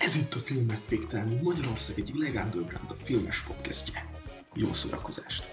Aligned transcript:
Ez 0.00 0.16
itt 0.16 0.34
a 0.34 0.38
Filmek 0.38 0.78
Féktelenül 0.86 1.38
Magyarország 1.42 1.98
egyik 1.98 2.18
legundergroundabb 2.18 2.98
filmes 3.02 3.42
podcastje. 3.42 4.06
Jó 4.54 4.72
szórakozást! 4.72 5.50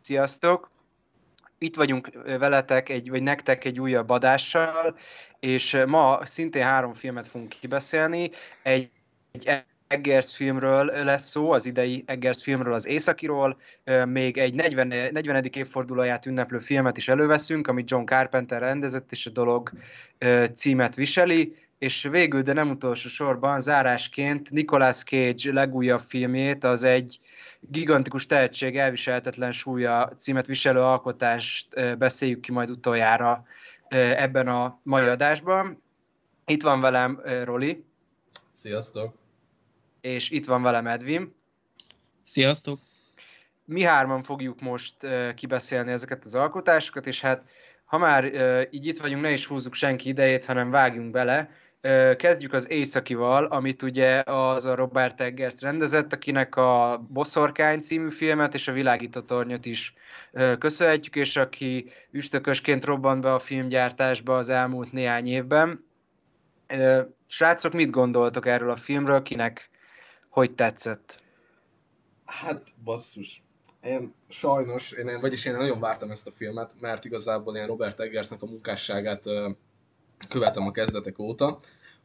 Sziasztok! 0.00 0.70
Itt 1.58 1.76
vagyunk 1.76 2.10
veletek, 2.24 2.88
egy, 2.88 3.10
vagy 3.10 3.22
nektek 3.22 3.64
egy 3.64 3.80
újabb 3.80 4.10
adással, 4.10 4.96
és 5.40 5.82
ma 5.86 6.26
szintén 6.26 6.62
három 6.62 6.94
filmet 6.94 7.26
fogunk 7.26 7.54
kibeszélni. 7.60 8.30
Egy, 8.62 8.90
egy 9.32 9.64
Eggers 9.86 10.36
filmről 10.36 10.84
lesz 10.84 11.28
szó, 11.28 11.50
az 11.50 11.66
idei 11.66 12.04
Eggers 12.06 12.42
filmről, 12.42 12.74
az 12.74 12.86
Északiról, 12.86 13.56
még 14.04 14.38
egy 14.38 14.54
40, 14.54 14.86
40. 14.86 15.44
évfordulóját 15.44 16.26
ünneplő 16.26 16.58
filmet 16.58 16.96
is 16.96 17.08
előveszünk, 17.08 17.66
amit 17.68 17.90
John 17.90 18.04
Carpenter 18.04 18.60
rendezett, 18.60 19.12
és 19.12 19.26
a 19.26 19.30
dolog 19.30 19.72
címet 20.54 20.94
viseli, 20.94 21.54
és 21.84 22.02
végül, 22.02 22.42
de 22.42 22.52
nem 22.52 22.70
utolsó 22.70 23.08
sorban, 23.08 23.60
zárásként 23.60 24.50
Nicolas 24.50 25.02
Cage 25.02 25.52
legújabb 25.52 26.00
filmjét, 26.08 26.64
az 26.64 26.82
egy 26.82 27.20
gigantikus 27.60 28.26
tehetség, 28.26 28.76
elviselhetetlen 28.76 29.52
súlya 29.52 30.12
címet 30.16 30.46
viselő 30.46 30.80
alkotást 30.80 31.98
beszéljük 31.98 32.40
ki 32.40 32.52
majd 32.52 32.70
utoljára 32.70 33.44
ebben 33.88 34.48
a 34.48 34.80
mai 34.82 35.06
adásban. 35.06 35.82
Itt 36.46 36.62
van 36.62 36.80
velem 36.80 37.20
Roli. 37.44 37.84
Sziasztok! 38.52 39.14
És 40.00 40.30
itt 40.30 40.44
van 40.44 40.62
velem 40.62 40.86
Edvin. 40.86 41.34
Sziasztok! 42.22 42.78
Mi 43.64 43.82
hárman 43.82 44.22
fogjuk 44.22 44.60
most 44.60 44.96
kibeszélni 45.34 45.92
ezeket 45.92 46.24
az 46.24 46.34
alkotásokat, 46.34 47.06
és 47.06 47.20
hát 47.20 47.42
ha 47.84 47.98
már 47.98 48.24
így 48.70 48.86
itt 48.86 49.00
vagyunk, 49.00 49.22
ne 49.22 49.30
is 49.30 49.46
húzzuk 49.46 49.74
senki 49.74 50.08
idejét, 50.08 50.44
hanem 50.44 50.70
vágjunk 50.70 51.10
bele. 51.10 51.50
Kezdjük 52.16 52.52
az 52.52 52.70
Északival, 52.70 53.44
amit 53.44 53.82
ugye 53.82 54.22
az 54.26 54.64
a 54.64 54.74
Robert 54.74 55.20
Eggers 55.20 55.60
rendezett, 55.60 56.12
akinek 56.12 56.56
a 56.56 57.04
Boszorkány 57.08 57.80
című 57.80 58.10
filmet 58.10 58.54
és 58.54 58.68
a 58.68 58.72
Világító 58.72 59.20
tornyot 59.20 59.66
is 59.66 59.94
köszönhetjük, 60.58 61.16
és 61.16 61.36
aki 61.36 61.90
üstökösként 62.10 62.84
robbant 62.84 63.20
be 63.20 63.34
a 63.34 63.38
filmgyártásba 63.38 64.36
az 64.36 64.48
elmúlt 64.48 64.92
néhány 64.92 65.26
évben. 65.26 65.84
Srácok, 67.26 67.72
mit 67.72 67.90
gondoltok 67.90 68.46
erről 68.46 68.70
a 68.70 68.76
filmről, 68.76 69.22
kinek 69.22 69.70
hogy 70.28 70.52
tetszett? 70.52 71.20
Hát 72.24 72.62
basszus, 72.84 73.42
én 73.82 74.14
sajnos, 74.28 74.92
én, 74.92 75.20
vagyis 75.20 75.44
én 75.44 75.54
nagyon 75.54 75.80
vártam 75.80 76.10
ezt 76.10 76.26
a 76.26 76.30
filmet, 76.30 76.74
mert 76.80 77.04
igazából 77.04 77.56
én 77.56 77.66
Robert 77.66 78.00
Eggersnek 78.00 78.42
a 78.42 78.46
munkásságát 78.46 79.24
követem 80.28 80.66
a 80.66 80.70
kezdetek 80.70 81.18
óta. 81.18 81.58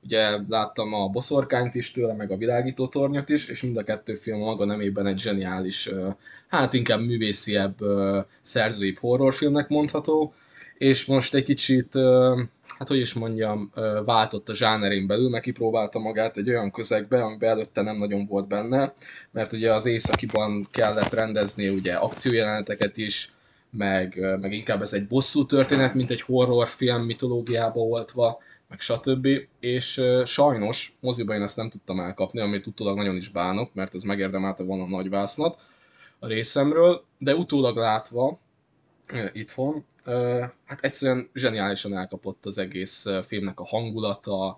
Ugye 0.04 0.38
láttam 0.48 0.94
a 0.94 1.08
boszorkányt 1.08 1.76
is 1.76 1.92
tőle, 1.92 2.14
meg 2.14 2.32
a 2.32 2.38
világító 2.38 2.88
tornyot 2.88 3.30
is, 3.30 3.48
és 3.48 3.62
mind 3.62 3.78
a 3.78 3.84
kettő 3.84 4.14
film 4.14 4.40
maga 4.40 4.66
nemében 4.66 5.06
egy 5.06 5.20
zseniális, 5.20 5.90
hát 6.48 6.74
inkább 6.74 7.00
művésziebb, 7.00 7.76
szerzőibb 8.42 8.98
horrorfilmnek 8.98 9.70
mondható, 9.70 10.34
és 10.78 11.06
most 11.06 11.34
egy 11.34 11.44
kicsit, 11.44 11.94
hát 12.78 12.88
hogy 12.88 13.00
is 13.00 13.14
mondjam, 13.14 13.72
váltott 14.06 14.50
a 14.50 14.54
zsánerén 14.54 15.08
belül, 15.08 15.30
meg 15.30 15.42
kipróbálta 15.42 16.00
magát 16.00 16.38
egy 16.38 16.50
olyan 16.50 16.72
közegbe, 16.72 17.24
amiben 17.24 17.50
előtte 17.50 17.82
nem 17.82 17.96
nagyon 17.96 18.26
volt 18.26 18.48
benne, 18.48 18.94
mert 19.32 19.54
ugye 19.54 19.74
az 19.74 19.86
északiban 19.86 20.66
kellett 20.72 21.14
rendezni 21.14 21.70
ugye 21.70 21.94
akciójeleneteket 21.94 22.98
is, 22.98 23.30
meg, 23.70 24.38
meg 24.42 24.54
inkább 24.54 24.82
ez 24.82 24.94
egy 24.94 25.08
bosszú 25.08 25.46
történet, 25.46 25.94
mint 25.94 26.12
egy 26.12 26.22
horrorfilm 26.22 27.04
mitológiába 27.04 27.80
oltva, 27.80 28.40
meg 28.68 28.80
stb. 28.80 29.28
És 29.60 30.02
sajnos 30.26 30.94
moziban 31.02 31.36
én 31.36 31.42
ezt 31.42 31.58
nem 31.58 31.70
tudtam 31.70 32.00
elkapni, 32.00 32.40
amit 32.40 32.68
utólag 32.68 32.98
nagyon 32.98 33.16
is 33.16 33.30
bánok, 33.30 33.74
mert 33.74 33.96
ez 33.96 34.02
megérdemelte 34.02 34.64
volna 34.64 34.84
a 34.84 34.88
nagy 34.88 35.10
vásznat 35.10 35.62
a 36.20 36.28
részemről, 36.28 37.04
de 37.18 37.36
utólag 37.36 37.78
látva 37.78 38.40
itthon, 39.34 39.86
uh, 40.06 40.44
hát 40.66 40.82
egyszerűen 40.82 41.30
zseniálisan 41.34 41.98
elkapott 41.98 42.46
az 42.46 42.58
egész 42.58 43.06
filmnek 43.24 43.60
a 43.60 43.66
hangulata, 43.66 44.58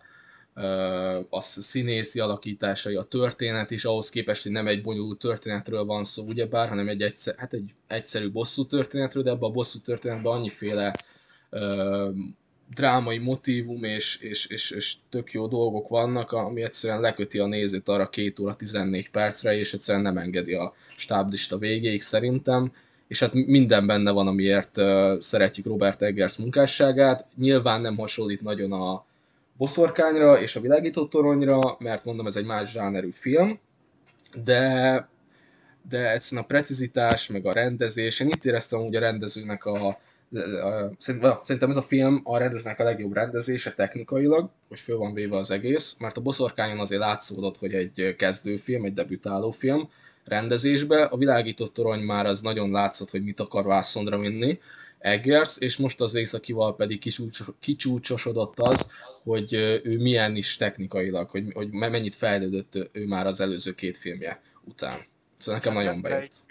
a 1.30 1.42
színészi 1.42 2.20
alakításai, 2.20 2.96
a 2.96 3.04
történet 3.04 3.72
is 3.72 3.86
ahhoz 3.86 4.10
képest, 4.10 4.44
hogy 4.44 4.52
nem 4.52 4.68
egy 4.68 4.82
bonyolult 4.82 5.20
történetről 5.20 5.86
van 5.86 6.04
szó, 6.04 6.24
ugyebár, 6.24 6.70
hanem 6.70 6.88
egy, 6.88 7.02
egyszer, 7.02 7.36
hát 7.38 7.54
egy 7.54 7.72
egyszerű 7.88 8.32
bosszú 8.32 8.66
történetről, 8.66 9.24
de 9.24 9.30
ebben 9.30 9.50
a 9.50 9.54
bosszú 9.54 9.80
történetben 9.80 10.32
annyiféle 10.34 10.96
uh, 11.52 12.16
drámai 12.74 13.18
motivum 13.18 13.84
és, 13.84 14.18
és, 14.18 14.46
és, 14.46 14.72
és 14.72 14.96
tök 15.10 15.32
jó 15.32 15.48
dolgok 15.48 15.88
vannak, 15.88 16.32
ami 16.32 16.62
egyszerűen 16.62 17.02
leköti 17.02 17.40
a 17.40 17.46
nézőt 17.46 17.88
arra 17.88 18.10
2 18.10 18.34
óra 18.42 18.54
14 18.56 19.10
percre, 19.10 19.58
és 19.58 19.74
egyszerűen 19.74 20.04
nem 20.04 20.18
engedi 20.18 20.54
a 20.54 20.74
stáblista 20.96 21.58
végéig 21.58 22.02
szerintem 22.02 22.72
és 23.08 23.20
hát 23.20 23.34
minden 23.34 23.86
benne 23.86 24.12
van, 24.12 24.28
amiért 24.28 24.78
uh, 24.78 25.20
szeretjük 25.20 25.66
Robert 25.66 26.02
Eggers 26.02 26.38
munkásságát. 26.38 27.26
Nyilván 27.36 27.82
nem 27.82 27.98
hasonlít 27.98 28.42
nagyon 28.42 28.72
a, 28.72 29.06
boszorkányra 29.62 30.40
és 30.40 30.56
a 30.56 30.60
világító 30.60 31.08
toronyra, 31.08 31.76
mert 31.80 32.06
mondom, 32.06 32.28
ez 32.28 32.36
egy 32.36 32.46
más 32.46 32.72
zsánerű 32.72 33.12
film, 33.12 33.60
de, 34.44 35.10
de 35.90 36.12
egyszerűen 36.12 36.44
a 36.44 36.48
precizitás, 36.48 37.28
meg 37.28 37.46
a 37.46 37.54
rendezés, 37.54 38.20
én 38.20 38.28
itt 38.28 38.46
éreztem 38.46 38.80
hogy 38.80 38.96
a 38.96 39.00
rendezőnek 39.00 39.66
a, 39.66 39.88
a, 39.88 40.00
szerintem 41.42 41.70
ez 41.70 41.76
a 41.76 41.82
film 41.82 42.22
a 42.24 42.38
rendezőnek 42.38 42.80
a 42.80 42.84
legjobb 42.84 43.14
rendezése 43.14 43.74
technikailag, 43.74 44.50
hogy 44.68 44.80
föl 44.80 44.98
van 44.98 45.14
véve 45.14 45.38
az 45.38 45.52
egész, 45.52 45.96
mert 46.00 46.18
a 46.18 46.22
boszorkányon 46.22 46.80
azért 46.80 47.02
látszódott, 47.02 47.58
hogy 47.58 47.74
egy 47.74 48.16
kezdőfilm, 48.18 48.86
egy 48.86 48.94
debütáló 48.94 49.52
film 49.52 49.90
rendezésbe, 50.26 51.04
a 51.04 51.18
világító 51.18 51.68
torony 51.68 52.02
már 52.02 52.26
az 52.26 52.42
nagyon 52.42 52.72
látszott, 52.72 53.10
hogy 53.10 53.24
mit 53.24 53.40
akar 53.40 53.66
vászondra 53.66 54.18
vinni, 54.18 54.60
Eggers, 55.02 55.58
és 55.58 55.78
most 55.78 56.02
az 56.02 56.16
északival 56.16 56.76
pedig 56.76 57.00
kicsúcsos, 57.00 57.48
kicsúcsosodott 57.60 58.60
az, 58.60 58.92
hogy 59.24 59.54
ő 59.84 59.98
milyen 60.00 60.36
is 60.36 60.56
technikailag, 60.56 61.30
hogy, 61.30 61.44
hogy 61.54 61.72
mennyit 61.72 62.16
fejlődött 62.16 62.90
ő 62.92 63.06
már 63.06 63.26
az 63.26 63.42
előző 63.42 63.74
két 63.74 63.98
filmje 63.98 64.42
után. 64.64 65.00
Szóval 65.38 65.60
nekem 65.60 65.76
hát 65.76 65.84
nagyon 65.84 66.02
bejött. 66.02 66.44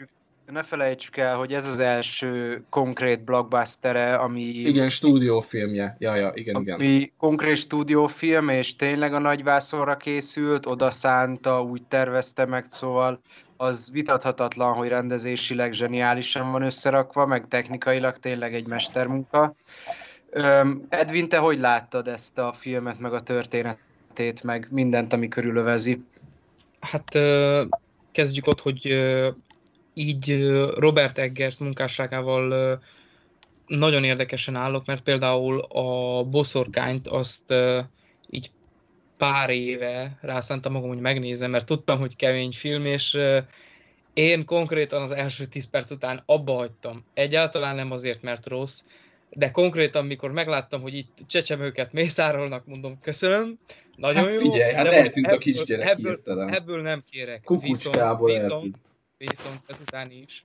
Ne 0.46 0.62
felejtsük 0.62 1.16
el, 1.16 1.36
hogy 1.36 1.52
ez 1.52 1.66
az 1.66 1.78
első 1.78 2.62
konkrét 2.70 3.24
blockbuster 3.24 3.96
ami... 3.96 4.42
Igen, 4.42 4.88
stúdiófilmje. 4.88 5.96
Ja, 5.98 6.14
ja, 6.14 6.32
igen, 6.34 6.54
ami 6.54 6.86
igen. 6.86 7.12
konkrét 7.18 7.56
stúdiófilm, 7.56 8.48
és 8.48 8.76
tényleg 8.76 9.14
a 9.14 9.18
nagyvászonra 9.18 9.96
készült, 9.96 10.66
oda 10.66 10.90
szánta, 10.90 11.62
úgy 11.62 11.82
tervezte 11.88 12.44
meg, 12.44 12.66
szóval 12.70 13.20
az 13.60 13.90
vitathatatlan, 13.92 14.74
hogy 14.74 14.88
rendezésileg 14.88 15.72
zseniálisan 15.72 16.52
van 16.52 16.62
összerakva, 16.62 17.26
meg 17.26 17.48
technikailag 17.48 18.18
tényleg 18.18 18.54
egy 18.54 18.66
mestermunka. 18.66 19.54
Edvin, 20.88 21.28
te 21.28 21.38
hogy 21.38 21.58
láttad 21.58 22.08
ezt 22.08 22.38
a 22.38 22.52
filmet, 22.52 22.98
meg 22.98 23.12
a 23.12 23.22
történetét, 23.22 24.42
meg 24.42 24.68
mindent, 24.70 25.12
ami 25.12 25.28
körülövezi? 25.28 26.04
Hát 26.80 27.18
kezdjük 28.12 28.46
ott, 28.46 28.60
hogy 28.60 28.86
így 29.94 30.50
Robert 30.74 31.18
Eggers 31.18 31.58
munkásságával 31.58 32.78
nagyon 33.66 34.04
érdekesen 34.04 34.56
állok, 34.56 34.86
mert 34.86 35.02
például 35.02 35.60
a 35.60 36.22
boszorkányt 36.24 37.08
azt 37.08 37.54
így 38.30 38.50
pár 39.20 39.50
éve 39.50 40.18
rászántam 40.20 40.72
magam, 40.72 40.88
hogy 40.88 41.00
megnézem, 41.00 41.50
mert 41.50 41.66
tudtam, 41.66 41.98
hogy 41.98 42.16
kemény 42.16 42.52
film, 42.52 42.84
és 42.84 43.18
én 44.14 44.44
konkrétan 44.44 45.02
az 45.02 45.10
első 45.10 45.46
10 45.46 45.70
perc 45.70 45.90
után 45.90 46.22
abba 46.26 46.54
hagytam. 46.54 47.04
Egyáltalán 47.14 47.74
nem 47.74 47.90
azért, 47.90 48.22
mert 48.22 48.46
rossz, 48.46 48.82
de 49.30 49.50
konkrétan, 49.50 50.06
mikor 50.06 50.32
megláttam, 50.32 50.80
hogy 50.80 50.94
itt 50.94 51.18
csecsemőket 51.26 51.92
mészárolnak, 52.00 52.66
mondom, 52.66 53.00
köszönöm, 53.00 53.58
nagyon 53.96 54.22
hát 54.22 54.32
figyelj, 54.32 54.70
jó. 54.70 54.76
hát 54.76 54.86
eltűnt 54.86 55.26
ebből, 55.26 55.38
a 55.38 55.40
kisgyerek 55.40 55.88
ebből, 55.88 56.12
hirtelen. 56.12 56.54
Ebből 56.54 56.82
nem 56.82 57.04
kérek. 57.10 57.42
Kukucskából 57.44 58.32
viszont, 58.32 58.50
eltűnt. 58.50 58.78
Viszont, 59.16 59.38
viszont 59.38 59.60
ezután 59.66 60.10
is 60.10 60.44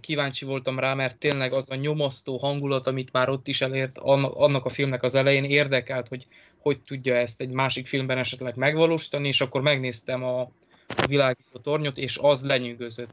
kíváncsi 0.00 0.44
voltam 0.44 0.78
rá, 0.78 0.94
mert 0.94 1.18
tényleg 1.18 1.52
az 1.52 1.70
a 1.70 1.74
nyomasztó 1.74 2.36
hangulat, 2.36 2.86
amit 2.86 3.12
már 3.12 3.28
ott 3.28 3.48
is 3.48 3.60
elért 3.60 3.98
annak 3.98 4.64
a 4.64 4.68
filmnek 4.68 5.02
az 5.02 5.14
elején, 5.14 5.44
érdekelt, 5.44 6.08
hogy 6.08 6.26
hogy 6.58 6.80
tudja 6.80 7.16
ezt 7.16 7.40
egy 7.40 7.50
másik 7.50 7.86
filmben 7.86 8.18
esetleg 8.18 8.56
megvalósítani, 8.56 9.28
és 9.28 9.40
akkor 9.40 9.60
megnéztem 9.60 10.24
a, 10.24 10.40
a 10.88 11.06
világító 11.06 11.58
tornyot, 11.58 11.96
és 11.96 12.18
az 12.20 12.44
lenyűgözött. 12.44 13.10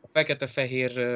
A 0.00 0.08
fekete-fehér 0.12 1.06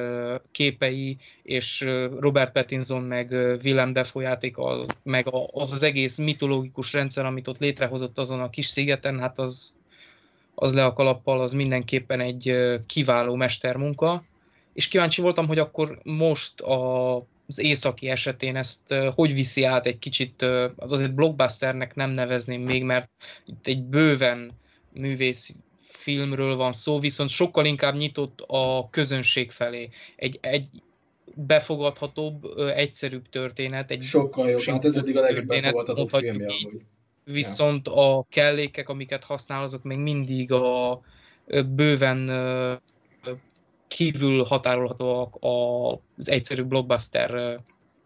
képei, 0.50 1.16
és 1.42 1.80
Robert 2.18 2.52
Pattinson, 2.52 3.02
meg 3.02 3.30
Willem 3.62 3.92
Dafoe 3.92 4.22
játéka, 4.22 4.84
meg 5.02 5.26
az 5.52 5.72
az 5.72 5.82
egész 5.82 6.18
mitológikus 6.18 6.92
rendszer, 6.92 7.24
amit 7.24 7.48
ott 7.48 7.58
létrehozott 7.58 8.18
azon 8.18 8.40
a 8.40 8.50
kis 8.50 8.66
szigeten, 8.66 9.18
hát 9.18 9.38
az, 9.38 9.76
az 10.54 10.74
le 10.74 10.84
a 10.84 10.92
kalappal, 10.92 11.40
az 11.40 11.52
mindenképpen 11.52 12.20
egy 12.20 12.52
kiváló 12.86 13.34
mestermunka. 13.34 14.24
És 14.72 14.88
kíváncsi 14.88 15.20
voltam, 15.20 15.46
hogy 15.46 15.58
akkor 15.58 15.98
most 16.02 16.60
a 16.60 17.22
az 17.48 17.58
északi 17.58 18.08
esetén 18.08 18.56
ezt 18.56 18.94
hogy 19.14 19.34
viszi 19.34 19.64
át 19.64 19.86
egy 19.86 19.98
kicsit, 19.98 20.42
az 20.76 20.92
azért 20.92 21.14
blockbusternek 21.14 21.94
nem 21.94 22.10
nevezném 22.10 22.62
még, 22.62 22.82
mert 22.82 23.10
itt 23.46 23.66
egy 23.66 23.82
bőven 23.82 24.50
művész 24.92 25.54
filmről 25.90 26.56
van 26.56 26.72
szó, 26.72 26.98
viszont 26.98 27.30
sokkal 27.30 27.64
inkább 27.64 27.96
nyitott 27.96 28.44
a 28.46 28.88
közönség 28.90 29.50
felé. 29.50 29.88
Egy, 30.16 30.38
egy 30.40 30.66
befogadhatóbb, 31.34 32.58
egyszerűbb 32.58 33.28
történet. 33.28 33.90
Egy 33.90 34.02
sokkal 34.02 34.48
jobb, 34.50 34.62
hát 34.62 34.84
ez 34.84 34.96
eddig 34.96 35.16
a 35.16 35.20
legjobb 35.20 35.46
befogadhatóbb 35.46 36.08
filmje 36.08 36.46
amúgy. 36.46 36.82
Viszont 37.24 37.86
ja. 37.86 38.16
a 38.18 38.26
kellékek, 38.30 38.88
amiket 38.88 39.24
használ, 39.24 39.62
azok 39.62 39.82
még 39.82 39.98
mindig 39.98 40.52
a 40.52 41.00
bőven 41.66 42.30
kívül 43.88 44.44
határolhatóak 44.44 45.36
az 46.16 46.28
egyszerű 46.28 46.62
blockbuster 46.62 47.60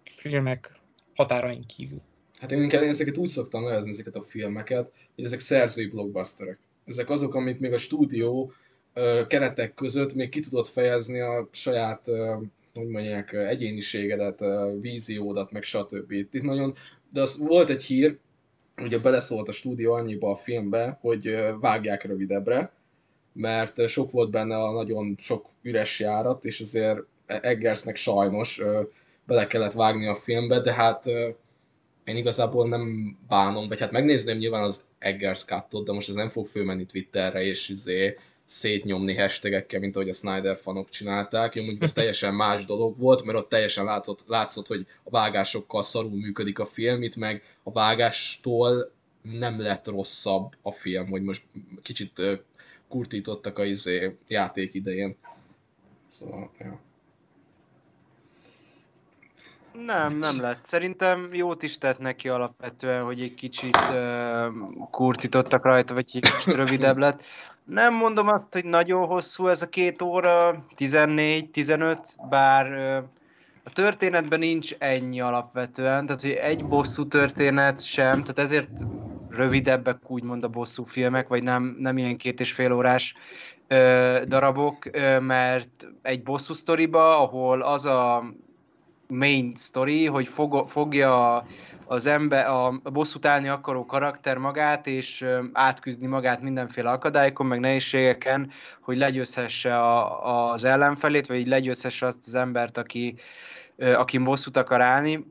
filmek 0.04 0.80
határain 1.14 1.66
kívül. 1.66 2.00
Hát 2.38 2.52
én 2.52 2.62
inkább 2.62 2.82
ezeket 2.82 3.16
úgy 3.16 3.28
szoktam 3.28 3.64
nevezni, 3.64 3.90
ezeket 3.90 4.16
a 4.16 4.20
filmeket, 4.20 4.92
hogy 5.14 5.24
ezek 5.24 5.38
szerzői 5.38 5.86
blockbusterek. 5.86 6.58
Ezek 6.84 7.10
azok, 7.10 7.34
amit 7.34 7.60
még 7.60 7.72
a 7.72 7.78
stúdió 7.78 8.52
keretek 9.28 9.74
között 9.74 10.14
még 10.14 10.28
ki 10.28 10.40
tudott 10.40 10.68
fejezni 10.68 11.20
a 11.20 11.48
saját, 11.50 12.06
hogy 12.74 12.88
mondják, 12.88 13.32
egyéniségedet, 13.32 14.44
víziódat, 14.80 15.50
meg 15.50 15.62
stb. 15.62 16.10
Itt 16.10 16.42
nagyon, 16.42 16.74
de 17.12 17.20
az 17.20 17.38
volt 17.38 17.70
egy 17.70 17.84
hír, 17.84 18.18
ugye 18.82 18.98
beleszólt 18.98 19.48
a 19.48 19.52
stúdió 19.52 19.92
annyiba 19.92 20.30
a 20.30 20.34
filmbe, 20.34 20.98
hogy 21.00 21.36
vágják 21.60 22.04
rövidebbre, 22.04 22.72
mert 23.32 23.88
sok 23.88 24.10
volt 24.10 24.30
benne 24.30 24.56
a 24.56 24.72
nagyon 24.72 25.14
sok 25.18 25.46
üres 25.62 26.00
járat, 26.00 26.44
és 26.44 26.60
azért 26.60 26.98
Eggersnek 27.26 27.96
sajnos 27.96 28.62
bele 29.26 29.46
kellett 29.46 29.72
vágni 29.72 30.06
a 30.06 30.14
filmbe, 30.14 30.60
de 30.60 30.72
hát 30.72 31.06
én 32.04 32.16
igazából 32.16 32.68
nem 32.68 33.16
bánom, 33.28 33.68
vagy 33.68 33.80
hát 33.80 33.90
megnézném 33.90 34.36
nyilván 34.36 34.62
az 34.62 34.82
Eggers 34.98 35.44
cut 35.44 35.84
de 35.84 35.92
most 35.92 36.08
ez 36.08 36.14
nem 36.14 36.28
fog 36.28 36.46
fölmenni 36.46 36.86
Twitterre, 36.86 37.42
és 37.44 37.68
izé 37.68 38.16
szétnyomni 38.44 39.16
hashtagekkel, 39.16 39.80
mint 39.80 39.96
ahogy 39.96 40.08
a 40.08 40.12
Snyder 40.12 40.56
fanok 40.56 40.88
csinálták. 40.88 41.54
Jó, 41.54 41.62
mondjuk 41.62 41.82
ez 41.82 41.92
teljesen 41.92 42.34
más 42.34 42.64
dolog 42.64 42.98
volt, 42.98 43.24
mert 43.24 43.38
ott 43.38 43.48
teljesen 43.48 43.84
látott, 43.84 44.24
látszott, 44.26 44.66
hogy 44.66 44.86
a 45.04 45.10
vágásokkal 45.10 45.82
szarul 45.82 46.10
működik 46.10 46.58
a 46.58 46.64
film, 46.64 47.02
itt 47.02 47.16
meg 47.16 47.42
a 47.62 47.72
vágástól 47.72 48.92
nem 49.22 49.60
lett 49.60 49.86
rosszabb 49.86 50.52
a 50.62 50.72
film, 50.72 51.08
hogy 51.08 51.22
most 51.22 51.42
kicsit 51.82 52.22
kurtítottak 52.92 53.58
a 53.58 53.64
izé 53.64 54.18
játék 54.26 54.74
idején. 54.74 55.16
Szóval, 56.08 56.50
ja. 56.58 56.80
Nem, 59.86 60.18
nem 60.18 60.40
lett. 60.40 60.62
Szerintem 60.62 61.28
jót 61.32 61.62
is 61.62 61.78
tett 61.78 61.98
neki 61.98 62.28
alapvetően, 62.28 63.04
hogy 63.04 63.20
egy 63.20 63.34
kicsit 63.34 63.76
uh, 63.76 64.46
kurtítottak 64.90 65.64
rajta, 65.64 65.94
vagy 65.94 66.10
egy 66.14 66.20
kicsit 66.20 66.54
rövidebb 66.54 66.96
lett. 66.96 67.22
Nem 67.64 67.94
mondom 67.94 68.28
azt, 68.28 68.52
hogy 68.52 68.64
nagyon 68.64 69.06
hosszú 69.06 69.46
ez 69.46 69.62
a 69.62 69.68
két 69.68 70.02
óra, 70.02 70.64
14-15, 70.76 71.98
bár 72.28 72.66
uh, 72.66 73.08
a 73.64 73.70
történetben 73.70 74.38
nincs 74.38 74.74
ennyi 74.78 75.20
alapvetően, 75.20 76.06
tehát 76.06 76.20
hogy 76.20 76.30
egy 76.30 76.64
bosszú 76.64 77.08
történet 77.08 77.84
sem, 77.84 78.22
tehát 78.22 78.38
ezért 78.38 78.70
rövidebbek 79.34 80.10
úgymond 80.10 80.44
a 80.44 80.48
bosszú 80.48 80.84
filmek, 80.84 81.28
vagy 81.28 81.42
nem, 81.42 81.76
nem 81.78 81.98
ilyen 81.98 82.16
két 82.16 82.40
és 82.40 82.52
fél 82.52 82.72
órás 82.72 83.14
ö, 83.68 84.18
darabok, 84.26 84.88
ö, 84.92 85.18
mert 85.18 85.86
egy 86.02 86.22
bosszú 86.22 86.54
sztoriba, 86.54 87.20
ahol 87.20 87.62
az 87.62 87.86
a 87.86 88.24
main 89.06 89.52
story, 89.56 90.06
hogy 90.06 90.28
fog, 90.28 90.68
fogja 90.68 91.44
az 91.86 92.06
ember, 92.06 92.46
a 92.46 92.80
bosszút 92.82 93.26
állni 93.26 93.48
akaró 93.48 93.86
karakter 93.86 94.38
magát, 94.38 94.86
és 94.86 95.26
átküzni 95.52 96.06
magát 96.06 96.40
mindenféle 96.40 96.90
akadályokon, 96.90 97.46
meg 97.46 97.60
nehézségeken, 97.60 98.50
hogy 98.80 98.96
legyőzhesse 98.96 99.78
a, 99.78 100.50
az 100.52 100.64
ellenfelét, 100.64 101.26
vagy 101.26 101.46
legyőzhesse 101.46 102.06
azt 102.06 102.26
az 102.26 102.34
embert, 102.34 102.78
aki, 102.78 103.14
aki 103.78 104.18
bosszút 104.18 104.56
akar 104.56 104.80
állni. 104.80 105.26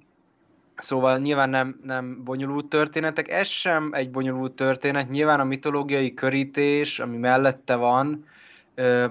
Szóval 0.81 1.17
nyilván 1.17 1.49
nem, 1.49 1.79
nem 1.83 2.23
bonyolult 2.23 2.65
történetek. 2.65 3.31
Ez 3.31 3.47
sem 3.47 3.89
egy 3.93 4.11
bonyolult 4.11 4.51
történet. 4.51 5.09
Nyilván 5.09 5.39
a 5.39 5.43
mitológiai 5.43 6.13
körítés, 6.13 6.99
ami 6.99 7.17
mellette 7.17 7.75
van, 7.75 8.25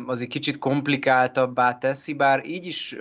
az 0.06 0.20
egy 0.20 0.28
kicsit 0.28 0.58
komplikáltabbá 0.58 1.78
teszi, 1.78 2.14
bár 2.14 2.46
így 2.46 2.66
is 2.66 2.96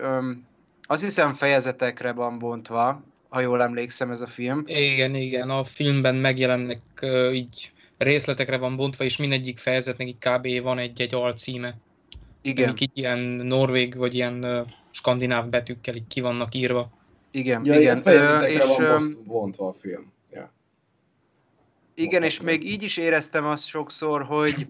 azt 0.82 1.04
hiszem 1.04 1.34
fejezetekre 1.34 2.12
van 2.12 2.40
bontva, 2.40 3.04
ha 3.30 3.40
jól 3.40 3.62
emlékszem 3.62 4.12
ez 4.12 4.22
a 4.22 4.28
film. 4.28 4.64
Igen, 4.66 5.16
igen, 5.16 5.50
a 5.50 5.64
filmben 5.64 6.16
megjelennek 6.16 6.82
így 7.34 7.72
részletekre 7.98 8.58
van 8.58 8.76
bontva, 8.76 9.04
és 9.04 9.18
mindegyik 9.18 9.58
fejezetnek 9.58 10.08
így 10.08 10.18
kb. 10.20 10.62
van 10.64 10.78
egy-egy 10.78 11.14
alcíme. 11.16 11.76
Igen. 12.42 12.68
Amik 12.68 12.82
így 12.82 12.92
ilyen 12.94 13.20
norvég 13.20 13.96
vagy 13.96 14.16
ilyen 14.16 14.66
skandináv 14.92 15.50
betűkkel 15.50 15.96
így 15.96 16.08
ki 16.08 16.22
vannak 16.22 16.56
írva. 16.56 16.90
Igen, 17.32 17.66
ja, 17.66 17.80
igen. 17.80 17.98
Fejezetekre 17.98 18.64
és, 18.64 18.78
van 18.78 19.02
bontva 19.28 19.68
a 19.68 19.74
film. 19.74 20.14
Ja. 20.32 20.54
Igen, 21.94 22.24
és 22.24 22.42
még 22.42 22.68
így 22.68 22.84
is 22.84 22.98
éreztem 22.98 23.46
azt 23.46 23.66
sokszor, 23.66 24.24
hogy 24.24 24.68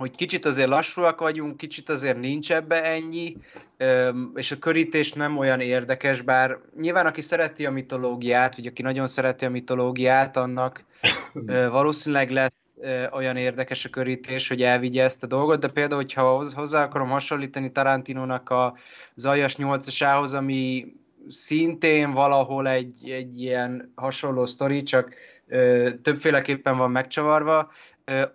hogy 0.00 0.14
kicsit 0.14 0.44
azért 0.44 0.68
lassúak 0.68 1.20
vagyunk, 1.20 1.56
kicsit 1.56 1.88
azért 1.88 2.18
nincs 2.18 2.52
ebbe 2.52 2.84
ennyi, 2.84 3.36
és 4.34 4.50
a 4.50 4.58
körítés 4.58 5.12
nem 5.12 5.38
olyan 5.38 5.60
érdekes, 5.60 6.20
bár 6.20 6.58
nyilván 6.78 7.06
aki 7.06 7.20
szereti 7.20 7.66
a 7.66 7.70
mitológiát, 7.70 8.56
vagy 8.56 8.66
aki 8.66 8.82
nagyon 8.82 9.06
szereti 9.06 9.44
a 9.44 9.50
mitológiát, 9.50 10.36
annak 10.36 10.84
valószínűleg 11.70 12.30
lesz 12.30 12.78
olyan 13.12 13.36
érdekes 13.36 13.84
a 13.84 13.88
körítés, 13.88 14.48
hogy 14.48 14.62
elvigye 14.62 15.04
ezt 15.04 15.22
a 15.22 15.26
dolgot, 15.26 15.60
de 15.60 15.68
például, 15.68 16.00
hogyha 16.00 16.44
hozzá 16.54 16.84
akarom 16.84 17.08
hasonlítani 17.08 17.72
Tarantinónak 17.72 18.50
a 18.50 18.76
Zajas 19.14 19.56
8-asához, 19.58 20.36
ami 20.36 20.92
szintén 21.30 22.12
valahol 22.12 22.68
egy, 22.68 23.10
egy 23.10 23.40
ilyen 23.40 23.92
hasonló 23.94 24.46
sztori, 24.46 24.82
csak 24.82 25.14
többféleképpen 26.02 26.76
van 26.76 26.90
megcsavarva, 26.90 27.70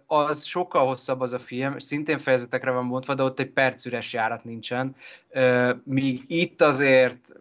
az 0.06 0.44
sokkal 0.44 0.86
hosszabb 0.86 1.22
az 1.22 1.34
a 1.34 1.40
film, 1.40 1.80
szintén 1.80 2.18
fejezetekre 2.18 2.72
van 2.72 2.90
bontva, 2.90 3.14
de 3.14 3.24
ott 3.24 3.40
egy 3.40 3.50
percüres 3.50 4.14
járat 4.14 4.44
nincsen. 4.44 4.96
Míg 5.84 6.24
itt 6.28 6.62
azért 6.62 7.34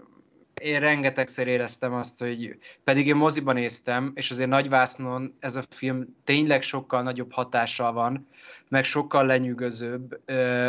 én 0.60 0.80
rengetegszer 0.80 1.46
éreztem 1.46 1.94
azt, 1.94 2.18
hogy 2.18 2.58
pedig 2.84 3.06
én 3.06 3.16
moziban 3.16 3.54
néztem, 3.54 4.12
és 4.14 4.30
azért 4.30 4.48
nagyvásznon 4.48 5.34
ez 5.38 5.56
a 5.56 5.62
film 5.70 6.16
tényleg 6.24 6.62
sokkal 6.62 7.02
nagyobb 7.02 7.32
hatással 7.32 7.92
van, 7.92 8.28
meg 8.68 8.84
sokkal 8.84 9.26
lenyűgözőbb, 9.26 10.20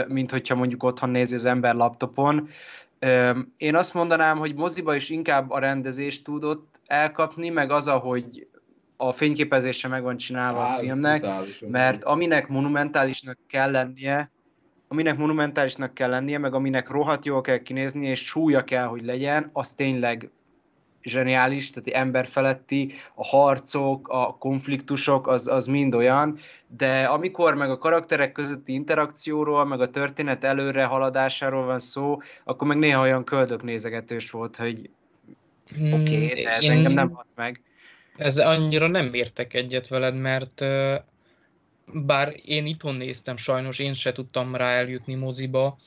mint 0.07 0.31
hogyha 0.31 0.55
mondjuk 0.55 0.83
otthon 0.83 1.09
nézi 1.09 1.35
az 1.35 1.45
ember 1.45 1.75
laptopon. 1.75 2.49
Én 3.57 3.75
azt 3.75 3.93
mondanám, 3.93 4.37
hogy 4.37 4.55
moziba 4.55 4.95
is 4.95 5.09
inkább 5.09 5.49
a 5.49 5.59
rendezést 5.59 6.23
tudott 6.23 6.81
elkapni, 6.85 7.49
meg 7.49 7.71
az, 7.71 7.87
ahogy 7.87 8.47
a 8.97 9.13
fényképezése 9.13 9.87
meg 9.87 10.03
van 10.03 10.17
csinálva 10.17 10.59
Á, 10.59 10.75
a 10.75 10.77
filmnek, 10.77 11.25
mert 11.67 12.03
aminek 12.03 12.47
monumentálisnak 12.47 13.37
kell 13.47 13.71
lennie, 13.71 14.31
aminek 14.87 15.17
monumentálisnak 15.17 15.93
kell 15.93 16.09
lennie, 16.09 16.37
meg 16.37 16.53
aminek 16.53 16.89
rohadt 16.89 17.25
jól 17.25 17.41
kell 17.41 17.57
kinézni, 17.57 18.07
és 18.07 18.25
súlya 18.25 18.63
kell, 18.63 18.85
hogy 18.85 19.03
legyen, 19.03 19.49
az 19.53 19.73
tényleg 19.73 20.29
zseniális, 21.05 21.69
tehát 21.69 22.05
emberfeletti, 22.05 22.93
a 23.13 23.25
harcok, 23.25 24.07
a 24.07 24.35
konfliktusok, 24.39 25.27
az, 25.27 25.47
az 25.47 25.65
mind 25.65 25.95
olyan, 25.95 26.39
de 26.67 27.03
amikor 27.03 27.55
meg 27.55 27.69
a 27.69 27.77
karakterek 27.77 28.31
közötti 28.31 28.73
interakcióról, 28.73 29.65
meg 29.65 29.81
a 29.81 29.89
történet 29.89 30.43
előre 30.43 30.83
haladásáról 30.83 31.65
van 31.65 31.79
szó, 31.79 32.21
akkor 32.43 32.67
meg 32.67 32.77
néha 32.77 33.01
olyan 33.01 33.23
köldök 33.23 33.63
nézegetős 33.63 34.31
volt, 34.31 34.55
hogy 34.55 34.89
hmm, 35.75 35.93
oké, 35.93 36.25
okay, 36.25 36.43
de 36.43 36.49
ez 36.49 36.63
én... 36.63 36.71
engem 36.71 36.91
nem 36.91 37.11
hat 37.11 37.27
meg. 37.35 37.61
Ez 38.17 38.37
annyira 38.37 38.87
nem 38.87 39.13
értek 39.13 39.53
egyet 39.53 39.87
veled, 39.87 40.15
mert 40.15 40.61
bár 41.93 42.35
én 42.45 42.65
itthon 42.65 42.95
néztem, 42.95 43.37
sajnos 43.37 43.79
én 43.79 43.93
se 43.93 44.11
tudtam 44.11 44.55
rá 44.55 44.69
eljutni 44.69 45.15
moziba, 45.15 45.77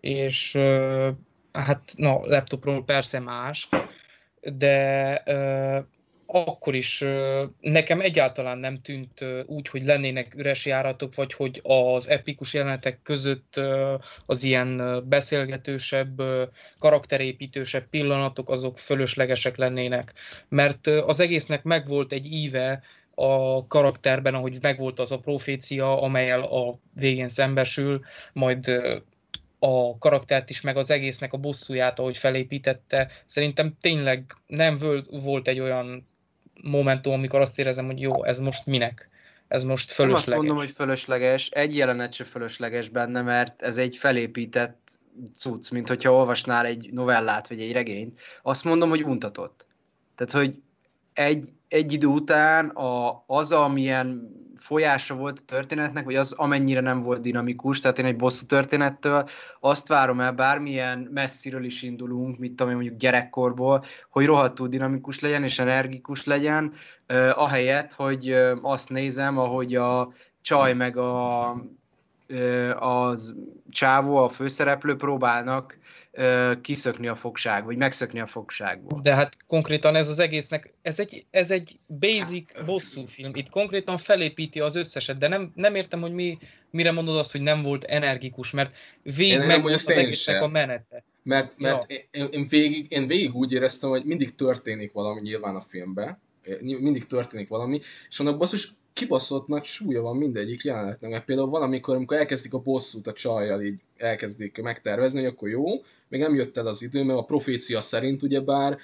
és 0.00 0.58
hát 1.52 1.92
na, 1.96 2.20
laptopról 2.26 2.84
persze 2.84 3.20
más, 3.20 3.68
de 4.54 5.22
akkor 6.26 6.74
is 6.74 7.04
nekem 7.60 8.00
egyáltalán 8.00 8.58
nem 8.58 8.80
tűnt 8.80 9.24
úgy, 9.46 9.68
hogy 9.68 9.84
lennének 9.84 10.34
üres 10.34 10.66
járatok, 10.66 11.14
vagy 11.14 11.32
hogy 11.32 11.60
az 11.62 12.08
epikus 12.08 12.54
jelenetek 12.54 13.00
között 13.02 13.60
az 14.26 14.44
ilyen 14.44 15.02
beszélgetősebb, 15.08 16.22
karakterépítősebb 16.78 17.88
pillanatok 17.90 18.50
azok 18.50 18.78
fölöslegesek 18.78 19.56
lennének. 19.56 20.12
Mert 20.48 20.86
az 20.86 21.20
egésznek 21.20 21.62
megvolt 21.62 22.12
egy 22.12 22.32
íve, 22.32 22.82
a 23.18 23.66
karakterben, 23.66 24.34
ahogy 24.34 24.58
megvolt 24.60 24.98
az 24.98 25.12
a 25.12 25.18
profécia, 25.18 26.02
amelyel 26.02 26.42
a 26.42 26.78
végén 26.94 27.28
szembesül, 27.28 28.00
majd 28.32 28.82
a 29.58 29.98
karaktert 29.98 30.50
is, 30.50 30.60
meg 30.60 30.76
az 30.76 30.90
egésznek 30.90 31.32
a 31.32 31.36
bosszúját, 31.36 31.98
ahogy 31.98 32.16
felépítette. 32.16 33.10
Szerintem 33.26 33.76
tényleg 33.80 34.36
nem 34.46 34.78
volt 35.10 35.48
egy 35.48 35.60
olyan 35.60 36.08
momentum, 36.62 37.12
amikor 37.12 37.40
azt 37.40 37.58
érezem, 37.58 37.86
hogy 37.86 38.00
jó, 38.00 38.24
ez 38.24 38.38
most 38.38 38.66
minek? 38.66 39.08
Ez 39.48 39.64
most 39.64 39.90
fölösleges. 39.90 40.26
Nem 40.26 40.38
azt 40.38 40.46
mondom, 40.46 40.64
hogy 40.64 40.74
fölösleges, 40.74 41.48
egy 41.48 41.76
jelenet 41.76 42.12
se 42.12 42.24
fölösleges 42.24 42.88
benne, 42.88 43.22
mert 43.22 43.62
ez 43.62 43.76
egy 43.76 43.96
felépített 43.96 44.98
cucc, 45.34 45.70
mint 45.70 45.88
hogyha 45.88 46.12
olvasnál 46.12 46.66
egy 46.66 46.88
novellát 46.92 47.48
vagy 47.48 47.60
egy 47.60 47.72
regényt. 47.72 48.20
Azt 48.42 48.64
mondom, 48.64 48.88
hogy 48.88 49.02
untatott. 49.02 49.66
Tehát, 50.14 50.32
hogy 50.32 50.62
egy, 51.12 51.48
egy 51.68 51.92
idő 51.92 52.06
után 52.06 52.68
a, 52.68 53.24
az, 53.26 53.52
amilyen 53.52 54.34
folyása 54.58 55.14
volt 55.14 55.38
a 55.38 55.44
történetnek, 55.46 56.04
vagy 56.04 56.14
az 56.14 56.32
amennyire 56.32 56.80
nem 56.80 57.02
volt 57.02 57.20
dinamikus, 57.20 57.80
tehát 57.80 57.98
én 57.98 58.04
egy 58.04 58.16
bosszú 58.16 58.46
történettől 58.46 59.28
azt 59.60 59.88
várom 59.88 60.20
el, 60.20 60.32
bármilyen 60.32 61.08
messziről 61.12 61.64
is 61.64 61.82
indulunk, 61.82 62.38
mit 62.38 62.50
tudom 62.50 62.68
én 62.68 62.74
mondjuk 62.74 62.98
gyerekkorból, 62.98 63.84
hogy 64.10 64.26
rohadtul 64.26 64.68
dinamikus 64.68 65.20
legyen 65.20 65.42
és 65.42 65.58
energikus 65.58 66.24
legyen, 66.24 66.72
eh, 67.06 67.38
ahelyett, 67.42 67.92
hogy 67.92 68.30
eh, 68.30 68.64
azt 68.64 68.88
nézem, 68.88 69.38
ahogy 69.38 69.74
a 69.74 70.12
csaj 70.40 70.72
meg 70.72 70.96
a, 70.96 71.56
eh, 72.26 72.82
az 72.82 73.34
csávó, 73.70 74.16
a 74.16 74.28
főszereplő 74.28 74.96
próbálnak 74.96 75.78
kiszökni 76.60 77.06
a 77.06 77.14
fogság, 77.14 77.64
vagy 77.64 77.76
megszökni 77.76 78.20
a 78.20 78.26
fogságból. 78.26 79.00
De 79.02 79.14
hát 79.14 79.36
konkrétan 79.46 79.94
ez 79.94 80.08
az 80.08 80.18
egésznek, 80.18 80.72
ez 80.82 80.98
egy, 80.98 81.24
ez 81.30 81.50
egy 81.50 81.78
basic 81.86 82.64
bosszú 82.64 83.06
film. 83.06 83.30
Itt 83.34 83.48
konkrétan 83.48 83.98
felépíti 83.98 84.60
az 84.60 84.76
összeset, 84.76 85.18
de 85.18 85.28
nem, 85.28 85.52
nem 85.54 85.74
értem, 85.74 86.00
hogy 86.00 86.12
mi, 86.12 86.38
mire 86.70 86.92
mondod 86.92 87.16
azt, 87.16 87.32
hogy 87.32 87.40
nem 87.40 87.62
volt 87.62 87.84
energikus, 87.84 88.50
mert 88.50 88.74
végig 89.02 89.46
meg 89.46 89.66
az 89.66 89.88
egésznek 89.88 90.42
a 90.42 90.48
menete. 90.48 91.04
Mert, 91.22 91.58
mert 91.58 91.92
ja. 91.92 91.96
én, 92.10 92.26
én, 92.30 92.46
végig, 92.48 92.86
én 92.88 93.06
végig 93.06 93.34
úgy 93.34 93.52
éreztem, 93.52 93.90
hogy 93.90 94.04
mindig 94.04 94.34
történik 94.34 94.92
valami 94.92 95.20
nyilván 95.20 95.54
a 95.54 95.60
filmben, 95.60 96.22
mindig 96.60 97.06
történik 97.06 97.48
valami, 97.48 97.80
és 98.08 98.18
annak 98.20 98.38
basszus 98.38 98.70
kibaszott 98.96 99.46
nagy 99.46 99.64
súlya 99.64 100.02
van 100.02 100.16
mindegyik 100.16 100.62
jelenetnek, 100.62 101.10
mert 101.10 101.24
például 101.24 101.48
van, 101.48 101.62
amikor, 101.62 101.94
amikor 101.94 102.16
elkezdik 102.16 102.54
a 102.54 102.58
bosszút 102.58 103.06
a 103.06 103.12
csajjal, 103.12 103.62
így 103.62 103.80
elkezdik 103.96 104.62
megtervezni, 104.62 105.20
hogy 105.20 105.28
akkor 105.28 105.48
jó, 105.48 105.64
még 106.08 106.20
nem 106.20 106.34
jött 106.34 106.56
el 106.56 106.66
az 106.66 106.82
idő, 106.82 107.02
mert 107.02 107.18
a 107.18 107.24
profécia 107.24 107.80
szerint 107.80 108.22
ugyebár 108.22 108.76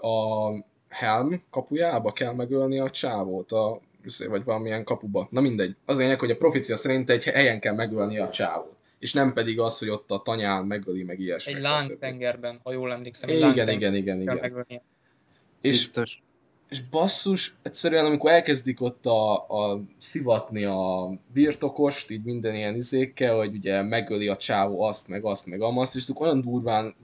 a 0.00 0.48
Helm 0.88 1.42
kapujába 1.50 2.12
kell 2.12 2.34
megölni 2.34 2.78
a 2.78 2.90
csávót, 2.90 3.52
a, 3.52 3.80
vagy 4.28 4.44
valamilyen 4.44 4.84
kapuba. 4.84 5.28
Na 5.30 5.40
mindegy. 5.40 5.76
Az 5.84 5.96
lényeg, 5.96 6.18
hogy 6.18 6.30
a 6.30 6.36
profécia 6.36 6.76
szerint 6.76 7.10
egy 7.10 7.24
helyen 7.24 7.60
kell 7.60 7.74
megölni 7.74 8.18
a 8.18 8.28
csávót. 8.28 8.76
És 8.98 9.12
nem 9.12 9.32
pedig 9.32 9.60
az, 9.60 9.78
hogy 9.78 9.88
ott 9.88 10.10
a 10.10 10.22
tanyán 10.22 10.64
megöli, 10.64 11.02
meg 11.02 11.20
ilyesmi. 11.20 11.54
Egy 11.54 11.62
lángtengerben, 11.62 12.60
ha 12.62 12.72
jól 12.72 12.92
emlékszem. 12.92 13.28
Igen, 13.28 13.50
igen, 13.50 13.68
igen, 13.68 13.94
igen, 13.94 14.20
igen. 14.20 14.82
És, 15.60 15.78
Biztos 15.78 16.22
és 16.72 16.82
basszus, 16.90 17.54
egyszerűen 17.62 18.04
amikor 18.04 18.30
elkezdik 18.30 18.80
ott 18.80 19.06
a, 19.06 19.32
a 19.32 19.82
szivatni 19.98 20.64
a 20.64 21.12
birtokost, 21.32 22.10
így 22.10 22.24
minden 22.24 22.54
ilyen 22.54 22.74
izékkel, 22.74 23.36
hogy 23.36 23.54
ugye 23.54 23.82
megöli 23.82 24.28
a 24.28 24.36
csávó 24.36 24.82
azt, 24.82 25.08
meg 25.08 25.24
azt, 25.24 25.46
meg 25.46 25.60
amazt, 25.60 25.94
és 25.94 26.10
olyan 26.18 26.40
durván, 26.40 26.94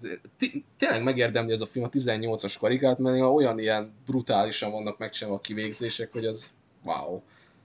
tényleg 0.78 1.02
megérdemli 1.02 1.52
ez 1.52 1.60
a 1.60 1.66
film 1.66 1.84
a 1.84 1.88
18-as 1.88 2.54
karikát, 2.60 2.98
mert 2.98 3.20
olyan 3.20 3.58
ilyen 3.58 3.92
brutálisan 4.06 4.72
vannak 4.72 4.98
megcsinálva 4.98 5.38
a 5.38 5.42
kivégzések, 5.42 6.12
hogy 6.12 6.26
az 6.26 6.50
wow. 6.84 7.20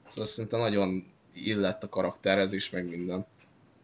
Szóval 0.07 0.25
szerintem 0.25 0.59
nagyon 0.59 1.05
illett 1.33 1.83
a 1.83 1.89
karakterhez 1.89 2.53
is, 2.53 2.69
meg 2.69 2.89
minden. 2.89 3.25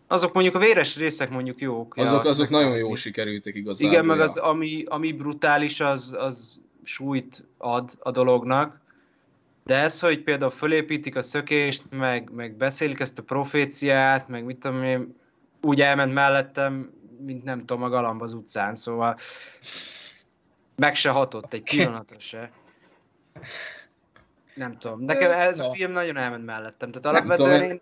Azok 0.08 0.34
mondjuk 0.34 0.56
a 0.56 0.60
véres 0.60 0.96
részek 0.96 1.30
mondjuk 1.30 1.62
jók. 1.62 1.98
Azok, 1.98 2.24
ja, 2.24 2.30
azok 2.30 2.50
nagyon 2.50 2.78
jó 2.78 2.96
sikerültek 2.96 3.56
igazából. 3.56 3.92
Igen, 3.92 4.06
meg 4.06 4.20
az, 4.20 4.38
ami, 4.38 4.84
ami 4.86 5.12
brutális, 5.12 5.80
az, 5.80 6.16
az 6.20 6.62
súlyt 6.84 7.46
ad 7.58 7.92
a 8.00 8.12
dolognak, 8.12 8.80
de 9.64 9.76
ez, 9.76 10.00
hogy 10.00 10.24
például 10.24 10.52
fölépítik 10.52 11.16
a 11.16 11.22
szökést, 11.22 11.84
meg, 11.90 12.30
meg 12.32 12.54
beszélik 12.54 13.00
ezt 13.00 13.20
a 13.20 13.24
proféciát, 13.24 14.28
meg 14.28 14.44
mit 14.44 14.58
tudom 14.58 14.84
én, 14.84 15.16
úgy 15.62 15.82
elment 15.82 16.14
mellettem, 16.14 16.92
mint 17.20 17.44
nem 17.44 17.60
tudom, 17.60 17.84
a 17.84 17.90
galamb 17.90 18.22
az 18.22 18.34
utcán, 18.34 18.76
szóval 18.76 19.20
meg 20.76 20.96
se 20.96 21.10
hatott 21.10 21.54
egy 21.54 21.64
pillanatra 21.64 22.20
se. 22.20 22.52
Nem 24.56 24.78
tudom, 24.78 25.02
nekem 25.02 25.32
ez 25.32 25.60
a 25.60 25.72
film 25.74 25.92
nagyon 25.92 26.18
elment 26.18 26.46
mellettem, 26.46 26.92
tehát 26.92 27.18
alapvetően 27.18 27.64
én, 27.64 27.82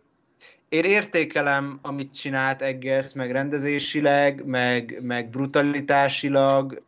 én 0.69 0.83
értékelem, 0.83 1.79
amit 1.81 2.13
csinált 2.13 2.61
Eggers, 2.61 3.13
meg 3.13 3.31
rendezésileg, 3.31 4.45
meg, 4.45 4.99
meg 5.01 5.29
brutalitásilag, 5.29 6.81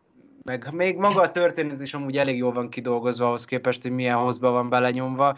meg 0.50 0.74
még 0.74 0.98
maga 0.98 1.22
a 1.22 1.32
történet 1.32 1.82
is 1.82 1.94
amúgy 1.94 2.18
elég 2.18 2.38
jól 2.38 2.52
van 2.54 2.70
kidolgozva 2.70 3.26
ahhoz 3.26 3.46
képest, 3.46 3.82
hogy 3.82 3.92
milyen 3.92 4.16
hozba 4.16 4.52
van 4.52 4.70
belenyomva, 4.70 5.38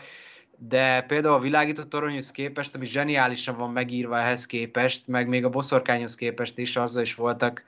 de 0.58 1.02
például 1.02 1.34
a 1.34 1.40
világított 1.40 1.90
toronyhoz 1.90 2.32
képest, 2.32 2.76
ami 2.76 2.86
zseniálisan 2.86 3.58
van 3.58 3.72
megírva 3.72 4.20
ehhez 4.20 4.46
képest, 4.46 5.08
meg 5.08 5.28
még 5.28 5.46
a 5.46 5.50
boszorkányhoz 5.50 6.16
képest 6.16 6.58
is, 6.58 6.76
azzal 6.76 7.04
is 7.04 7.16
voltak, 7.16 7.64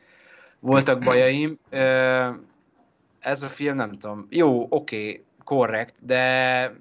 voltak 0.60 1.04
bajaim. 1.04 1.58
Ez 3.20 3.44
a 3.44 3.48
film 3.48 3.76
nem 3.76 3.98
tudom, 3.98 4.28
jó, 4.30 4.68
oké, 4.70 5.10
okay, 5.10 5.24
korrekt, 5.44 5.96
de 6.06 6.74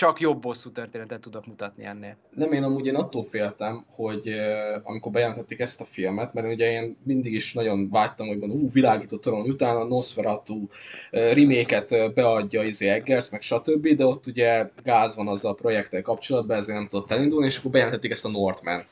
csak 0.00 0.20
jobb 0.20 0.40
bosszú 0.40 0.72
történetet 0.72 1.20
tudok 1.20 1.46
mutatni 1.46 1.84
ennél. 1.84 2.16
Nem, 2.34 2.52
én 2.52 2.62
amúgy 2.62 2.86
én 2.86 2.94
attól 2.94 3.22
féltem, 3.22 3.84
hogy 3.88 4.34
amikor 4.82 5.12
bejelentették 5.12 5.60
ezt 5.60 5.80
a 5.80 5.84
filmet, 5.84 6.32
mert 6.32 6.46
ugye 6.46 6.70
én 6.70 6.96
mindig 7.02 7.32
is 7.32 7.52
nagyon 7.52 7.90
vágytam, 7.90 8.26
hogy 8.26 8.38
van, 8.38 8.50
ú, 8.50 8.70
világított 8.72 9.20
torony, 9.20 9.48
utána 9.48 9.78
a 9.78 9.86
Nosferatu 9.86 10.66
reméket 11.10 12.14
beadja 12.14 12.62
izé 12.62 12.88
Eggers, 12.88 13.30
meg 13.30 13.40
stb., 13.40 13.88
de 13.88 14.04
ott 14.04 14.26
ugye 14.26 14.70
gáz 14.82 15.16
van 15.16 15.28
azzal 15.28 15.50
a 15.50 15.54
projekttel 15.54 16.02
kapcsolatban, 16.02 16.56
ezért 16.56 16.78
nem 16.78 16.88
tudott 16.88 17.10
elindulni, 17.10 17.46
és 17.46 17.58
akkor 17.58 17.70
bejelentették 17.70 18.10
ezt 18.10 18.24
a 18.24 18.30
Northman 18.30 18.82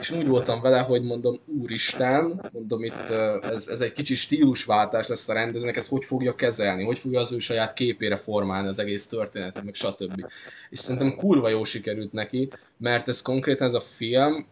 és 0.00 0.10
úgy 0.10 0.26
voltam 0.26 0.60
vele, 0.60 0.78
hogy 0.78 1.02
mondom, 1.02 1.40
úristen, 1.60 2.50
mondom 2.52 2.82
itt 2.82 3.08
ez, 3.42 3.68
ez 3.68 3.80
egy 3.80 3.92
kicsi 3.92 4.14
stílusváltás 4.14 5.08
lesz 5.08 5.28
a 5.28 5.32
rendezőnek, 5.32 5.76
ez 5.76 5.88
hogy 5.88 6.04
fogja 6.04 6.34
kezelni, 6.34 6.84
hogy 6.84 6.98
fogja 6.98 7.20
az 7.20 7.32
ő 7.32 7.38
saját 7.38 7.72
képére 7.72 8.16
formálni 8.16 8.68
az 8.68 8.78
egész 8.78 9.06
történetet, 9.06 9.64
meg 9.64 9.74
stb. 9.74 10.26
És 10.70 10.78
szerintem 10.78 11.16
kurva 11.16 11.48
jó 11.48 11.64
sikerült 11.64 12.12
neki, 12.12 12.48
mert 12.78 13.08
ez 13.08 13.22
konkrétan 13.22 13.66
ez 13.66 13.74
a 13.74 13.80
film, 13.80 14.46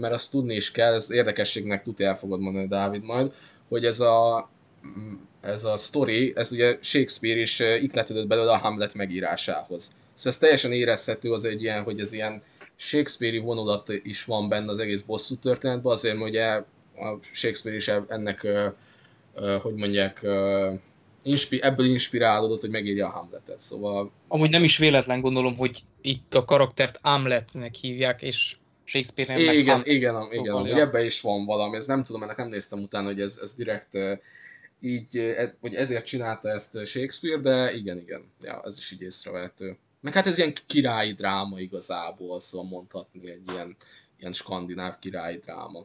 mert 0.00 0.12
azt 0.12 0.30
tudni 0.30 0.54
is 0.54 0.70
kell, 0.70 0.94
ez 0.94 1.10
érdekességnek 1.10 1.82
tudja 1.82 2.06
el 2.06 2.16
fogod 2.16 2.40
mondani, 2.40 2.66
Dávid 2.66 3.02
majd, 3.02 3.32
hogy 3.68 3.84
ez 3.84 4.00
a, 4.00 4.48
ez 5.40 5.64
a 5.64 5.76
story, 5.76 6.32
ez 6.36 6.52
ugye 6.52 6.78
Shakespeare 6.80 7.40
is 7.40 7.62
ikletődött 7.80 8.26
belőle 8.26 8.52
a 8.52 8.58
Hamlet 8.58 8.94
megírásához. 8.94 9.90
Szóval 10.14 10.32
ez 10.32 10.38
teljesen 10.38 10.72
érezhető, 10.72 11.32
az 11.32 11.44
egy 11.44 11.62
ilyen, 11.62 11.82
hogy 11.82 12.00
ez 12.00 12.12
ilyen 12.12 12.42
Shakespeare-i 12.76 13.38
vonulat 13.38 13.88
is 14.02 14.24
van 14.24 14.48
benne 14.48 14.70
az 14.70 14.78
egész 14.78 15.02
bosszú 15.02 15.34
történetben, 15.34 15.92
azért, 15.92 16.18
hogy 16.18 16.28
ugye 16.28 16.46
a 16.96 17.18
Shakespeare 17.20 17.76
is 17.76 17.88
ennek, 18.08 18.46
hogy 19.62 19.74
mondják, 19.74 20.26
inspi- 21.22 21.62
ebből 21.62 21.86
inspirálódott, 21.86 22.60
hogy 22.60 22.70
megírja 22.70 23.06
a 23.06 23.10
Hamletet, 23.10 23.58
szóval... 23.58 24.10
Amúgy 24.28 24.50
nem 24.50 24.64
is 24.64 24.76
véletlen 24.76 25.20
gondolom, 25.20 25.56
hogy 25.56 25.82
itt 26.00 26.34
a 26.34 26.44
karaktert 26.44 26.98
Hamletnek 27.02 27.74
hívják, 27.74 28.22
és 28.22 28.56
Shakespeare 28.84 29.32
nem 29.32 29.42
Igen, 29.42 29.54
igen, 29.54 29.82
igen, 29.84 30.12
szóval, 30.30 30.66
igen, 30.66 30.76
ja. 30.76 30.82
ebben 30.82 31.04
is 31.04 31.20
van 31.20 31.44
valami, 31.44 31.76
ez 31.76 31.86
nem 31.86 32.02
tudom, 32.02 32.22
ennek 32.22 32.36
nem 32.36 32.48
néztem 32.48 32.82
utána, 32.82 33.06
hogy 33.06 33.20
ez, 33.20 33.38
ez 33.42 33.54
direkt 33.54 33.98
így, 34.80 35.16
e, 35.16 35.54
hogy 35.60 35.74
ezért 35.74 36.06
csinálta 36.06 36.48
ezt 36.48 36.86
Shakespeare, 36.86 37.40
de 37.40 37.74
igen, 37.74 37.98
igen, 37.98 38.32
ja, 38.40 38.62
ez 38.64 38.78
is 38.78 38.90
így 38.90 39.02
észrevehető. 39.02 39.76
Meg 40.06 40.14
hát 40.14 40.26
ez 40.26 40.38
ilyen 40.38 40.54
királyi 40.66 41.12
dráma 41.12 41.58
igazából, 41.60 42.40
szóval 42.40 42.66
mondhatni 42.66 43.30
egy 43.30 43.50
ilyen, 43.52 43.76
ilyen 44.18 44.32
skandináv 44.32 44.98
királyi 44.98 45.36
dráma. 45.36 45.84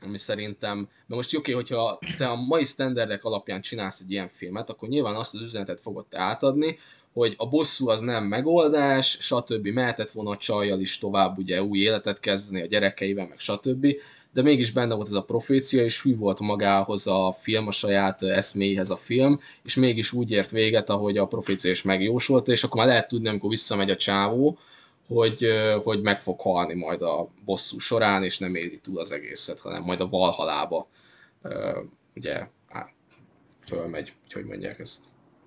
Ami 0.00 0.18
szerintem, 0.18 0.78
mert 0.78 0.90
most 1.06 1.36
oké, 1.36 1.52
hogyha 1.52 1.98
te 2.16 2.28
a 2.28 2.36
mai 2.36 2.64
standardek 2.64 3.24
alapján 3.24 3.60
csinálsz 3.60 4.00
egy 4.00 4.10
ilyen 4.10 4.28
filmet, 4.28 4.70
akkor 4.70 4.88
nyilván 4.88 5.14
azt 5.14 5.34
az 5.34 5.40
üzenetet 5.40 5.80
fogod 5.80 6.06
te 6.06 6.18
átadni, 6.18 6.78
hogy 7.12 7.34
a 7.38 7.48
bosszú 7.48 7.88
az 7.88 8.00
nem 8.00 8.24
megoldás, 8.24 9.16
stb. 9.20 9.66
mehetett 9.66 10.10
volna 10.10 10.30
a 10.30 10.36
csajjal 10.36 10.80
is 10.80 10.98
tovább 10.98 11.38
ugye 11.38 11.62
új 11.62 11.78
életet 11.78 12.20
kezdeni 12.20 12.62
a 12.62 12.66
gyerekeivel, 12.66 13.28
meg 13.28 13.38
stb 13.38 13.86
de 14.32 14.42
mégis 14.42 14.70
benne 14.70 14.94
volt 14.94 15.08
ez 15.08 15.14
a 15.14 15.24
profécia, 15.24 15.84
és 15.84 16.02
hű 16.02 16.16
volt 16.16 16.40
magához 16.40 17.06
a 17.06 17.34
film, 17.38 17.66
a 17.66 17.70
saját 17.70 18.22
eszméhez 18.22 18.90
a 18.90 18.96
film, 18.96 19.40
és 19.64 19.74
mégis 19.74 20.12
úgy 20.12 20.30
ért 20.30 20.50
véget, 20.50 20.90
ahogy 20.90 21.18
a 21.18 21.26
profécia 21.26 21.70
is 21.70 21.82
megjósolta, 21.82 22.52
és 22.52 22.64
akkor 22.64 22.76
már 22.76 22.86
lehet 22.86 23.08
tudni, 23.08 23.28
amikor 23.28 23.50
visszamegy 23.50 23.90
a 23.90 23.96
csávó, 23.96 24.58
hogy, 25.06 25.46
hogy 25.82 26.02
meg 26.02 26.20
fog 26.20 26.40
halni 26.40 26.74
majd 26.74 27.02
a 27.02 27.28
bosszú 27.44 27.78
során, 27.78 28.24
és 28.24 28.38
nem 28.38 28.54
éli 28.54 28.78
túl 28.78 28.98
az 28.98 29.12
egészet, 29.12 29.60
hanem 29.60 29.82
majd 29.82 30.00
a 30.00 30.08
valhalába 30.08 30.88
ugye 32.14 32.48
á, 32.68 32.88
fölmegy, 33.58 34.12
hogy 34.32 34.44
mondják 34.44 34.78
ezt. 34.78 35.00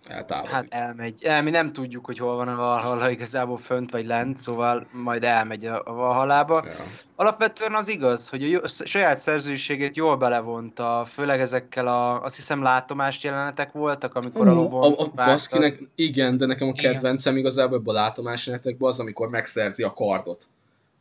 Eltávozik. 0.08 0.52
Hát 0.54 0.66
elmegy. 0.70 1.24
El, 1.24 1.44
mi 1.44 1.50
nem 1.50 1.72
tudjuk, 1.72 2.06
hogy 2.06 2.18
hol 2.18 2.36
van 2.36 2.48
a 2.48 2.56
Valhalla, 2.56 3.10
igazából 3.10 3.58
fönt 3.58 3.92
vagy 3.92 4.06
lent, 4.06 4.38
szóval 4.38 4.88
majd 4.92 5.24
elmegy 5.24 5.66
a, 5.66 5.82
a 5.86 5.94
Valhallába. 5.94 6.64
Ja. 6.66 6.86
Alapvetően 7.16 7.74
az 7.76 7.88
igaz, 7.88 8.28
hogy 8.28 8.44
a 8.44 8.48
jó- 8.48 8.66
saját 8.86 9.18
szerzőségét 9.20 9.96
jól 9.96 10.18
belevonta, 10.18 11.08
főleg 11.14 11.40
ezekkel 11.40 11.88
a, 11.88 12.22
azt 12.24 12.36
hiszem 12.36 12.62
látomást 12.64 13.24
jelenetek 13.24 13.72
voltak, 13.72 14.16
amikor 14.16 14.48
a 14.48 14.54
lovon 14.54 14.82
a, 14.82 14.86
a 14.86 14.90
vágtak. 14.98 15.26
baszkinek, 15.26 15.80
igen, 15.96 16.38
de 16.38 16.46
nekem 16.46 16.68
a 16.68 16.72
Igen. 16.76 16.94
kedvencem 16.94 17.38
igazából 17.38 17.78
ebből 17.78 17.96
a 17.96 18.00
látomásjelenetekben 18.00 18.90
az, 18.90 19.00
amikor 19.00 19.30
megszerzi 19.30 19.84
a 19.84 19.94
kardot. 19.94 20.44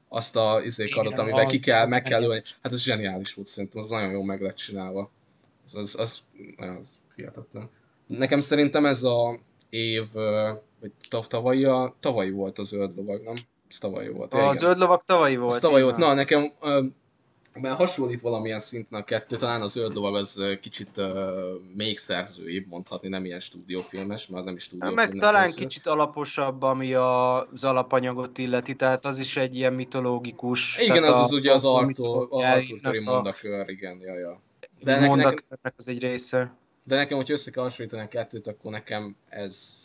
Azt 0.09 0.37
a 0.37 0.61
izé 0.65 0.85
Igen, 0.85 0.95
kardot, 0.97 1.19
amivel 1.19 1.47
ki 1.47 1.57
az- 1.57 1.63
kell, 1.63 1.83
az 1.83 1.89
meg 1.89 2.03
kell 2.03 2.23
ölni. 2.23 2.43
Hát 2.63 2.73
ez 2.73 2.83
zseniális 2.83 3.35
volt 3.35 3.49
szerintem, 3.49 3.81
az 3.81 3.91
nagyon 3.91 4.11
jól 4.11 4.25
meg 4.25 4.41
lett 4.41 4.57
csinálva. 4.57 5.11
Az, 5.65 5.75
az, 5.75 5.97
az, 5.99 6.23
az 6.57 6.89
hihetetlen. 7.17 7.71
Nekem 8.07 8.41
szerintem 8.41 8.87
ez 8.87 9.03
a 9.03 9.39
év, 9.71 10.05
vagy 10.81 10.93
tav- 11.09 11.29
tavalyi, 11.29 11.65
a, 11.65 11.95
tavalyi 12.01 12.31
volt 12.31 12.59
a 12.59 12.63
zöld 12.63 12.97
lovag, 12.97 13.23
nem? 13.23 13.35
Ez 13.69 13.79
tavalyi 13.79 14.09
volt. 14.09 14.35
A 14.35 14.39
igen. 14.39 14.55
zöld 14.55 14.79
lovak 14.79 15.05
tavalyi 15.05 15.37
volt. 15.37 15.53
Az 15.53 15.59
tavaly 15.61 15.83
volt. 15.83 15.97
Na, 15.97 16.15
nekem 16.15 16.53
mert 17.61 17.77
hasonlít 17.77 18.21
valamilyen 18.21 18.59
szinten 18.59 19.01
a 19.01 19.05
kettő, 19.05 19.37
talán 19.37 19.63
a 19.63 19.67
zöld 19.67 19.95
lovag 19.95 20.15
az 20.15 20.45
kicsit 20.61 20.99
ö, 20.99 21.53
még 21.77 21.99
szerzőibb, 21.99 22.67
mondhatni, 22.69 23.09
nem 23.09 23.25
ilyen 23.25 23.41
stúdiófilmes, 23.41 24.27
mert 24.27 24.39
az 24.39 24.45
nem 24.45 24.55
is 24.55 24.63
stúdiófilmnek 24.63 25.13
Meg 25.13 25.21
talán 25.21 25.45
készült. 25.47 25.69
kicsit 25.69 25.87
alaposabb, 25.87 26.63
ami 26.63 26.95
az 26.95 27.65
alapanyagot 27.65 28.39
illeti, 28.39 28.75
tehát 28.75 29.05
az 29.05 29.19
is 29.19 29.37
egy 29.37 29.57
ilyen 29.57 29.73
mitológikus. 29.73 30.79
Igen, 30.79 31.03
az 31.05 31.17
a- 31.17 31.23
az 31.23 31.33
ugye 31.33 31.53
az 31.53 31.65
a 31.65 31.69
Arthur, 31.69 31.87
mitológiáinak 31.87 32.57
Arthur 32.61 32.79
Curry 32.81 32.99
a 32.99 33.03
mondakör, 33.11 33.69
igen, 33.69 34.01
ja, 34.01 34.19
ja. 34.19 34.41
De 34.61 34.69
nekem, 34.85 35.01
nekem, 35.01 35.09
mondakörnek 35.09 35.75
az 35.77 35.89
egy 35.89 35.99
része. 35.99 36.57
De 36.85 36.97
nekem, 36.97 37.17
hogy 37.17 37.31
össze 37.31 37.51
kell 37.51 37.63
hasonlítani 37.63 38.03
a 38.03 38.09
kettőt, 38.09 38.47
akkor 38.47 38.73
nekem 38.73 39.17
ez, 39.29 39.85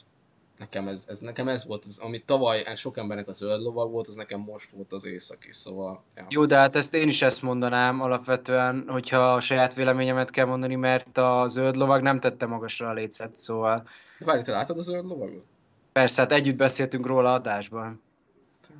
nekem 0.58 0.88
ez, 0.88 1.06
ez, 1.08 1.20
nekem 1.20 1.48
ez 1.48 1.65
volt, 1.65 1.86
az, 1.86 2.00
ami 2.00 2.22
tavaly 2.22 2.75
sok 2.75 2.98
embernek 2.98 3.27
a 3.27 3.32
zöld 3.32 3.62
lovag 3.62 3.91
volt, 3.91 4.08
az 4.08 4.15
nekem 4.15 4.39
most 4.39 4.72
volt 4.72 4.94
az 4.94 5.06
északi, 5.06 5.51
szóval... 5.51 6.03
Ja. 6.15 6.25
Jó, 6.29 6.46
de 6.46 6.56
hát 6.56 6.75
ezt 6.75 6.94
én 6.94 7.08
is 7.08 7.22
ezt 7.22 7.41
mondanám 7.41 8.01
alapvetően, 8.01 8.86
hogyha 8.88 9.34
a 9.34 9.39
saját 9.39 9.74
véleményemet 9.74 10.29
kell 10.29 10.46
mondani, 10.46 10.75
mert 10.75 11.18
a 11.18 11.46
zöld 11.48 11.75
lovag 11.75 12.01
nem 12.01 12.20
tette 12.20 12.46
magasra 12.46 12.89
a 12.89 12.94
lécet, 12.94 13.36
szóval 13.36 13.88
De 14.20 14.25
várj, 14.25 14.41
te 14.41 14.51
láttad 14.51 14.77
a 14.77 14.82
zöld 14.82 15.06
lovagot? 15.06 15.44
persze, 15.91 16.22
hát 16.22 16.32
együtt 16.32 16.56
beszéltünk 16.56 17.06
róla 17.06 17.34
adásban. 17.34 18.01
Te. 18.68 18.74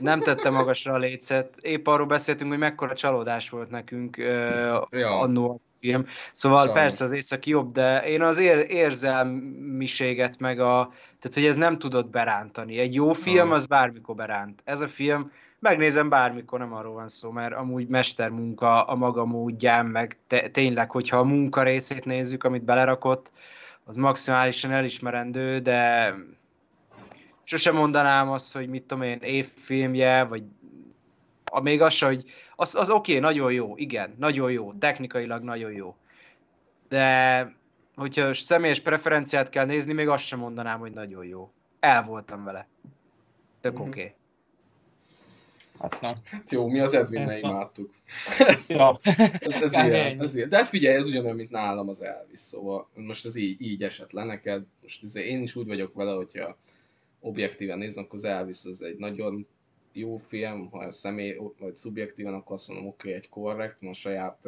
Nem 0.00 0.20
tette 0.20 0.50
magasra 0.50 0.92
a 0.92 0.98
lécet, 0.98 1.58
épp 1.60 1.86
arról 1.86 2.06
beszéltünk, 2.06 2.50
hogy 2.50 2.58
mekkora 2.58 2.94
csalódás 2.94 3.50
volt 3.50 3.70
nekünk 3.70 4.16
uh, 4.18 4.82
Ja. 4.90 5.18
annó 5.20 5.50
a 5.50 5.56
film. 5.78 6.06
Szóval 6.32 6.58
Sajnos. 6.58 6.80
persze 6.80 7.04
az 7.04 7.12
északi 7.12 7.50
jobb, 7.50 7.70
de 7.70 8.02
én 8.06 8.22
az 8.22 8.38
ér- 8.38 8.70
érzelmiséget 8.70 10.38
meg 10.38 10.60
a... 10.60 10.92
Tehát, 11.18 11.36
hogy 11.36 11.44
ez 11.46 11.56
nem 11.56 11.78
tudott 11.78 12.10
berántani. 12.10 12.78
Egy 12.78 12.94
jó 12.94 13.12
film, 13.12 13.46
Aha. 13.46 13.54
az 13.54 13.66
bármikor 13.66 14.14
beránt. 14.14 14.60
Ez 14.64 14.80
a 14.80 14.88
film, 14.88 15.30
megnézem 15.58 16.08
bármikor, 16.08 16.58
nem 16.58 16.74
arról 16.74 16.94
van 16.94 17.08
szó, 17.08 17.30
mert 17.30 17.54
amúgy 17.54 17.86
mestermunka 17.86 18.82
a 18.84 18.94
maga 18.94 19.24
módján, 19.24 19.86
meg 19.86 20.16
te- 20.26 20.48
tényleg, 20.48 20.90
hogyha 20.90 21.18
a 21.18 21.24
munka 21.24 21.62
részét 21.62 22.04
nézzük, 22.04 22.44
amit 22.44 22.62
belerakott, 22.64 23.32
az 23.84 23.96
maximálisan 23.96 24.70
elismerendő, 24.70 25.58
de 25.58 26.14
sosem 27.50 27.74
mondanám 27.74 28.30
azt, 28.30 28.52
hogy 28.52 28.68
mit 28.68 28.82
tudom 28.82 29.02
én, 29.02 29.18
évfilmje, 29.18 30.24
vagy 30.24 30.42
a, 31.44 31.60
még 31.60 31.80
az 31.80 31.92
se, 31.92 32.06
hogy 32.06 32.24
az, 32.56 32.74
az 32.74 32.90
oké, 32.90 33.16
okay, 33.16 33.22
nagyon 33.22 33.52
jó, 33.52 33.76
igen, 33.76 34.14
nagyon 34.18 34.50
jó, 34.52 34.72
technikailag 34.72 35.42
nagyon 35.42 35.72
jó. 35.72 35.96
De 36.88 37.54
hogyha 37.94 38.34
személyes 38.34 38.80
preferenciát 38.80 39.48
kell 39.48 39.64
nézni, 39.64 39.92
még 39.92 40.08
azt 40.08 40.24
sem 40.24 40.38
mondanám, 40.38 40.78
hogy 40.78 40.92
nagyon 40.92 41.24
jó. 41.24 41.50
El 41.80 42.02
voltam 42.02 42.44
vele. 42.44 42.66
Tök 43.60 43.72
Mhm. 43.72 43.82
oké. 43.82 44.00
Okay. 44.00 44.14
Hát 45.80 46.00
na. 46.00 46.12
Hát 46.24 46.50
jó, 46.50 46.68
mi 46.68 46.80
az 46.80 47.10
van. 47.10 47.30
imádtuk. 47.38 47.94
ez, 48.38 48.70
ez, 49.40 49.62
ez, 49.62 49.72
ilyen, 49.72 50.20
ez 50.20 50.36
ilyen. 50.36 50.48
De 50.48 50.56
hát 50.56 50.66
figyelj, 50.66 50.96
ez 50.96 51.06
ugyanolyan, 51.06 51.36
mint 51.36 51.50
nálam 51.50 51.88
az 51.88 52.02
Elvis, 52.02 52.38
szóval 52.38 52.88
most 52.94 53.26
ez 53.26 53.36
így, 53.36 53.60
így 53.60 53.82
esett 53.82 54.12
le 54.12 54.24
neked. 54.24 54.64
Most 54.82 55.02
ez, 55.02 55.16
én 55.16 55.42
is 55.42 55.54
úgy 55.54 55.66
vagyok 55.66 55.94
vele, 55.94 56.12
hogyha 56.12 56.56
objektíven 57.20 57.78
nézem, 57.78 58.04
akkor 58.04 58.18
az 58.18 58.24
Elvis 58.24 58.64
az 58.64 58.82
egy 58.82 58.96
nagyon 58.96 59.46
jó 59.92 60.16
film, 60.16 60.70
ha 60.70 60.92
személy, 60.92 61.40
vagy 61.58 61.76
szubjektíven, 61.76 62.34
akkor 62.34 62.52
azt 62.52 62.68
mondom, 62.68 62.86
oké, 62.86 63.08
okay, 63.08 63.20
egy 63.20 63.28
korrekt, 63.28 63.80
ma 63.80 63.90
a 63.90 63.94
saját, 63.94 64.46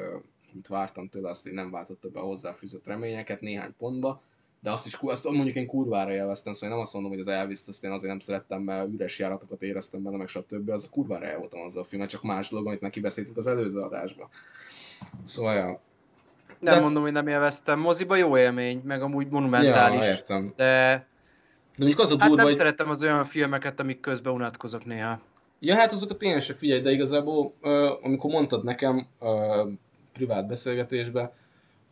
amit 0.53 0.69
vártam 0.69 1.09
tőle, 1.09 1.29
azt 1.29 1.47
így 1.47 1.53
nem 1.53 1.71
váltotta 1.71 2.09
be 2.09 2.21
a 2.21 2.25
hozzáfűzött 2.25 2.87
reményeket 2.87 3.41
néhány 3.41 3.75
pontba, 3.79 4.23
de 4.61 4.71
azt 4.71 4.87
is, 4.87 4.95
azt 5.01 5.31
mondjuk 5.31 5.57
én 5.57 5.67
kurvára 5.67 6.13
élveztem, 6.13 6.53
szóval 6.53 6.69
én 6.69 6.75
nem 6.75 6.85
azt 6.85 6.93
mondom, 6.93 7.11
hogy 7.13 7.21
az 7.21 7.27
Elvis-t 7.27 7.69
azt 7.69 7.85
én 7.85 7.91
azért 7.91 8.11
nem 8.11 8.19
szerettem, 8.19 8.63
mert 8.63 8.93
üres 8.93 9.19
járatokat 9.19 9.63
éreztem 9.63 10.03
benne, 10.03 10.17
meg 10.17 10.29
stb. 10.29 10.69
Az 10.69 10.85
a 10.85 10.89
kurvára 10.91 11.25
el 11.25 11.39
voltam 11.39 11.61
azzal 11.61 11.83
a 11.83 11.85
filmet, 11.85 12.09
csak 12.09 12.23
más 12.23 12.49
dolog, 12.49 12.67
amit 12.67 12.81
meg 12.81 12.91
kibeszéltünk 12.91 13.37
az 13.37 13.47
előző 13.47 13.79
adásban. 13.79 14.29
Szóval, 15.25 15.55
ja. 15.55 15.81
Nem 16.61 16.75
De- 16.75 16.81
mondom, 16.81 17.03
hogy 17.03 17.13
nem 17.13 17.27
élveztem. 17.27 17.81
Moziba 17.81 18.17
jó 18.17 18.39
élmény, 18.39 18.81
meg 18.85 19.03
amúgy 19.03 19.25
Ja, 19.25 19.31
monumentális. 19.33 20.07
értem. 20.07 20.53
de 20.57 21.07
De 21.77 21.85
mondjuk 21.85 22.01
az 22.01 22.11
a 22.11 22.17
hát 22.19 22.29
durva, 22.29 22.37
nem 22.37 22.45
hogy... 22.45 22.55
szeretem 22.55 22.91
az 22.91 23.03
olyan 23.03 23.25
filmeket, 23.25 23.81
amik 23.81 24.01
közben 24.01 24.33
unatkozok 24.33 24.85
néha. 24.85 25.21
Ja, 25.61 25.75
hát 25.75 25.93
azokat 25.93 26.23
én 26.23 26.41
se 26.41 26.55
figyelj, 26.55 26.81
de 26.81 26.91
igazából, 26.91 27.55
ö, 27.63 27.91
amikor 28.01 28.31
mondtad 28.31 28.65
nekem 28.65 29.07
ö, 29.21 29.63
privát 30.13 30.47
beszélgetésben, 30.47 31.31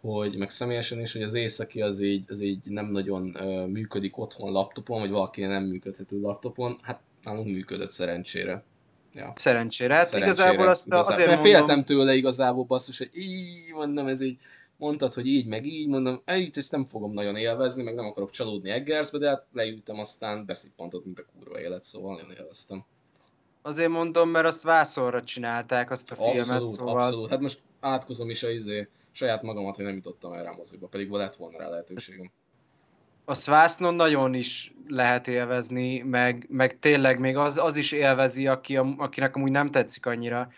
hogy 0.00 0.36
meg 0.36 0.50
személyesen 0.50 1.00
is, 1.00 1.12
hogy 1.12 1.22
az 1.22 1.34
északi 1.34 1.82
az 1.82 2.00
így, 2.00 2.24
az 2.28 2.40
így 2.40 2.60
nem 2.64 2.86
nagyon 2.86 3.34
ö, 3.34 3.66
működik 3.66 4.18
otthon 4.18 4.52
laptopon, 4.52 5.00
vagy 5.00 5.10
valaki 5.10 5.44
nem 5.44 5.64
működhető 5.64 6.20
laptopon, 6.20 6.78
hát 6.82 7.00
nálunk 7.24 7.46
működött 7.46 7.90
szerencsére. 7.90 8.64
Ja. 9.14 9.32
Szerencsére. 9.36 9.94
Hát 9.94 10.06
Szerencsére, 10.06 10.32
igazából 10.32 10.68
azt 10.68 10.86
igazából. 10.86 11.12
azért 11.12 11.28
Mert 11.28 11.42
mondom, 11.42 11.58
féltem 11.58 11.84
tőle 11.84 12.14
igazából 12.14 12.64
basszus, 12.64 12.98
hogy 12.98 13.10
így 13.12 13.72
mondom, 13.72 14.06
ez 14.06 14.20
így, 14.20 14.36
mondtad, 14.80 15.14
hogy 15.14 15.26
így, 15.26 15.46
meg 15.46 15.66
így, 15.66 15.88
mondom, 15.88 16.22
így 16.34 16.58
ezt 16.58 16.72
nem 16.72 16.84
fogom 16.84 17.12
nagyon 17.12 17.36
élvezni, 17.36 17.82
meg 17.82 17.94
nem 17.94 18.04
akarok 18.04 18.30
csalódni 18.30 18.70
Eggersbe, 18.70 19.18
de 19.18 19.28
hát 19.28 19.46
leültem, 19.52 19.98
aztán 19.98 20.46
beszippantott, 20.46 21.04
mint 21.04 21.18
a 21.18 21.24
kurva 21.34 21.60
élet, 21.60 21.84
szóval 21.84 22.14
nagyon 22.14 22.30
élveztem. 22.38 22.84
azért 23.62 23.88
mondom, 23.88 24.28
mert 24.28 24.46
azt 24.46 24.62
vászonra 24.62 25.24
csinálták 25.24 25.90
azt 25.90 26.10
a 26.10 26.14
filmet, 26.14 26.40
Abszolút, 26.40 26.68
szóval 26.68 27.00
abszolút. 27.00 27.30
Hát 27.30 27.40
most 27.40 27.62
átkozom 27.80 28.30
is 28.30 28.42
a 28.42 28.50
izé, 28.50 28.88
saját 29.10 29.42
magamat, 29.42 29.76
hogy 29.76 29.84
nem 29.84 29.94
jutottam 29.94 30.32
erre 30.32 30.48
a 30.48 30.54
moziba, 30.56 30.86
pedig 30.86 31.10
lett 31.10 31.36
volna 31.36 31.58
rá 31.58 31.68
lehetőségem. 31.68 32.30
a 33.24 33.34
Svásznon 33.34 33.94
nagyon 33.94 34.34
is 34.34 34.74
lehet 34.88 35.28
élvezni, 35.28 35.98
meg, 35.98 36.46
meg 36.48 36.78
tényleg 36.78 37.18
még 37.18 37.36
az, 37.36 37.56
az 37.56 37.76
is 37.76 37.92
élvezi, 37.92 38.46
aki, 38.46 38.76
a, 38.76 38.94
akinek 38.98 39.36
amúgy 39.36 39.50
nem 39.50 39.70
tetszik 39.70 40.06
annyira, 40.06 40.52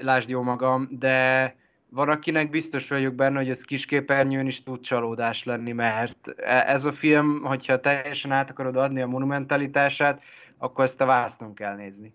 lásd 0.00 0.28
jó 0.28 0.42
magam, 0.42 0.88
de 0.90 1.54
van 1.90 2.08
akinek 2.08 2.50
biztos 2.50 2.88
vagyok 2.88 3.14
benne, 3.14 3.36
hogy 3.36 3.48
ez 3.48 3.62
kisképernyőn 3.62 4.46
is 4.46 4.62
tud 4.62 4.80
csalódás 4.80 5.44
lenni, 5.44 5.72
mert 5.72 6.28
e- 6.36 6.64
ez 6.66 6.84
a 6.84 6.92
film, 6.92 7.42
hogyha 7.42 7.80
teljesen 7.80 8.32
át 8.32 8.50
akarod 8.50 8.76
adni 8.76 9.00
a 9.00 9.06
monumentalitását, 9.06 10.22
akkor 10.58 10.84
ezt 10.84 11.00
a 11.00 11.04
Vásznon 11.06 11.54
kell 11.54 11.76
nézni. 11.76 12.14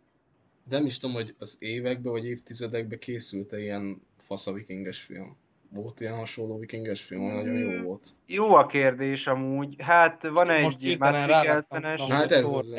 De 0.70 0.78
nem 0.78 0.86
is 0.86 0.98
tudom, 0.98 1.16
hogy 1.16 1.36
az 1.40 1.58
években 1.60 2.12
vagy 2.12 2.26
évtizedekben 2.26 3.00
készült-e 3.00 3.60
ilyen 3.60 4.02
fasz 4.18 4.48
a 4.48 4.54
vikinges 4.54 5.02
film. 5.02 5.38
Volt 5.70 6.00
ilyen 6.00 6.16
hasonló 6.16 6.60
vikinges 6.60 7.02
film, 7.02 7.24
ami 7.24 7.34
nagyon 7.34 7.56
jó 7.56 7.82
volt. 7.84 8.10
Jó 8.26 8.56
a 8.56 8.66
kérdés 8.66 9.28
amúgy. 9.28 9.76
Hát 9.78 10.28
van 10.28 10.62
Most 10.62 10.84
egy 10.84 10.98
rávettem 10.98 11.26
Mikkelsenes. 11.26 12.02
Hát 12.02 12.32
ez 12.32 12.46
az. 12.52 12.76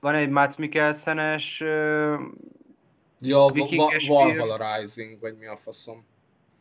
van 0.00 0.14
egy 0.14 0.28
Mads 0.28 0.56
Mikkelsenes 0.56 1.62
Ja, 3.20 3.36
va- 3.38 3.44
va- 3.46 3.54
Vikinges 3.54 4.08
Valhalla 4.08 4.76
Rising, 4.78 5.20
vagy 5.20 5.36
mi 5.38 5.46
a 5.46 5.56
faszom. 5.56 6.04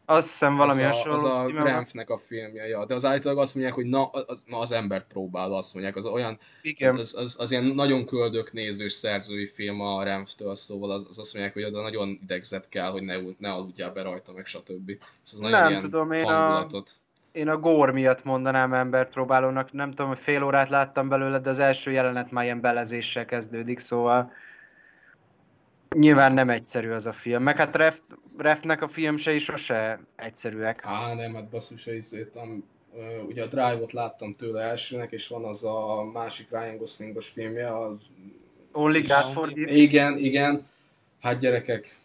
azt 0.05 0.29
hiszem 0.29 0.55
valami 0.55 0.83
az 0.83 1.05
a. 1.05 1.11
Az 1.11 1.23
a. 1.23 1.63
Renfnek 1.63 2.09
a 2.09 2.17
filmje, 2.17 2.67
ja. 2.67 2.85
De 2.85 2.93
az 2.93 3.05
állítólag 3.05 3.37
azt 3.37 3.55
mondják, 3.55 3.75
hogy 3.75 3.85
na, 3.85 4.05
az, 4.05 4.43
na 4.45 4.57
az 4.59 4.71
embert 4.71 5.07
próbál, 5.07 5.53
azt 5.53 5.73
mondják. 5.73 5.95
Az 5.95 6.05
olyan, 6.05 6.37
Igen. 6.61 6.93
az, 6.93 6.99
az, 6.99 7.15
az, 7.15 7.35
az, 7.39 7.51
ilyen 7.51 7.63
nagyon 7.63 8.05
köldöknézős 8.05 8.91
szerzői 8.93 9.45
film 9.45 9.81
a 9.81 10.03
Renftől, 10.03 10.55
szóval 10.55 10.91
az, 10.91 11.05
az 11.09 11.19
azt 11.19 11.33
mondják, 11.33 11.53
hogy 11.55 11.63
oda 11.63 11.81
nagyon 11.81 12.17
idegzet 12.21 12.69
kell, 12.69 12.89
hogy 12.91 13.03
ne, 13.03 13.15
ne 13.37 13.51
aludjál 13.51 13.91
be 13.91 14.01
rajta, 14.01 14.31
meg 14.33 14.45
stb. 14.45 14.91
Az 15.23 15.39
nagyon 15.39 15.59
Nem 15.59 15.69
ilyen 15.69 15.81
tudom, 15.81 16.11
én 16.11 16.23
a- 16.25 16.27
hangulatot. 16.31 16.89
Én 17.31 17.47
a 17.47 17.57
gór 17.57 17.91
miatt 17.91 18.23
mondanám 18.23 18.73
embert 18.73 19.11
próbálónak, 19.11 19.71
nem 19.71 19.89
tudom, 19.89 20.07
hogy 20.07 20.19
fél 20.19 20.43
órát 20.43 20.69
láttam 20.69 21.09
belőle, 21.09 21.39
de 21.39 21.49
az 21.49 21.59
első 21.59 21.91
jelenet 21.91 22.31
már 22.31 22.43
ilyen 22.43 22.61
belezéssel 22.61 23.25
kezdődik, 23.25 23.79
szóval 23.79 24.31
nyilván 25.97 26.33
nem 26.33 26.49
egyszerű 26.49 26.89
az 26.89 27.05
a 27.05 27.11
film. 27.11 27.43
Meg 27.43 27.57
hát 27.57 27.75
Ref, 27.75 27.99
Refnek 28.37 28.81
a 28.81 28.87
filmsei 28.87 29.39
sose 29.39 29.99
egyszerűek. 30.15 30.79
Á, 30.83 31.13
nem, 31.13 31.33
hát 31.33 31.49
basszus, 31.49 31.87
ö, 31.87 33.21
ugye 33.27 33.43
a 33.43 33.47
Drive-ot 33.47 33.91
láttam 33.91 34.35
tőle 34.35 34.61
elsőnek, 34.61 35.11
és 35.11 35.27
van 35.27 35.45
az 35.45 35.63
a 35.63 36.09
másik 36.13 36.49
Ryan 36.49 36.77
Goslingos 36.77 37.27
filmje, 37.27 37.77
az 37.77 37.97
Only 38.71 38.99
God 38.99 39.31
Forgive. 39.33 39.71
Igen, 39.71 40.17
igen. 40.17 40.65
Hát 41.21 41.39
gyerekek, 41.39 41.97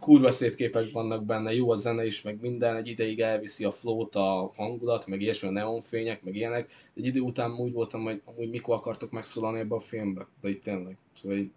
kurva 0.00 0.30
szép 0.30 0.54
képek 0.54 0.90
vannak 0.92 1.24
benne, 1.24 1.54
jó 1.54 1.70
a 1.70 1.76
zene 1.76 2.06
is, 2.06 2.22
meg 2.22 2.40
minden, 2.40 2.76
egy 2.76 2.88
ideig 2.88 3.20
elviszi 3.20 3.64
a 3.64 3.70
flót, 3.70 4.14
a 4.14 4.52
hangulat, 4.56 5.06
meg 5.06 5.20
ilyesmi, 5.20 5.48
a 5.48 5.50
neonfények, 5.50 6.22
meg 6.22 6.34
ilyenek. 6.34 6.70
Egy 6.94 7.06
idő 7.06 7.20
után 7.20 7.52
úgy 7.52 7.72
voltam, 7.72 8.02
hogy 8.02 8.22
amúgy 8.24 8.50
mikor 8.50 8.74
akartok 8.74 9.10
megszólalni 9.10 9.58
ebbe 9.58 9.74
a 9.74 9.80
filmbe, 9.80 10.26
de 10.40 10.48
itt 10.48 10.62
tényleg. 10.62 10.96
Szóval 11.14 11.36
így, 11.38 11.50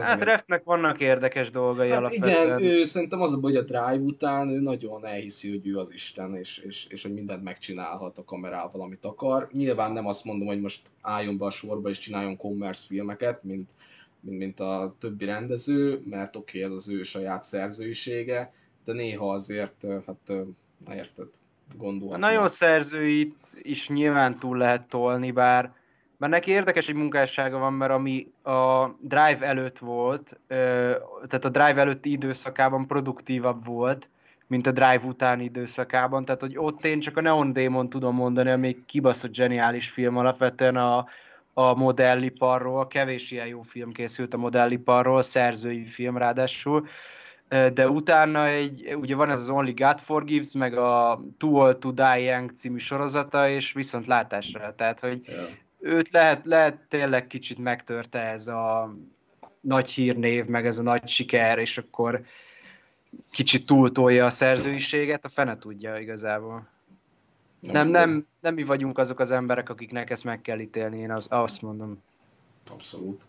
Hát 0.00 0.22
Reftnek 0.22 0.64
vannak 0.64 1.00
érdekes 1.00 1.50
dolgai 1.50 1.88
hát 1.88 1.98
alapvetően. 1.98 2.58
Igen, 2.58 2.62
ő 2.62 2.84
szerintem 2.84 3.20
az 3.20 3.32
a 3.32 3.40
baj, 3.40 3.52
hogy 3.52 3.60
a 3.60 3.64
Drive 3.64 4.04
után 4.04 4.48
ő 4.48 4.60
nagyon 4.60 5.06
elhiszi, 5.06 5.50
hogy 5.50 5.66
ő 5.66 5.76
az 5.76 5.92
Isten, 5.92 6.36
és, 6.36 6.58
és, 6.58 6.86
és 6.86 7.02
hogy 7.02 7.12
mindent 7.12 7.42
megcsinálhat 7.42 8.18
a 8.18 8.24
kamerával, 8.24 8.80
amit 8.80 9.04
akar. 9.04 9.48
Nyilván 9.52 9.92
nem 9.92 10.06
azt 10.06 10.24
mondom, 10.24 10.46
hogy 10.46 10.60
most 10.60 10.88
álljon 11.00 11.38
be 11.38 11.44
a 11.44 11.50
sorba 11.50 11.88
és 11.88 11.98
csináljon 11.98 12.36
commerce 12.36 12.86
filmeket, 12.86 13.44
mint, 13.44 13.70
mint, 14.20 14.38
mint 14.38 14.60
a 14.60 14.94
többi 14.98 15.24
rendező, 15.24 16.00
mert 16.04 16.36
oké, 16.36 16.58
okay, 16.58 16.70
ez 16.70 16.76
az 16.76 16.88
ő 16.88 17.02
saját 17.02 17.42
szerzőisége, 17.42 18.52
de 18.84 18.92
néha 18.92 19.32
azért, 19.32 19.86
hát 20.06 20.32
érted, 20.94 21.28
gondolom. 21.78 22.14
A 22.14 22.18
nagyon 22.18 22.48
szerzőit 22.48 23.36
is 23.62 23.88
nyilván 23.88 24.38
túl 24.38 24.56
lehet 24.56 24.88
tolni, 24.88 25.30
bár 25.30 25.72
mert 26.22 26.34
neki 26.34 26.50
érdekes 26.50 26.88
egy 26.88 26.96
munkássága 26.96 27.58
van, 27.58 27.72
mert 27.72 27.92
ami 27.92 28.32
a 28.42 28.88
Drive 29.00 29.38
előtt 29.40 29.78
volt, 29.78 30.40
tehát 31.28 31.44
a 31.44 31.48
Drive 31.48 31.76
előtti 31.76 32.10
időszakában 32.10 32.86
produktívabb 32.86 33.64
volt, 33.64 34.08
mint 34.46 34.66
a 34.66 34.72
Drive 34.72 35.00
utáni 35.04 35.44
időszakában, 35.44 36.24
tehát 36.24 36.40
hogy 36.40 36.58
ott 36.58 36.84
én 36.84 37.00
csak 37.00 37.16
a 37.16 37.20
Neon 37.20 37.52
Demon 37.52 37.88
tudom 37.88 38.14
mondani, 38.14 38.50
ami 38.50 38.84
kibaszott 38.86 39.34
zseniális 39.34 39.90
film 39.90 40.16
alapvetően 40.16 40.76
a, 40.76 41.06
a 41.54 41.74
modelliparról, 41.74 42.86
kevés 42.86 43.30
ilyen 43.30 43.46
jó 43.46 43.62
film 43.62 43.92
készült 43.92 44.34
a 44.34 44.38
modelliparról, 44.38 45.22
szerzői 45.22 45.86
film 45.86 46.16
ráadásul, 46.16 46.86
de 47.48 47.88
utána 47.88 48.46
egy, 48.46 48.94
ugye 48.94 49.14
van 49.14 49.30
ez 49.30 49.40
az 49.40 49.50
Only 49.50 49.72
God 49.72 49.98
Forgives, 49.98 50.54
meg 50.54 50.76
a 50.76 51.20
Too 51.38 51.50
Old 51.50 51.78
to 51.78 51.90
Die 51.90 52.20
Young 52.20 52.50
című 52.50 52.78
sorozata, 52.78 53.48
és 53.48 53.72
viszont 53.72 54.06
látásra, 54.06 54.74
tehát 54.74 55.00
hogy 55.00 55.22
yeah 55.26 55.48
őt 55.82 56.10
lehet, 56.10 56.46
lehet 56.46 56.78
tényleg 56.88 57.26
kicsit 57.26 57.58
megtörte 57.58 58.18
ez 58.18 58.48
a 58.48 58.94
nagy 59.60 59.88
hírnév, 59.88 60.44
meg 60.44 60.66
ez 60.66 60.78
a 60.78 60.82
nagy 60.82 61.08
siker, 61.08 61.58
és 61.58 61.78
akkor 61.78 62.24
kicsit 63.30 63.66
túltolja 63.66 64.24
a 64.24 64.30
szerzőiséget, 64.30 65.24
a 65.24 65.28
fene 65.28 65.58
tudja 65.58 65.98
igazából. 65.98 66.68
Nem, 67.60 67.88
nem, 67.88 68.10
nem, 68.10 68.26
nem 68.40 68.54
mi 68.54 68.62
vagyunk 68.62 68.98
azok 68.98 69.20
az 69.20 69.30
emberek, 69.30 69.68
akiknek 69.68 70.10
ezt 70.10 70.24
meg 70.24 70.40
kell 70.40 70.58
ítélni, 70.58 70.98
én 70.98 71.10
az, 71.10 71.26
azt 71.30 71.62
mondom. 71.62 72.02
Abszolút. 72.70 73.22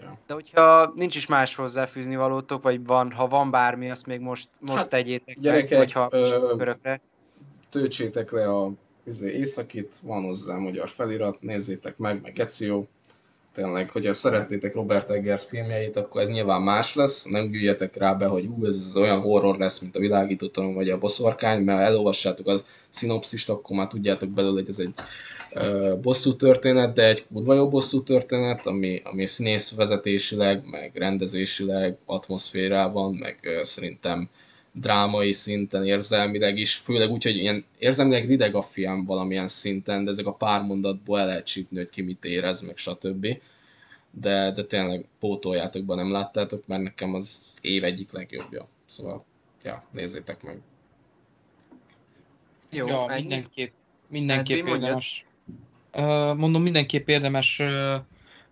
Ja. 0.00 0.18
De 0.26 0.34
hogyha 0.34 0.92
nincs 0.94 1.16
is 1.16 1.26
más 1.26 1.54
hozzáfűzni 1.54 2.16
valótok, 2.16 2.62
vagy 2.62 2.86
van, 2.86 3.12
ha 3.12 3.28
van 3.28 3.50
bármi, 3.50 3.90
azt 3.90 4.06
még 4.06 4.20
most, 4.20 4.48
most 4.60 4.78
hát, 4.78 4.88
tegyétek 4.88 5.38
gyerekek, 5.38 5.70
meg, 5.70 5.78
vagy 5.78 5.92
ha 5.92 6.08
ö, 6.10 6.72
Töltsétek 7.70 8.30
le 8.30 8.50
a 8.50 8.70
északit, 9.22 9.96
van 10.02 10.22
hozzá 10.22 10.56
magyar 10.56 10.88
felirat, 10.88 11.42
nézzétek 11.42 11.96
meg, 11.96 12.20
meg 12.22 12.32
Gecio. 12.32 12.84
Tényleg, 13.54 13.90
hogyha 13.90 14.12
szeretnétek 14.12 14.74
Robert 14.74 15.10
Eggers 15.10 15.42
filmjeit, 15.48 15.96
akkor 15.96 16.20
ez 16.20 16.28
nyilván 16.28 16.62
más 16.62 16.94
lesz, 16.94 17.24
nem 17.24 17.50
gyűjjetek 17.50 17.96
rá 17.96 18.14
be, 18.14 18.26
hogy 18.26 18.46
ú, 18.46 18.66
ez 18.66 18.96
olyan 18.96 19.20
horror 19.20 19.58
lesz, 19.58 19.78
mint 19.78 19.96
a 19.96 20.00
világítótalan 20.00 20.74
vagy 20.74 20.90
a 20.90 20.98
boszorkány, 20.98 21.62
mert 21.62 21.80
elolvassátok 21.80 22.46
az 22.46 22.64
szinopszist, 22.88 23.48
akkor 23.48 23.76
már 23.76 23.86
tudjátok 23.86 24.28
belőle, 24.28 24.60
hogy 24.60 24.68
ez 24.68 24.78
egy 24.78 24.94
uh, 25.54 25.98
bosszú 26.00 26.36
történet, 26.36 26.94
de 26.94 27.06
egy 27.06 27.24
kurva 27.32 27.54
jó 27.54 27.68
bosszú 27.68 28.02
történet, 28.02 28.66
ami, 28.66 29.00
ami 29.04 29.26
színész 29.26 29.74
vezetésileg, 29.74 30.62
meg 30.70 30.90
rendezésileg, 30.94 31.98
atmoszférában, 32.04 33.14
meg 33.14 33.38
uh, 33.42 33.62
szerintem 33.62 34.28
drámai 34.80 35.32
szinten, 35.32 35.84
érzelmileg 35.86 36.58
is, 36.58 36.74
főleg 36.74 37.10
úgy, 37.10 37.22
hogy 37.22 37.36
ilyen 37.36 37.64
érzelmileg 37.78 38.26
rideg 38.26 38.54
a 38.54 38.62
film 38.62 39.04
valamilyen 39.04 39.48
szinten, 39.48 40.04
de 40.04 40.10
ezek 40.10 40.26
a 40.26 40.34
pár 40.34 40.62
mondatból 40.62 41.18
el 41.18 41.26
lehet 41.26 41.46
csípni, 41.46 41.76
hogy 41.76 41.88
ki 41.88 42.02
mit 42.02 42.24
érez, 42.24 42.60
meg 42.60 42.76
stb. 42.76 43.26
De, 44.10 44.52
de 44.52 44.64
tényleg 44.64 45.06
pótoljátok 45.20 45.84
be, 45.84 45.94
nem 45.94 46.10
láttátok, 46.10 46.66
mert 46.66 46.82
nekem 46.82 47.14
az 47.14 47.44
év 47.60 47.84
egyik 47.84 48.12
legjobbja. 48.12 48.68
Szóval, 48.84 49.24
ja, 49.64 49.84
nézzétek 49.92 50.42
meg. 50.42 50.60
Jó, 52.70 52.86
ja, 52.86 53.06
mindenképp, 53.14 53.72
mindenképp 54.08 54.66
hát, 54.66 54.74
érdemes. 54.74 55.24
Mondom, 56.36 56.62
mindenképp 56.62 57.08
érdemes 57.08 57.62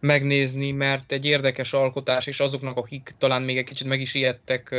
megnézni, 0.00 0.70
mert 0.70 1.12
egy 1.12 1.24
érdekes 1.24 1.72
alkotás, 1.72 2.26
és 2.26 2.40
azoknak, 2.40 2.76
akik 2.76 3.14
talán 3.18 3.42
még 3.42 3.58
egy 3.58 3.64
kicsit 3.64 3.86
meg 3.86 4.00
is 4.00 4.14
ijedtek 4.14 4.74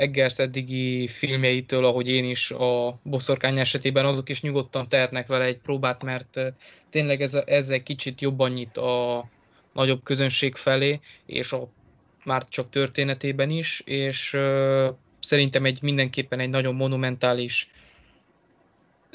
Eggers 0.00 0.38
eddigi 0.38 1.08
filmjeitől, 1.08 1.84
ahogy 1.84 2.08
én 2.08 2.24
is 2.24 2.50
a 2.50 2.98
boszorkány 3.02 3.58
esetében, 3.58 4.04
azok 4.04 4.28
is 4.28 4.42
nyugodtan 4.42 4.88
tehetnek 4.88 5.26
vele 5.26 5.44
egy 5.44 5.58
próbát, 5.58 6.04
mert 6.04 6.40
tényleg 6.90 7.22
ez, 7.22 7.34
ez 7.34 7.70
egy 7.70 7.82
kicsit 7.82 8.20
jobban 8.20 8.50
nyit 8.50 8.76
a 8.76 9.24
nagyobb 9.72 10.02
közönség 10.02 10.54
felé, 10.54 11.00
és 11.26 11.52
a 11.52 11.68
már 12.24 12.48
csak 12.48 12.70
történetében 12.70 13.50
is, 13.50 13.80
és 13.84 14.32
uh, 14.32 14.94
szerintem 15.20 15.64
egy 15.64 15.82
mindenképpen 15.82 16.40
egy 16.40 16.48
nagyon 16.48 16.74
monumentális 16.74 17.70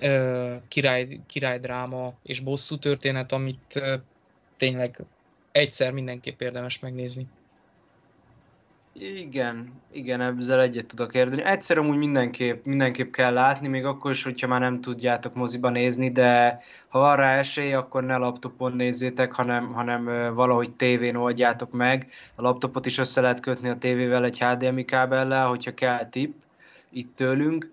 uh, 0.02 0.54
király, 0.67 1.19
királydráma 1.28 2.13
és 2.24 2.39
bosszú 2.39 2.78
történet, 2.78 3.32
amit 3.32 3.74
uh, 3.76 3.93
tényleg 4.58 5.00
egyszer 5.52 5.91
mindenképp 5.91 6.41
érdemes 6.41 6.80
megnézni. 6.80 7.28
Igen, 8.99 9.81
igen, 9.91 10.21
ezzel 10.21 10.62
egyet 10.62 10.86
tudok 10.86 11.13
érteni. 11.13 11.43
Egyszer 11.43 11.77
amúgy 11.77 11.97
mindenképp, 11.97 12.65
mindenképp 12.65 13.12
kell 13.12 13.34
látni, 13.34 13.67
még 13.67 13.86
akkor 13.86 14.12
is, 14.12 14.23
hogyha 14.23 14.47
már 14.47 14.60
nem 14.60 14.81
tudjátok 14.81 15.34
moziba 15.34 15.69
nézni, 15.69 16.12
de 16.12 16.62
ha 16.88 16.99
van 16.99 17.15
rá 17.15 17.38
esély, 17.38 17.73
akkor 17.73 18.03
ne 18.03 18.17
laptopon 18.17 18.71
nézzétek, 18.71 19.31
hanem, 19.31 19.73
hanem 19.73 20.34
valahogy 20.36 20.71
tévén 20.71 21.15
oldjátok 21.15 21.71
meg. 21.71 22.12
A 22.36 22.41
laptopot 22.41 22.86
is 22.86 22.97
össze 22.97 23.21
lehet 23.21 23.39
kötni 23.39 23.69
a 23.69 23.77
tévével 23.77 24.23
egy 24.23 24.39
HDMI 24.39 24.86
kábellel, 24.86 25.47
hogyha 25.47 25.73
kell 25.73 26.10
tip 26.10 26.34
itt 26.89 27.15
tőlünk. 27.15 27.71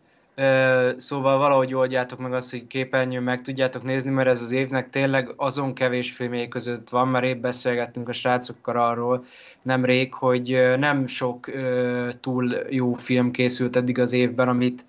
Szóval 0.96 1.38
valahogy 1.38 1.74
oldjátok 1.74 2.18
meg 2.18 2.32
azt, 2.32 2.50
hogy 2.50 2.66
képernyőn 2.66 3.22
meg 3.22 3.42
tudjátok 3.42 3.82
nézni, 3.82 4.10
mert 4.10 4.28
ez 4.28 4.42
az 4.42 4.52
évnek 4.52 4.90
tényleg 4.90 5.32
azon 5.36 5.74
kevés 5.74 6.12
filmjei 6.12 6.48
között 6.48 6.88
van, 6.88 7.08
mert 7.08 7.24
épp 7.24 7.40
beszélgettünk 7.40 8.08
a 8.08 8.12
srácokkal 8.12 8.76
arról 8.76 9.26
nemrég, 9.62 10.14
hogy 10.14 10.76
nem 10.78 11.06
sok 11.06 11.50
túl 12.20 12.56
jó 12.70 12.92
film 12.92 13.30
készült 13.30 13.76
eddig 13.76 13.98
az 13.98 14.12
évben, 14.12 14.48
amit 14.48 14.84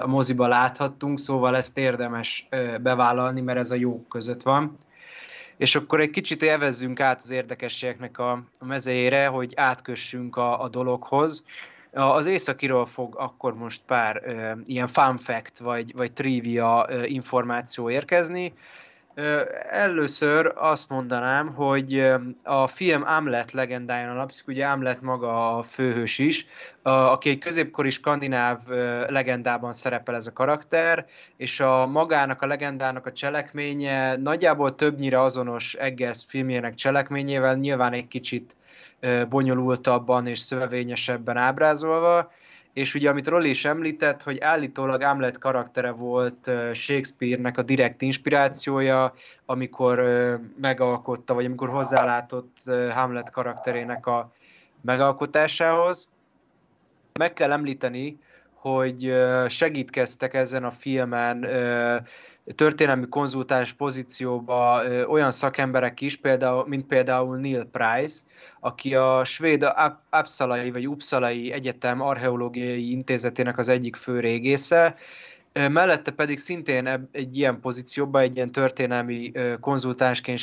a 0.00 0.06
moziba 0.06 0.46
láthattunk, 0.46 1.18
szóval 1.18 1.56
ezt 1.56 1.78
érdemes 1.78 2.48
bevállalni, 2.80 3.40
mert 3.40 3.58
ez 3.58 3.70
a 3.70 3.74
jók 3.74 4.08
között 4.08 4.42
van. 4.42 4.78
És 5.56 5.74
akkor 5.74 6.00
egy 6.00 6.10
kicsit 6.10 6.42
élvezzünk 6.42 7.00
át 7.00 7.20
az 7.22 7.30
érdekességeknek 7.30 8.18
a, 8.18 8.30
a 8.58 8.64
mezejére, 8.64 9.26
hogy 9.26 9.52
átkössünk 9.56 10.36
a, 10.36 10.62
a 10.62 10.68
dologhoz. 10.68 11.44
Az 11.92 12.26
északiról 12.26 12.86
fog 12.86 13.14
akkor 13.18 13.54
most 13.54 13.82
pár 13.86 14.22
ö, 14.24 14.52
ilyen 14.66 14.86
fun 14.86 15.16
fact 15.16 15.58
vagy, 15.58 15.94
vagy 15.94 16.12
trivia 16.12 16.86
ö, 16.88 17.04
információ 17.04 17.90
érkezni. 17.90 18.52
Ö, 19.14 19.40
először 19.70 20.52
azt 20.56 20.88
mondanám, 20.88 21.54
hogy 21.54 22.12
a 22.42 22.66
film 22.66 23.02
Amlet 23.06 23.52
legendáján 23.52 24.10
alapszik, 24.10 24.48
ugye 24.48 24.66
Amlet 24.66 25.00
maga 25.00 25.58
a 25.58 25.62
főhős 25.62 26.18
is, 26.18 26.46
a, 26.82 26.90
aki 26.90 27.30
egy 27.30 27.38
középkori 27.38 27.90
skandináv 27.90 28.58
legendában 29.08 29.72
szerepel 29.72 30.14
ez 30.14 30.26
a 30.26 30.32
karakter, 30.32 31.06
és 31.36 31.60
a 31.60 31.86
magának 31.86 32.42
a 32.42 32.46
legendának 32.46 33.06
a 33.06 33.12
cselekménye 33.12 34.16
nagyjából 34.16 34.74
többnyire 34.74 35.22
azonos 35.22 35.74
Eggers 35.74 36.24
filmjének 36.28 36.74
cselekményével, 36.74 37.54
nyilván 37.56 37.92
egy 37.92 38.08
kicsit 38.08 38.56
bonyolultabban 39.28 40.26
és 40.26 40.38
szövevényesebben 40.38 41.36
ábrázolva, 41.36 42.32
és 42.72 42.94
ugye 42.94 43.10
amit 43.10 43.28
Rolli 43.28 43.48
is 43.48 43.64
említett, 43.64 44.22
hogy 44.22 44.38
állítólag 44.40 45.02
Hamlet 45.02 45.38
karaktere 45.38 45.90
volt 45.90 46.50
Shakespeare-nek 46.72 47.58
a 47.58 47.62
direkt 47.62 48.02
inspirációja, 48.02 49.14
amikor 49.46 50.02
megalkotta, 50.60 51.34
vagy 51.34 51.44
amikor 51.44 51.68
hozzálátott 51.68 52.56
Hamlet 52.90 53.30
karakterének 53.30 54.06
a 54.06 54.32
megalkotásához. 54.80 56.08
Meg 57.18 57.32
kell 57.32 57.52
említeni, 57.52 58.18
hogy 58.52 59.12
segítkeztek 59.48 60.34
ezen 60.34 60.64
a 60.64 60.70
filmen 60.70 61.46
történelmi 62.54 63.08
konzultáns 63.08 63.72
pozícióba 63.72 64.82
olyan 65.06 65.30
szakemberek 65.30 66.00
is, 66.00 66.16
például, 66.16 66.64
mint 66.66 66.86
például 66.86 67.36
Neil 67.36 67.64
Price, 67.64 68.20
aki 68.60 68.94
a 68.94 69.24
svéd 69.24 69.66
Uppsalai 70.20 70.70
vagy 70.70 70.88
Uppsalai 70.88 71.52
Egyetem 71.52 72.00
Archeológiai 72.00 72.90
Intézetének 72.90 73.58
az 73.58 73.68
egyik 73.68 73.96
fő 73.96 74.20
régésze, 74.20 74.96
Mellette 75.52 76.10
pedig 76.10 76.38
szintén 76.38 77.08
egy 77.12 77.36
ilyen 77.36 77.60
pozícióban, 77.60 78.22
egy 78.22 78.36
ilyen 78.36 78.52
történelmi 78.52 79.32
konzultánsként 79.60 80.38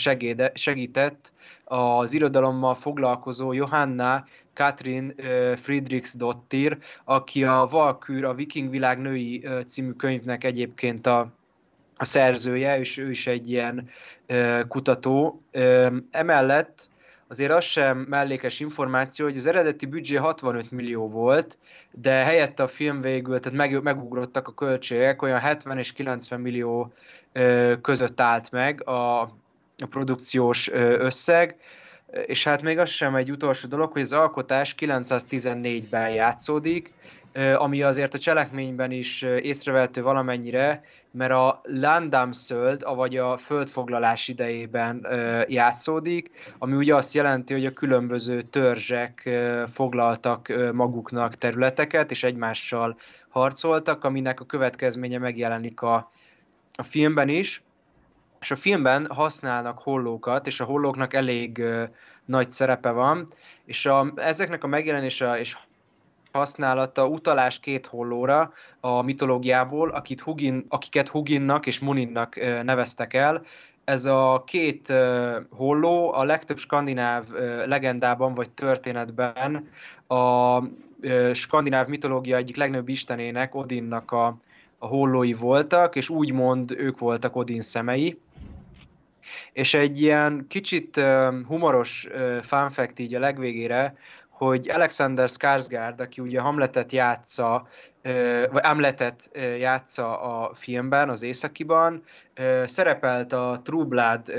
segített 0.53 1.31
az 1.63 2.13
irodalommal 2.13 2.75
foglalkozó 2.75 3.53
Johanna 3.53 4.25
Katrin 4.53 5.15
Friedrichsdottir, 5.55 6.77
aki 7.03 7.43
a 7.43 7.67
Valkür, 7.69 8.23
a 8.25 8.33
Viking 8.33 8.69
világ 8.69 8.99
női 8.99 9.47
című 9.65 9.91
könyvnek 9.91 10.43
egyébként 10.43 11.07
a, 11.07 11.31
a 11.97 12.05
szerzője, 12.05 12.79
és 12.79 12.97
ő 12.97 13.09
is 13.09 13.27
egy 13.27 13.49
ilyen 13.49 13.89
kutató. 14.67 15.41
Emellett 16.11 16.89
azért 17.27 17.51
az 17.51 17.63
sem 17.63 17.97
mellékes 17.97 18.59
információ, 18.59 19.25
hogy 19.25 19.37
az 19.37 19.45
eredeti 19.45 19.85
büdzsé 19.85 20.15
65 20.15 20.71
millió 20.71 21.09
volt, 21.09 21.57
de 21.91 22.11
helyette 22.11 22.63
a 22.63 22.67
film 22.67 23.01
végül, 23.01 23.39
tehát 23.39 23.57
meg, 23.57 23.83
megugrottak 23.83 24.47
a 24.47 24.53
költségek, 24.53 25.21
olyan 25.21 25.39
70 25.39 25.77
és 25.77 25.93
90 25.93 26.39
millió 26.41 26.93
között 27.81 28.21
állt 28.21 28.51
meg 28.51 28.87
a, 28.87 29.21
a 29.21 29.87
produkciós 29.89 30.69
összeg, 30.71 31.57
és 32.25 32.43
hát 32.43 32.61
még 32.61 32.77
az 32.77 32.89
sem 32.89 33.15
egy 33.15 33.31
utolsó 33.31 33.67
dolog, 33.67 33.91
hogy 33.91 34.01
az 34.01 34.13
alkotás 34.13 34.75
914-ben 34.79 36.09
játszódik, 36.09 36.93
ami 37.55 37.81
azért 37.81 38.13
a 38.13 38.19
cselekményben 38.19 38.91
is 38.91 39.21
észrevehető 39.21 40.01
valamennyire, 40.01 40.83
mert 41.15 41.31
a 41.31 41.61
Landamszöld, 41.63 42.83
vagy 42.95 43.17
a 43.17 43.37
földfoglalás 43.37 44.27
idejében 44.27 45.07
játszódik, 45.47 46.53
ami 46.57 46.75
ugye 46.75 46.95
azt 46.95 47.13
jelenti, 47.13 47.53
hogy 47.53 47.65
a 47.65 47.73
különböző 47.73 48.41
törzsek 48.41 49.29
foglaltak 49.71 50.71
maguknak 50.73 51.35
területeket, 51.35 52.11
és 52.11 52.23
egymással 52.23 52.97
harcoltak, 53.29 54.03
aminek 54.03 54.39
a 54.39 54.45
következménye 54.45 55.17
megjelenik 55.17 55.81
a, 55.81 56.11
a 56.73 56.83
filmben 56.83 57.29
is. 57.29 57.63
És 58.39 58.51
a 58.51 58.55
filmben 58.55 59.07
használnak 59.09 59.79
hollókat, 59.79 60.47
és 60.47 60.59
a 60.59 60.65
hollóknak 60.65 61.13
elég 61.13 61.63
nagy 62.25 62.51
szerepe 62.51 62.89
van, 62.89 63.27
és 63.65 63.85
a, 63.85 64.13
ezeknek 64.15 64.63
a 64.63 64.67
megjelenése 64.67 65.39
és 65.39 65.57
használata 66.35 67.07
utalás 67.07 67.59
két 67.59 67.85
hollóra 67.85 68.53
a 68.79 69.01
mitológiából, 69.01 69.89
akit 69.89 70.21
Hugin, 70.21 70.65
akiket 70.69 71.07
Huginnak 71.07 71.65
és 71.65 71.79
Muninnak 71.79 72.35
neveztek 72.63 73.13
el. 73.13 73.45
Ez 73.83 74.05
a 74.05 74.43
két 74.45 74.93
holló 75.49 76.13
a 76.13 76.23
legtöbb 76.23 76.57
skandináv 76.57 77.23
legendában 77.65 78.33
vagy 78.33 78.49
történetben 78.49 79.69
a 80.07 80.61
skandináv 81.33 81.87
mitológia 81.87 82.37
egyik 82.37 82.55
legnagyobb 82.55 82.89
istenének, 82.89 83.55
Odinnak 83.55 84.11
a, 84.11 84.37
a 84.77 84.87
hollói 84.87 85.33
voltak, 85.33 85.95
és 85.95 86.09
úgymond 86.09 86.71
ők 86.71 86.99
voltak 86.99 87.35
Odin 87.35 87.61
szemei. 87.61 88.19
És 89.53 89.73
egy 89.73 90.01
ilyen 90.01 90.45
kicsit 90.49 91.01
humoros 91.47 92.07
fun 92.41 92.69
fact 92.69 92.99
így 92.99 93.15
a 93.15 93.19
legvégére, 93.19 93.95
hogy 94.37 94.69
Alexander 94.69 95.29
Skarsgård, 95.29 95.99
aki 95.99 96.21
ugye 96.21 96.39
Hamletet 96.39 96.91
játsza, 96.91 97.67
vagy 98.51 98.65
Hamletet 98.65 99.29
játsza 99.59 100.21
a 100.21 100.55
filmben, 100.55 101.09
az 101.09 101.21
Északiban, 101.21 102.03
szerepelt 102.65 103.33
a 103.33 103.61
True 103.63 103.83
Blood 103.83 104.33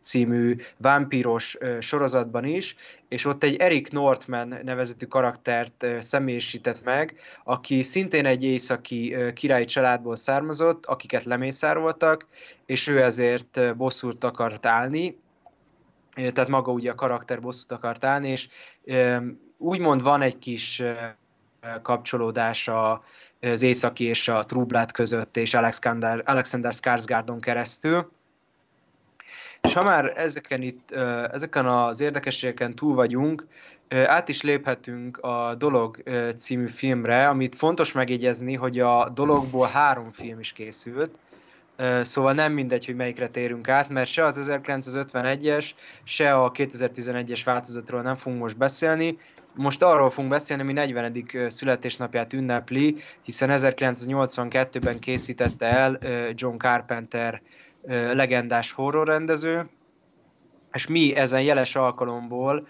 című 0.00 0.56
vámpíros 0.76 1.58
sorozatban 1.80 2.44
is, 2.44 2.76
és 3.08 3.24
ott 3.24 3.42
egy 3.42 3.56
Eric 3.56 3.90
Northman 3.90 4.54
nevezetű 4.64 5.06
karaktert 5.06 5.86
személyisített 5.98 6.84
meg, 6.84 7.14
aki 7.44 7.82
szintén 7.82 8.26
egy 8.26 8.44
északi 8.44 9.16
királyi 9.34 9.64
családból 9.64 10.16
származott, 10.16 10.86
akiket 10.86 11.24
lemészároltak, 11.24 12.26
és 12.66 12.86
ő 12.86 13.02
ezért 13.02 13.76
bosszút 13.76 14.24
akart 14.24 14.66
állni, 14.66 15.18
tehát 16.14 16.48
maga 16.48 16.72
ugye 16.72 16.90
a 16.90 16.94
karakter 16.94 17.40
bosszút 17.40 17.72
akart 17.72 18.04
állni, 18.04 18.28
és 18.28 18.48
úgymond 19.56 20.02
van 20.02 20.22
egy 20.22 20.38
kis 20.38 20.82
kapcsolódás 21.82 22.70
az 23.40 23.62
északi 23.62 24.04
és 24.04 24.28
a 24.28 24.44
Trublát 24.44 24.92
között, 24.92 25.36
és 25.36 25.54
Alexander, 25.54 26.22
Alexander 26.26 26.72
Skarsgårdon 26.72 27.40
keresztül. 27.40 28.10
És 29.60 29.72
ha 29.72 29.82
már 29.82 30.12
ezeken, 30.16 30.62
itt, 30.62 30.90
ezeken 31.32 31.66
az 31.66 32.00
érdekességeken 32.00 32.74
túl 32.74 32.94
vagyunk, 32.94 33.46
át 33.88 34.28
is 34.28 34.42
léphetünk 34.42 35.18
a 35.18 35.54
Dolog 35.54 36.02
című 36.36 36.68
filmre, 36.68 37.28
amit 37.28 37.54
fontos 37.54 37.92
megjegyezni, 37.92 38.54
hogy 38.54 38.78
a 38.78 39.08
Dologból 39.08 39.66
három 39.66 40.12
film 40.12 40.38
is 40.38 40.52
készült, 40.52 41.10
Szóval 42.02 42.32
nem 42.32 42.52
mindegy, 42.52 42.86
hogy 42.86 42.94
melyikre 42.94 43.28
térünk 43.28 43.68
át, 43.68 43.88
mert 43.88 44.10
se 44.10 44.24
az 44.24 44.48
1951-es, 44.50 45.70
se 46.04 46.34
a 46.34 46.50
2011-es 46.50 47.40
változatról 47.44 48.02
nem 48.02 48.16
fogunk 48.16 48.40
most 48.40 48.56
beszélni. 48.56 49.18
Most 49.54 49.82
arról 49.82 50.10
fogunk 50.10 50.30
beszélni, 50.30 50.62
ami 50.62 50.72
40. 50.72 51.24
születésnapját 51.48 52.32
ünnepli, 52.32 52.96
hiszen 53.22 53.50
1982-ben 53.52 54.98
készítette 54.98 55.66
el 55.66 55.98
John 56.34 56.56
Carpenter 56.56 57.42
legendás 58.12 58.72
horrorrendező, 58.72 59.68
és 60.72 60.86
mi 60.86 61.16
ezen 61.16 61.42
jeles 61.42 61.76
alkalomból 61.76 62.68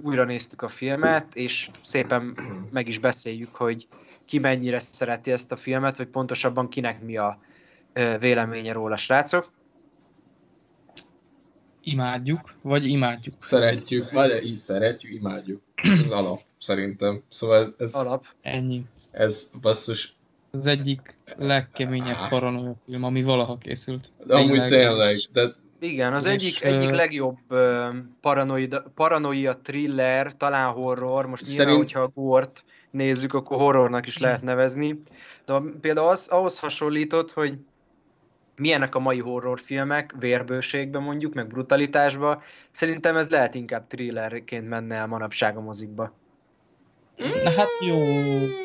újra 0.00 0.24
néztük 0.24 0.62
a 0.62 0.68
filmet, 0.68 1.34
és 1.34 1.70
szépen 1.82 2.36
meg 2.70 2.88
is 2.88 2.98
beszéljük, 2.98 3.54
hogy 3.54 3.86
ki 4.24 4.38
mennyire 4.38 4.78
szereti 4.78 5.30
ezt 5.30 5.52
a 5.52 5.56
filmet, 5.56 5.96
vagy 5.96 6.06
pontosabban 6.06 6.68
kinek 6.68 7.02
mi 7.02 7.16
a 7.16 7.38
véleménye 8.18 8.72
róla, 8.72 8.96
srácok? 8.96 9.50
Imádjuk, 11.80 12.54
vagy 12.62 12.86
imádjuk? 12.86 13.34
Szeretjük, 13.44 14.10
vagy 14.10 14.44
így 14.44 14.58
szeretjük, 14.58 15.12
imádjuk. 15.12 15.60
Ez 15.74 16.10
alap, 16.10 16.40
szerintem. 16.58 17.22
Szóval 17.28 17.62
ez... 17.62 17.74
ez 17.78 17.94
alap. 17.94 18.26
Ennyi. 18.42 18.84
Ez 19.10 19.48
basszus. 19.60 20.14
Az 20.50 20.66
egyik 20.66 21.16
legkeményebb 21.36 22.28
paranoia 22.28 22.74
film, 22.84 23.04
ami 23.04 23.22
valaha 23.22 23.58
készült. 23.58 24.10
De 24.26 24.34
amúgy 24.34 24.64
tényleg. 24.64 25.16
De... 25.32 25.52
Igen, 25.78 26.12
az 26.12 26.24
és, 26.24 26.32
egyik, 26.32 26.62
egyik 26.62 26.90
legjobb 26.90 27.38
uh, 27.50 27.86
paranoia, 28.20 28.84
paranoia 28.94 29.56
thriller, 29.62 30.36
talán 30.36 30.72
horror, 30.72 31.26
most 31.26 31.44
Szerint... 31.44 31.58
nyilván, 31.58 31.84
hogyha 31.84 32.00
a 32.00 32.08
gort 32.14 32.64
nézzük, 32.90 33.34
akkor 33.34 33.58
horrornak 33.58 34.06
is 34.06 34.18
lehet 34.18 34.42
nevezni. 34.42 34.98
De 35.46 35.60
például 35.80 36.08
az, 36.08 36.28
ahhoz 36.28 36.58
hasonlított, 36.58 37.32
hogy 37.32 37.58
milyenek 38.62 38.94
a 38.94 38.98
mai 38.98 39.18
horrorfilmek, 39.18 40.14
vérbőségben 40.18 41.02
mondjuk, 41.02 41.34
meg 41.34 41.46
brutalitásba, 41.46 42.42
szerintem 42.70 43.16
ez 43.16 43.28
lehet 43.28 43.54
inkább 43.54 43.86
thrillerként 43.86 44.68
menne 44.68 44.94
el 44.94 45.06
manapság 45.06 45.56
a 45.56 45.60
mozikba. 45.60 46.12
Na 47.16 47.50
hát 47.50 47.68
jó, 47.80 47.98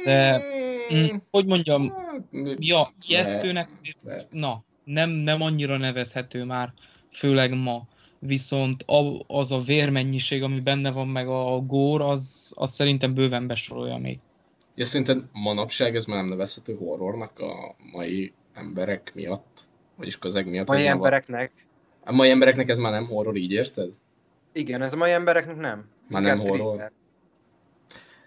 de 0.03 0.41
mm, 0.93 1.05
hogy 1.31 1.45
mondjam, 1.45 1.93
ja, 2.57 2.93
ijesztőnek, 3.07 3.69
na, 4.31 4.63
nem, 4.83 5.10
nem 5.10 5.41
annyira 5.41 5.77
nevezhető 5.77 6.43
már, 6.43 6.73
főleg 7.12 7.53
ma. 7.53 7.88
Viszont 8.19 8.83
az 9.27 9.51
a 9.51 9.60
vérmennyiség, 9.60 10.43
ami 10.43 10.60
benne 10.60 10.91
van, 10.91 11.07
meg 11.07 11.27
a 11.27 11.60
gór, 11.60 12.01
az, 12.01 12.51
az 12.55 12.71
szerintem 12.71 13.13
bőven 13.13 13.47
besorolja 13.47 13.97
még. 13.97 14.19
Ja, 14.75 14.86
szerintem 14.86 15.29
manapság 15.33 15.95
ez 15.95 16.05
már 16.05 16.17
nem 16.17 16.29
nevezhető 16.29 16.75
horrornak 16.75 17.39
a 17.39 17.75
mai 17.91 18.33
emberek 18.53 19.12
miatt? 19.15 19.66
Vagyis 19.97 20.17
közeg 20.17 20.49
miatt. 20.49 20.67
Mai 20.67 20.88
embereknek. 20.88 21.51
A 22.03 22.12
mai 22.12 22.29
embereknek 22.29 22.69
ez 22.69 22.79
már 22.79 22.91
nem 22.91 23.05
horror, 23.05 23.36
így 23.36 23.51
érted? 23.51 23.93
Igen, 24.53 24.81
ez 24.81 24.93
a 24.93 24.97
mai 24.97 25.12
embereknek 25.12 25.55
nem. 25.55 25.89
Már 26.07 26.21
nem 26.21 26.39
horror. 26.39 26.73
Thriller. 26.73 26.91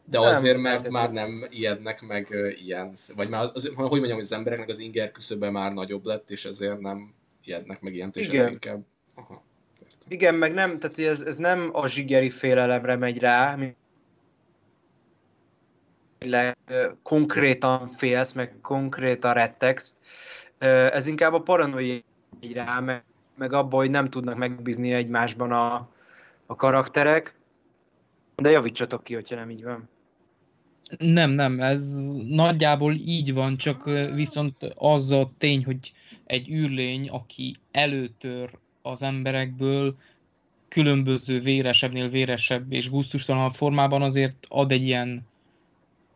De 0.04 0.18
nem, 0.18 0.28
azért, 0.28 0.58
mert 0.58 0.82
nem, 0.82 0.92
már 0.92 1.12
nem 1.12 1.46
ijednek 1.50 2.00
meg 2.00 2.28
uh, 2.30 2.62
ilyen, 2.64 2.92
vagy 3.16 3.28
már, 3.28 3.44
az, 3.52 3.72
hogy 3.74 3.88
mondjam, 3.90 4.14
hogy 4.14 4.22
az 4.22 4.32
embereknek 4.32 4.68
az 4.68 4.78
inger 4.78 5.10
küszöbe 5.10 5.50
már 5.50 5.72
nagyobb 5.72 6.04
lett, 6.04 6.30
és 6.30 6.44
ezért 6.44 6.80
nem 6.80 7.14
ijednek 7.44 7.80
meg 7.80 7.94
ilyent, 7.94 8.16
és 8.16 8.28
Igen. 8.28 8.44
ez 8.44 8.50
inkább... 8.50 8.80
Aha, 9.14 9.44
Igen, 10.08 10.34
meg 10.34 10.52
nem, 10.52 10.76
tehát 10.76 10.98
ez, 10.98 11.20
ez 11.20 11.36
nem 11.36 11.68
a 11.72 11.88
zsigeri 11.88 12.30
félelemre 12.30 12.96
megy 12.96 13.18
rá, 13.18 13.58
konkrétan 17.02 17.88
félsz, 17.88 18.32
meg 18.32 18.54
konkrétan 18.62 19.32
rettegsz, 19.32 19.94
ez 20.68 21.06
inkább 21.06 21.32
a 21.32 21.40
paranoia 21.40 21.98
rá, 22.54 22.80
meg, 22.80 23.04
meg 23.36 23.52
abba, 23.52 23.76
hogy 23.76 23.90
nem 23.90 24.08
tudnak 24.08 24.36
megbízni 24.36 24.92
egymásban 24.92 25.52
a, 25.52 25.88
a 26.46 26.56
karakterek. 26.56 27.34
De 28.36 28.50
javítsatok 28.50 29.04
ki, 29.04 29.14
hogyha 29.14 29.34
nem 29.34 29.50
így 29.50 29.64
van. 29.64 29.88
Nem, 30.98 31.30
nem, 31.30 31.60
ez 31.60 32.12
nagyjából 32.28 32.94
így 32.94 33.34
van, 33.34 33.56
csak 33.56 33.84
viszont 34.14 34.54
az 34.74 35.10
a 35.10 35.30
tény, 35.38 35.64
hogy 35.64 35.92
egy 36.24 36.50
űrlény, 36.50 37.08
aki 37.08 37.56
előtör 37.70 38.50
az 38.82 39.02
emberekből, 39.02 39.96
különböző 40.68 41.40
véresebbnél 41.40 42.08
véresebb 42.08 42.72
és 42.72 42.90
gusztustalan 42.90 43.52
formában 43.52 44.02
azért 44.02 44.46
ad 44.48 44.72
egy 44.72 44.82
ilyen 44.82 45.28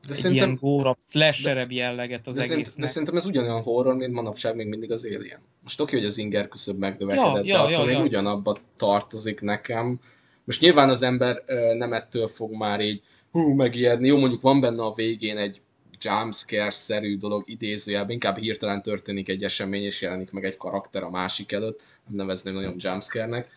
de 0.07 0.13
egy 0.13 0.19
szerintem, 0.19 0.47
ilyen 0.47 0.59
górabb, 0.61 0.97
slasherebb 1.09 1.71
jelleget 1.71 2.27
az 2.27 2.35
de 2.35 2.41
egésznek. 2.41 2.65
Szerint, 2.65 2.81
de 2.81 2.87
szerintem 2.87 3.17
ez 3.17 3.27
ugyanolyan 3.27 3.63
horror, 3.63 3.95
mint 3.95 4.13
manapság 4.13 4.57
még 4.57 4.67
mindig 4.67 4.93
az 4.93 5.05
Alien. 5.05 5.41
Most 5.63 5.81
oké, 5.81 5.97
hogy 5.97 6.07
az 6.07 6.19
inger 6.19 6.49
küszöb 6.49 6.79
megnövekedett, 6.79 7.35
ja, 7.35 7.41
de 7.43 7.49
ja, 7.49 7.61
attól 7.61 7.77
ja, 7.77 7.85
még 7.85 7.95
ja. 7.95 8.03
ugyanabba 8.03 8.59
tartozik 8.77 9.41
nekem. 9.41 10.01
Most 10.45 10.61
nyilván 10.61 10.89
az 10.89 11.03
ember 11.03 11.43
nem 11.77 11.93
ettől 11.93 12.27
fog 12.27 12.57
már 12.57 12.81
így 12.81 13.03
hú, 13.31 13.55
megijedni. 13.55 14.07
Jó, 14.07 14.19
mondjuk 14.19 14.41
van 14.41 14.61
benne 14.61 14.83
a 14.83 14.95
végén 14.95 15.37
egy 15.37 15.61
jumpscare-szerű 16.01 17.17
dolog 17.19 17.43
idézőjelben, 17.47 18.11
inkább 18.11 18.37
hirtelen 18.37 18.83
történik 18.83 19.29
egy 19.29 19.43
esemény, 19.43 19.83
és 19.83 20.03
jelenik 20.03 20.31
meg 20.31 20.45
egy 20.45 20.57
karakter 20.57 21.03
a 21.03 21.11
másik 21.11 21.53
előtt, 21.53 21.83
nem 22.07 22.17
nevezném 22.17 22.55
nagyon 22.55 22.77
jumpscare-nek, 22.79 23.49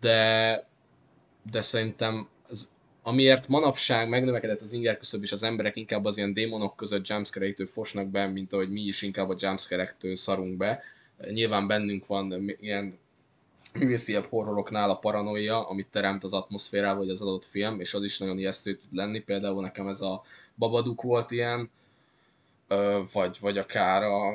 de, 0.00 0.68
de 1.50 1.60
szerintem 1.60 2.28
amiért 3.02 3.48
manapság 3.48 4.08
megnövekedett 4.08 4.60
az 4.60 4.72
inger 4.72 4.96
küszöb, 4.96 5.22
és 5.22 5.32
az 5.32 5.42
emberek 5.42 5.76
inkább 5.76 6.04
az 6.04 6.16
ilyen 6.16 6.32
démonok 6.32 6.76
között 6.76 7.08
jumpscare 7.08 7.66
fosnak 7.66 8.08
be, 8.08 8.26
mint 8.26 8.52
ahogy 8.52 8.70
mi 8.70 8.80
is 8.80 9.02
inkább 9.02 9.28
a 9.28 9.36
jumpscare 9.38 9.96
szarunk 10.14 10.56
be. 10.56 10.82
Nyilván 11.30 11.66
bennünk 11.66 12.06
van 12.06 12.54
ilyen 12.60 12.98
művésziebb 13.72 14.24
horroroknál 14.24 14.90
a 14.90 14.98
paranoia, 14.98 15.68
amit 15.68 15.88
teremt 15.90 16.24
az 16.24 16.32
atmoszférával, 16.32 16.96
vagy 16.96 17.08
az 17.08 17.22
adott 17.22 17.44
film, 17.44 17.80
és 17.80 17.94
az 17.94 18.02
is 18.02 18.18
nagyon 18.18 18.38
ijesztő 18.38 18.76
tud 18.76 18.94
lenni. 18.94 19.20
Például 19.20 19.62
nekem 19.62 19.88
ez 19.88 20.00
a 20.00 20.22
Babaduk 20.56 21.02
volt 21.02 21.30
ilyen, 21.30 21.70
vagy, 23.12 23.36
vagy 23.40 23.58
akár 23.58 24.02
a, 24.02 24.34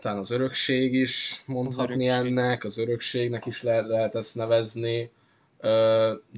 talán 0.00 0.18
az 0.18 0.30
örökség 0.30 0.94
is 0.94 1.42
mondhatni 1.46 2.08
az 2.08 2.16
örökség. 2.16 2.38
ennek, 2.38 2.64
az 2.64 2.78
örökségnek 2.78 3.46
is 3.46 3.62
lehet, 3.62 3.86
lehet 3.86 4.14
ezt 4.14 4.34
nevezni, 4.34 5.10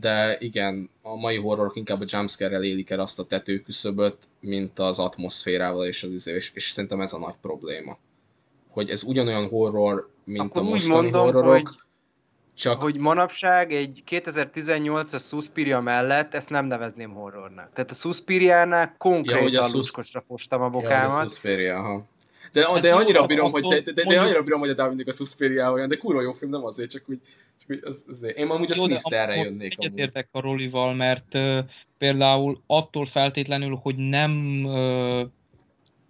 de 0.01 0.37
igen, 0.39 0.91
a 1.03 1.17
mai 1.17 1.37
horrorok 1.37 1.77
inkább 1.77 2.01
a 2.01 2.05
jumpscare-rel 2.07 2.65
élik 2.65 2.91
el 2.91 3.01
azt 3.01 3.19
a 3.19 3.25
tetőküszöböt, 3.27 4.17
mint 4.41 4.79
az 4.79 4.99
atmoszférával, 4.99 5.87
és, 5.87 6.03
az, 6.03 6.27
és, 6.27 6.51
és 6.55 6.71
szerintem 6.71 7.01
ez 7.01 7.13
a 7.13 7.19
nagy 7.19 7.35
probléma. 7.41 7.99
Hogy 8.71 8.91
ez 8.91 9.03
ugyanolyan 9.03 9.49
horror, 9.49 10.09
mint 10.25 10.41
Akkor 10.41 10.63
a 10.63 10.65
mostani 10.65 10.95
mondom, 10.95 11.23
horrorok, 11.23 11.51
hogy 11.53 11.77
csak... 12.55 12.83
Hogy 12.83 12.97
manapság 12.97 13.73
egy 13.73 14.03
2018-as 14.11 15.27
Suspiria 15.27 15.81
mellett 15.81 16.35
ezt 16.35 16.51
nem 16.51 16.67
nevezném 16.67 17.11
horrornak. 17.11 17.73
Tehát 17.73 17.91
a 17.91 17.95
Suspiriánál 17.95 18.95
konkrétan 18.99 19.53
ja, 19.53 19.67
luskosra 19.73 20.21
fostam 20.21 20.63
a 20.63 20.69
bokámat. 20.69 21.11
Ja, 21.11 21.19
a 21.19 21.27
Suspiria, 21.27 21.79
aha. 21.79 22.05
De, 22.53 22.67
de, 22.75 22.81
de 22.81 22.95
annyira 22.95 23.27
bírom, 23.27 23.51
hogy, 23.51 23.63
de, 23.63 23.81
de, 23.81 23.93
de, 23.93 24.05
de 24.05 24.21
annyira 24.21 24.43
bírom, 24.43 24.61
hogy 24.61 24.69
a 24.69 24.75
Dávidnek 24.75 25.07
a 25.07 25.13
Suspiria 25.13 25.73
olyan, 25.73 25.89
de 25.89 25.97
kurva 25.97 26.23
jó 26.23 26.33
film, 26.33 26.51
nem 26.51 26.65
azért, 26.65 26.91
csak 26.91 27.03
úgy, 27.09 27.21
csak 27.61 27.71
úgy 27.71 27.81
az, 27.83 28.07
az, 28.09 28.33
én 28.37 28.51
amúgy 28.51 28.71
a 28.71 28.75
Sinisterre 28.75 29.37
jönnék. 29.37 29.75
Egyetértek 29.79 30.29
a 30.33 30.41
Rolival, 30.41 30.95
mert 30.95 31.35
uh, 31.35 31.59
például 31.99 32.63
attól 32.67 33.07
feltétlenül, 33.07 33.75
hogy 33.75 33.97
nem 33.97 34.65
uh, 34.65 35.27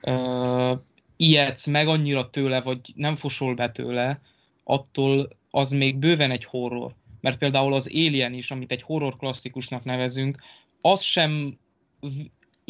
uh, 0.03 0.79
ijedsz 1.17 1.67
meg 1.67 1.89
annyira 1.89 2.31
tőle, 2.31 2.61
vagy 2.61 2.81
nem 2.95 3.17
fosol 3.17 3.55
be 3.55 3.71
tőle, 3.71 4.21
attól 4.65 5.37
az 5.51 5.71
még 5.71 5.97
bőven 5.97 6.31
egy 6.31 6.45
horror. 6.45 6.95
Mert 7.21 7.39
például 7.39 7.75
az 7.75 7.89
Alien 7.89 8.33
is, 8.33 8.51
amit 8.51 8.73
egy 8.73 8.83
horror 8.83 9.17
klasszikusnak 9.17 9.85
nevezünk, 9.85 10.43
az 10.81 11.01
sem 11.01 11.59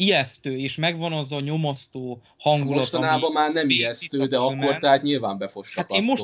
ijesztő, 0.01 0.57
és 0.57 0.75
megvan 0.75 1.13
az 1.13 1.31
a 1.31 1.39
nyomasztó 1.39 2.21
hangulat, 2.37 2.75
Mostanában 2.75 3.31
már 3.31 3.53
nem 3.53 3.69
ijesztő, 3.69 4.25
de 4.25 4.37
akkor 4.37 4.55
mert... 4.55 4.79
tehát 4.79 5.01
nyilván 5.01 5.37
befostak 5.37 5.91
hát 5.91 5.99
én 5.99 6.03
most 6.03 6.23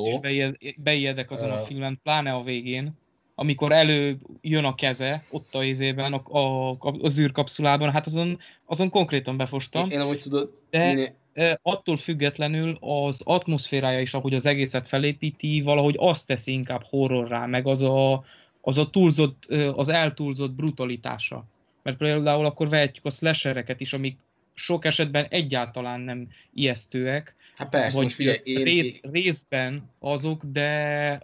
is 0.58 0.74
beijedek 0.76 1.30
azon 1.30 1.50
a 1.50 1.58
filmen, 1.58 2.00
pláne 2.02 2.32
a 2.32 2.42
végén, 2.42 2.92
amikor 3.34 3.72
elő 3.72 4.18
jön 4.40 4.64
a 4.64 4.74
keze, 4.74 5.22
ott 5.30 5.54
a 5.54 5.64
izében, 5.64 6.12
a, 6.12 6.38
a, 6.38 6.76
az 7.02 7.18
űrkapszulában, 7.18 7.92
hát 7.92 8.06
azon, 8.06 8.38
azon 8.66 8.90
konkrétan 8.90 9.36
befostam. 9.36 9.84
Én, 9.84 9.90
én 9.90 10.00
amúgy 10.00 10.18
tudod, 10.18 10.50
de, 10.70 11.14
attól 11.62 11.96
függetlenül 11.96 12.78
az 12.80 13.20
atmoszférája 13.24 14.00
is, 14.00 14.14
ahogy 14.14 14.34
az 14.34 14.46
egészet 14.46 14.88
felépíti, 14.88 15.60
valahogy 15.60 15.94
azt 15.98 16.26
teszi 16.26 16.52
inkább 16.52 16.82
horrorrá, 16.84 17.46
meg 17.46 17.66
az 17.66 17.82
a, 17.82 18.24
az 18.60 18.78
a 18.78 18.90
túlzott, 18.90 19.44
az 19.74 19.88
eltúlzott 19.88 20.52
brutalitása. 20.52 21.44
Mert 21.88 22.00
például 22.00 22.46
akkor 22.46 22.68
vehetjük 22.68 23.04
a 23.04 23.10
slashereket 23.10 23.80
is, 23.80 23.92
amik 23.92 24.18
sok 24.54 24.84
esetben 24.84 25.26
egyáltalán 25.28 26.00
nem 26.00 26.28
ijesztőek. 26.54 27.34
Hát 27.56 27.68
persze, 27.68 27.92
vagy 27.92 28.02
most 28.02 28.14
figyelj, 28.14 28.40
én... 28.44 28.62
Rész, 28.62 29.00
részben 29.02 29.90
azok, 29.98 30.42
de 30.44 31.20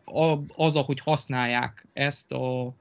az, 0.57 0.77
ahogy 0.77 1.01
használják 1.01 1.87
ezt 1.93 2.33
a 2.33 2.75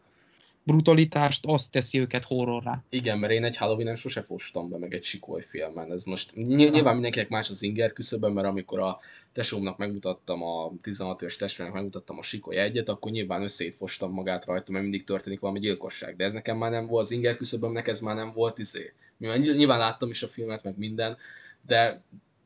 brutalitást, 0.63 1.45
azt 1.45 1.71
teszi 1.71 1.99
őket 1.99 2.23
horrorra. 2.23 2.84
Igen, 2.89 3.19
mert 3.19 3.34
én 3.34 3.43
egy 3.43 3.58
Halloween-en 3.58 3.95
sose 3.95 4.21
fostam 4.21 4.69
be, 4.69 4.78
meg 4.78 4.93
egy 4.93 5.04
sikoly 5.04 5.41
filmen. 5.41 5.91
Ez 5.91 6.04
most 6.04 6.36
nyilván 6.36 6.93
mindenkinek 6.93 7.30
más 7.30 7.49
az 7.49 7.63
inger 7.63 7.93
küszöbben, 7.93 8.32
mert 8.32 8.47
amikor 8.47 8.80
a 8.80 8.99
tesómnak 9.34 9.78
megmutattam, 9.78 10.43
a 10.43 10.71
16 10.82 11.21
éves 11.21 11.36
testvérnek 11.36 11.76
megmutattam 11.76 12.17
a 12.17 12.21
sikoly 12.21 12.56
egyet, 12.56 12.89
akkor 12.89 13.12
nyilván 13.12 13.41
összétfostam 13.41 14.12
magát 14.12 14.45
rajta, 14.45 14.71
mert 14.71 14.84
mindig 14.84 15.04
történik 15.04 15.39
valami 15.39 15.60
gyilkosság. 15.60 16.15
De 16.15 16.23
ez 16.23 16.34
nekem 16.34 16.58
már 16.58 16.71
nem 16.71 16.88
volt 16.88 17.04
az 17.04 17.12
inger 17.12 17.36
küszöbben, 17.36 17.78
ez 17.78 17.99
már 17.99 18.15
nem 18.15 18.32
volt 18.34 18.60
izé. 18.60 18.93
Mivel 19.17 19.38
nyilván 19.38 19.80
láttam 19.80 20.10
is 20.10 20.23
a 20.23 20.28
filmet, 20.28 20.63
meg 20.63 20.78
minden, 20.78 21.17
de 21.65 22.04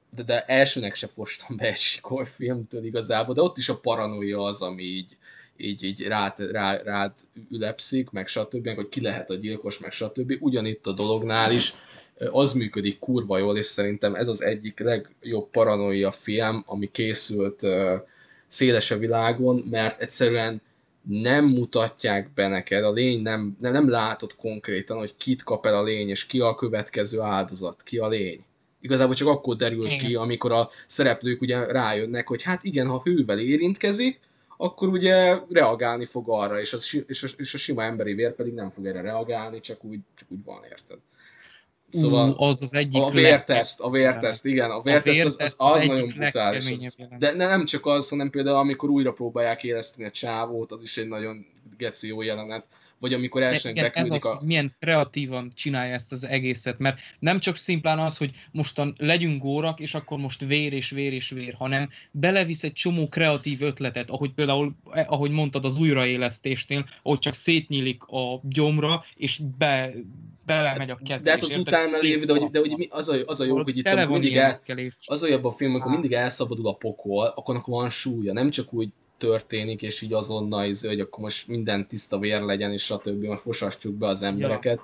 de, 0.09 0.23
de 0.23 0.45
elsőnek 0.45 0.95
se 0.95 1.07
fostam 1.07 1.57
be 1.57 1.65
egy 1.65 1.75
sikoly 1.75 2.25
filmtől 2.25 2.83
igazából, 2.83 3.33
de 3.33 3.41
ott 3.41 3.57
is 3.57 3.69
a 3.69 3.79
paranoia 3.79 4.43
az, 4.43 4.61
ami 4.61 4.83
így, 4.83 5.17
így, 5.57 5.83
így 5.83 6.01
rád, 6.01 6.51
rá, 6.51 6.81
rád 6.83 7.13
ülepszik, 7.51 8.09
meg 8.09 8.27
stb., 8.27 8.65
meg 8.65 8.75
hogy 8.75 8.89
ki 8.89 9.01
lehet 9.01 9.29
a 9.29 9.35
gyilkos, 9.35 9.79
meg 9.79 9.91
stb. 9.91 10.33
Ugyanitt 10.39 10.87
a 10.87 10.91
dolognál 10.91 11.51
is 11.51 11.73
az 12.31 12.53
működik 12.53 12.99
kurva 12.99 13.37
jól, 13.37 13.57
és 13.57 13.65
szerintem 13.65 14.15
ez 14.15 14.27
az 14.27 14.41
egyik 14.41 14.79
legjobb 14.79 15.49
paranoia 15.49 16.11
film, 16.11 16.63
ami 16.65 16.89
készült 16.91 17.63
uh, 17.63 17.93
széles 18.47 18.91
a 18.91 18.97
világon, 18.97 19.63
mert 19.69 20.01
egyszerűen 20.01 20.61
nem 21.07 21.45
mutatják 21.45 22.33
be 22.33 22.47
neked, 22.47 22.83
a 22.83 22.91
lény 22.91 23.21
nem, 23.21 23.57
nem, 23.59 23.71
nem 23.71 23.89
látod 23.89 24.35
konkrétan, 24.35 24.97
hogy 24.97 25.13
kit 25.17 25.43
kap 25.43 25.65
el 25.65 25.77
a 25.77 25.83
lény, 25.83 26.09
és 26.09 26.25
ki 26.25 26.39
a 26.39 26.55
következő 26.55 27.19
áldozat, 27.19 27.83
ki 27.83 27.97
a 27.97 28.07
lény. 28.07 28.43
Igazából 28.81 29.15
csak 29.15 29.27
akkor 29.27 29.55
derül 29.55 29.85
igen. 29.85 29.97
ki, 29.97 30.15
amikor 30.15 30.51
a 30.51 30.69
szereplők 30.87 31.41
ugye 31.41 31.65
rájönnek, 31.71 32.27
hogy 32.27 32.41
hát 32.41 32.63
igen, 32.63 32.87
ha 32.87 33.01
hővel 33.03 33.39
érintkezik, 33.39 34.19
akkor 34.57 34.87
ugye 34.87 35.39
reagálni 35.49 36.05
fog 36.05 36.29
arra, 36.29 36.59
és, 36.59 36.73
az, 36.73 37.03
és, 37.07 37.23
a, 37.23 37.27
és 37.37 37.53
a 37.53 37.57
sima 37.57 37.83
emberi 37.83 38.13
vér 38.13 38.35
pedig 38.35 38.53
nem 38.53 38.71
fog 38.71 38.85
erre 38.85 39.01
reagálni, 39.01 39.59
csak 39.59 39.83
úgy, 39.83 39.99
csak 40.15 40.31
úgy 40.31 40.43
van, 40.43 40.63
érted? 40.69 40.97
Szóval 41.91 42.29
uh, 42.29 42.41
az 42.41 42.61
az 42.61 42.73
egyik 42.73 43.01
a 43.01 43.09
vérteszt, 43.09 43.79
a 43.79 43.89
vérteszt, 43.89 44.45
igen, 44.45 44.71
a 44.71 44.81
vérteszt, 44.81 45.41
az, 45.41 45.55
az, 45.57 45.75
az 45.75 45.83
nagyon 45.83 46.07
brutális. 46.07 46.71
Az, 46.71 46.97
de 47.19 47.33
nem 47.33 47.65
csak 47.65 47.85
az, 47.85 48.09
hanem 48.09 48.29
például 48.29 48.57
amikor 48.57 48.89
újra 48.89 49.13
próbálják 49.13 49.63
éleszteni 49.63 50.07
a 50.07 50.11
csávót, 50.11 50.71
az 50.71 50.81
is 50.81 50.97
egy 50.97 51.07
nagyon 51.07 51.45
geci 51.77 52.07
jó 52.07 52.21
jelenet 52.21 52.65
vagy 52.99 53.13
amikor 53.13 53.41
elsőnek 53.41 53.83
beküldik 53.83 54.23
ez 54.23 54.25
az, 54.25 54.31
a... 54.31 54.41
Milyen 54.45 54.75
kreatívan 54.79 55.51
csinálja 55.55 55.93
ezt 55.93 56.11
az 56.11 56.25
egészet, 56.25 56.79
mert 56.79 56.97
nem 57.19 57.39
csak 57.39 57.55
szimplán 57.55 57.99
az, 57.99 58.17
hogy 58.17 58.31
mostan 58.51 58.95
legyünk 58.97 59.41
górak, 59.41 59.79
és 59.79 59.93
akkor 59.93 60.17
most 60.17 60.45
vér 60.45 60.73
és 60.73 60.89
vér 60.89 61.13
és 61.13 61.29
vér, 61.29 61.53
hanem 61.53 61.89
belevisz 62.11 62.63
egy 62.63 62.73
csomó 62.73 63.07
kreatív 63.07 63.61
ötletet, 63.61 64.09
ahogy 64.09 64.33
például, 64.33 64.75
eh, 64.91 65.11
ahogy 65.11 65.31
mondtad 65.31 65.65
az 65.65 65.77
újraélesztésnél, 65.77 66.85
ahogy 67.03 67.19
csak 67.19 67.33
szétnyílik 67.33 68.03
a 68.03 68.41
gyomra, 68.43 69.05
és 69.15 69.41
be, 69.57 69.93
belemegy 70.45 70.89
a 70.89 70.99
kezé. 71.05 71.23
De 71.23 71.31
hát 71.31 71.43
az 71.43 71.57
utána 71.57 71.97
lévő, 71.97 72.25
de, 72.25 72.33
hogy, 72.33 72.49
de 72.49 72.59
hogy 72.59 72.87
az, 72.89 73.09
a, 73.09 73.15
az 73.25 73.39
a 73.39 73.45
jó, 73.45 73.63
hogy 73.63 73.77
itt 73.77 74.07
mindig 74.07 74.35
el, 74.35 74.61
az 75.05 75.23
olyan 75.23 75.43
a 75.43 75.51
film, 75.51 75.71
amikor 75.71 75.91
mindig 75.91 76.11
elszabadul 76.11 76.67
a 76.67 76.73
pokol, 76.73 77.25
akkor 77.35 77.61
van 77.65 77.89
súlya, 77.89 78.33
nem 78.33 78.49
csak 78.49 78.73
úgy 78.73 78.89
történik, 79.17 79.81
és 79.81 80.01
így 80.01 80.13
azonnal 80.13 80.65
izé, 80.65 80.87
hogy 80.87 80.99
akkor 80.99 81.23
most 81.23 81.47
minden 81.47 81.87
tiszta 81.87 82.19
vér 82.19 82.41
legyen, 82.41 82.71
és 82.71 82.83
stb. 82.83 83.23
most 83.23 83.41
fosastjuk 83.41 83.95
be 83.95 84.07
az 84.07 84.21
embereket. 84.21 84.75
Ja. 84.75 84.83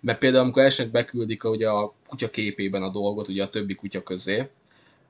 Mert 0.00 0.18
például, 0.18 0.42
amikor 0.42 0.62
esetleg 0.62 0.92
beküldik 0.92 1.44
ugye 1.44 1.68
a 1.68 1.94
kutya 2.08 2.30
képében 2.30 2.82
a 2.82 2.90
dolgot, 2.90 3.28
ugye 3.28 3.42
a 3.42 3.50
többi 3.50 3.74
kutya 3.74 4.02
közé, 4.02 4.48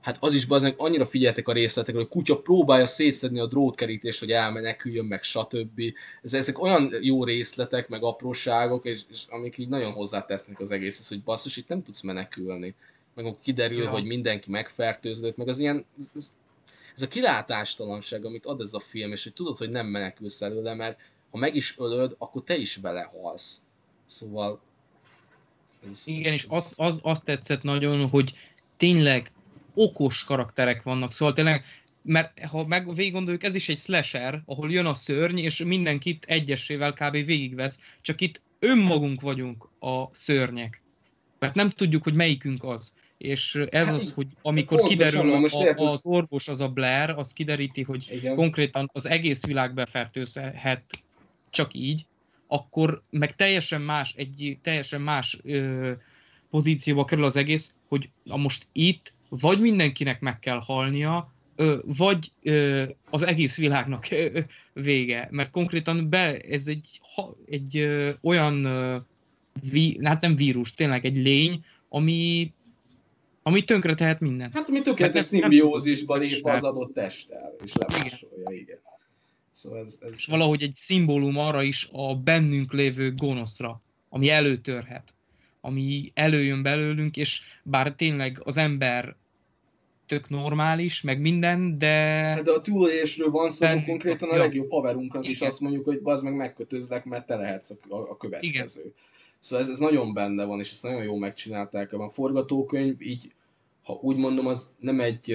hát 0.05 0.17
az 0.19 0.33
is 0.33 0.45
bazen, 0.45 0.73
annyira 0.77 1.05
figyeltek 1.05 1.47
a 1.47 1.51
részletekre, 1.51 1.99
hogy 1.99 2.09
a 2.11 2.13
kutya 2.13 2.41
próbálja 2.41 2.85
szétszedni 2.85 3.39
a 3.39 3.47
drótkerítést, 3.47 4.19
hogy 4.19 4.31
elmeneküljön, 4.31 5.05
meg 5.05 5.23
stb. 5.23 5.81
Ezek 6.21 6.61
olyan 6.61 6.91
jó 7.01 7.23
részletek, 7.23 7.89
meg 7.89 8.03
apróságok, 8.03 8.85
és, 8.85 8.99
és 9.11 9.23
amik 9.29 9.57
így 9.57 9.69
nagyon 9.69 9.91
hozzátesznek 9.91 10.59
az 10.59 10.71
egészhez, 10.71 11.07
hogy 11.07 11.21
basszus, 11.21 11.57
itt 11.57 11.67
nem 11.67 11.83
tudsz 11.83 12.01
menekülni. 12.01 12.75
Meg 13.13 13.25
akkor 13.25 13.39
kiderül, 13.43 13.83
ja. 13.83 13.89
hogy 13.89 14.05
mindenki 14.05 14.51
megfertőződött, 14.51 15.37
meg 15.37 15.47
az 15.47 15.59
ilyen, 15.59 15.85
ez, 15.99 16.05
ez 16.15 16.31
a 17.01 17.07
kilátástalanság, 17.07 18.25
amit 18.25 18.45
ad 18.45 18.61
ez 18.61 18.73
a 18.73 18.79
film, 18.79 19.11
és 19.11 19.23
hogy 19.23 19.33
tudod, 19.33 19.57
hogy 19.57 19.69
nem 19.69 19.87
menekülsz 19.87 20.41
előle, 20.41 20.73
mert 20.73 20.99
ha 21.31 21.37
meg 21.37 21.55
is 21.55 21.75
ölöd, 21.77 22.15
akkor 22.17 22.43
te 22.43 22.57
is 22.57 22.75
vele 22.75 23.01
halsz. 23.01 23.61
Szóval... 24.05 24.61
Ez, 25.89 26.01
Igen, 26.05 26.33
ez, 26.33 26.39
és 26.39 26.45
az, 26.49 26.73
az, 26.75 26.99
az 27.01 27.17
tetszett 27.25 27.61
nagyon, 27.61 28.09
hogy 28.09 28.33
tényleg 28.77 29.31
okos 29.73 30.23
karakterek 30.23 30.83
vannak, 30.83 31.11
szóval 31.11 31.33
tényleg 31.33 31.63
mert 32.07 32.39
ha 32.45 32.65
meg 32.65 32.95
végig 32.95 33.11
gondoljuk, 33.11 33.43
ez 33.43 33.55
is 33.55 33.69
egy 33.69 33.77
slasher, 33.77 34.41
ahol 34.45 34.71
jön 34.71 34.85
a 34.85 34.93
szörny, 34.93 35.37
és 35.37 35.57
mindenkit 35.57 36.25
egyesével 36.27 36.93
kb. 36.93 37.11
végigvesz, 37.11 37.79
csak 38.01 38.21
itt 38.21 38.41
önmagunk 38.59 39.21
vagyunk 39.21 39.69
a 39.79 40.09
szörnyek 40.11 40.83
mert 41.39 41.57
nem 41.57 41.69
tudjuk, 41.69 42.03
hogy 42.03 42.13
melyikünk 42.13 42.63
az. 42.63 42.93
És 43.17 43.55
ez 43.69 43.85
Hát 43.85 43.95
az, 43.95 44.11
hogy 44.15 44.27
amikor 44.41 44.79
pontosan, 44.79 45.07
kiderül 45.07 45.31
na 45.31 45.39
most 45.39 45.55
a, 45.55 45.91
az 45.91 46.05
orvos, 46.05 46.47
az 46.47 46.61
a 46.61 46.69
Blair, 46.69 47.09
az 47.09 47.33
kideríti, 47.33 47.81
hogy 47.81 48.07
Igen. 48.11 48.35
konkrétan 48.35 48.89
az 48.93 49.05
egész 49.05 49.45
világ 49.45 49.73
befertőzhet 49.73 50.83
csak 51.49 51.73
így, 51.73 52.05
akkor 52.47 53.03
meg 53.09 53.35
teljesen 53.35 53.81
más, 53.81 54.13
egy 54.17 54.57
teljesen 54.61 55.01
más 55.01 55.39
ö, 55.43 55.91
pozícióba 56.49 57.05
kerül 57.05 57.23
az 57.23 57.35
egész, 57.35 57.73
hogy 57.87 58.09
a 58.25 58.37
most 58.37 58.67
itt 58.71 59.13
vagy 59.29 59.59
mindenkinek 59.59 60.19
meg 60.19 60.39
kell 60.39 60.59
halnia, 60.59 61.33
ö, 61.55 61.77
vagy 61.83 62.31
ö, 62.41 62.83
az 63.09 63.23
egész 63.23 63.57
világnak 63.57 64.07
ö, 64.11 64.39
vége. 64.73 65.27
Mert 65.31 65.51
konkrétan 65.51 66.09
be, 66.09 66.37
ez 66.37 66.67
egy, 66.67 66.99
ha, 67.15 67.35
egy 67.49 67.77
ö, 67.77 68.11
olyan, 68.21 68.65
ö, 68.65 68.97
ví, 69.71 69.99
hát 70.03 70.21
nem 70.21 70.35
vírus, 70.35 70.73
tényleg 70.73 71.05
egy 71.05 71.15
lény, 71.15 71.65
ami, 71.89 72.53
ami 73.47 73.63
tönkre 73.63 73.93
tehet 73.93 74.19
mindent. 74.19 74.53
Hát, 74.53 74.69
ami 74.69 74.81
tökéletes 74.81 75.21
Hát 75.21 75.31
nem- 75.31 75.39
nem 75.39 75.49
szimbiózisba 75.49 76.13
tudjuk 76.13 76.33
lép 76.33 76.45
az 76.45 76.63
adott 76.63 76.93
testtel, 76.93 77.55
és 77.63 77.73
lemásolja, 77.75 78.49
igen. 78.49 78.79
Szóval 79.51 79.79
ez, 79.79 79.99
ez, 80.01 80.13
és 80.13 80.25
valahogy 80.25 80.61
egy 80.63 80.75
szimbólum 80.75 81.37
arra 81.37 81.63
is 81.63 81.89
a 81.91 82.15
bennünk 82.15 82.73
lévő 82.73 83.13
gonoszra, 83.13 83.81
ami 84.09 84.29
előtörhet, 84.29 85.13
ami 85.61 86.11
előjön 86.13 86.63
belőlünk, 86.63 87.17
és 87.17 87.41
bár 87.63 87.93
tényleg 87.95 88.41
az 88.43 88.57
ember 88.57 89.15
tök 90.05 90.29
normális, 90.29 91.01
meg 91.01 91.21
minden, 91.21 91.77
de 91.77 91.87
Hát 91.87 92.43
de 92.43 92.51
a 92.51 92.61
túlélésről 92.61 93.29
van 93.29 93.49
szó, 93.49 93.65
Bennünk 93.65 93.85
konkrétan 93.85 94.29
a 94.29 94.37
legjobb 94.37 94.69
haverunknak 94.71 95.27
is 95.27 95.37
Igen. 95.37 95.49
azt 95.49 95.59
mondjuk, 95.59 95.85
hogy 95.85 96.01
bazd 96.01 96.23
meg 96.23 96.33
megkötözlek, 96.35 97.05
mert 97.05 97.25
te 97.25 97.35
lehetsz 97.35 97.69
a, 97.69 97.95
a, 97.95 98.09
a 98.09 98.17
következő. 98.17 98.93
Szóval 99.45 99.65
ez, 99.65 99.71
ez 99.71 99.79
nagyon 99.79 100.13
benne 100.13 100.45
van, 100.45 100.59
és 100.59 100.71
ezt 100.71 100.83
nagyon 100.83 101.03
jól 101.03 101.19
megcsinálták. 101.19 101.93
A 101.93 102.09
forgatókönyv 102.09 103.01
így, 103.01 103.31
ha 103.83 103.99
úgy 104.01 104.17
mondom, 104.17 104.47
az 104.47 104.67
nem 104.79 104.99
egy, 104.99 105.31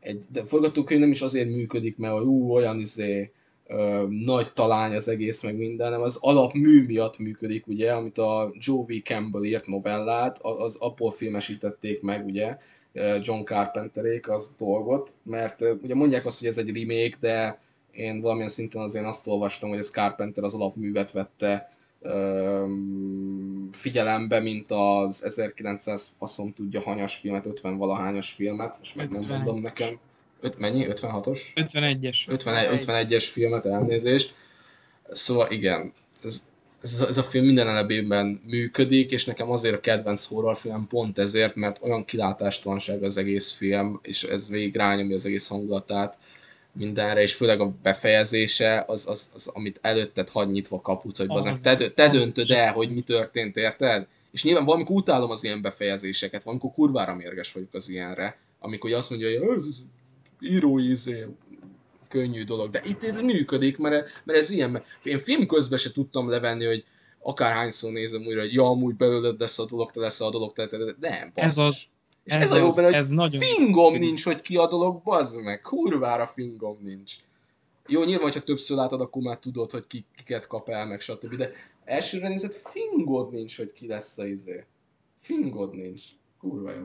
egy 0.00 0.24
de 0.32 0.44
forgatókönyv 0.44 1.00
nem 1.00 1.10
is 1.10 1.22
azért 1.22 1.48
működik, 1.48 1.96
mert 1.96 2.20
ú, 2.20 2.52
olyan 2.52 2.78
izé, 2.78 3.32
ö, 3.66 4.06
nagy 4.08 4.52
talány 4.52 4.94
az 4.94 5.08
egész, 5.08 5.42
meg 5.42 5.56
minden, 5.56 5.86
hanem 5.86 6.02
az 6.02 6.18
alapmű 6.20 6.86
miatt 6.86 7.18
működik, 7.18 7.66
ugye, 7.66 7.92
amit 7.92 8.18
a 8.18 8.52
Joe 8.54 8.84
V. 8.86 9.02
Campbell 9.02 9.44
írt 9.44 9.66
novellát, 9.66 10.38
az 10.38 10.76
abból 10.76 11.10
filmesítették 11.10 12.00
meg, 12.00 12.26
ugye, 12.26 12.56
John 13.20 13.44
Carpenterék 13.44 14.28
az 14.28 14.54
dolgot, 14.58 15.12
mert 15.22 15.64
ugye 15.82 15.94
mondják 15.94 16.26
azt, 16.26 16.38
hogy 16.38 16.48
ez 16.48 16.58
egy 16.58 16.76
remake, 16.76 17.16
de 17.20 17.60
én 17.90 18.20
valamilyen 18.20 18.48
szinten 18.48 18.82
azért 18.82 19.04
azt 19.04 19.26
olvastam, 19.26 19.68
hogy 19.68 19.78
ez 19.78 19.90
Carpenter 19.90 20.44
az 20.44 20.54
alapművet 20.54 21.12
vette 21.12 21.72
figyelembe, 23.72 24.40
mint 24.40 24.70
az 24.70 25.24
1900 25.24 26.14
faszom 26.18 26.52
tudja 26.52 26.80
hanyas 26.80 27.16
filmet, 27.16 27.46
50 27.46 27.76
valahányas 27.76 28.30
filmet, 28.30 28.74
most 28.78 28.96
meg 28.96 29.10
nem 29.10 29.20
51. 29.20 29.36
mondom 29.36 29.62
nekem. 29.62 29.98
Öt, 30.40 30.58
mennyi? 30.58 30.86
56-os? 30.88 31.40
51-es. 31.54 32.18
51, 32.26 32.84
51-es 32.84 33.24
filmet, 33.32 33.66
elnézést. 33.66 34.34
Szóval 35.10 35.50
igen, 35.50 35.92
ez, 36.24 36.48
ez, 36.82 37.00
a, 37.00 37.06
ez 37.06 37.18
a 37.18 37.22
film 37.22 37.44
minden 37.44 37.68
elebében 37.68 38.40
működik, 38.46 39.10
és 39.10 39.24
nekem 39.24 39.50
azért 39.50 39.74
a 39.74 39.80
kedvenc 39.80 40.24
horrorfilm 40.24 40.86
pont 40.86 41.18
ezért, 41.18 41.54
mert 41.54 41.82
olyan 41.82 42.04
kilátástalanság 42.04 43.02
az 43.02 43.16
egész 43.16 43.50
film, 43.50 44.00
és 44.02 44.22
ez 44.22 44.48
végig 44.48 44.76
rányomja 44.76 45.14
az 45.14 45.26
egész 45.26 45.48
hangulatát 45.48 46.18
mindenre, 46.72 47.20
és 47.22 47.34
főleg 47.34 47.60
a 47.60 47.74
befejezése, 47.82 48.84
az, 48.86 49.08
az, 49.08 49.30
az 49.34 49.46
amit 49.46 49.78
előtted 49.82 50.28
hagy 50.30 50.50
nyitva 50.50 50.80
kaput, 50.80 51.16
hogy 51.16 51.26
Az- 51.28 51.60
te, 51.62 51.90
te 51.90 52.08
döntöd 52.08 52.50
el, 52.50 52.72
hogy 52.72 52.90
mi 52.92 53.00
történt, 53.00 53.56
érted? 53.56 54.06
És 54.30 54.42
nyilván 54.44 54.64
valamikor 54.64 54.96
utálom 54.96 55.30
az 55.30 55.44
ilyen 55.44 55.62
befejezéseket, 55.62 56.42
valamikor 56.42 56.72
kurvára 56.72 57.14
mérges 57.14 57.52
vagyok 57.52 57.74
az 57.74 57.88
ilyenre, 57.88 58.38
amikor 58.58 58.92
azt 58.92 59.10
mondja, 59.10 59.28
hogy 59.40 59.58
ez 59.58 59.64
írói 60.40 60.90
izé, 60.90 61.26
könnyű 62.08 62.44
dolog, 62.44 62.70
de 62.70 62.82
itt 62.84 63.04
ez 63.04 63.20
működik, 63.20 63.78
mert, 63.78 64.22
mert 64.24 64.38
ez 64.38 64.50
ilyen, 64.50 64.70
mert 64.70 64.84
én 65.02 65.18
film 65.18 65.46
közben 65.46 65.78
se 65.78 65.92
tudtam 65.92 66.28
levenni, 66.28 66.64
hogy 66.64 66.84
akárhányszor 67.22 67.92
nézem 67.92 68.26
újra, 68.26 68.40
hogy 68.40 68.52
ja, 68.52 68.64
amúgy 68.66 68.94
belőled 68.94 69.40
lesz 69.40 69.58
a 69.58 69.66
dolog, 69.66 69.90
te 69.90 70.00
lesz 70.00 70.20
a 70.20 70.30
dolog, 70.30 70.52
te, 70.52 70.66
te, 70.66 70.76
te, 70.78 70.94
nem, 71.08 71.30
Ez 71.34 71.54
basszus. 71.54 71.64
az- 71.64 71.91
És 72.24 72.32
ez 72.32 72.42
ez, 72.42 72.50
a 72.50 72.56
jó 72.56 72.72
benne, 72.72 72.86
hogy 72.86 72.96
ez 72.96 73.08
nagyon 73.08 73.40
fingom 73.40 73.94
nincs, 73.94 74.24
hogy 74.24 74.40
ki 74.40 74.56
a 74.56 74.68
dolog, 74.68 75.02
bazd 75.02 75.42
meg, 75.42 75.60
kurvára 75.60 76.26
fingom 76.26 76.78
nincs. 76.80 77.14
Jó, 77.86 78.04
nyilván, 78.04 78.22
hogyha 78.22 78.40
többször 78.40 78.76
látod, 78.76 79.00
akkor 79.00 79.22
már 79.22 79.38
tudod, 79.38 79.70
hogy 79.70 79.86
ki, 79.86 80.04
kiket 80.16 80.46
kap 80.46 80.68
el, 80.68 80.86
meg 80.86 81.00
stb. 81.00 81.34
De 81.34 81.50
elsőre 81.84 82.28
nézed, 82.28 82.52
fingod 82.52 83.32
nincs, 83.32 83.56
hogy 83.56 83.72
ki 83.72 83.86
lesz 83.86 84.18
a 84.18 84.26
izé. 84.26 84.64
Fingod 85.20 85.74
nincs. 85.74 86.02
Kurva 86.38 86.70
jó. 86.72 86.84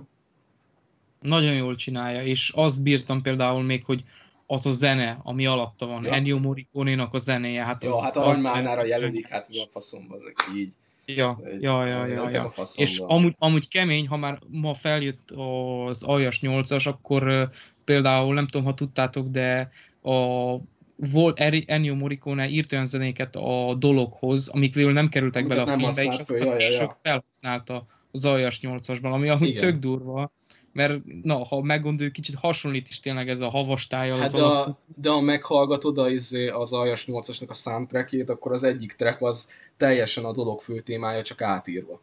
Nagyon 1.22 1.54
jól 1.54 1.76
csinálja, 1.76 2.24
és 2.24 2.52
azt 2.56 2.82
bírtam 2.82 3.22
például 3.22 3.64
még, 3.64 3.86
hogy 3.86 4.04
az 4.48 4.66
a 4.66 4.72
zene, 4.72 5.20
ami 5.24 5.46
alatta 5.46 5.86
van, 5.86 6.04
Ja. 6.04 6.14
Ennio 6.14 6.40
Morricone-nak 6.40 7.14
a 7.14 7.18
zenéje. 7.18 7.64
Hát 7.64 7.84
Ja, 7.84 7.96
az, 7.96 8.02
hát 8.02 8.18
aranymárnára 8.18 8.86
jelölik, 8.86 9.28
hát 9.28 9.50
mi 9.50 9.60
a 9.60 9.68
faszomban, 9.70 10.20
így. 10.56 10.74
Ja, 11.16 11.38
ja, 11.60 11.86
ja, 11.86 12.06
ja, 12.06 12.30
ja. 12.30 12.52
És 12.76 13.00
amúgy, 13.00 13.36
amúgy 13.38 13.68
kemény, 13.68 14.08
ha 14.08 14.18
már 14.18 14.40
ma 14.48 14.74
feljött 14.74 15.32
az 15.32 16.04
aljas 16.04 16.40
8-as, 16.42 16.88
akkor 16.88 17.50
például 17.86 18.34
nem 18.34 18.48
tudom, 18.48 18.66
ha 18.66 18.74
tudtátok, 18.74 19.28
de 19.28 19.72
a 20.04 20.56
volt 20.96 21.40
Ennio 21.66 21.96
Morricone 21.96 22.48
írt 22.48 22.72
olyan 22.72 22.86
zenéket 22.86 23.36
a 23.36 23.76
dologhoz, 23.80 24.48
amik 24.48 24.76
végül 24.76 24.92
nem 24.92 25.10
kerültek 25.10 25.44
Amiket 25.44 25.66
bele 25.66 25.72
a 25.72 25.78
filmbe, 25.78 26.16
és 26.16 26.24
föl, 26.26 26.38
azokat 26.38 26.60
ja, 26.60 26.60
ja, 26.60 26.60
ja. 26.60 26.70
később 26.70 26.90
felhasználta 27.02 27.86
az 28.12 28.26
aljas 28.26 28.60
8-asban, 28.62 29.12
ami 29.12 29.30
amúgy 29.30 29.48
Igen. 29.48 29.62
tök 29.62 29.80
durva, 29.80 30.32
mert 30.74 31.02
na, 31.24 31.46
ha 31.46 31.62
meggondoljuk, 31.62 32.14
kicsit 32.14 32.36
hasonlít 32.36 32.88
is 32.88 33.00
tényleg 33.00 33.30
ez 33.30 33.40
a 33.40 33.50
havastája 33.50 34.16
Hát 34.16 34.34
az 34.34 34.40
de, 34.40 34.44
a, 34.44 34.78
de 34.96 35.10
ha 35.10 35.22
meghallgatod 35.22 35.98
a, 35.98 36.10
izé, 36.10 36.48
az 36.48 36.74
Aljas 36.74 37.06
8-asnak 37.08 37.48
a 37.48 37.54
soundtrackjét, 37.54 38.30
akkor 38.30 38.52
az 38.52 38.64
egyik 38.64 38.92
track 38.94 39.22
az 39.22 39.50
teljesen 39.78 40.26
a 40.26 40.32
dolog 40.32 40.62
fő 40.62 40.80
témája, 40.80 41.22
csak 41.22 41.42
átírva. 41.42 42.02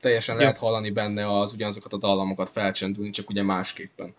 Teljesen 0.00 0.34
Ja. 0.34 0.40
lehet 0.40 0.58
hallani 0.58 0.90
benne 0.90 1.38
az 1.38 1.52
ugyanazokat 1.52 1.92
a 1.92 1.96
dallamokat 1.98 2.50
felcsendülni, 2.50 3.10
csak 3.10 3.28
ugye 3.28 3.42
másképpen. 3.42 4.14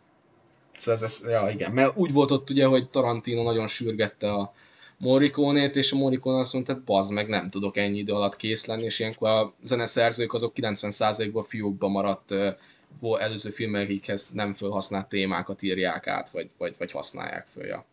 Szóval 0.77 0.93
ez, 0.93 1.01
ez, 1.01 1.29
ja 1.29 1.49
igen, 1.49 1.71
mert 1.71 1.97
úgy 1.97 2.11
volt 2.11 2.31
ott 2.31 2.49
ugye, 2.49 2.65
hogy 2.65 2.89
Tarantino 2.89 3.43
nagyon 3.43 3.67
sürgette 3.67 4.33
a 4.33 4.53
Morricone-t, 4.97 5.75
és 5.75 5.91
a 5.91 5.95
Morricone 5.95 6.37
azt 6.37 6.53
mondta, 6.53 6.73
hogy 6.73 6.83
bazd 6.83 7.11
meg, 7.11 7.27
nem 7.27 7.49
tudok 7.49 7.77
ennyi 7.77 7.97
idő 7.97 8.13
alatt 8.13 8.35
kész 8.35 8.65
lenni, 8.65 8.83
és 8.83 8.99
ilyenkor 8.99 9.29
a 9.29 9.53
zeneszerzők 9.63 10.33
azok 10.33 10.53
90%-ban 10.55 11.43
fiókba 11.43 11.87
maradt 11.87 12.33
előző 13.19 13.49
filmekhez 13.49 14.29
nem 14.29 14.53
felhasznált 14.53 15.09
témákat 15.09 15.61
írják 15.61 16.07
át, 16.07 16.29
vagy, 16.29 16.49
vagy, 16.57 16.75
vagy 16.77 16.91
használják 16.91 17.45
föl, 17.45 17.65
ja. 17.65 17.85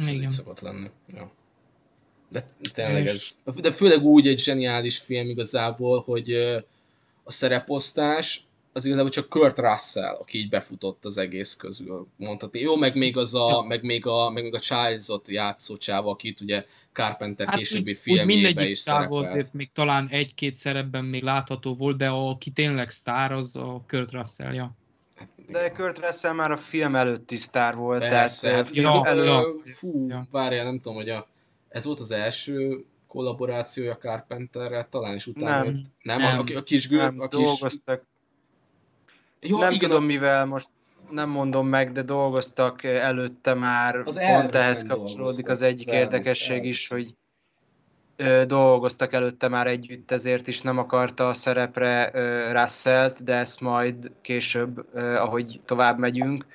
Ez 0.00 0.08
így 0.08 0.14
Igen. 0.14 0.30
szokott 0.30 0.60
lenni. 0.60 0.90
Ja. 1.14 1.30
De 2.28 2.44
tényleg 2.72 3.06
ez, 3.06 3.38
de 3.60 3.72
főleg 3.72 4.02
úgy 4.04 4.26
egy 4.26 4.38
zseniális 4.38 4.98
film 4.98 5.28
igazából, 5.28 6.00
hogy 6.06 6.32
a 7.24 7.32
szereposztás 7.32 8.42
az 8.72 8.84
igazából 8.84 9.10
csak 9.10 9.28
Kurt 9.28 9.58
Russell, 9.58 10.14
aki 10.14 10.38
így 10.38 10.48
befutott 10.48 11.04
az 11.04 11.18
egész 11.18 11.56
közül, 11.56 12.06
mondhatni. 12.16 12.60
Jó, 12.60 12.76
meg 12.76 12.96
még 12.96 13.16
az 13.16 13.34
a, 13.34 13.48
Ja. 13.48 13.60
meg 13.68 13.82
még 13.82 14.06
a, 14.06 14.30
meg 14.30 14.42
még 14.42 14.54
a 14.54 14.58
Childs-ot 14.58 15.28
játszó 15.28 15.76
csáva, 15.76 16.10
akit 16.10 16.40
ugye 16.40 16.64
Carpenter 16.92 17.46
Hát 17.46 17.56
későbbi 17.56 17.94
filmjébe 17.94 18.26
mindegyik 18.48 18.70
is 18.70 18.82
távol 18.82 19.06
szerepelt. 19.06 19.30
azért 19.38 19.54
még 19.54 19.70
talán 19.74 20.08
egy-két 20.10 20.54
szerepben 20.56 21.04
még 21.04 21.22
látható 21.22 21.74
volt, 21.74 21.96
de 21.96 22.08
aki 22.08 22.50
tényleg 22.50 22.90
sztár, 22.90 23.32
az 23.32 23.56
a 23.56 23.82
Kurt 23.88 24.12
Russell, 24.12 24.52
ja. 24.54 24.72
De 25.48 25.70
Kurt 25.70 25.98
Russell 26.06 26.32
már 26.32 26.50
a 26.50 26.56
film 26.56 26.96
előtti 26.96 27.36
sztár 27.36 27.74
volt, 27.74 28.08
Persze, 28.08 28.48
tehát 28.48 28.66
hát 28.66 28.74
ja, 28.74 29.06
elő, 29.06 29.24
ja. 29.24 29.42
fú, 29.64 30.06
Ja. 30.08 30.26
várjál, 30.30 30.64
nem 30.64 30.80
tudom, 30.80 30.96
hogy 30.96 31.08
a, 31.08 31.28
ez 31.68 31.84
volt 31.84 32.00
az 32.00 32.10
első 32.10 32.84
kollaborációja 33.08 33.96
Carpenterrel, 33.96 34.88
talán 34.88 35.14
is 35.14 35.26
utána 35.26 35.56
Nem. 35.56 35.64
jött. 35.64 35.84
Nem, 36.02 36.18
Nem. 36.18 36.38
A, 36.38 36.56
a, 36.56 36.62
kis 36.62 36.88
gő, 36.88 36.96
nem, 36.96 37.20
a 37.20 37.28
kis... 37.28 37.42
dolgoztak. 37.46 38.02
Jó, 39.40 39.58
nem 39.58 39.72
igen, 39.72 39.88
tudom 39.88 40.02
a, 40.02 40.06
mivel, 40.06 40.44
most 40.44 40.68
nem 41.10 41.28
mondom 41.28 41.68
meg, 41.68 41.92
de 41.92 42.02
dolgoztak 42.02 42.82
előtte 42.82 43.54
már, 43.54 43.96
Az 43.96 44.18
pont 44.18 44.54
ehhez 44.54 44.86
kapcsolódik 44.86 45.48
az 45.48 45.62
egyik 45.62 45.88
az 45.88 45.94
Elvis- 45.94 46.12
érdekesség 46.12 46.64
is, 46.64 46.90
Elvis. 46.90 47.06
hogy 47.06 47.14
ö, 48.16 48.44
dolgoztak 48.46 49.12
előtte 49.12 49.48
már 49.48 49.66
együtt, 49.66 50.10
ezért 50.10 50.48
is 50.48 50.60
nem 50.60 50.78
akarta 50.78 51.28
a 51.28 51.34
szerepre 51.34 52.10
ö, 52.14 52.52
Russellt, 52.52 53.24
de 53.24 53.34
ezt 53.34 53.60
majd 53.60 54.10
később, 54.20 54.86
ö, 54.92 55.14
ahogy 55.14 55.60
tovább 55.64 55.98
megyünk. 55.98 56.46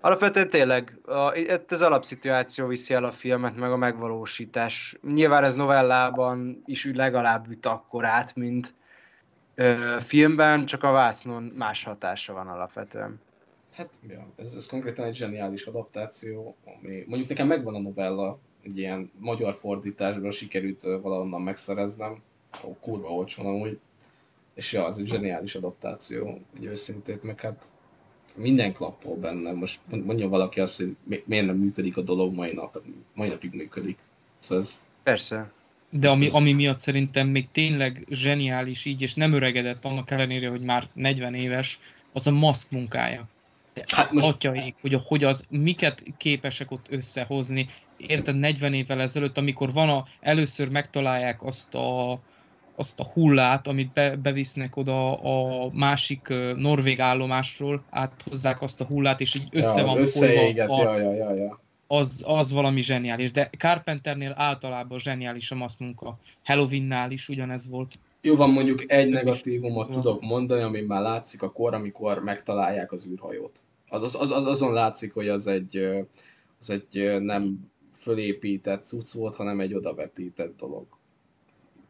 Alapvetően 0.00 0.50
tényleg 0.50 0.98
a, 1.04 1.34
itt 1.34 1.72
az 1.72 1.82
alapszituáció 1.82 2.66
viszi 2.66 2.94
el 2.94 3.04
a 3.04 3.12
filmet, 3.12 3.56
meg 3.56 3.70
a 3.70 3.76
megvalósítás. 3.76 4.96
Nyilván 5.02 5.44
ez 5.44 5.54
novellában 5.54 6.62
is 6.66 6.84
úgy 6.84 6.96
legalább 6.96 7.50
üt 7.50 7.66
akkorát, 7.66 8.34
mint 8.34 8.74
ö, 9.54 9.96
filmben, 10.00 10.66
csak 10.66 10.82
a 10.82 10.90
vásznon 10.90 11.42
más 11.42 11.84
hatása 11.84 12.32
van 12.32 12.48
alapvetően. 12.48 13.20
Hát, 13.74 13.90
ja, 14.08 14.26
ez, 14.36 14.52
ez 14.52 14.66
konkrétan 14.66 15.04
egy 15.04 15.14
zseniális 15.14 15.64
adaptáció, 15.64 16.56
ami 16.64 17.04
mondjuk 17.06 17.28
nekem 17.28 17.46
megvan 17.46 17.74
a 17.74 17.80
novella, 17.80 18.38
egy 18.62 18.78
ilyen 18.78 19.10
magyar 19.18 19.54
fordításban 19.54 20.30
sikerült 20.30 20.82
valahonnan 20.82 21.42
megszereznem, 21.42 22.22
ó, 22.64 22.76
kurva 22.80 23.08
olcsón 23.08 23.46
amúgy, 23.46 23.78
És 24.54 24.72
ja, 24.72 24.84
az 24.84 24.98
egy 24.98 25.06
zseniális 25.06 25.54
adaptáció, 25.54 26.40
hogy 26.56 26.64
őszintét, 26.64 27.22
meg 27.22 27.40
hát 27.40 27.68
minden 28.36 28.72
klappol 28.72 29.16
benne. 29.16 29.52
Most 29.52 29.80
mondja 30.04 30.28
valaki 30.28 30.60
azt, 30.60 30.76
hogy 30.76 30.96
miért 31.24 31.46
nem 31.46 31.56
működik 31.56 31.96
a 31.96 32.02
dolog 32.02 32.34
mai, 32.34 32.52
nap, 32.52 32.82
mai 33.14 33.28
napig 33.28 33.54
működik. 33.54 33.98
Szóval 34.38 34.64
ez... 34.64 34.84
Persze. 35.02 35.50
De 35.90 36.08
ami, 36.08 36.28
ami 36.32 36.52
miatt 36.52 36.78
szerintem 36.78 37.28
még 37.28 37.48
tényleg 37.52 38.06
zseniális 38.10 38.84
így, 38.84 39.02
és 39.02 39.14
nem 39.14 39.32
öregedett 39.32 39.84
annak 39.84 40.10
ellenére, 40.10 40.48
hogy 40.48 40.60
már 40.60 40.88
40 40.92 41.34
éves, 41.34 41.78
az 42.12 42.26
a 42.26 42.30
maszk 42.30 42.70
munkája. 42.70 43.28
Hát 43.86 44.12
most... 44.12 44.26
Atyaik, 44.26 44.74
hogy, 44.80 45.00
hogy 45.04 45.24
az 45.24 45.44
miket 45.48 46.02
képesek 46.16 46.70
ott 46.70 46.86
összehozni. 46.90 47.68
Érted, 47.96 48.38
40 48.38 48.74
évvel 48.74 49.00
ezelőtt, 49.00 49.36
amikor 49.36 49.72
van 49.72 49.88
a, 49.88 50.06
először 50.20 50.68
megtalálják 50.68 51.42
azt 51.42 51.74
a, 51.74 52.20
azt 52.76 53.00
a 53.00 53.04
hullát, 53.12 53.66
amit 53.66 53.92
be, 53.92 54.16
bevisznek 54.16 54.76
oda 54.76 55.20
a 55.20 55.70
másik 55.72 56.28
norvég 56.56 57.00
állomásról, 57.00 57.82
áthozzák 57.90 58.62
azt 58.62 58.80
a 58.80 58.84
hullát, 58.84 59.20
és 59.20 59.34
így 59.34 59.48
össze 59.50 59.80
ja, 59.80 59.86
van 59.86 59.98
összeéget, 59.98 60.76
ja, 60.76 60.96
ja, 60.96 61.12
ja, 61.12 61.34
ja. 61.34 61.60
Az, 61.86 62.22
az 62.26 62.52
valami 62.52 62.80
zseniális, 62.80 63.30
de 63.30 63.50
Carpenternél 63.58 64.34
általában 64.36 64.98
zseniális 64.98 65.50
a 65.50 65.54
masz 65.54 65.74
munka. 65.78 66.18
Halloweennál 66.44 67.10
is 67.10 67.28
ugyanez 67.28 67.68
volt. 67.68 67.98
Jó 68.20 68.36
van, 68.36 68.50
mondjuk 68.50 68.92
egy 68.92 69.08
negatívumot 69.08 69.90
tudok 69.90 70.22
mondani, 70.22 70.62
ami 70.62 70.80
már 70.80 71.02
látszik 71.02 71.42
a 71.42 71.52
kor, 71.52 71.74
amikor 71.74 72.22
megtalálják 72.22 72.92
az 72.92 73.06
űrhajót. 73.06 73.62
Az, 73.88 74.14
az, 74.14 74.30
az, 74.30 74.46
azon 74.46 74.72
látszik, 74.72 75.12
hogy 75.12 75.28
az 75.28 75.46
egy, 75.46 75.76
az 76.60 76.70
egy 76.70 77.20
nem 77.20 77.70
fölépített 77.92 78.84
cucc 78.84 79.12
volt, 79.12 79.36
hanem 79.36 79.60
egy 79.60 79.74
odavetített 79.74 80.56
dolog. 80.56 80.86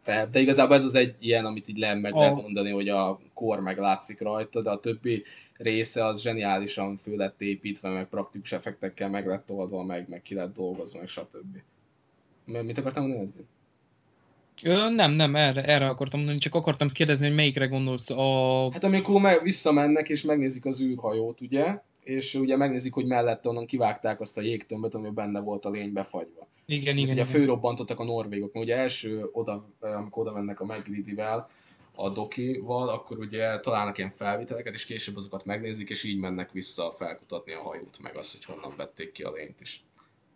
De, 0.07 0.27
de 0.27 0.41
igazából 0.41 0.77
ez 0.77 0.85
az 0.85 0.95
egy 0.95 1.15
ilyen, 1.21 1.45
amit 1.45 1.69
így 1.69 1.79
lehet 1.79 2.01
meg 2.01 2.15
lehet 2.15 2.35
mondani, 2.35 2.71
hogy 2.71 2.89
a 2.89 3.21
kor 3.35 3.61
meglátszik 3.61 4.21
rajta, 4.21 4.63
de 4.63 4.71
a 4.71 4.81
többi 4.81 5.25
része 5.57 6.05
az 6.05 6.21
zseniálisan 6.21 6.97
föl 6.97 7.17
lett 7.17 7.41
építve, 7.41 7.91
meg 7.91 8.09
praktikus 8.09 8.53
effektekkel 8.53 9.09
meg 9.11 9.27
lett 9.27 9.51
oldva, 9.51 9.83
meg, 9.83 10.09
meg 10.09 10.23
ki 10.23 10.35
lett 10.35 10.55
dolgozva, 10.55 10.99
meg 10.99 11.09
stb. 11.09 11.57
Mit 12.45 12.79
akartam 12.79 13.03
mondani, 13.03 13.29
Edwin? 13.29 13.47
Ö, 14.63 14.91
nem, 14.91 15.13
nem, 15.13 15.37
erre, 15.37 15.65
erre 15.65 15.87
akartam 15.87 16.19
mondani, 16.19 16.41
csak 16.41 16.55
akartam 16.55 16.91
kérdezni, 16.91 17.27
hogy 17.27 17.35
melyikre 17.35 17.67
gondolsz 17.67 18.11
a... 18.11 18.71
Hát 18.73 18.85
amikor 18.85 19.21
meg, 19.21 19.43
visszamennek 19.43 20.09
és 20.09 20.23
megnézik 20.23 20.65
az 20.65 20.83
űrhajót, 20.83 21.41
ugye? 21.41 21.83
És 22.07 22.35
ugye 22.35 22.57
megnézik, 22.57 22.93
hogy 22.93 23.07
mellette 23.07 23.49
onnan 23.49 23.67
kivágták 23.67 24.21
azt 24.21 24.39
a 24.39 24.41
jégtömböt, 24.41 24.95
ami 24.95 25.11
benne 25.11 25.41
volt 25.41 25.65
a 25.65 25.71
lény 25.71 25.93
befagyva. 25.93 26.49
Igen, 26.67 26.97
igen. 26.97 27.05
Ugye 27.05 27.13
igen. 27.13 27.27
főrobbantottak 27.27 28.01
a 28.01 28.05
norvégok, 28.05 28.53
mert 28.53 28.67
ugye 28.67 28.77
első 28.77 29.29
oda, 29.33 29.69
amikor 29.81 30.27
oda 30.27 30.33
mennek 30.33 30.61
a 30.61 30.65
McGreedy-vel, 30.65 31.49
a 31.95 32.11
dokival, 32.11 32.89
akkor 32.89 33.19
ugye 33.19 33.61
találnak 33.61 33.99
ilyen 33.99 34.11
felvételeket, 34.11 34.75
és 34.75 34.85
később 34.85 35.17
azokat 35.17 35.45
megnézik, 35.45 35.91
és 35.91 36.05
így 36.05 36.19
mennek 36.19 36.53
vissza 36.53 36.91
felkutatni 36.91 37.53
a 37.53 37.63
hajót, 37.63 37.99
meg 37.99 38.17
azt, 38.17 38.33
hogy 38.33 38.55
honnan 38.55 38.77
vették 38.77 39.13
ki 39.13 39.23
a 39.23 39.33
lényt 39.33 39.61
is. 39.61 39.85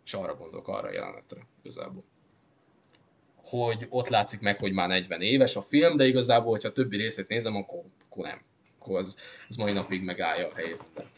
És 0.05 0.13
arra 0.13 0.35
gondolok, 0.35 0.67
arra 0.67 0.87
a 0.87 0.91
jelenetre 0.91 1.47
igazából. 1.61 2.03
Hogy 3.35 3.87
ott 3.89 4.07
látszik 4.07 4.39
meg, 4.39 4.59
hogy 4.59 4.73
már 4.73 4.87
40 4.87 5.21
éves 5.21 5.55
a 5.55 5.61
film, 5.61 5.97
de 5.97 6.07
igazából, 6.07 6.51
hogyha 6.51 6.69
a 6.69 6.73
többi 6.73 6.97
részét 6.97 7.27
nézem, 7.27 7.55
akkor, 7.55 7.83
akkor 8.09 8.25
nem. 8.25 8.41
Akkor 8.79 8.97
az, 8.97 9.17
az 9.49 9.55
mai 9.55 9.71
napig 9.71 10.03
megállja 10.03 10.47
a 10.47 10.55
helyét 10.55 10.81
minden 10.85 11.11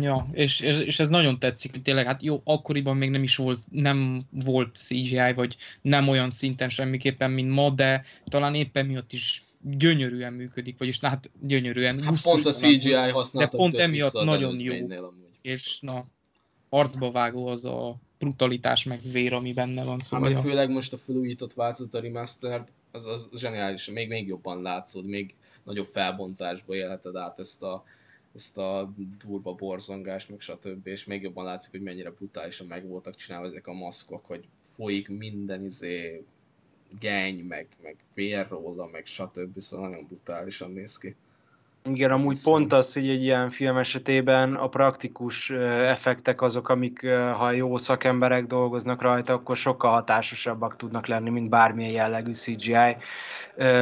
Ja, 0.00 0.28
és, 0.32 0.60
és, 0.60 0.78
és 0.78 1.00
ez 1.00 1.08
nagyon 1.08 1.38
tetszik, 1.38 1.70
hogy 1.70 1.82
tényleg, 1.82 2.06
hát 2.06 2.22
jó, 2.22 2.40
akkoriban 2.44 2.96
még 2.96 3.10
nem 3.10 3.22
is 3.22 3.36
volt, 3.36 3.60
nem 3.70 4.22
volt 4.30 4.76
CGI, 4.76 5.32
vagy 5.34 5.56
nem 5.82 6.08
olyan 6.08 6.30
szinten 6.30 6.68
semmiképpen, 6.68 7.30
mint 7.30 7.50
ma, 7.50 7.70
de 7.70 8.04
talán 8.24 8.54
éppen 8.54 8.86
miatt 8.86 9.12
is 9.12 9.42
gyönyörűen 9.60 10.32
működik, 10.32 10.78
vagyis 10.78 10.98
na, 10.98 11.08
hát 11.08 11.30
gyönyörűen. 11.40 12.02
Hát 12.02 12.22
pont 12.22 12.46
a 12.46 12.52
CGI 12.52 12.92
használta, 12.92 13.50
De 13.50 13.56
pont 13.56 13.74
emiatt 13.74 14.24
nagyon 14.24 14.60
jó. 14.60 14.74
És 15.42 15.78
na, 15.80 16.06
arcba 16.68 17.10
vágó 17.10 17.46
az 17.46 17.64
a 17.64 17.96
brutalitás 18.18 18.84
meg 18.84 19.00
vér, 19.12 19.32
ami 19.32 19.52
benne 19.52 19.84
van. 19.84 19.98
Szóval 19.98 20.32
hát 20.32 20.42
főleg 20.42 20.70
most 20.70 20.92
a 20.92 20.96
felújított 20.96 21.52
változat, 21.52 21.94
a 21.94 22.00
remastered, 22.00 22.68
az, 22.92 23.06
az 23.06 23.28
zseniális, 23.36 23.90
még, 23.90 24.08
még 24.08 24.26
jobban 24.26 24.62
látszod, 24.62 25.06
még 25.06 25.34
nagyobb 25.64 25.86
felbontásba 25.86 26.74
élheted 26.74 27.16
át 27.16 27.38
ezt 27.38 27.62
a 27.62 27.84
ezt 28.34 28.58
a 28.58 28.94
durva 29.26 29.54
borzongást, 29.54 30.28
meg 30.30 30.40
stb. 30.40 30.86
És 30.86 31.04
még 31.04 31.22
jobban 31.22 31.44
látszik, 31.44 31.70
hogy 31.70 31.82
mennyire 31.82 32.10
brutálisan 32.10 32.66
meg 32.66 32.86
voltak 32.86 33.14
csinálva 33.14 33.46
ezek 33.46 33.66
a 33.66 33.72
maszkok, 33.72 34.26
hogy 34.26 34.48
folyik 34.60 35.08
minden 35.08 35.64
izé 35.64 36.24
geny, 37.00 37.44
meg, 37.44 37.68
meg 37.82 37.96
vér 38.14 38.48
róla, 38.48 38.86
meg 38.86 39.04
stb. 39.06 39.58
Szóval 39.58 39.88
nagyon 39.88 40.06
brutálisan 40.06 40.72
néz 40.72 40.98
ki. 40.98 41.14
Igen, 41.88 42.10
amúgy 42.10 42.42
pont 42.42 42.72
az, 42.72 42.92
hogy 42.92 43.08
egy 43.08 43.22
ilyen 43.22 43.50
film 43.50 43.76
esetében 43.76 44.54
a 44.54 44.68
praktikus 44.68 45.50
effektek 45.50 46.42
azok, 46.42 46.68
amik, 46.68 47.06
ha 47.08 47.50
jó 47.50 47.78
szakemberek 47.78 48.46
dolgoznak 48.46 49.02
rajta, 49.02 49.32
akkor 49.32 49.56
sokkal 49.56 49.90
hatásosabbak 49.90 50.76
tudnak 50.76 51.06
lenni, 51.06 51.30
mint 51.30 51.48
bármilyen 51.48 51.90
jellegű 51.90 52.32
CGI. 52.32 52.96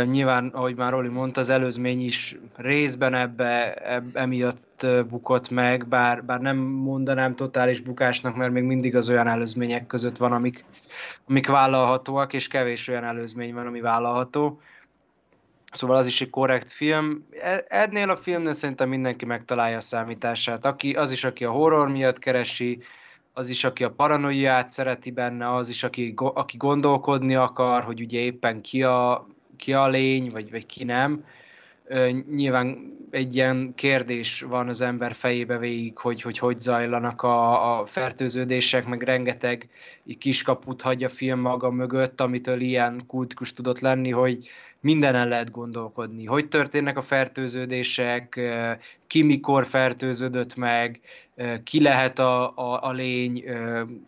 Nyilván, 0.04 0.48
ahogy 0.48 0.76
már 0.76 0.90
Roli 0.92 1.08
mondta, 1.08 1.40
az 1.40 1.48
előzmény 1.48 2.04
is 2.04 2.36
részben 2.56 3.14
ebbe 3.14 3.74
emiatt 4.12 4.86
bukott 5.08 5.50
meg, 5.50 5.86
bár, 5.88 6.24
bár 6.24 6.40
nem 6.40 6.56
mondanám 6.56 7.34
totális 7.34 7.80
bukásnak, 7.80 8.36
mert 8.36 8.52
még 8.52 8.62
mindig 8.62 8.96
az 8.96 9.08
olyan 9.08 9.28
előzmények 9.28 9.86
között 9.86 10.16
van, 10.16 10.32
amik, 10.32 10.64
amik 11.28 11.46
vállalhatóak, 11.46 12.32
és 12.32 12.48
kevés 12.48 12.88
olyan 12.88 13.04
előzmény 13.04 13.54
van, 13.54 13.66
ami 13.66 13.80
vállalható. 13.80 14.60
Szóval 15.72 15.96
az 15.96 16.06
is 16.06 16.20
egy 16.20 16.30
korrekt 16.30 16.70
film. 16.70 17.26
E, 17.40 17.64
ennél 17.68 18.10
a 18.10 18.16
filmnél 18.16 18.52
szerintem 18.52 18.88
mindenki 18.88 19.24
megtalálja 19.24 19.76
a 19.76 19.80
számítását. 19.80 20.64
Aki, 20.64 20.92
az 20.92 21.10
is, 21.10 21.24
aki 21.24 21.44
a 21.44 21.50
horror 21.50 21.88
miatt 21.88 22.18
keresi, 22.18 22.82
az 23.32 23.48
is, 23.48 23.64
aki 23.64 23.84
a 23.84 23.90
paranoiát 23.90 24.68
szereti 24.68 25.10
benne, 25.10 25.54
az 25.54 25.68
is, 25.68 25.84
aki, 25.84 26.14
aki 26.16 26.56
gondolkodni 26.56 27.34
akar, 27.34 27.82
hogy 27.82 28.00
ugye 28.00 28.18
éppen 28.18 28.60
ki 28.60 28.82
a, 28.82 29.26
ki 29.56 29.72
a 29.72 29.88
lény, 29.88 30.30
vagy, 30.30 30.50
vagy 30.50 30.66
ki 30.66 30.84
nem. 30.84 31.24
Nyilván 32.34 32.96
egy 33.10 33.34
ilyen 33.34 33.72
kérdés 33.74 34.40
van 34.40 34.68
az 34.68 34.80
ember 34.80 35.14
fejébe 35.14 35.58
végig, 35.58 35.98
hogy 35.98 36.22
hogy, 36.22 36.38
hogy 36.38 36.58
zajlanak 36.58 37.22
a, 37.22 37.78
a 37.78 37.86
fertőződések, 37.86 38.86
meg 38.86 39.02
rengeteg 39.02 39.68
kiskaput 40.18 40.82
hagy 40.82 41.04
a 41.04 41.08
film 41.08 41.40
maga 41.40 41.70
mögött, 41.70 42.20
amitől 42.20 42.60
ilyen 42.60 43.02
kultikus 43.06 43.52
tudott 43.52 43.80
lenni, 43.80 44.10
hogy 44.10 44.48
mindenen 44.82 45.28
lehet 45.28 45.50
gondolkodni. 45.50 46.24
Hogy 46.24 46.48
történnek 46.48 46.96
a 46.96 47.02
fertőződések, 47.02 48.40
ki 49.06 49.22
mikor 49.22 49.66
fertőződött 49.66 50.54
meg, 50.54 51.00
ki 51.64 51.82
lehet 51.82 52.18
a, 52.18 52.56
a, 52.56 52.82
a 52.82 52.92
lény, 52.92 53.44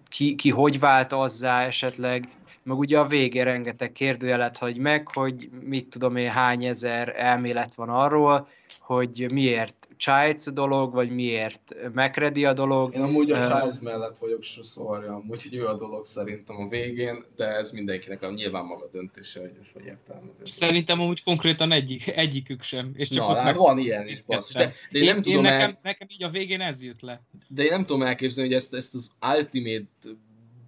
ki, 0.08 0.34
ki 0.34 0.50
hogy 0.50 0.78
vált 0.78 1.12
azzá 1.12 1.66
esetleg, 1.66 2.28
meg 2.62 2.78
ugye 2.78 2.98
a 2.98 3.06
végén 3.06 3.44
rengeteg 3.44 3.92
kérdőjelet 3.92 4.56
hagy 4.56 4.76
meg, 4.76 5.08
hogy 5.12 5.48
mit 5.60 5.88
tudom 5.88 6.16
én, 6.16 6.30
hány 6.30 6.64
ezer 6.64 7.14
elmélet 7.16 7.74
van 7.74 7.88
arról, 7.88 8.48
hogy 8.84 9.30
miért 9.30 9.88
Child 9.96 10.42
a 10.44 10.50
dolog, 10.50 10.92
vagy 10.92 11.10
miért 11.10 11.74
MacReady 11.92 12.44
a 12.44 12.52
dolog. 12.52 12.94
Én 12.94 13.02
amúgy 13.02 13.30
a 13.30 13.40
Child 13.40 13.82
mellett 13.82 14.18
vagyok 14.18 14.42
szóval, 14.42 15.04
amúgy 15.04 15.42
hogy 15.42 15.54
ő 15.54 15.66
a 15.66 15.74
dolog 15.74 16.04
szerintem 16.04 16.56
a 16.56 16.68
végén, 16.68 17.24
de 17.36 17.46
ez 17.46 17.70
mindenkinek 17.70 18.22
a 18.22 18.30
nyilván 18.30 18.64
maga 18.64 18.88
döntése, 18.92 19.40
hogy, 19.40 19.52
hogy 19.72 19.84
értelmezés. 19.84 20.52
Szerintem 20.52 21.00
amúgy 21.00 21.22
konkrétan 21.22 21.72
egyik, 21.72 22.06
egyikük 22.06 22.62
sem. 22.62 22.92
És 22.94 23.08
csak 23.08 23.28
Na, 23.28 23.34
hát 23.34 23.44
meg... 23.44 23.56
van 23.56 23.78
ilyen 23.78 24.06
is, 24.06 24.22
basszus. 24.22 24.54
De, 24.54 24.72
de 24.90 24.98
én, 24.98 25.04
én 25.04 25.12
nem 25.12 25.22
tudom 25.22 25.44
én 25.44 25.50
nekem, 25.50 25.70
el... 25.70 25.78
nekem 25.82 26.08
így 26.10 26.22
a 26.22 26.30
végén 26.30 26.60
ez 26.60 26.82
jött 26.82 27.00
le. 27.00 27.22
De 27.48 27.62
én 27.62 27.70
nem 27.70 27.84
tudom 27.84 28.02
elképzelni, 28.02 28.50
hogy 28.50 28.58
ezt, 28.58 28.74
ezt 28.74 28.94
az 28.94 29.10
Ultimate 29.36 30.08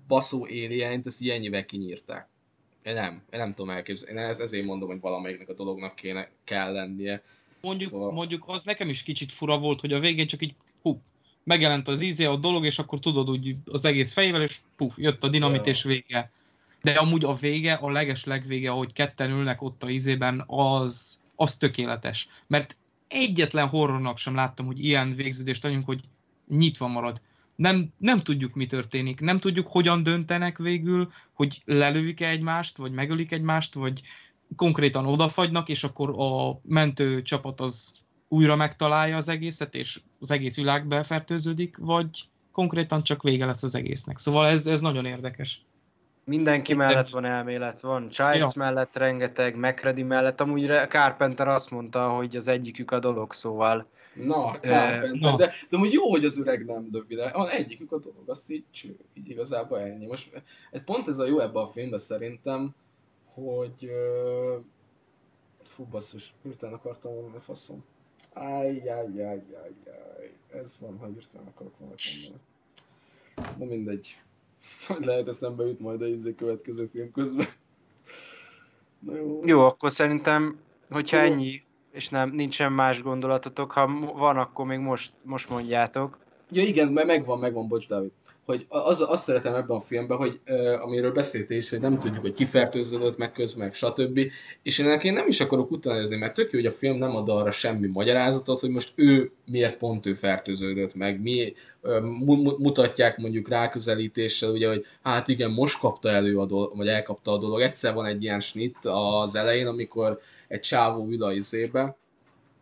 baszó 0.07 0.45
alien 0.45 1.03
ezt 1.05 1.23
így 1.23 1.29
ennyivel 1.29 1.65
kinyírták. 1.65 2.29
Én 2.83 2.95
nem, 2.95 3.23
én 3.31 3.39
nem 3.39 3.53
tudom 3.53 3.71
elképzelni. 3.71 4.21
Én 4.21 4.27
ez, 4.27 4.41
ezért 4.41 4.67
mondom, 4.67 4.89
hogy 4.89 5.01
valamelyiknek 5.01 5.49
a 5.49 5.55
dolognak 5.55 5.95
kéne, 5.95 6.29
kell 6.45 6.73
lennie. 6.73 7.23
Mondjuk, 7.67 7.91
szóval... 7.91 8.13
mondjuk 8.13 8.45
az 8.47 8.63
nekem 8.63 8.89
is 8.89 9.03
kicsit 9.03 9.33
fura 9.33 9.59
volt, 9.59 9.81
hogy 9.81 9.93
a 9.93 9.99
végén 9.99 10.27
csak 10.27 10.43
így 10.43 10.55
hú, 10.83 11.01
megjelent 11.45 11.89
az 11.89 12.01
ízé 12.01 12.25
a 12.25 12.37
dolog, 12.37 12.65
és 12.65 12.79
akkor 12.79 13.01
tudod 13.01 13.31
úgy 13.31 13.57
az 13.65 13.85
egész 13.85 14.13
fejével, 14.13 14.43
és 14.43 14.61
puf, 14.77 14.99
jött 14.99 15.23
a 15.25 15.29
dinamit, 15.29 15.67
és 15.67 15.83
vége. 15.83 16.31
De 16.83 16.93
amúgy 16.93 17.25
a 17.25 17.35
vége, 17.35 17.73
a 17.73 17.91
leges 17.91 18.25
legvége, 18.25 18.71
ahogy 18.71 18.93
ketten 18.93 19.31
ülnek 19.31 19.63
ott 19.63 19.83
a 19.83 19.91
ízében, 19.91 20.45
az, 20.47 21.21
az 21.35 21.57
tökéletes. 21.57 22.29
Mert 22.47 22.77
egyetlen 23.09 23.69
horrornak 23.69 24.19
sem 24.19 24.35
láttam, 24.35 24.67
hogy 24.67 24.85
ilyen 24.85 25.15
végződést 25.15 25.65
adjunk, 25.65 25.85
hogy 25.85 26.01
nyitva 26.49 26.87
marad 26.87 27.21
nem, 27.57 27.93
nem 27.99 28.23
tudjuk, 28.23 28.55
mi 28.55 28.67
történik, 28.67 29.21
nem 29.21 29.39
tudjuk, 29.39 29.67
hogyan 29.67 30.03
döntenek 30.03 30.59
végül, 30.59 31.13
hogy 31.33 31.63
lelőik-e 31.65 32.29
egymást, 32.29 32.77
vagy 32.77 32.93
megölik 32.93 33.33
egymást, 33.33 33.75
vagy 33.75 34.01
konkrétan 34.57 35.07
odafagynak, 35.07 35.69
és 35.69 35.85
akkor 35.85 36.15
a 36.21 36.61
mentő 36.63 37.23
csapat 37.23 37.61
az 37.61 37.93
újra 38.29 38.57
megtalálja 38.57 39.17
az 39.17 39.29
egészet, 39.29 39.75
és 39.75 40.01
az 40.21 40.31
egész 40.31 40.55
világ 40.57 40.87
befertőződik, 40.87 41.77
vagy 41.79 42.29
konkrétan 42.53 43.03
csak 43.03 43.23
vége 43.23 43.47
lesz 43.47 43.63
az 43.63 43.75
egésznek. 43.75 44.19
Szóval 44.19 44.47
ez, 44.47 44.67
ez 44.67 44.81
nagyon 44.81 45.05
érdekes. 45.05 45.65
Mindenki 46.25 46.73
Minden- 46.75 46.89
mellett 46.93 47.11
van 47.11 47.25
elmélet, 47.25 47.81
van 47.81 48.09
Childs 48.09 48.39
Ja. 48.39 48.51
mellett 48.55 48.97
rengeteg, 48.97 49.57
McCready 49.57 50.03
mellett, 50.03 50.41
amúgy 50.41 50.67
Carpenter 50.89 51.49
azt 51.49 51.71
mondta, 51.71 52.09
hogy 52.09 52.37
az 52.37 52.49
egyikük 52.49 52.91
a 52.91 52.99
dolog, 52.99 53.33
szóval 53.33 53.87
Na, 54.15 54.51
Carpenter, 54.51 55.11
na. 55.13 55.37
de, 55.37 55.53
de 55.71 55.77
úgy 55.77 55.93
jó, 55.93 56.11
hogy 56.11 56.25
az 56.25 56.39
öreg 56.39 56.65
nem 56.65 56.89
dövi 56.91 57.15
le. 57.15 57.31
Van 57.33 57.49
egyikük 57.49 57.93
a 57.93 57.99
dolog, 57.99 58.23
azt 58.27 58.51
így, 58.51 58.65
cső, 58.71 58.97
így 59.15 59.29
igazából 59.29 59.81
ennyi. 59.81 60.07
Most 60.07 60.43
ez 60.71 60.85
pont 60.85 61.09
ez 61.09 61.19
a 61.19 61.27
jó 61.27 61.39
ebben 61.39 61.63
a 61.63 61.67
filmben 61.67 61.99
szerintem, 61.99 62.75
hogy... 63.45 63.91
Fú, 65.65 65.85
basszus, 65.85 66.35
hirtelen 66.43 66.75
akartam 66.75 67.13
mondani, 67.13 67.39
faszom. 67.41 67.85
Ájjájjájjájjáj, 68.33 69.73
ez 70.53 70.77
van, 70.81 70.99
ha 70.99 71.07
hirtelen 71.07 71.47
akarok 71.47 71.79
valamit 71.79 72.01
mondani. 72.23 72.45
Na 73.59 73.65
mindegy. 73.65 74.23
Hogy 74.87 75.05
lehet 75.05 75.29
eszembe 75.29 75.67
jut 75.67 75.81
majd 75.81 76.03
a 76.03 76.07
izé 76.07 76.35
következő 76.35 76.87
film 76.87 77.13
közben. 77.13 77.47
Na 78.99 79.17
jó. 79.17 79.41
jó, 79.45 79.61
akkor 79.61 79.91
szerintem, 79.91 80.61
hogyha 80.91 81.23
Jó. 81.23 81.33
ennyi, 81.33 81.63
és 81.91 82.09
nem, 82.09 82.31
nincsen 82.31 82.73
más 82.73 83.03
gondolatotok, 83.03 83.73
ha 83.73 83.87
van, 84.13 84.37
akkor 84.37 84.67
még 84.67 84.79
most, 84.79 85.13
most 85.23 85.49
mondjátok. 85.49 86.19
Ja 86.51 86.63
igen, 86.63 86.89
mert 86.89 87.07
megvan, 87.07 87.39
megvan, 87.39 87.69
bocs 87.69 87.89
Dávid. 87.89 88.11
Hogy 88.45 88.67
az, 88.69 89.01
azt 89.01 89.23
szeretem 89.23 89.55
ebben 89.55 89.77
a 89.77 89.81
filmben, 89.81 90.17
hogy 90.17 90.41
uh, 90.47 90.85
amiről 90.85 91.13
beszéltél 91.13 91.57
is, 91.57 91.71
hogy 91.71 91.81
nem 91.81 92.01
tudjuk, 92.01 92.23
hogy 92.23 92.35
kifertőződött 92.35 93.17
meg 93.17 93.33
közben, 93.33 93.65
meg 93.65 93.75
stb. 93.75 94.21
És 94.63 94.79
ennek 94.79 95.05
én 95.05 95.13
nem 95.13 95.29
is 95.29 95.41
akarok 95.41 95.71
utánozni, 95.71 96.17
mert 96.17 96.35
tök 96.35 96.53
jó, 96.53 96.59
hogy 96.59 96.69
a 96.69 96.73
film 96.73 96.97
nem 96.97 97.17
ad 97.17 97.29
arra 97.29 97.51
semmi 97.51 97.87
magyarázatot, 97.87 98.61
hogy 98.61 98.71
most 98.71 98.93
ő 98.95 99.33
miért 99.45 99.77
pont 99.77 100.07
ő 100.07 100.15
fertőződött 100.15 100.95
meg, 100.95 101.21
mi 101.21 101.53
uh, 101.83 102.01
mu- 102.01 102.43
mu- 102.43 102.59
mutatják 102.59 103.19
mondjuk 103.19 103.49
ráközelítéssel, 103.49 104.51
ugye, 104.51 104.69
hogy 104.69 104.85
hát 105.03 105.29
igen, 105.29 105.51
most 105.51 105.79
kapta 105.79 106.09
elő 106.09 106.39
a 106.39 106.47
dolog, 106.47 106.77
vagy 106.77 106.89
elkapta 106.89 107.33
a 107.33 107.39
dolog. 107.39 107.61
Egyszer 107.61 107.95
van 107.95 108.05
egy 108.05 108.23
ilyen 108.23 108.41
snit 108.41 108.79
az 108.83 109.35
elején, 109.35 109.67
amikor 109.67 110.19
egy 110.49 110.61
csávó 110.61 111.07
ül 111.09 111.23
a 111.23 111.33
izébe, 111.33 111.97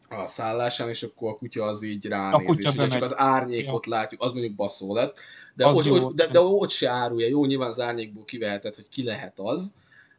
a 0.08 0.26
szállásán, 0.26 0.88
és 0.88 1.02
akkor 1.02 1.30
a 1.30 1.36
kutya 1.36 1.64
az 1.64 1.82
így 1.82 2.06
ránéz, 2.06 2.58
és 2.58 2.72
ugye 2.74 2.88
csak 2.88 3.02
az 3.02 3.18
árnyékot 3.18 3.86
látjuk, 3.86 4.22
az 4.22 4.32
mondjuk 4.32 4.54
baszó 4.54 4.94
lett, 4.94 5.18
de, 5.54 5.66
Az 5.66 5.76
ott, 5.76 5.84
jó. 5.84 5.94
ott, 5.94 6.14
de, 6.14 6.26
de 6.26 6.40
ott 6.40 6.70
se 6.70 6.90
árulja, 6.90 7.28
jó, 7.28 7.44
nyilván 7.44 7.68
az 7.68 7.80
árnyékból 7.80 8.24
kivehetett, 8.24 8.74
hogy 8.74 8.88
ki 8.88 9.04
lehet 9.04 9.38
az, 9.40 9.74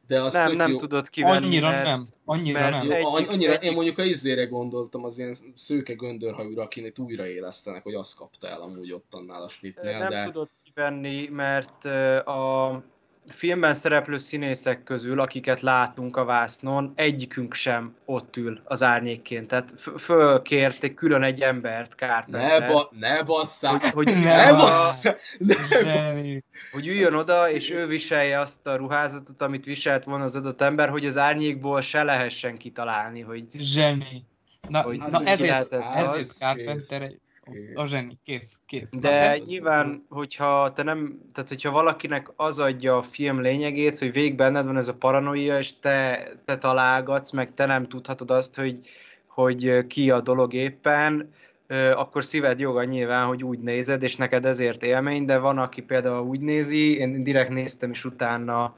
de 0.08 0.22
az 0.22 0.34
nem, 0.34 0.52
nem 0.52 0.72
jó. 0.72 0.78
tudod 0.78 1.10
kivenni, 1.10 1.46
Annyira 1.46 1.70
mert 1.70 1.84
nem, 1.84 2.06
annyira 2.26 2.60
mert 2.60 2.72
nem. 2.78 2.86
Jó, 2.86 2.92
Egyik- 2.92 3.08
an- 3.08 3.28
annyira, 3.28 3.52
én 3.52 3.58
egyik- 3.58 3.74
mondjuk 3.76 3.98
a 3.98 4.04
izére 4.04 4.46
gondoltam, 4.46 5.04
az 5.06 5.18
ilyen 5.18 5.36
szőke 5.56 5.94
göndörhajúra, 5.94 6.64
akinek 6.64 7.00
újraélesztenek, 7.00 7.84
hogy 7.84 7.94
azt 7.94 8.16
kapta 8.16 8.48
el 8.48 8.62
amúgy 8.62 8.92
ott 8.92 9.14
annál 9.14 9.44
a 9.44 9.48
snitnél, 9.48 9.98
nem 10.00 10.10
de... 10.10 10.24
tudod 10.24 10.50
kivenni, 10.64 11.28
mert 11.28 11.86
a 12.26 12.84
filmben 13.28 13.74
szereplő 13.74 14.18
színészek 14.18 14.84
közül, 14.84 15.20
akiket 15.20 15.60
látunk 15.62 16.18
a 16.18 16.26
vásznon, 16.26 16.92
egyikünk 16.96 17.54
sem 17.54 17.96
ott 18.06 18.38
ül 18.38 18.62
az 18.64 18.84
árnyékként. 18.84 19.48
Tehát 19.48 19.74
f- 19.78 20.02
fölkérték 20.02 20.94
külön 20.94 21.24
egy 21.24 21.42
embert, 21.42 21.90
Ne, 22.00 22.08
Carpenter, 22.08 22.72
ba, 22.72 22.90
ne 23.00 23.24
basszál! 23.24 23.78
hogy, 23.78 23.90
hogy, 23.92 24.06
Ne 24.06 24.36
Ne 24.36 24.54
basszál! 24.54 25.16
Ne 25.38 25.54
basszál! 25.54 26.14
Zseni. 26.14 26.44
hogy 26.72 26.88
üljön 26.88 27.14
oda, 27.14 27.50
és 27.50 27.72
ő 27.72 27.88
viselje 27.88 28.40
azt 28.40 28.68
a 28.68 28.76
ruházatot, 28.76 29.42
amit 29.42 29.66
viselt 29.66 30.04
volna 30.04 30.24
az 30.24 30.36
adott 30.36 30.62
ember, 30.62 30.90
hogy 30.90 31.06
az 31.06 31.18
árnyékból 31.18 31.82
se 31.82 32.04
lehessen 32.04 32.58
kitalálni, 32.58 33.22
hogy 33.22 33.46
Zseni. 33.54 34.24
Na, 34.70 34.82
Hogy 34.82 34.98
na 34.98 35.24
ezért, 35.24 35.74
ezért 35.74 36.28
Carpenter 36.28 37.02
egy-. 37.02 37.20
A 37.74 37.86
zseni, 37.86 38.18
kész, 38.24 38.60
kész. 38.66 38.92
Na, 38.92 39.00
De 39.00 39.30
ez- 39.30 39.46
nyilván, 39.46 40.06
hogyha 40.10 40.74
te 40.74 40.84
nem, 40.84 41.20
tehát 41.34 41.50
hogyha 41.50 41.72
valakinek 41.72 42.32
az 42.36 42.60
adja 42.60 42.98
a 42.98 43.02
film 43.02 43.42
lényegét, 43.42 44.00
hogy 44.00 44.12
végig 44.12 44.36
benned 44.36 44.66
van 44.66 44.78
ez 44.78 44.88
a 44.88 44.96
paranoia, 44.96 45.58
és 45.60 45.80
te, 45.80 46.28
te 46.46 46.58
találgatsz, 46.58 47.32
meg 47.32 47.54
te 47.54 47.66
nem 47.66 47.88
tudhatod 47.88 48.32
azt, 48.32 48.56
hogy, 48.56 48.80
hogy 49.28 49.88
ki 49.88 50.12
a 50.12 50.22
dolog 50.22 50.54
éppen, 50.54 51.34
akkor 51.96 52.24
szíved 52.24 52.60
joga 52.60 52.84
nyilván, 52.84 53.26
hogy 53.28 53.44
úgy 53.44 53.60
nézed, 53.60 54.04
és 54.04 54.16
neked 54.16 54.46
ezért 54.46 54.84
élmény, 54.84 55.26
de 55.26 55.38
van, 55.38 55.58
aki 55.58 55.82
például 55.82 56.26
úgy 56.28 56.40
nézi, 56.40 56.98
én 56.98 57.24
direkt 57.24 57.50
néztem 57.50 57.90
is 57.90 58.06
utána 58.06 58.76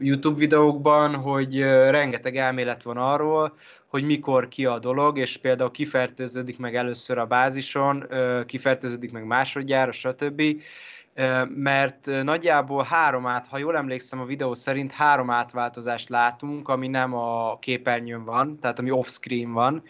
YouTube 0.00 0.38
videókban, 0.38 1.14
hogy 1.14 1.60
rengeteg 1.62 2.36
elmélet 2.36 2.82
van 2.82 2.96
arról, 2.96 3.58
hogy 3.94 4.04
mikor 4.04 4.48
ki 4.48 4.66
a 4.66 4.78
dolog, 4.78 5.18
és 5.18 5.36
például 5.36 5.70
kifertőződik 5.70 6.58
meg 6.58 6.76
először 6.76 7.18
a 7.18 7.26
bázison, 7.26 8.06
kifertőződik 8.46 9.12
meg 9.12 9.26
másodjára, 9.26 9.92
stb. 9.92 10.42
Mert 11.48 12.22
nagyjából 12.22 12.82
három 12.82 13.26
át, 13.26 13.46
ha 13.46 13.58
jól 13.58 13.76
emlékszem 13.76 14.20
a 14.20 14.24
videó 14.24 14.54
szerint, 14.54 14.92
három 14.92 15.30
átváltozást 15.30 16.08
látunk, 16.08 16.68
ami 16.68 16.88
nem 16.88 17.14
a 17.14 17.58
képernyőn 17.58 18.24
van, 18.24 18.58
tehát 18.58 18.78
ami 18.78 18.90
off-screen 18.90 19.52
van, 19.52 19.82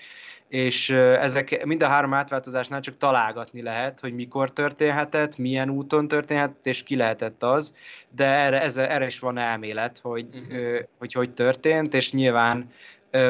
és 0.48 0.90
ezek 0.90 1.64
mind 1.64 1.82
a 1.82 1.86
három 1.86 2.14
átváltozásnál 2.14 2.80
csak 2.80 2.96
találgatni 2.96 3.62
lehet, 3.62 4.00
hogy 4.00 4.14
mikor 4.14 4.52
történhetett, 4.52 5.36
milyen 5.36 5.70
úton 5.70 6.08
történhetett, 6.08 6.66
és 6.66 6.82
ki 6.82 6.96
lehetett 6.96 7.42
az, 7.42 7.74
de 8.10 8.24
erre, 8.24 8.62
ez, 8.62 8.76
erre 8.76 9.06
is 9.06 9.18
van 9.18 9.38
elmélet, 9.38 9.98
hogy, 10.02 10.26
ö, 10.50 10.78
hogy 10.98 11.12
hogy 11.12 11.30
történt, 11.30 11.94
és 11.94 12.12
nyilván 12.12 12.70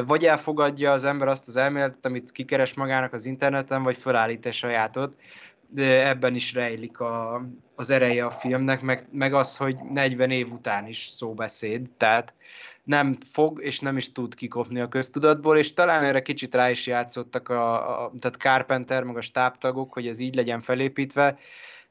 vagy 0.06 0.24
elfogadja 0.24 0.92
az 0.92 1.04
ember 1.04 1.28
azt 1.28 1.48
az 1.48 1.56
elméletet, 1.56 2.06
amit 2.06 2.32
kikeres 2.32 2.74
magának 2.74 3.12
az 3.12 3.24
interneten, 3.24 3.82
vagy 3.82 3.96
felállít 3.96 4.46
egy 4.46 4.52
sajátot, 4.52 5.16
de 5.68 6.08
ebben 6.08 6.34
is 6.34 6.52
rejlik 6.52 7.00
a, 7.00 7.44
az 7.74 7.90
ereje 7.90 8.24
a 8.24 8.30
filmnek, 8.30 8.80
meg, 8.80 9.06
meg 9.10 9.34
az, 9.34 9.56
hogy 9.56 9.76
40 9.92 10.30
év 10.30 10.52
után 10.52 10.86
is 10.86 11.06
szóbeszéd, 11.06 11.88
tehát 11.96 12.34
nem 12.84 13.16
fog 13.30 13.62
és 13.62 13.80
nem 13.80 13.96
is 13.96 14.12
tud 14.12 14.34
kikopni 14.34 14.80
a 14.80 14.88
köztudatból, 14.88 15.58
és 15.58 15.74
talán 15.74 16.04
erre 16.04 16.22
kicsit 16.22 16.54
rá 16.54 16.70
is 16.70 16.86
játszottak 16.86 17.48
a, 17.48 18.04
a 18.04 18.12
tehát 18.18 18.36
Carpenter, 18.36 19.02
meg 19.02 19.16
a 19.16 19.20
stábtagok, 19.20 19.92
hogy 19.92 20.06
ez 20.06 20.18
így 20.18 20.34
legyen 20.34 20.60
felépítve, 20.60 21.38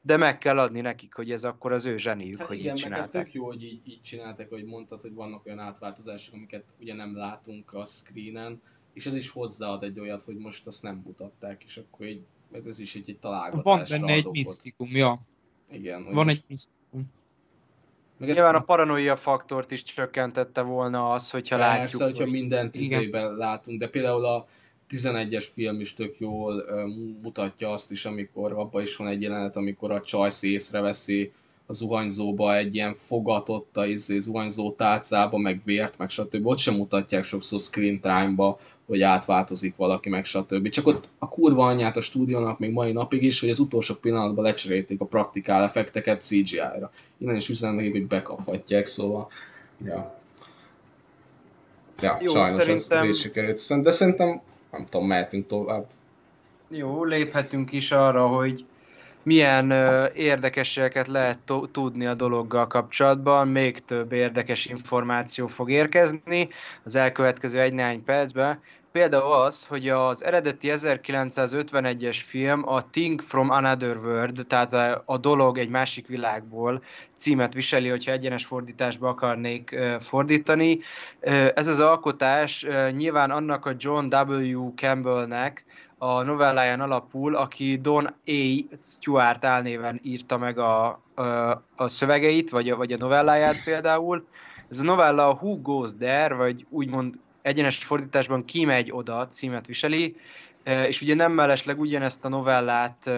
de 0.06 0.16
meg 0.16 0.38
kell 0.38 0.58
adni 0.58 0.80
nekik, 0.80 1.14
hogy 1.14 1.30
ez 1.30 1.44
akkor 1.44 1.72
az 1.72 1.84
ő 1.84 1.96
zseniük, 1.96 2.38
Hát 2.38 2.46
hogy 2.46 2.58
igen, 2.58 2.76
így 2.76 2.82
meg 2.82 2.92
hát 2.92 3.00
csinálták. 3.00 3.24
tök 3.24 3.34
jó, 3.34 3.44
hogy 3.44 3.62
így, 3.62 3.80
így 3.84 4.00
csináltak, 4.00 4.48
hogy 4.48 4.64
mondtad, 4.64 5.00
hogy 5.00 5.14
vannak 5.14 5.46
olyan 5.46 5.58
átváltozások, 5.58 6.34
amiket 6.34 6.64
ugye 6.80 6.94
nem 6.94 7.16
látunk 7.16 7.72
a 7.72 7.84
screenen, 7.84 8.62
és 8.92 9.06
ez 9.06 9.14
is 9.14 9.30
hozzáad 9.30 9.82
egy 9.82 10.00
olyat, 10.00 10.22
hogy 10.22 10.36
most 10.36 10.66
azt 10.66 10.82
nem 10.82 11.02
mutatták, 11.04 11.64
és 11.64 11.76
akkor 11.76 12.06
így, 12.06 12.22
ez 12.52 12.66
ez 12.66 12.78
is 12.78 12.94
egy, 12.94 13.08
egy 13.08 13.18
Van 13.20 13.32
találgatásra 13.32 13.98
benne 13.98 14.12
ad 14.12 14.18
egy 14.18 14.30
misztikum, 14.30 14.96
ja. 14.96 15.20
Igen, 15.70 16.04
hogy 16.04 16.14
Van 16.14 16.24
most, 16.24 16.36
egy 16.38 16.44
misztikum. 16.48 17.12
meg 18.18 18.28
ez 18.28 18.36
Nyilván 18.36 18.54
a 18.54 18.60
paranoia 18.60 19.16
faktort 19.16 19.70
is 19.70 19.82
csökkentette 19.82 20.60
volna 20.60 21.12
az, 21.12 21.30
hogyha 21.30 21.56
persze, 21.56 21.78
látjuk, 21.78 22.02
hogyha 22.02 22.22
hogy 22.22 22.32
mindent 22.32 22.74
izében 22.74 23.36
látunk, 23.36 23.80
de 23.80 23.88
például 23.88 24.24
a 24.24 24.46
11-es 24.90 25.44
film 25.52 25.80
is 25.80 25.94
tök 25.94 26.14
jól 26.18 26.64
mutatja 27.22 27.70
azt 27.70 27.90
is, 27.90 28.04
amikor 28.04 28.52
abban 28.52 28.82
is 28.82 28.96
van 28.96 29.08
egy 29.08 29.22
jelenet, 29.22 29.56
amikor 29.56 29.90
a 29.90 30.00
Csajsz 30.00 30.42
észreveszi 30.42 31.32
a 31.66 31.72
zuhanyzóba 31.72 32.56
egy 32.56 32.74
ilyen 32.74 32.94
fogatott 32.94 33.76
a 33.76 33.86
izé, 33.86 34.18
zuhanyzó 34.18 34.72
tálcába, 34.72 35.38
meg 35.38 35.60
vért, 35.64 35.98
meg 35.98 36.10
stb. 36.10 36.46
Ott 36.46 36.58
sem 36.58 36.74
mutatják 36.74 37.24
sokszor 37.24 37.60
screen 37.60 38.00
time-ba, 38.00 38.58
hogy 38.86 39.02
átváltozik 39.02 39.76
valaki, 39.76 40.08
meg 40.08 40.24
stb. 40.24 40.68
Csak 40.68 40.86
ott 40.86 41.08
a 41.18 41.28
kurva 41.28 41.66
anyját 41.66 41.96
a 41.96 42.00
stúdiónak 42.00 42.58
még 42.58 42.70
mai 42.70 42.92
napig 42.92 43.22
is, 43.22 43.40
hogy 43.40 43.50
az 43.50 43.58
utolsó 43.58 43.94
pillanatban 43.94 44.44
lecserélték 44.44 45.00
a 45.00 45.04
praktikál 45.06 45.62
effekteket 45.62 46.22
CGI-ra. 46.22 46.90
Innen 47.18 47.36
is 47.36 47.48
üzenem 47.48 47.74
nekik, 47.74 47.92
hogy 47.92 48.06
bekaphatják, 48.06 48.86
szóval... 48.86 49.28
Ja. 49.84 50.22
Ja, 52.00 52.18
Jó, 52.20 52.32
sajnos 52.32 52.60
ez, 52.60 52.68
ez 52.68 52.82
szerintem- 52.82 53.08
így 53.08 53.16
sikerült. 53.16 53.82
De 53.82 53.90
szerintem, 53.90 54.40
nem 54.76 54.84
tudom, 54.86 55.06
mehetünk 55.06 55.46
tovább. 55.46 55.86
Jó, 56.68 57.04
léphetünk 57.04 57.72
is 57.72 57.92
arra, 57.92 58.26
hogy 58.26 58.64
milyen 59.22 59.70
ö, 59.70 60.06
érdekességeket 60.14 61.06
lehet 61.06 61.38
tudni 61.72 62.06
a 62.06 62.14
dologgal 62.14 62.66
kapcsolatban. 62.66 63.48
Még 63.48 63.84
több 63.84 64.12
érdekes 64.12 64.66
információ 64.66 65.46
fog 65.46 65.70
érkezni 65.70 66.48
az 66.84 66.94
elkövetkező 66.94 67.60
egy-néhány 67.60 68.04
percben. 68.04 68.60
Például 68.98 69.32
az, 69.32 69.66
hogy 69.66 69.88
az 69.88 70.24
eredeti 70.24 70.68
1951-es 70.72 72.20
film 72.24 72.68
a 72.68 72.90
Thing 72.90 73.22
from 73.22 73.50
Another 73.50 73.96
World, 73.96 74.46
tehát 74.46 74.72
a, 74.72 75.02
a 75.06 75.18
dolog 75.18 75.58
egy 75.58 75.68
másik 75.68 76.06
világból 76.06 76.82
címet 77.16 77.54
viseli, 77.54 77.88
hogyha 77.88 78.12
egyenes 78.12 78.44
fordításba 78.44 79.08
akarnék 79.08 79.76
fordítani. 80.00 80.80
Ez 81.54 81.66
az 81.66 81.80
alkotás 81.80 82.66
nyilván 82.90 83.30
annak 83.30 83.66
a 83.66 83.74
John 83.78 84.14
W. 84.14 84.72
Campbellnek, 84.74 85.64
a 85.98 86.22
novelláján 86.22 86.80
alapul, 86.80 87.36
aki 87.36 87.78
Don 87.82 88.06
A. 88.26 88.64
Stewart 88.80 89.44
álnéven 89.44 90.00
írta 90.02 90.38
meg 90.38 90.58
a, 90.58 91.00
a, 91.14 91.22
a 91.76 91.88
szövegeit, 91.88 92.50
vagy 92.50 92.70
a, 92.70 92.76
vagy 92.76 92.92
a 92.92 92.96
novelláját 92.96 93.64
például. 93.64 94.26
Ez 94.70 94.80
a 94.80 94.84
novella 94.84 95.28
a 95.28 95.38
Who 95.40 95.60
Goes 95.62 95.94
There, 95.98 96.34
vagy 96.34 96.66
úgymond 96.68 97.14
egyenes 97.44 97.84
fordításban 97.84 98.44
Ki 98.44 98.64
megy 98.64 98.90
oda 98.92 99.28
címet 99.28 99.66
viseli. 99.66 100.16
és 100.88 101.02
ugye 101.02 101.14
nem 101.14 101.32
mellesleg 101.32 101.80
ugyanezt 101.80 102.24
a 102.24 102.28
novellát 102.28 103.10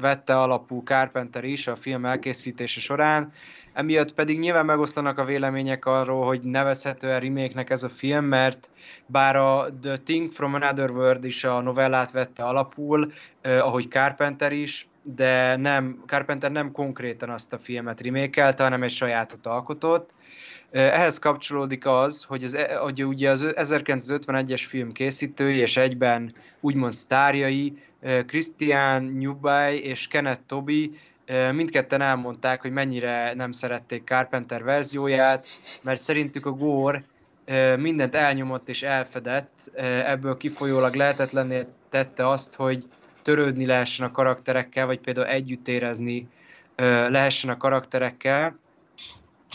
vette 0.00 0.38
alapú 0.38 0.82
Carpenter 0.84 1.44
is 1.44 1.66
a 1.66 1.76
film 1.76 2.04
elkészítése 2.04 2.80
során, 2.80 3.32
emiatt 3.72 4.14
pedig 4.14 4.38
nyilván 4.38 4.64
megoszlanak 4.64 5.18
a 5.18 5.24
vélemények 5.24 5.86
arról, 5.86 6.26
hogy 6.26 6.40
nevezhető-e 6.40 7.18
remake 7.18 7.64
ez 7.68 7.82
a 7.82 7.88
film, 7.88 8.24
mert 8.24 8.70
bár 9.06 9.36
a 9.36 9.68
The 9.82 9.96
Thing 9.96 10.32
from 10.32 10.54
Another 10.54 10.90
World 10.90 11.24
is 11.24 11.44
a 11.44 11.60
novellát 11.60 12.10
vette 12.10 12.44
alapul, 12.44 13.12
ahogy 13.42 13.88
Carpenter 13.88 14.52
is, 14.52 14.88
de 15.02 15.56
nem, 15.56 16.02
Carpenter 16.06 16.50
nem 16.50 16.72
konkrétan 16.72 17.30
azt 17.30 17.52
a 17.52 17.58
filmet 17.58 18.00
remékelte, 18.00 18.62
hanem 18.62 18.82
egy 18.82 18.90
sajátot 18.90 19.46
alkotott. 19.46 20.10
Ehhez 20.70 21.18
kapcsolódik 21.18 21.86
az, 21.86 22.22
hogy, 22.22 22.44
az, 22.44 22.54
e, 22.54 22.76
hogy 22.76 23.04
ugye 23.04 23.30
az 23.30 23.46
1951-es 23.48 24.64
film 24.68 24.92
készítői 24.92 25.56
és 25.56 25.76
egyben 25.76 26.34
úgymond 26.60 26.92
sztárjai, 26.92 27.82
Christian 28.26 29.02
Newby 29.02 29.82
és 29.82 30.08
Kenneth 30.08 30.40
Toby 30.46 30.98
mindketten 31.52 32.00
elmondták, 32.00 32.60
hogy 32.60 32.72
mennyire 32.72 33.34
nem 33.34 33.52
szerették 33.52 34.04
Carpenter 34.04 34.62
verzióját, 34.62 35.46
mert 35.82 36.00
szerintük 36.00 36.46
a 36.46 36.50
Gore 36.50 37.04
mindent 37.76 38.14
elnyomott 38.14 38.68
és 38.68 38.82
elfedett, 38.82 39.70
ebből 40.04 40.36
kifolyólag 40.36 40.94
lehetetlenné 40.94 41.66
tette 41.90 42.28
azt, 42.28 42.54
hogy 42.54 42.84
törődni 43.22 43.66
lehessen 43.66 44.06
a 44.06 44.10
karakterekkel, 44.10 44.86
vagy 44.86 45.00
például 45.00 45.26
együtt 45.26 45.68
érezni 45.68 46.28
lehessen 47.08 47.50
a 47.50 47.56
karakterekkel. 47.56 48.58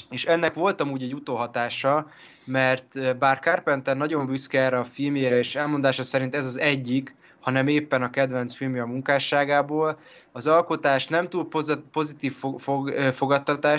És 0.10 0.26
ennek 0.26 0.54
volt 0.54 0.82
amúgy 0.82 1.04
egy 1.04 1.14
utóhatása, 1.14 2.10
mert 2.44 3.18
bár 3.18 3.40
Carpenter 3.40 3.98
nagyon 3.98 4.26
büszke 4.26 4.62
erre 4.62 4.80
a 4.80 4.84
filmjére, 4.84 5.38
és 5.38 5.56
elmondása 5.56 6.04
szerint 6.04 6.36
ez 6.36 6.46
az 6.46 6.60
egyik, 6.60 7.16
hanem 7.40 7.68
éppen 7.68 8.04
a 8.04 8.10
kedvenc 8.10 8.54
filmje 8.54 8.82
a 8.82 8.86
munkásságából, 8.86 10.00
az 10.32 10.48
alkotás 10.48 11.08
nem 11.08 11.30
túl 11.30 11.48
pozitív 11.92 12.36
fog, 12.58 12.94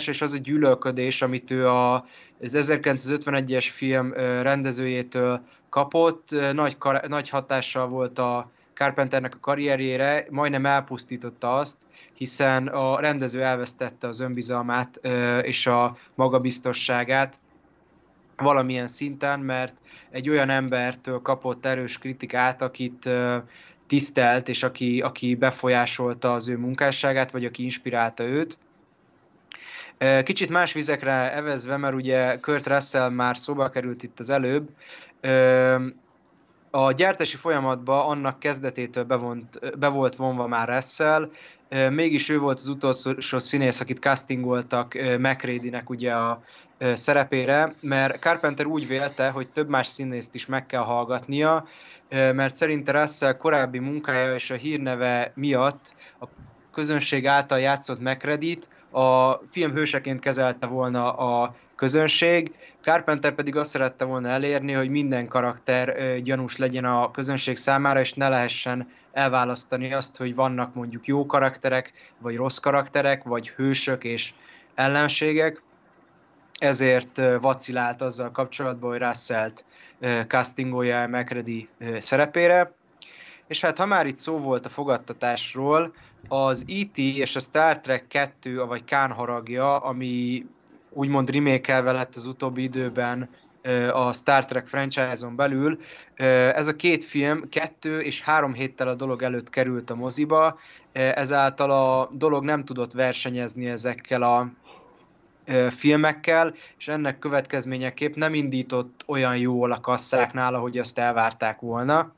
és 0.07 0.23
az 0.23 0.33
a 0.33 0.39
gyűlölködés, 0.39 1.23
amit 1.23 1.51
ő 1.51 1.69
a, 1.69 1.95
az 1.95 2.57
1951-es 2.57 3.67
film 3.73 4.13
rendezőjétől 4.43 5.41
kapott, 5.69 6.29
nagy, 6.53 6.77
nagy 7.09 7.29
hatással 7.29 7.89
volt 7.89 8.19
a 8.19 8.51
Carpenternek 8.75 9.35
a 9.35 9.41
karrierjére, 9.41 10.27
majdnem 10.31 10.67
elpusztította 10.67 11.59
azt, 11.59 11.77
hiszen 12.17 12.67
a 12.67 13.01
rendező 13.01 13.43
elvesztette 13.43 14.09
az 14.09 14.21
önbizalmát 14.21 15.01
és 15.43 15.67
a 15.67 15.97
magabiztosságát 16.15 17.41
valamilyen 18.37 18.89
szinten, 18.89 19.41
mert 19.41 19.75
egy 20.11 20.29
olyan 20.29 20.51
embertől 20.51 21.23
kapott 21.23 21.67
erős 21.67 21.99
kritikát, 21.99 22.63
akit 22.63 23.11
tisztelt, 23.87 24.49
és 24.49 24.63
aki, 24.63 25.01
aki 25.01 25.35
befolyásolta 25.35 26.33
az 26.33 26.49
ő 26.49 26.59
munkásságát, 26.59 27.31
vagy 27.31 27.45
aki 27.45 27.63
inspirálta 27.63 28.25
őt. 28.25 28.59
Kicsit 30.23 30.49
más 30.51 30.73
vizekre 30.73 31.33
evezve, 31.33 31.77
mert 31.77 31.95
ugye 31.95 32.37
Kurt 32.41 32.67
Russell 32.67 33.11
már 33.11 33.39
szóba 33.39 33.69
került 33.69 34.03
itt 34.03 34.21
az 34.21 34.31
előbb, 34.31 34.69
a 36.71 36.93
gyártási 36.93 37.37
folyamatban 37.37 38.07
annak 38.07 38.39
kezdetétől 38.39 39.05
bevont, 39.05 39.79
be 39.79 39.89
volt 39.89 40.17
vonva 40.17 40.47
már 40.47 40.69
Russell, 40.69 41.31
mégis 41.91 42.29
ő 42.29 42.39
volt 42.39 42.59
az 42.59 42.69
utolsó 42.69 43.39
színész, 43.39 43.81
akit 43.81 43.99
castingoltak 43.99 44.95
McReady-nek 45.19 45.91
ugye 45.91 46.13
a 46.13 46.43
szerepére, 46.95 47.73
mert 47.81 48.19
Carpenter 48.19 48.67
úgy 48.67 48.87
vélte, 48.87 49.29
hogy 49.29 49.49
több 49.49 49.69
más 49.69 49.87
színészt 49.87 50.35
is 50.35 50.47
meg 50.47 50.67
kell 50.67 50.83
hallgatnia, 50.83 51.69
mert 52.09 52.55
szerinte 52.55 53.01
Russell 53.01 53.37
korábbi 53.37 53.79
munkája 53.79 54.35
és 54.35 54.51
a 54.51 54.55
hírneve 54.55 55.33
miatt 55.35 55.95
a 56.21 56.27
közönség 56.73 57.27
által 57.27 57.59
játszott 57.59 58.01
McReady-t 58.01 58.69
a 58.91 59.33
film 59.51 59.73
hőseként 59.73 60.21
kezelte 60.21 60.67
volna 60.67 61.13
a 61.13 61.55
közönség, 61.77 62.55
Carpenter 62.83 63.35
pedig 63.35 63.57
azt 63.57 63.71
szerette 63.71 64.05
volna 64.05 64.29
elérni, 64.29 64.73
hogy 64.73 64.89
minden 64.89 65.29
karakter 65.29 66.17
gyanús 66.23 66.57
legyen 66.57 66.85
a 66.85 67.11
közönség 67.11 67.57
számára, 67.57 68.01
és 68.01 68.15
ne 68.15 68.29
lehessen 68.29 68.89
elválasztani 69.17 69.93
azt, 69.93 70.17
hogy 70.17 70.35
vannak 70.35 70.75
mondjuk 70.75 71.07
jó 71.07 71.27
karakterek, 71.27 71.93
vagy 72.19 72.37
rossz 72.37 72.59
karakterek, 72.59 73.23
vagy 73.23 73.49
hősök 73.49 74.05
és 74.05 74.33
ellenségek. 74.75 75.63
Ezért 76.59 77.21
vacilált 77.41 78.03
azzal 78.03 78.31
kapcsolatban, 78.31 78.91
hogy 78.91 78.99
Russell-t 78.99 79.65
castingolja 80.29 81.09
McReady 81.09 81.69
szerepére. 81.99 82.73
És 83.47 83.61
hát 83.61 83.79
ha 83.79 83.87
már 83.87 84.07
itt 84.07 84.19
szó 84.19 84.39
volt 84.39 84.67
a 84.67 84.69
fogadtatásról, 84.69 85.95
az 86.29 86.65
E.T. 86.69 86.99
és 86.99 87.37
a 87.37 87.41
Star 87.41 87.81
Trek 87.81 88.07
2, 88.07 88.65
vagy 88.65 88.85
Kán 88.85 89.11
haragja, 89.11 89.79
ami 89.79 90.47
úgymond 90.91 91.31
remékelve 91.31 91.93
lett 91.93 92.15
az 92.15 92.27
utóbbi 92.27 92.63
időben 92.63 93.29
a 93.93 94.13
Star 94.13 94.45
Trek 94.45 94.67
franchise-on 94.67 95.37
belül. 95.37 95.81
Ez 96.55 96.69
a 96.69 96.77
két 96.77 97.05
film 97.05 97.49
kettő 97.49 98.01
és 98.01 98.21
három 98.21 98.55
héttel 98.55 98.89
a 98.89 98.95
dolog 98.95 99.23
előtt 99.23 99.51
került 99.51 99.91
a 99.91 99.95
moziba, 99.95 100.59
ezáltal 100.93 101.71
a 101.71 102.11
dolog 102.13 102.45
nem 102.45 102.65
tudott 102.65 102.93
versenyezni 102.93 103.67
ezekkel 103.67 104.23
a 104.23 104.51
filmekkel, 105.71 106.55
és 106.79 106.89
ennek 106.89 107.19
következményeképp 107.19 108.15
nem 108.15 108.35
indított 108.35 109.05
olyan 109.07 109.37
jól 109.37 109.73
a 109.73 109.81
kasszáknál, 109.81 110.55
ahogy 110.55 110.79
azt 110.79 110.99
elvárták 110.99 111.61
volna. 111.61 112.13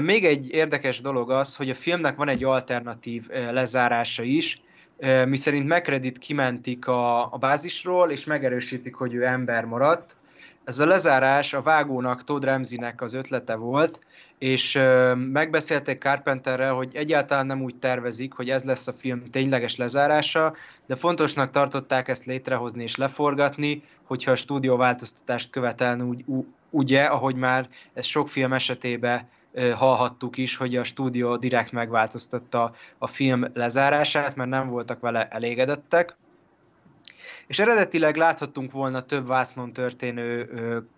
Még 0.00 0.24
egy 0.24 0.50
érdekes 0.50 1.00
dolog 1.00 1.30
az, 1.30 1.56
hogy 1.56 1.70
a 1.70 1.74
filmnek 1.74 2.16
van 2.16 2.28
egy 2.28 2.44
alternatív 2.44 3.28
lezárása 3.50 4.22
is, 4.22 4.62
miszerint 5.26 5.68
McCredit 5.68 6.18
kimentik 6.18 6.86
a, 6.86 7.32
a 7.32 7.36
bázisról, 7.38 8.10
és 8.10 8.24
megerősítik, 8.24 8.94
hogy 8.94 9.14
ő 9.14 9.24
ember 9.24 9.64
maradt. 9.64 10.16
Ez 10.64 10.78
a 10.78 10.86
lezárás 10.86 11.52
a 11.52 11.62
vágónak, 11.62 12.24
Todd 12.24 12.44
Ramsey-nek 12.44 13.02
az 13.02 13.14
ötlete 13.14 13.54
volt, 13.54 14.00
és 14.38 14.80
megbeszélték 15.14 16.00
Carpenterrel, 16.00 16.74
hogy 16.74 16.94
egyáltalán 16.94 17.46
nem 17.46 17.62
úgy 17.62 17.74
tervezik, 17.74 18.32
hogy 18.32 18.50
ez 18.50 18.62
lesz 18.62 18.86
a 18.86 18.92
film 18.92 19.30
tényleges 19.30 19.76
lezárása, 19.76 20.54
de 20.86 20.96
fontosnak 20.96 21.50
tartották 21.50 22.08
ezt 22.08 22.24
létrehozni 22.24 22.82
és 22.82 22.96
leforgatni, 22.96 23.82
hogyha 24.02 24.30
a 24.30 24.36
stúdió 24.36 24.76
változtatást 24.76 25.50
követelne 25.50 26.04
úgy, 26.04 26.24
ugye, 26.70 27.04
ahogy 27.04 27.34
már 27.34 27.68
ez 27.94 28.06
sok 28.06 28.28
film 28.28 28.52
esetében 28.52 29.28
hallhattuk 29.74 30.36
is, 30.36 30.56
hogy 30.56 30.76
a 30.76 30.84
stúdió 30.84 31.36
direkt 31.36 31.72
megváltoztatta 31.72 32.74
a 32.98 33.06
film 33.06 33.44
lezárását, 33.54 34.36
mert 34.36 34.50
nem 34.50 34.68
voltak 34.68 35.00
vele 35.00 35.28
elégedettek. 35.28 36.16
És 37.46 37.58
eredetileg 37.58 38.16
láthattunk 38.16 38.72
volna 38.72 39.00
több 39.00 39.26
vásznon 39.26 39.72
történő 39.72 40.48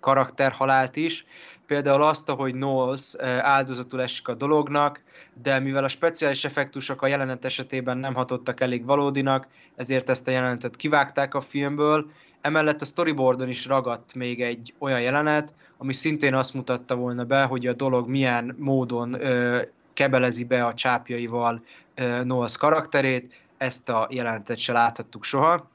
karakterhalált 0.01 0.97
is, 0.97 1.27
például 1.67 2.03
azt, 2.03 2.31
hogy 2.31 2.53
Knowles 2.53 3.15
áldozatul 3.41 4.03
esik 4.03 4.29
a 4.29 4.35
dolognak, 4.35 5.01
de 5.43 5.59
mivel 5.59 5.85
a 5.85 5.89
speciális 5.89 6.45
effektusok 6.45 7.03
a 7.03 7.07
jelenet 7.07 7.45
esetében 7.45 7.99
nem 7.99 8.15
hatottak 8.15 8.61
elég 8.61 8.85
valódinak, 8.85 9.47
ezért 9.77 10.11
ezt 10.11 10.29
a 10.29 10.31
jelenetet 10.31 10.77
kivágták 10.77 11.35
a 11.35 11.41
filmből. 11.41 12.11
Emellett 12.45 12.81
a 12.81 12.85
storyboardon 12.85 13.49
is 13.49 13.67
ragadt 13.67 14.15
még 14.15 14.43
egy 14.43 14.75
olyan 14.79 15.01
jelenet, 15.01 15.55
ami 15.77 15.93
szintén 15.93 16.35
azt 16.35 16.55
mutatta 16.55 16.95
volna 16.95 17.25
be, 17.25 17.43
hogy 17.43 17.67
a 17.67 17.73
dolog 17.73 18.09
milyen 18.09 18.57
módon 18.59 19.13
ö, 19.13 19.63
kebelezi 19.95 20.45
be 20.45 20.67
a 20.67 20.75
csápjaival 20.75 21.65
ö, 21.95 22.21
Knowles 22.23 22.57
karakterét, 22.57 23.35
ezt 23.57 23.89
a 23.89 24.09
jelenetet 24.11 24.59
se 24.59 24.73
láthattuk 24.73 25.25
soha. 25.25 25.71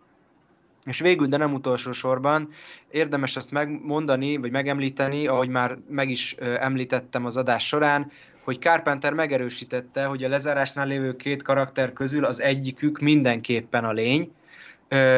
És 0.86 1.00
végül, 1.00 1.28
de 1.28 1.38
nem 1.38 1.54
utolsó 1.54 1.92
sorban, 1.92 2.50
érdemes 2.92 3.36
ezt 3.36 3.52
megmondani, 3.52 4.38
vagy 4.38 4.52
megemlíteni, 4.52 5.28
ahogy 5.28 5.50
már 5.50 5.78
meg 5.88 6.10
is 6.10 6.36
említettem 6.40 7.26
az 7.26 7.38
adás 7.38 7.68
során, 7.68 8.12
hogy 8.44 8.60
Carpenter 8.60 9.14
megerősítette, 9.14 10.06
hogy 10.06 10.24
a 10.24 10.30
lezárásnál 10.30 10.88
lévő 10.88 11.16
két 11.16 11.44
karakter 11.44 11.94
közül 11.94 12.26
az 12.26 12.40
egyikük 12.40 13.00
mindenképpen 13.00 13.86
a 13.86 13.92
lény, 13.92 14.32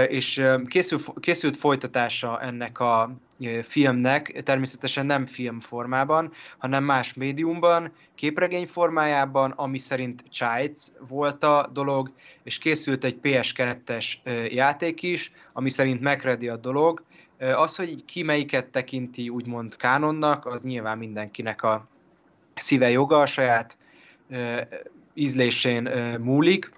és 0.07 0.45
készül, 0.67 0.99
készült 1.19 1.57
folytatása 1.57 2.41
ennek 2.41 2.79
a 2.79 3.15
filmnek, 3.63 4.41
természetesen 4.43 5.05
nem 5.05 5.25
film 5.25 5.59
formában, 5.59 6.33
hanem 6.57 6.83
más 6.83 7.13
médiumban, 7.13 7.91
képregény 8.15 8.67
formájában, 8.67 9.51
ami 9.51 9.77
szerint 9.77 10.23
Chides 10.29 10.91
volt 11.07 11.43
a 11.43 11.69
dolog, 11.73 12.11
és 12.43 12.57
készült 12.57 13.03
egy 13.03 13.17
PS2-es 13.23 14.13
játék 14.49 15.03
is, 15.03 15.31
ami 15.53 15.69
szerint 15.69 16.01
megredi 16.01 16.47
a 16.47 16.57
dolog. 16.57 17.03
Az, 17.37 17.75
hogy 17.75 18.05
ki 18.05 18.23
melyiket 18.23 18.65
tekinti 18.65 19.29
úgymond 19.29 19.75
kánonnak, 19.75 20.45
az 20.45 20.61
nyilván 20.61 20.97
mindenkinek 20.97 21.63
a 21.63 21.87
szíve 22.55 22.89
joga, 22.89 23.19
a 23.19 23.25
saját 23.25 23.77
ízlésén 25.13 25.89
múlik, 26.19 26.71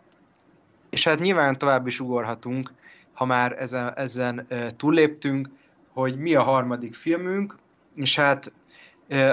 és 0.89 1.03
hát 1.03 1.19
nyilván 1.19 1.57
tovább 1.57 1.87
is 1.87 1.99
ugorhatunk, 1.99 2.71
ha 3.14 3.26
már 3.26 3.55
ezen, 3.59 3.93
ezen 3.95 4.47
túlléptünk, 4.78 5.49
hogy 5.93 6.18
mi 6.18 6.36
a 6.36 6.43
harmadik 6.43 6.95
filmünk, 6.95 7.55
és 7.95 8.16
hát 8.16 8.51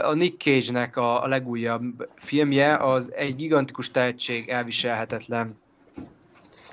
A 0.03 0.15
Nick 0.15 0.41
Cage-nek 0.41 0.97
a, 0.97 1.23
a 1.23 1.27
legújabb 1.27 2.09
filmje 2.17 2.77
az 2.77 3.13
egy 3.15 3.37
gigantikus 3.37 3.91
tehetség 3.91 4.49
elviselhetetlen 4.49 5.59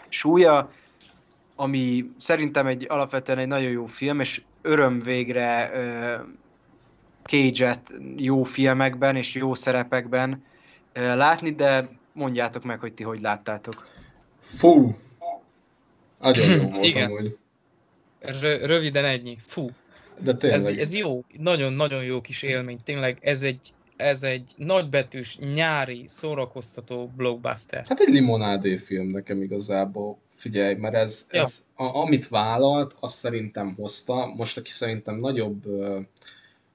súlya, 0.10 0.72
ami 1.55 2.12
szerintem 2.18 2.68
egy 2.68 2.86
alapvetően 2.89 3.38
egy 3.38 3.47
nagyon 3.47 3.72
jó 3.72 3.86
film, 3.86 4.20
és 4.20 4.41
öröm 4.62 5.01
végre 5.01 5.72
Cage-et 7.24 7.93
jó 8.16 8.43
filmekben 8.43 9.16
és 9.16 9.36
jó 9.36 9.53
szerepekben 9.53 10.43
látni, 10.93 11.51
de 11.51 11.89
mondjátok 12.14 12.64
meg, 12.64 12.80
hogy 12.80 12.93
ti 12.93 13.03
hogy 13.03 13.22
láttátok. 13.22 13.88
Fú! 14.41 14.95
Nagyon 16.20 16.49
jó 16.49 16.70
volt 16.70 16.86
Igen. 16.86 17.05
amúgy. 17.09 17.38
Rö- 18.20 18.65
röviden 18.65 19.05
ennyi. 19.05 19.38
Fú. 19.45 19.70
De 20.20 20.32
Ez, 20.32 20.38
tényleg. 20.38 20.80
ez 20.80 20.93
jó, 20.93 21.24
nagyon-nagyon 21.38 22.03
jó 22.03 22.22
kis 22.22 22.41
élmény. 22.41 22.78
Tényleg 22.84 23.18
ez 23.22 23.43
egy, 23.43 23.74
ez 23.95 24.24
egy 24.24 24.51
nagybetűs, 24.55 25.38
nyári, 25.53 26.03
szórakoztató 26.07 27.11
blockbuster. 27.15 27.86
Hát 27.88 27.99
egy 27.99 28.13
limonádé 28.13 28.76
film 28.76 29.07
nekem 29.07 29.41
igazából. 29.41 30.18
Figyelj, 30.36 30.76
mert 30.76 30.95
ez, 30.95 31.28
Ja. 31.32 31.41
ez 31.41 31.63
a, 31.76 31.84
amit 31.84 32.28
vállalt, 32.28 32.95
azt 32.99 33.15
szerintem 33.15 33.74
hozta. 33.76 34.34
Most, 34.36 34.57
aki 34.57 34.70
szerintem 34.70 35.15
nagyobb 35.20 35.65
ö, 35.65 35.99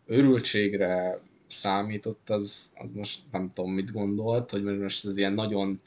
örültségre 0.07 1.19
számított, 1.49 2.31
az, 2.31 2.73
az 2.75 2.91
most 2.95 3.21
nem 3.33 3.49
tudom, 3.49 3.71
mit 3.73 3.93
gondolt, 3.93 4.51
hogy 4.51 4.63
most, 4.63 4.79
most 4.81 5.05
ez 5.07 5.17
ilyen 5.17 5.33
nagyon, 5.33 5.81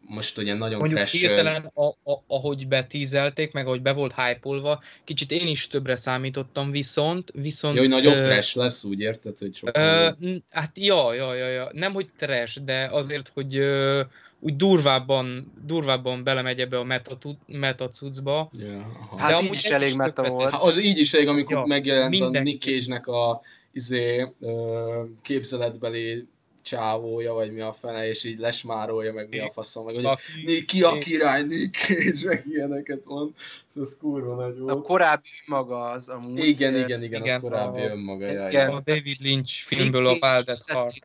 most 0.00 0.38
ugye 0.38 0.54
nagyon 0.54 0.78
Mondjuk 0.78 1.00
trash, 1.00 1.16
hirtelen, 1.16 1.70
a, 1.74 1.86
a, 1.86 2.22
ahogy 2.26 2.68
betízelték, 2.68 3.52
meg 3.52 3.66
ahogy 3.66 3.82
be 3.82 3.92
volt 3.92 4.14
hype 4.14 4.80
kicsit 5.04 5.30
én 5.30 5.46
is 5.46 5.66
többre 5.66 5.96
számítottam, 5.96 6.70
viszont... 6.70 7.30
viszont 7.34 7.74
ja, 7.74 7.80
hogy 7.80 7.90
nagyobb 7.90 8.16
ö, 8.16 8.20
trash 8.20 8.56
lesz, 8.56 8.84
úgy 8.84 9.00
érted, 9.00 9.38
hogy 9.38 9.54
sokkal 9.54 10.14
Ö, 10.20 10.26
jobb. 10.26 10.42
hát 10.50 10.70
ja, 10.74 11.14
ja, 11.14 11.34
ja, 11.34 11.48
ja, 11.48 11.70
nem 11.72 11.92
hogy 11.92 12.08
trash, 12.18 12.60
de 12.60 12.88
azért, 12.92 13.30
hogy 13.34 13.56
ö, 13.56 14.02
úgy 14.40 14.56
durvábban, 14.56 15.52
durvábban 15.66 16.24
belemegy 16.24 16.60
ebbe 16.60 16.78
a 16.78 16.84
meta, 16.84 17.18
meta 17.46 17.90
cuccba. 17.90 18.50
Aha. 19.00 19.18
Hát 19.18 19.40
De 19.40 19.44
így 19.44 19.52
is 19.52 19.64
elég 19.64 19.96
meta 19.96 20.30
volt. 20.30 20.50
Hát 20.50 20.62
az 20.62 20.80
így 20.80 20.98
is 20.98 21.14
elég, 21.14 21.28
amikor 21.28 21.56
Ja, 21.56 21.64
megjelent 21.66 22.06
a 22.06 22.08
mindenki. 22.08 22.50
Nick 22.50 22.62
Cage-nek 22.62 23.06
a 23.06 23.40
izé, 23.72 24.26
ö, 24.40 25.02
képzeletbeli 25.22 26.26
csávója, 26.68 27.32
vagy 27.32 27.52
mi 27.52 27.60
a 27.60 27.72
fene, 27.72 28.08
és 28.08 28.24
így 28.24 28.38
lesmárolja, 28.38 29.12
meg 29.12 29.28
mi 29.28 29.38
a 29.38 29.50
faszom, 29.50 29.84
meg 29.84 29.94
hogy 29.94 30.04
Aki- 30.04 30.22
Nick, 30.44 30.66
ki 30.66 30.82
a 30.82 30.98
király, 30.98 31.42
Nick 31.42 31.74
Cage, 31.76 32.26
meg 32.28 32.44
ilyeneket 32.48 33.04
mond. 33.06 33.30
Szóval 33.66 33.90
ez 33.90 33.96
kurva 34.00 34.34
nagy 34.34 34.54
A 34.58 34.62
volt. 34.72 34.84
korábbi 34.86 35.28
maga 35.46 35.84
az 35.90 36.08
amúgy. 36.08 36.46
Igen, 36.46 36.74
ö, 36.74 36.78
igen, 36.78 37.02
igen, 37.02 37.20
az 37.20 37.26
igen, 37.26 37.40
korábbi 37.40 37.80
a- 37.80 37.90
önmaga. 37.90 38.30
Igen. 38.30 38.50
ja. 38.52 38.74
A 38.76 38.82
David 38.84 39.20
Lynch 39.20 39.52
filmből 39.66 40.06
a 40.06 40.10
Wild 40.20 40.48
at 40.48 40.62
Heart. 40.66 40.96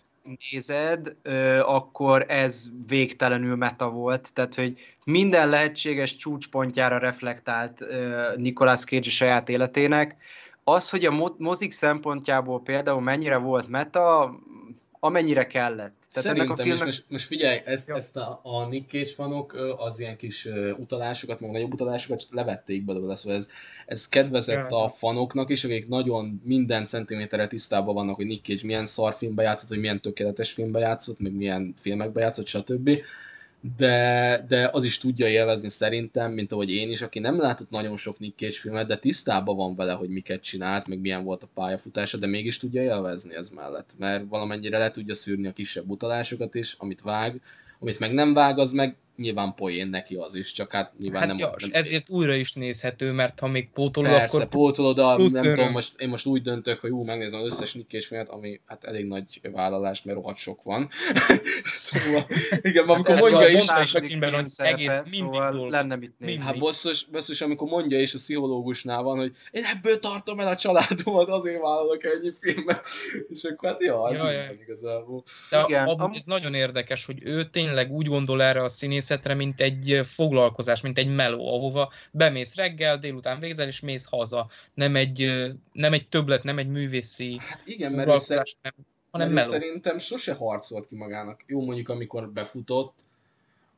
nézed, 0.51 1.15
akkor 1.61 2.25
ez 2.27 2.65
végtelenül 2.87 3.55
meta 3.55 3.89
volt, 3.89 4.29
tehát 4.33 4.55
hogy 4.55 4.77
minden 5.03 5.49
lehetséges 5.49 6.15
csúcspontjára 6.15 6.97
reflektált 6.97 7.83
Nicolas 8.35 8.83
Cage 8.83 9.07
a 9.07 9.11
saját 9.11 9.49
életének. 9.49 10.15
Az, 10.63 10.89
hogy 10.89 11.05
a 11.05 11.11
mo- 11.11 11.39
mozik 11.39 11.71
szempontjából 11.71 12.61
például 12.61 13.01
mennyire 13.01 13.37
volt 13.37 13.67
meta, 13.67 14.35
amennyire 15.03 15.47
kellett. 15.47 15.95
Tehát 16.11 16.37
ennek 16.37 16.49
a 16.49 16.55
Szerintem, 16.55 16.55
és 16.55 16.63
filmnek 16.63 16.85
most, 16.85 17.05
most 17.07 17.25
figyelj, 17.25 17.59
ezt, 17.65 17.87
Ja. 17.87 17.95
ezt 17.95 18.17
a, 18.17 18.39
a 18.43 18.67
Nick 18.67 18.89
Cage 18.89 19.13
fanok 19.13 19.75
az 19.77 19.99
ilyen 19.99 20.17
kis 20.17 20.47
utalásokat, 20.77 21.39
meg 21.39 21.51
nagyobb 21.51 21.73
utalásokat 21.73 22.25
levették 22.29 22.85
belőle, 22.85 23.15
szóval 23.15 23.37
ez, 23.37 23.49
ez 23.85 24.09
kedvezett 24.09 24.69
Ja. 24.69 24.83
a 24.83 24.89
fanoknak 24.89 25.49
is, 25.49 25.63
akik 25.63 25.87
nagyon 25.87 26.41
minden 26.43 26.85
centiméterre 26.85 27.47
tisztában 27.47 27.93
vannak, 27.93 28.15
hogy 28.15 28.25
Nick 28.25 28.45
Cage 28.45 28.61
milyen 28.63 28.85
szarfilmbe 28.85 29.43
játszott, 29.43 29.69
hogy 29.69 29.79
milyen 29.79 30.01
tökéletes 30.01 30.51
filmbe 30.51 30.79
játszott, 30.79 31.19
meg 31.19 31.33
milyen 31.35 31.73
filmekbe 31.81 32.21
játszott, 32.21 32.47
stb. 32.47 32.89
De, 33.77 34.45
de 34.47 34.69
az 34.71 34.83
is 34.83 34.97
tudja 34.97 35.27
élvezni 35.27 35.69
szerintem, 35.69 36.31
mint 36.31 36.51
ahogy 36.51 36.71
én 36.71 36.89
is, 36.89 37.01
aki 37.01 37.19
nem 37.19 37.39
látott 37.39 37.69
nagyon 37.69 37.95
sok 37.95 38.19
Nick 38.19 38.37
Cage 38.37 38.51
filmet, 38.51 38.87
de 38.87 38.97
tisztában 38.97 39.55
van 39.55 39.75
vele, 39.75 39.93
hogy 39.93 40.09
miket 40.09 40.41
csinált, 40.41 40.87
meg 40.87 40.99
milyen 40.99 41.23
volt 41.23 41.43
a 41.43 41.49
pályafutása, 41.53 42.17
de 42.17 42.27
mégis 42.27 42.57
tudja 42.57 42.81
élvezni 42.81 43.35
ez 43.35 43.49
mellett, 43.49 43.89
mert 43.97 44.23
valamennyire 44.29 44.77
le 44.77 44.91
tudja 44.91 45.13
szűrni 45.13 45.47
a 45.47 45.53
kisebb 45.53 45.89
utalásokat 45.89 46.55
is, 46.55 46.75
amit 46.77 47.01
vág, 47.01 47.41
amit 47.79 47.99
meg 47.99 48.13
nem 48.13 48.33
vág, 48.33 48.57
az 48.57 48.71
meg 48.71 48.95
nyilván 49.17 49.53
poén 49.53 49.87
neki 49.87 50.15
az 50.15 50.35
is, 50.35 50.51
csak 50.51 50.71
hát 50.71 50.93
nyilván 50.99 51.19
Hát 51.19 51.29
nem, 51.29 51.37
ja, 51.37 51.53
nem 51.59 51.69
ezért 51.73 52.09
újra 52.09 52.35
is 52.35 52.53
nézhető, 52.53 53.11
mert 53.11 53.39
ha 53.39 53.47
még 53.47 53.69
pótolod, 53.69 54.09
Persze, 54.09 54.37
akkor 54.37 54.47
pótolod, 54.49 54.99
a, 54.99 55.15
plusz 55.15 55.33
nem 55.33 55.43
öröm. 55.43 55.55
tudom, 55.55 55.71
most, 55.71 56.01
én 56.01 56.09
most 56.09 56.25
úgy 56.25 56.41
döntök, 56.41 56.79
hogy 56.79 56.89
ú, 56.89 57.03
megnézem 57.03 57.39
az 57.39 57.45
összes 57.45 57.71
Cage 57.87 58.03
filmet, 58.05 58.29
ami 58.29 58.61
hát 58.65 58.83
elég 58.83 59.05
nagy 59.05 59.41
vállalás, 59.51 60.03
mert 60.03 60.17
rohadt 60.17 60.37
sok 60.37 60.63
van. 60.63 60.89
szóval, 61.63 62.25
igen, 62.61 62.87
amikor 62.89 63.15
ez 63.15 63.19
mondja 63.19 63.47
is, 63.47 63.67
a 63.67 63.85
szerepe, 64.47 64.73
egész 64.73 64.89
mindig 64.89 65.19
szóval 65.19 65.49
dolgozik. 65.51 65.71
lenne 65.71 65.95
mit 65.95 66.13
nézni. 66.19 66.43
Hát 66.43 66.57
bosszus, 66.59 67.05
bosszus, 67.05 67.41
amikor 67.41 67.67
mondja 67.69 67.99
is 68.01 68.13
a 68.13 68.17
pszichológusnál 68.17 69.01
van, 69.01 69.17
hogy 69.17 69.35
én 69.51 69.63
ebből 69.63 69.99
tartom 69.99 70.39
el 70.39 70.47
a 70.47 70.55
családomat, 70.55 71.27
azért 71.29 71.61
vállalok 71.61 72.03
ennyi 72.03 72.31
filmet. 72.41 72.85
És 73.29 73.43
akkor 73.43 73.69
hát 73.69 73.81
Ja, 73.81 74.11
ja. 74.13 74.23
van 74.23 74.59
igazából. 74.61 75.23
De 75.49 75.63
Igen, 75.67 75.83
amúgy 75.87 76.01
am- 76.01 76.15
ez 76.15 76.25
nagyon 76.25 76.53
érdekes, 76.53 77.05
hogy 77.05 77.19
ő 77.23 77.49
tényleg 77.49 77.91
úgy 77.91 78.07
gondol 78.07 78.41
erre 78.43 78.63
a 78.63 78.69
színészetre, 79.03 79.33
mint 79.33 79.61
egy 79.61 80.01
foglalkozás, 80.05 80.81
mint 80.81 80.97
egy 80.97 81.07
meló, 81.15 81.55
ahova 81.55 81.91
bemész 82.11 82.55
reggel, 82.55 82.97
délután 82.97 83.39
végzel, 83.39 83.67
és 83.67 83.79
mész 83.79 84.05
haza. 84.05 84.49
Nem 84.73 84.95
egy, 84.95 85.31
nem 85.71 85.93
egy 85.93 86.07
többlet, 86.07 86.43
nem 86.43 86.57
egy 86.57 86.67
művészi 86.67 87.37
Hát 87.39 87.61
igen, 87.65 87.91
mert 87.91 88.09
ő, 88.09 88.15
szer- 88.15 88.57
nem, 88.61 88.73
hanem 89.11 89.31
mert 89.31 89.47
meló. 89.47 89.59
szerintem 89.59 89.97
sose 89.97 90.33
harcolt 90.33 90.87
ki 90.87 90.95
magának. 90.95 91.43
Jó, 91.47 91.65
mondjuk 91.65 91.89
amikor 91.89 92.29
befutott, 92.29 92.93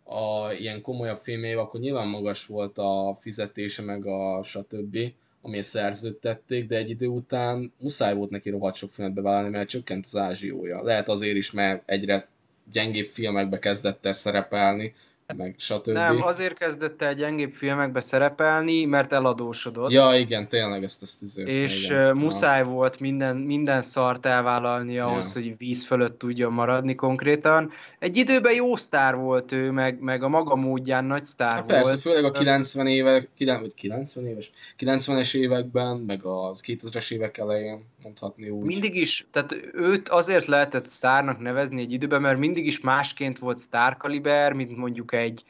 a 0.08 0.52
ilyen 0.52 0.82
komolyabb 0.82 1.18
filmjével, 1.18 1.64
akkor 1.64 1.80
nyilván 1.80 2.08
magas 2.08 2.46
volt 2.46 2.78
a 2.78 3.16
fizetése, 3.20 3.82
meg 3.82 4.06
a 4.06 4.44
stb., 4.44 4.98
ami 5.42 5.62
szerződtették, 5.62 6.66
de 6.66 6.76
egy 6.76 6.90
idő 6.90 7.08
után 7.08 7.74
muszáj 7.80 8.16
volt 8.16 8.30
neki 8.30 8.50
rohadt 8.50 8.76
sok 8.76 8.92
filmet 8.92 9.14
bevállalni, 9.14 9.50
mert 9.50 9.70
csökkent 9.70 10.06
az 10.06 10.16
ázsiója. 10.16 10.84
Lehet 10.84 11.10
azért 11.10 11.36
is, 11.36 11.52
mert 11.52 11.90
egyre 11.90 12.28
gyengébb 12.72 13.06
filmekbe 13.06 13.60
kezdett 13.60 14.06
el 14.06 14.12
szerepelni, 14.12 14.94
meg 15.34 15.56
stb. 15.58 15.92
Nem, 15.92 16.24
azért 16.24 16.58
kezdett 16.58 17.02
el 17.02 17.14
gyengébb 17.14 17.54
filmekbe 17.54 18.00
szerepelni, 18.02 18.86
mert 18.86 19.14
eladósodott. 19.14 19.92
Ja, 19.92 20.14
igen, 20.18 20.48
tényleg 20.48 20.84
ezt, 20.84 21.02
ezt 21.02 21.22
izé, 21.22 21.62
És 21.62 21.84
igen. 21.84 22.16
muszáj 22.16 22.64
volt 22.64 23.00
minden, 23.00 23.36
minden 23.36 23.82
szart 23.82 24.26
elvállalni 24.26 25.00
ahhoz, 25.00 25.36
Ja. 25.36 25.42
hogy 25.42 25.58
víz 25.58 25.86
fölött 25.86 26.20
tudjon 26.20 26.54
maradni 26.54 26.96
konkrétan. 26.96 27.72
Egy 28.06 28.18
időben 28.18 28.54
jó 28.54 28.76
sztár 28.76 29.16
volt 29.16 29.52
ő, 29.52 29.72
meg, 29.72 30.00
meg 30.00 30.24
a 30.24 30.28
maga 30.28 30.56
módján 30.56 31.06
nagy 31.06 31.26
sztár 31.26 31.66
persze, 31.66 31.84
volt. 31.84 32.00
főleg 32.00 32.24
a 32.24 32.32
90 32.32 32.88
évek, 32.88 33.30
9, 33.36 33.62
vagy 33.62 33.74
90 33.74 34.28
éves, 34.28 34.52
90-es 34.80 35.36
években, 35.36 35.98
meg 35.98 36.24
az 36.24 36.64
2000-es 36.68 37.12
évek 37.12 37.38
elején, 37.38 37.86
mondhatni 38.04 38.50
úgy. 38.50 38.66
Mindig 38.66 38.96
is, 38.96 39.28
tehát 39.32 39.56
őt 39.74 40.10
azért 40.10 40.46
lehetett 40.46 40.88
sztárnak 40.88 41.40
nevezni 41.40 41.82
egy 41.82 41.92
időben, 41.92 42.22
mert 42.22 42.40
mindig 42.40 42.66
is 42.66 42.80
másként 42.80 43.40
volt 43.40 43.58
sztárkaliber, 43.58 44.54
mint 44.54 44.78
mondjuk 44.78 45.14
egy 45.14 45.44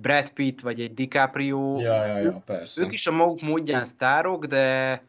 Brad 0.00 0.28
Pitt 0.30 0.60
vagy 0.60 0.80
egy 0.80 0.94
DiCaprio. 0.94 1.80
Ja, 1.80 2.06
ja, 2.06 2.18
ja, 2.18 2.42
persze. 2.46 2.82
Ők 2.82 2.92
is 2.92 3.06
a 3.06 3.12
maguk 3.12 3.40
módján 3.40 3.84
sztárok, 3.84 4.46
de 4.46 5.02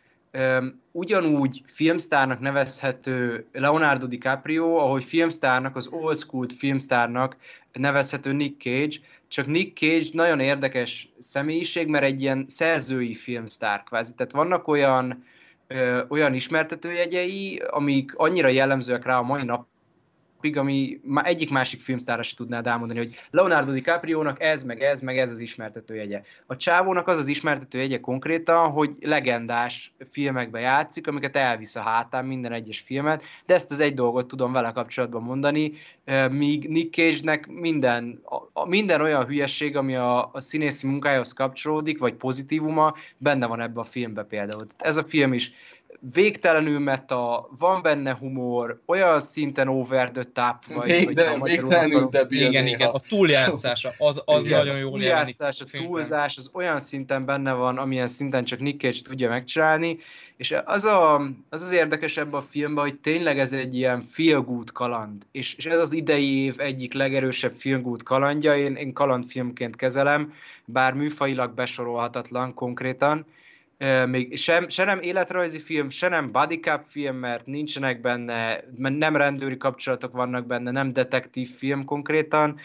ugyanúgy 0.91 1.61
filmsztárnak 1.65 2.39
nevezhető 2.39 3.45
Leonardo 3.51 4.05
DiCaprio, 4.05 4.75
ahogy 4.75 5.03
filmsztárnak, 5.03 5.75
az 5.75 5.87
old 5.87 6.17
school 6.17 6.47
filmsztárnak 6.57 7.37
nevezhető 7.71 8.31
Nick 8.33 8.61
Cage, 8.61 8.95
csak 9.27 9.47
Nick 9.47 9.77
Cage 9.77 10.09
nagyon 10.11 10.39
érdekes 10.39 11.09
személyiség, 11.19 11.87
mert 11.87 12.03
egy 12.03 12.21
ilyen 12.21 12.45
szerzői 12.47 13.15
filmsztár 13.15 13.83
kvázi. 13.83 14.13
Tehát 14.13 14.31
vannak 14.31 14.67
olyan, 14.67 15.25
ö, 15.67 16.03
olyan 16.07 16.33
ismertetőjegyei, 16.33 17.61
amik 17.67 18.15
annyira 18.15 18.47
jellemzőek 18.47 19.05
rá 19.05 19.17
a 19.17 19.23
mai 19.23 19.43
napig, 20.45 20.57
ami 20.57 20.99
egyik 21.23 21.49
másik 21.49 21.81
filmsztárra 21.81 22.23
se 22.23 22.35
tudnád 22.35 22.67
elmondani, 22.67 22.99
hogy 22.99 23.15
Leonardo 23.29 23.71
DiCaprio-nak 23.71 24.41
ez, 24.41 24.63
meg 24.63 24.81
ez, 24.81 24.99
meg 24.99 25.17
ez 25.17 25.31
az 25.31 25.39
ismertetőjegye. 25.39 26.21
A 26.45 26.57
csávónak 26.57 27.07
az 27.07 27.17
az 27.17 27.27
ismertetőjegye 27.27 27.99
konkrétan, 27.99 28.71
hogy 28.71 28.95
legendás 28.99 29.93
filmekbe 30.11 30.59
játszik, 30.59 31.07
amiket 31.07 31.35
elvisz 31.35 31.75
a 31.75 31.81
hátán 31.81 32.25
minden 32.25 32.51
egyes 32.51 32.79
filmet, 32.79 33.23
de 33.45 33.53
ezt 33.53 33.71
az 33.71 33.79
egy 33.79 33.93
dolgot 33.93 34.27
tudom 34.27 34.51
vele 34.51 34.71
kapcsolatban 34.71 35.21
mondani, 35.21 35.73
míg 36.31 36.69
Nick 36.69 36.93
Cage-nek 36.93 37.47
minden, 37.47 38.21
a, 38.53 38.67
minden 38.67 39.01
olyan 39.01 39.25
hülyeség, 39.25 39.75
ami 39.75 39.95
a, 39.95 40.29
a 40.33 40.41
színészi 40.41 40.87
munkájához 40.87 41.33
kapcsolódik, 41.33 41.99
vagy 41.99 42.13
pozitívuma, 42.13 42.95
benne 43.17 43.45
van 43.45 43.61
ebbe 43.61 43.79
a 43.79 43.83
filmbe 43.83 44.23
például. 44.23 44.67
Tehát 44.67 44.81
ez 44.81 44.97
a 44.97 45.03
film 45.03 45.33
is 45.33 45.51
végtelenül 46.13 46.79
meta, 46.79 47.49
van 47.57 47.81
benne 47.81 48.15
humor, 48.15 48.81
olyan 48.85 49.21
szinten 49.21 49.67
over 49.67 50.11
the 50.11 50.23
top, 50.23 50.75
vagy, 50.75 50.87
Végtelen, 50.87 51.39
vagy 51.39 51.49
végtelenül 51.51 52.07
debil 52.09 52.47
Igen, 52.47 52.63
néha. 52.63 52.75
igen, 52.75 52.89
a 52.89 52.99
túljátszása, 52.99 53.89
az, 53.97 54.21
az 54.25 54.43
igen, 54.43 54.57
nagyon 54.57 54.77
jól 54.77 55.01
jelenik. 55.01 55.35
túljátszás, 55.35 55.61
a 55.61 55.77
túlzás, 55.77 56.37
az 56.37 56.49
olyan 56.53 56.79
szinten 56.79 57.25
benne 57.25 57.53
van, 57.53 57.77
amilyen 57.77 58.07
szinten 58.07 58.43
csak 58.43 58.59
Nick 58.59 58.79
Cage 58.81 59.01
tudja 59.03 59.29
megcsinálni, 59.29 59.99
és 60.37 60.55
az, 60.65 60.85
a, 60.85 61.15
az 61.49 61.61
az 61.61 61.71
érdekes 61.71 62.17
ebben 62.17 62.39
a 62.39 62.45
filmben, 62.49 62.83
hogy 62.83 62.95
tényleg 62.95 63.39
ez 63.39 63.53
egy 63.53 63.75
ilyen 63.75 64.01
feel 64.01 64.41
good 64.41 64.71
kaland, 64.71 65.23
és, 65.31 65.53
és 65.53 65.65
ez 65.65 65.79
az 65.79 65.93
idei 65.93 66.43
év 66.43 66.59
egyik 66.59 66.93
legerősebb 66.93 67.53
feel 67.57 67.81
good 67.81 68.03
kalandja, 68.03 68.57
én, 68.57 68.75
én 68.75 68.93
kalandfilmként 68.93 69.75
kezelem, 69.75 70.33
bár 70.65 70.93
műfajilag 70.93 71.53
besorolhatatlan 71.53 72.53
konkrétan, 72.53 73.25
még 74.05 74.37
sem, 74.37 74.69
se 74.69 74.83
nem 74.83 75.01
életrajzi 75.01 75.59
film, 75.59 75.89
se 75.89 76.07
nem 76.07 76.31
body 76.31 76.59
cup 76.59 76.81
film, 76.87 77.15
mert 77.15 77.45
nincsenek 77.45 78.01
benne, 78.01 78.63
mert 78.77 78.97
nem 78.97 79.15
rendőri 79.15 79.57
kapcsolatok 79.57 80.11
vannak 80.11 80.45
benne, 80.45 80.71
nem 80.71 80.89
detektív 80.89 81.49
film 81.49 81.85
konkrétan, 81.85 82.59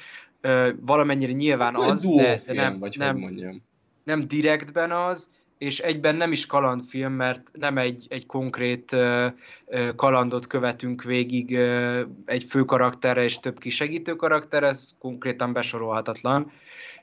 valamennyire 0.80 1.32
nyilván 1.32 1.74
Akkor 1.74 1.90
az, 1.90 2.02
de, 2.02 2.08
duófilm, 2.08 2.56
de 2.56 2.62
nem, 2.62 2.78
vagy 2.78 2.94
nem, 2.98 3.12
hogy 3.12 3.22
mondjam. 3.22 3.62
nem 4.04 4.28
direktben 4.28 4.90
az, 4.90 5.30
és 5.58 5.78
egyben 5.78 6.16
nem 6.16 6.32
is 6.32 6.46
kalandfilm, 6.46 7.12
mert 7.12 7.50
nem 7.52 7.78
egy, 7.78 8.06
egy 8.08 8.26
konkrét 8.26 8.92
ö, 8.92 9.26
ö, 9.66 9.94
kalandot 9.94 10.46
követünk 10.46 11.02
végig 11.02 11.56
ö, 11.56 12.02
egy 12.24 12.44
fő 12.44 12.64
karakterre 12.64 13.22
és 13.22 13.38
több 13.38 13.58
kisegítő 13.58 14.16
karakter, 14.16 14.62
ez 14.62 14.90
konkrétan 14.98 15.52
besorolhatatlan, 15.52 16.52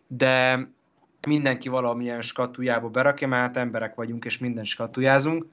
de 0.07 0.67
mindenki 1.25 1.69
valamilyen 1.69 2.21
skatujába 2.21 2.89
berakja, 2.89 3.27
mert 3.27 3.41
hát 3.41 3.57
emberek 3.57 3.95
vagyunk, 3.95 4.25
és 4.25 4.37
minden 4.37 4.65
skatujázunk. 4.65 5.45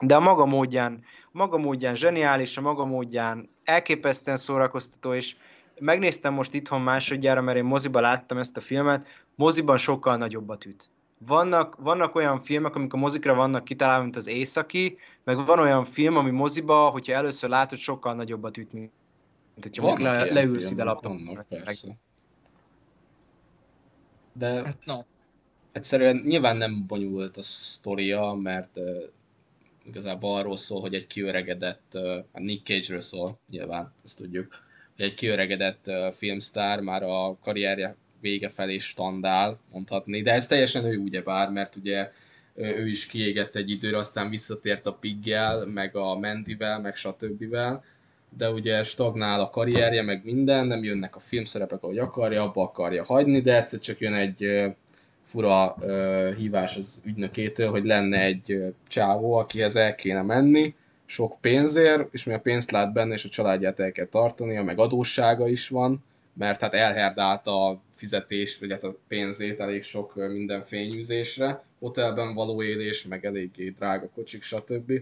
De 0.00 0.14
a 0.14 0.20
maga 0.20 0.44
módján, 0.44 1.04
maga 1.30 1.58
módján 1.58 1.94
zseniális, 1.94 2.56
a 2.56 2.60
maga 2.60 2.84
módján 2.84 3.48
elképesztően 3.64 4.36
szórakoztató, 4.36 5.14
és 5.14 5.36
megnéztem 5.78 6.34
most 6.34 6.54
itthon 6.54 6.80
másodjára, 6.80 7.40
mert 7.40 7.58
én 7.58 7.64
moziba 7.64 8.00
láttam 8.00 8.38
ezt 8.38 8.56
a 8.56 8.60
filmet, 8.60 9.06
moziban 9.34 9.76
sokkal 9.76 10.16
nagyobbat 10.16 10.64
üt. 10.64 10.90
Vannak, 11.26 11.76
vannak 11.78 12.14
olyan 12.14 12.42
filmek, 12.42 12.74
amik 12.74 12.92
a 12.92 12.96
mozikra 12.96 13.34
vannak 13.34 13.64
kitalálva, 13.64 14.02
mint 14.02 14.16
az 14.16 14.26
északi, 14.26 14.98
meg 15.24 15.46
van 15.46 15.58
olyan 15.58 15.84
film, 15.84 16.16
ami 16.16 16.30
moziba, 16.30 16.88
hogyha 16.88 17.12
először 17.12 17.50
látod, 17.50 17.78
sokkal 17.78 18.14
nagyobbat 18.14 18.56
üt, 18.56 18.72
mint 18.72 18.90
hogyha 19.62 19.98
le, 19.98 20.24
leülsz 20.24 20.70
ide 20.70 20.84
laptopon. 20.84 21.46
De 24.32 24.46
Hát, 24.46 24.84
no. 24.84 25.02
egyszerűen 25.72 26.16
nyilván 26.16 26.56
nem 26.56 26.86
bonyolult 26.86 27.36
a 27.36 27.42
sztoria, 27.42 28.32
mert 28.32 28.76
uh, 28.76 29.02
igazából 29.86 30.36
arról 30.36 30.56
szól, 30.56 30.80
hogy 30.80 30.94
egy 30.94 31.06
kiöregedett, 31.06 31.92
uh, 31.94 32.16
Nick 32.32 32.66
Cage-ről 32.66 33.00
szól, 33.00 33.38
nyilván, 33.50 33.92
ezt 34.04 34.16
tudjuk, 34.16 34.58
hogy 34.96 35.04
egy 35.04 35.14
kiöregedett 35.14 35.86
uh, 35.86 36.12
filmsztár 36.12 36.80
már 36.80 37.02
a 37.02 37.38
karrierje 37.40 37.96
vége 38.20 38.48
felé 38.48 38.78
standál, 38.78 39.60
mondhatni, 39.72 40.22
de 40.22 40.32
ez 40.32 40.46
teljesen 40.46 40.84
ő 40.84 40.96
ugyebár, 40.96 41.50
mert 41.50 41.76
ugye 41.76 42.10
ő 42.54 42.88
is 42.88 43.06
kiégett 43.06 43.56
egy 43.56 43.70
időre, 43.70 43.96
aztán 43.96 44.30
visszatért 44.30 44.86
a 44.86 44.94
Piggel, 44.94 45.66
meg 45.66 45.96
a 45.96 46.18
Mendivel, 46.18 46.80
meg 46.80 46.96
stb. 46.96 47.56
De 48.36 48.50
ugye 48.50 48.82
stagnál 48.82 49.40
a 49.40 49.50
karrierje, 49.50 50.02
meg 50.02 50.24
minden, 50.24 50.66
nem 50.66 50.84
jönnek 50.84 51.16
a 51.16 51.20
filmszerepek, 51.20 51.82
ahogy 51.82 51.98
akarja, 51.98 52.42
abba 52.42 52.62
akarja 52.62 53.04
hagyni, 53.04 53.40
de 53.40 53.56
egyszer 53.56 53.78
csak 53.78 53.98
jön 53.98 54.14
egy 54.14 54.72
fura 55.22 55.76
hívás 56.36 56.76
az 56.76 57.00
ügynökétől, 57.04 57.70
hogy 57.70 57.84
lenne 57.84 58.20
egy 58.20 58.74
csávó, 58.88 59.34
akihez 59.34 59.76
el 59.76 59.94
kéne 59.94 60.22
menni, 60.22 60.74
sok 61.04 61.36
pénzért, 61.40 62.08
és 62.14 62.24
mi 62.24 62.32
a 62.32 62.40
pénzt 62.40 62.70
lát 62.70 62.92
benne, 62.92 63.14
és 63.14 63.24
a 63.24 63.28
családját 63.28 63.80
el 63.80 63.92
kell 63.92 64.06
tartania, 64.06 64.62
meg 64.62 64.78
adóssága 64.78 65.48
is 65.48 65.68
van, 65.68 66.04
mert 66.34 66.60
hát 66.60 66.74
elherdált 66.74 67.46
a 67.46 67.80
fizetés, 67.90 68.58
vagy 68.58 68.70
hát 68.70 68.84
a 68.84 68.96
pénzét 69.08 69.60
elég 69.60 69.82
sok 69.82 70.14
minden 70.14 70.62
fényűzésre, 70.62 71.64
hotelben 71.78 72.34
való 72.34 72.62
élés, 72.62 73.06
meg 73.06 73.24
eléggé 73.24 73.68
drága 73.68 74.08
kocsik, 74.14 74.42
stb. 74.42 74.92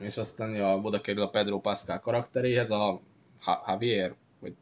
És 0.00 0.16
aztán 0.16 0.54
ja, 0.54 0.80
oda 0.82 1.00
kerül 1.00 1.22
a 1.22 1.28
Pedro 1.28 1.60
Pascal 1.60 2.00
karakteréhez, 2.00 2.70
a 2.70 3.00
Javier, 3.66 4.14
vagy 4.40 4.54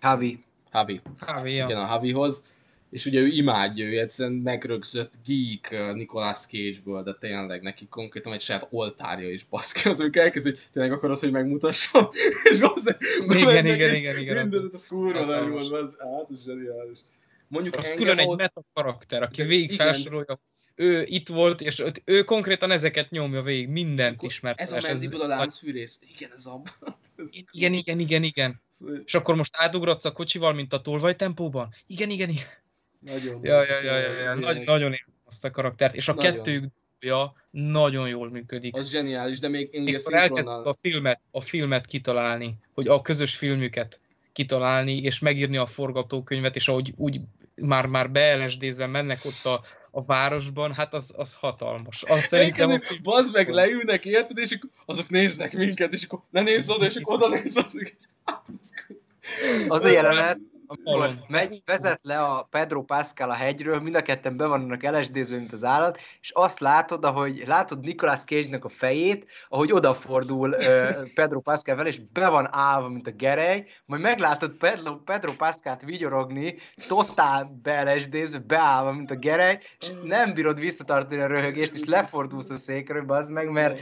Havi. 0.00 0.38
Javi, 0.72 1.00
Kávé, 1.26 1.52
igen, 1.52 1.76
a 1.76 1.88
Javihoz, 1.90 2.56
és 2.90 3.06
ugye 3.06 3.20
ő 3.20 3.26
imádja, 3.26 3.86
ő 3.86 3.98
egyszerűen 3.98 4.36
megrögzött 4.36 5.12
geek 5.26 5.94
Nicolas 5.94 6.46
Cage-ből, 6.46 7.02
de 7.02 7.14
tényleg 7.14 7.62
neki 7.62 7.86
konkrétan 7.88 8.32
egy 8.32 8.40
saját 8.40 8.66
oltárja 8.70 9.30
is 9.30 9.44
baszki, 9.44 9.88
az 9.88 10.00
amikor 10.00 10.22
elkezd, 10.22 10.46
hogy 10.46 10.58
tényleg 10.72 10.92
akarod, 10.92 11.18
hogy 11.18 11.30
megmutassam, 11.30 12.08
és 12.50 12.60
az 12.60 12.96
Igen, 13.20 13.66
igen, 13.66 13.94
igen, 13.94 14.18
igen, 14.18 14.36
Mindenet, 14.36 14.72
az 14.72 14.86
kurva 14.86 15.24
nagy 15.24 15.48
volt, 15.48 15.72
az, 15.72 15.96
hát 15.98 16.26
ez 16.30 16.44
zseniális. 16.44 16.98
Mondjuk 17.48 17.76
Az 17.76 17.84
engem 17.84 17.98
külön 17.98 18.18
egy 18.18 18.36
meta 18.36 18.62
karakter, 18.74 19.22
aki 19.22 19.42
végig 19.42 19.72
igen. 19.72 19.86
felsorolja, 19.86 20.40
ő 20.78 21.04
itt 21.08 21.28
volt, 21.28 21.60
és 21.60 21.82
ő, 22.04 22.22
konkrétan 22.24 22.70
ezeket 22.70 23.10
nyomja 23.10 23.42
végig, 23.42 23.68
mindent 23.68 24.22
ismert. 24.22 24.60
Ez 24.60 24.72
a 24.72 24.80
Mendiből 24.82 25.20
a 25.20 25.26
láncfűrész. 25.26 26.00
Igen, 26.16 26.30
ez 26.34 26.46
abban. 26.46 26.96
Igen, 27.52 27.72
igen, 27.72 27.98
igen, 27.98 28.22
igen. 28.22 28.60
És 29.04 29.14
akkor 29.14 29.34
most 29.34 29.52
átugratsz 29.56 30.04
a 30.04 30.12
kocsival, 30.12 30.52
mint 30.52 30.72
a 30.72 30.80
tolvajtempóban? 30.80 31.74
Igen, 31.86 32.10
igen, 32.10 32.28
igen. 32.28 32.46
Nagyon. 32.98 33.40
Ja, 33.42 33.62
ja, 33.62 33.82
ja, 33.82 33.98
ja, 33.98 34.12
ja. 34.12 34.20
Ez 34.20 34.34
Nagy, 34.34 34.42
ilyenek. 34.42 34.66
nagyon 34.66 34.94
azt 35.24 35.44
a 35.44 35.50
karaktert, 35.50 35.94
és 35.94 36.08
a 36.08 36.14
Nagyon. 36.14 36.32
kettőjük 36.32 36.64
ja, 37.00 37.34
nagyon 37.50 38.08
jól 38.08 38.30
működik. 38.30 38.76
Az 38.76 38.90
zseniális, 38.90 39.38
de 39.38 39.48
még 39.48 39.68
én 39.72 39.98
szinkronnal... 39.98 40.62
a 40.62 40.74
filmet, 40.80 41.20
a 41.30 41.40
filmet 41.40 41.86
kitalálni, 41.86 42.58
hogy 42.74 42.88
a 42.88 43.02
közös 43.02 43.36
filmüket 43.36 44.00
kitalálni, 44.32 44.96
és 44.96 45.18
megírni 45.18 45.56
a 45.56 45.66
forgatókönyvet, 45.66 46.56
és 46.56 46.68
ahogy 46.68 46.92
úgy 46.96 47.20
már, 47.54 47.86
már 47.86 48.10
beelesdézve 48.10 48.86
mennek 48.86 49.18
ott 49.24 49.44
a, 49.44 49.60
a 49.98 50.04
városban, 50.06 50.74
hát 50.74 50.94
az, 50.94 51.12
az 51.16 51.34
hatalmas. 51.34 52.02
Az 52.02 52.20
szerintem 52.20 52.80
film... 52.80 53.02
bazd 53.02 53.32
meg, 53.32 53.48
leülnek, 53.48 54.04
érted, 54.04 54.38
és 54.38 54.52
akkor 54.52 54.70
azok 54.86 55.08
néznek 55.10 55.52
minket, 55.52 55.92
és 55.92 56.04
akkor 56.04 56.20
ne 56.30 56.42
nézz 56.42 56.70
oda, 56.70 56.86
és 56.86 56.96
akkor 56.96 57.14
oda 57.14 57.28
nézz, 57.28 57.54
bazd 57.54 57.76
meg. 57.76 57.96
Hát, 58.24 58.46
Az 59.68 59.84
a 59.84 59.88
jelenet. 59.88 60.38
Megy, 61.28 61.62
vezet 61.64 62.00
le 62.02 62.18
a 62.18 62.42
Pedro 62.50 62.82
Pascal 62.82 63.30
a 63.30 63.34
hegyről, 63.34 63.80
mind 63.80 63.94
a 63.94 64.02
ketten 64.02 64.36
be 64.36 64.46
vannak 64.46 64.84
elesdézve, 64.84 65.36
mint 65.36 65.52
az 65.52 65.64
állat, 65.64 65.98
és 66.20 66.30
azt 66.30 66.60
látod, 66.60 67.04
ahogy 67.04 67.42
látod 67.46 67.80
Nicolas 67.80 68.24
Cage-nek 68.24 68.64
a 68.64 68.68
fejét, 68.68 69.26
ahogy 69.48 69.72
odafordul 69.72 70.50
uh, 70.50 70.64
Pedro 71.14 71.40
Pascal 71.40 71.76
fel, 71.76 71.86
és 71.86 72.00
be 72.12 72.28
van 72.28 72.48
állva, 72.50 72.88
mint 72.88 73.06
a 73.06 73.10
gerej, 73.10 73.66
majd 73.86 74.02
meglátod 74.02 74.50
Pedro, 74.50 74.96
Pedro 74.96 75.32
Pascalt 75.32 75.82
vigyorogni, 75.82 76.56
totál 76.88 77.44
beelesdézve, 77.62 78.38
beállva, 78.38 78.92
mint 78.92 79.10
a 79.10 79.16
gerej, 79.16 79.58
és 79.78 79.90
nem 80.02 80.34
bírod 80.34 80.58
visszatartani 80.58 81.20
a 81.20 81.26
röhögést, 81.26 81.74
és 81.74 81.84
lefordulsz 81.84 82.50
a 82.50 82.56
székről, 82.56 83.12
az 83.12 83.28
meg, 83.28 83.50
mert 83.50 83.78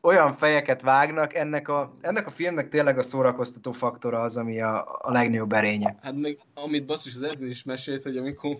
olyan 0.00 0.36
fejeket 0.36 0.82
vágnak, 0.82 1.34
ennek 1.34 1.68
a, 1.68 1.96
ennek 2.00 2.26
a 2.26 2.30
filmnek 2.30 2.68
tényleg 2.68 2.98
a 2.98 3.02
szórakoztató 3.02 3.72
faktora 3.72 4.20
az, 4.20 4.36
ami 4.36 4.60
a, 4.60 4.98
a 5.02 5.12
legnagyobb 5.12 5.52
erénye. 5.52 5.98
Hát 6.02 6.14
meg, 6.14 6.38
amit 6.54 6.86
basszus 6.86 7.14
az 7.14 7.22
Edwin 7.22 7.48
is 7.50 7.62
mesélt, 7.62 8.02
hogy 8.02 8.16
amikor 8.16 8.56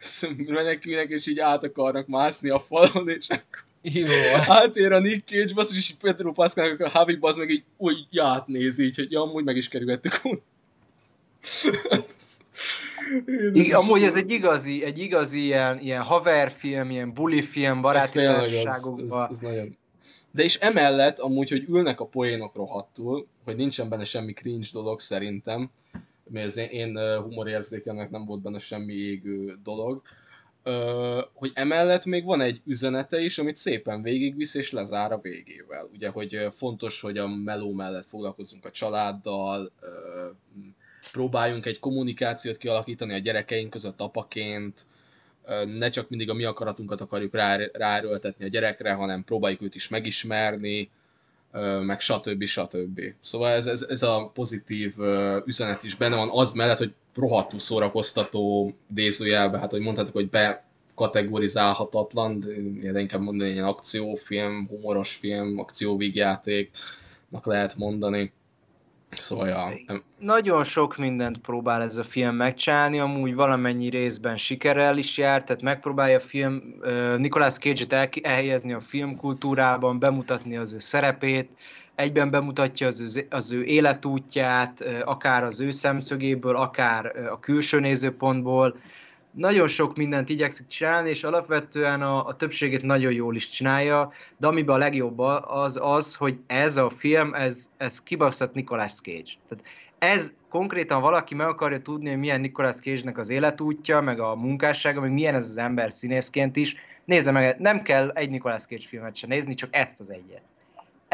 menekülnek, 0.46 1.08
és 1.08 1.26
így 1.26 1.38
át 1.38 1.64
akarnak 1.64 2.06
mászni 2.06 2.48
a 2.48 2.58
falon, 2.58 3.08
és 3.08 3.28
akkor 3.28 3.64
Jó. 3.82 4.06
átér 4.46 4.92
a 4.92 4.98
Nick 4.98 5.26
Cage, 5.26 5.54
basszus, 5.54 5.76
és 5.76 5.94
Pedro 6.00 6.32
Pascal, 6.32 6.76
a 6.78 6.90
Javi 6.94 7.16
bazd 7.16 7.38
meg 7.38 7.50
így 7.50 7.64
úgy 7.76 8.18
átnéz 8.18 8.78
így, 8.78 8.96
hogy 8.96 9.12
ja, 9.12 9.20
amúgy 9.20 9.44
meg 9.44 9.56
is 9.56 9.68
kerülhettük. 9.68 10.20
I, 13.52 13.72
amúgy 13.72 14.02
ez 14.02 14.16
egy 14.16 14.30
igazi, 14.30 14.84
egy 14.84 14.98
igazi 14.98 15.42
ilyen, 15.42 15.78
ilyen 15.78 16.02
haverfilm, 16.02 16.90
ilyen 16.90 17.12
bulifilm, 17.12 17.80
baráti 17.80 18.18
társaságokban. 18.18 19.22
az, 19.22 19.26
az 19.28 19.38
nagyon. 19.38 19.76
De 20.34 20.42
és 20.42 20.56
emellett 20.56 21.18
amúgy, 21.18 21.50
hogy 21.50 21.64
ülnek 21.68 22.00
a 22.00 22.06
poénok 22.06 22.54
rohadtul, 22.54 23.26
hogy 23.44 23.56
nincsen 23.56 23.88
benne 23.88 24.04
semmi 24.04 24.32
cringe 24.32 24.66
dolog 24.72 25.00
szerintem, 25.00 25.70
mert 26.30 26.46
az 26.46 26.56
én, 26.56 26.68
én 26.68 27.20
humorérzékemnek 27.22 28.10
nem 28.10 28.24
volt 28.24 28.42
benne 28.42 28.58
semmi 28.58 28.92
égő 28.92 29.58
dolog, 29.62 30.02
ö, 30.62 31.20
hogy 31.34 31.50
emellett 31.54 32.04
még 32.04 32.24
van 32.24 32.40
egy 32.40 32.60
üzenete 32.66 33.20
is, 33.20 33.38
amit 33.38 33.56
szépen 33.56 34.02
végigvisz 34.02 34.54
és 34.54 34.72
lezár 34.72 35.12
a 35.12 35.18
végével. 35.18 35.88
Ugye, 35.92 36.08
hogy 36.08 36.48
fontos, 36.50 37.00
hogy 37.00 37.18
a 37.18 37.28
meló 37.28 37.72
mellett 37.72 38.06
foglalkozunk 38.06 38.64
a 38.64 38.70
családdal, 38.70 39.72
ö, 39.80 40.28
próbáljunk 41.12 41.66
egy 41.66 41.78
kommunikációt 41.78 42.56
kialakítani 42.56 43.14
a 43.14 43.18
gyerekeink 43.18 43.70
között 43.70 44.00
apaként, 44.00 44.86
ne 45.78 45.88
csak 45.90 46.08
mindig 46.08 46.30
a 46.30 46.34
mi 46.34 46.44
akaratunkat 46.44 47.00
akarjuk 47.00 47.34
rá, 47.34 47.58
ráerőltetni 47.72 48.44
a 48.44 48.48
gyerekre, 48.48 48.92
hanem 48.92 49.24
próbáljuk 49.24 49.62
őt 49.62 49.74
is 49.74 49.88
megismerni, 49.88 50.90
meg 51.82 52.00
stb. 52.00 52.44
stb. 52.44 53.00
Szóval 53.22 53.50
ez, 53.50 53.66
ez, 53.66 53.82
ez 53.82 54.02
a 54.02 54.30
pozitív 54.34 54.94
üzenet 55.46 55.84
is 55.84 55.94
benne 55.94 56.16
van, 56.16 56.28
az 56.32 56.52
mellett, 56.52 56.78
hogy 56.78 56.94
rohadtul 57.14 57.58
szórakoztató 57.58 58.72
idézőjelben, 58.90 59.60
hát 59.60 59.70
hogy 59.70 59.80
mondhatok, 59.80 60.12
hogy 60.12 60.28
be 60.28 60.64
kategorizálhatatlan, 60.94 62.44
de 62.92 63.00
inkább 63.00 63.20
mondani 63.20 63.50
egy 63.50 63.58
akciófilm, 63.58 64.66
humoros 64.68 65.14
film, 65.14 65.58
akcióvígjátéknak 65.58 67.46
lehet 67.46 67.76
mondani. 67.76 68.32
Szóval, 69.18 69.48
ja. 69.48 69.72
Nagyon 70.18 70.64
sok 70.64 70.96
mindent 70.96 71.38
próbál 71.38 71.82
ez 71.82 71.96
a 71.96 72.02
film 72.02 72.34
megcsinálni, 72.34 72.98
amúgy 72.98 73.34
valamennyi 73.34 73.88
részben 73.88 74.36
sikerrel 74.36 74.98
is 74.98 75.18
jár, 75.18 75.44
tehát 75.44 75.62
megpróbálja 75.62 76.16
a 76.16 76.20
film 76.20 76.62
uh, 76.80 77.16
Nicolas 77.16 77.54
Cage-et 77.54 78.16
elhelyezni 78.22 78.72
a 78.72 78.80
filmkultúrában, 78.80 79.98
bemutatni 79.98 80.56
az 80.56 80.72
ő 80.72 80.78
szerepét, 80.78 81.48
egyben 81.94 82.30
bemutatja 82.30 82.86
az 82.86 83.16
ő, 83.16 83.26
az 83.30 83.52
ő 83.52 83.64
életútját, 83.64 84.84
akár 85.04 85.44
az 85.44 85.60
ő 85.60 85.70
szemszögéből, 85.70 86.56
akár 86.56 87.16
a 87.30 87.40
külső 87.40 87.80
nézőpontból. 87.80 88.76
Nagyon 89.34 89.68
sok 89.68 89.96
mindent 89.96 90.28
igyekszik 90.28 90.66
csinálni, 90.66 91.08
és 91.08 91.24
alapvetően 91.24 92.02
a, 92.02 92.26
a 92.26 92.36
többségét 92.36 92.82
nagyon 92.82 93.12
jól 93.12 93.36
is 93.36 93.48
csinálja, 93.48 94.12
de 94.36 94.46
amiben 94.46 94.74
a 94.74 94.78
legjobb 94.78 95.18
az 95.44 95.78
az, 95.82 96.14
hogy 96.14 96.38
ez 96.46 96.76
a 96.76 96.90
film, 96.90 97.34
ez, 97.34 97.70
ez 97.76 98.02
kibaszott 98.02 98.54
Nicolas 98.54 99.00
Cage. 99.00 99.30
Tehát 99.48 99.64
ez 99.98 100.32
konkrétan 100.50 101.00
valaki 101.00 101.34
meg 101.34 101.46
akarja 101.46 101.82
tudni, 101.82 102.08
hogy 102.08 102.18
milyen 102.18 102.40
Nicolas 102.40 102.76
Cage-nek 102.76 103.18
az 103.18 103.30
életútja, 103.30 104.00
meg 104.00 104.20
a 104.20 104.34
munkássága, 104.34 105.00
meg 105.00 105.12
milyen 105.12 105.34
ez 105.34 105.48
az 105.48 105.58
ember 105.58 105.92
színészként 105.92 106.56
is, 106.56 106.76
nézze 107.04 107.30
meg, 107.30 107.58
nem 107.58 107.82
kell 107.82 108.10
egy 108.10 108.30
Nicolas 108.30 108.64
Cage 108.64 108.86
filmet 108.86 109.16
sem 109.16 109.28
nézni, 109.28 109.54
csak 109.54 109.68
ezt 109.72 110.00
az 110.00 110.10
egyet 110.10 110.42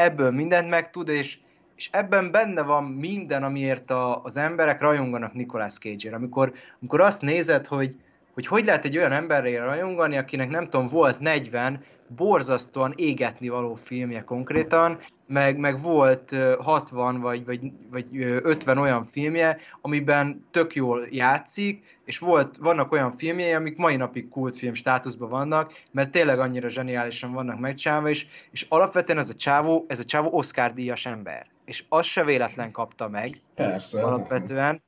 ebből 0.01 0.31
mindent 0.31 0.69
megtud, 0.69 1.07
és, 1.07 1.37
és 1.75 1.89
ebben 1.91 2.31
benne 2.31 2.61
van 2.61 2.83
minden, 2.83 3.43
amiért 3.43 3.91
a, 3.91 4.23
az 4.23 4.37
emberek 4.37 4.81
rajonganak 4.81 5.33
Nicolas 5.33 5.77
Cage-ért. 5.77 6.15
Amikor, 6.15 6.53
amikor 6.79 7.01
azt 7.01 7.21
nézed, 7.21 7.65
hogy, 7.65 7.95
hogy 8.33 8.47
hogy 8.47 8.65
lehet 8.65 8.85
egy 8.85 8.97
olyan 8.97 9.11
emberre 9.11 9.63
rajongani, 9.63 10.17
akinek 10.17 10.49
nem 10.49 10.69
tudom, 10.69 10.85
volt 10.85 11.19
40 11.19 11.83
borzasztóan 12.15 12.93
égetni 12.95 13.49
való 13.49 13.75
filmje 13.75 14.23
konkrétan, 14.23 14.99
meg, 15.27 15.57
meg 15.57 15.81
volt 15.81 16.35
60 16.59 17.19
vagy, 17.19 17.45
vagy, 17.45 17.59
vagy 17.89 18.17
50 18.21 18.77
olyan 18.77 19.05
filmje, 19.05 19.57
amiben 19.81 20.45
tök 20.51 20.75
jól 20.75 21.07
játszik, 21.09 21.99
és 22.05 22.17
volt, 22.17 22.57
vannak 22.57 22.91
olyan 22.91 23.17
filmjei, 23.17 23.53
amik 23.53 23.77
mai 23.77 23.95
napig 23.95 24.29
kultfilm 24.29 24.73
státuszban 24.73 25.29
vannak, 25.29 25.73
mert 25.91 26.11
tényleg 26.11 26.39
annyira 26.39 26.69
zseniálisan 26.69 27.31
vannak 27.33 27.59
megcsinálva, 27.59 28.09
és, 28.09 28.27
és 28.51 28.65
alapvetően 28.69 29.19
ez 29.19 29.29
a 29.29 29.33
csávó, 29.33 29.85
ez 29.87 29.99
a 29.99 30.03
csávó 30.05 30.29
Oscar 30.31 30.73
díjas 30.73 31.05
ember. 31.05 31.45
És 31.65 31.83
azt 31.89 32.07
se 32.07 32.23
véletlen 32.23 32.71
kapta 32.71 33.07
meg. 33.07 33.41
Persze. 33.55 34.03
Alapvetően. 34.03 34.81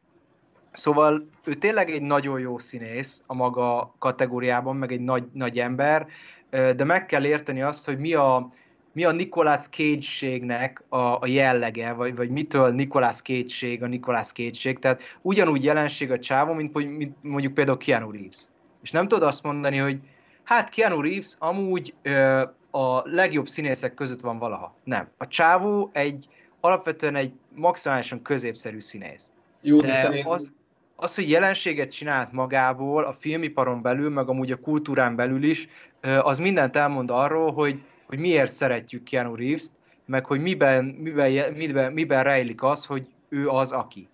Szóval 0.73 1.27
ő 1.45 1.53
tényleg 1.53 1.89
egy 1.89 2.01
nagyon 2.01 2.39
jó 2.39 2.59
színész 2.59 3.23
a 3.25 3.33
maga 3.33 3.95
kategóriában, 3.99 4.75
meg 4.75 4.91
egy 4.91 5.01
nagy, 5.01 5.23
nagy 5.33 5.59
ember, 5.59 6.07
de 6.49 6.83
meg 6.83 7.05
kell 7.05 7.25
érteni 7.25 7.61
azt, 7.61 7.85
hogy 7.85 7.97
mi 7.97 8.13
a, 8.13 8.49
mi 8.91 9.03
a 9.03 9.11
Nicolas 9.11 9.67
Cage-ségnek 9.67 10.83
a, 10.89 10.97
a 10.97 11.25
jellege, 11.25 11.91
vagy, 11.91 12.15
vagy 12.15 12.29
mitől 12.29 12.71
Nicolas 12.71 13.21
Cage-ség 13.21 13.83
a 13.83 13.87
Nicolas 13.87 14.31
Cage-ség. 14.31 14.79
Tehát 14.79 15.01
ugyanúgy 15.21 15.63
jelenség 15.63 16.11
a 16.11 16.19
csávó, 16.19 16.53
mint, 16.53 16.97
mint 16.97 17.15
mondjuk 17.21 17.53
például 17.53 17.77
Keanu 17.77 18.11
Reeves. 18.11 18.43
És 18.83 18.91
nem 18.91 19.07
tudod 19.07 19.27
azt 19.27 19.43
mondani, 19.43 19.77
hogy 19.77 19.99
hát 20.43 20.69
Keanu 20.69 21.01
Reeves 21.01 21.35
amúgy 21.39 21.93
ö, 22.01 22.43
a 22.71 23.01
legjobb 23.03 23.47
színészek 23.47 23.93
között 23.93 24.21
van 24.21 24.37
valaha. 24.37 24.75
Nem. 24.83 25.07
A 25.17 25.27
csávó 25.27 25.89
egy 25.93 26.27
alapvetően 26.59 27.15
egy 27.15 27.31
maximálisan 27.55 28.21
középszerű 28.21 28.79
színész. 28.79 29.29
Jó, 29.61 29.79
de, 29.79 29.87
de 29.87 29.93
szerint... 29.93 30.25
az, 30.27 30.51
az, 30.95 31.15
hogy 31.15 31.29
jelenséget 31.29 31.91
csinált 31.91 32.31
magából 32.31 33.03
a 33.03 33.13
filmiparon 33.13 33.81
belül, 33.81 34.09
meg 34.09 34.29
amúgy 34.29 34.51
a 34.51 34.59
kultúrán 34.59 35.15
belül 35.15 35.43
is, 35.43 35.67
az 36.01 36.37
mindent 36.37 36.75
elmond 36.75 37.09
arról, 37.09 37.53
hogy, 37.53 37.81
hogy 38.05 38.19
miért 38.19 38.51
szeretjük 38.51 39.03
Keanu 39.03 39.35
Reeves-t, 39.35 39.71
meg 40.05 40.25
hogy 40.25 40.41
miben, 40.41 40.85
miben, 40.85 41.53
miben, 41.53 41.93
miben 41.93 42.23
rejlik 42.23 42.63
az, 42.63 42.85
hogy 42.85 43.07
ő 43.29 43.49
az, 43.49 43.71
aki. 43.71 44.07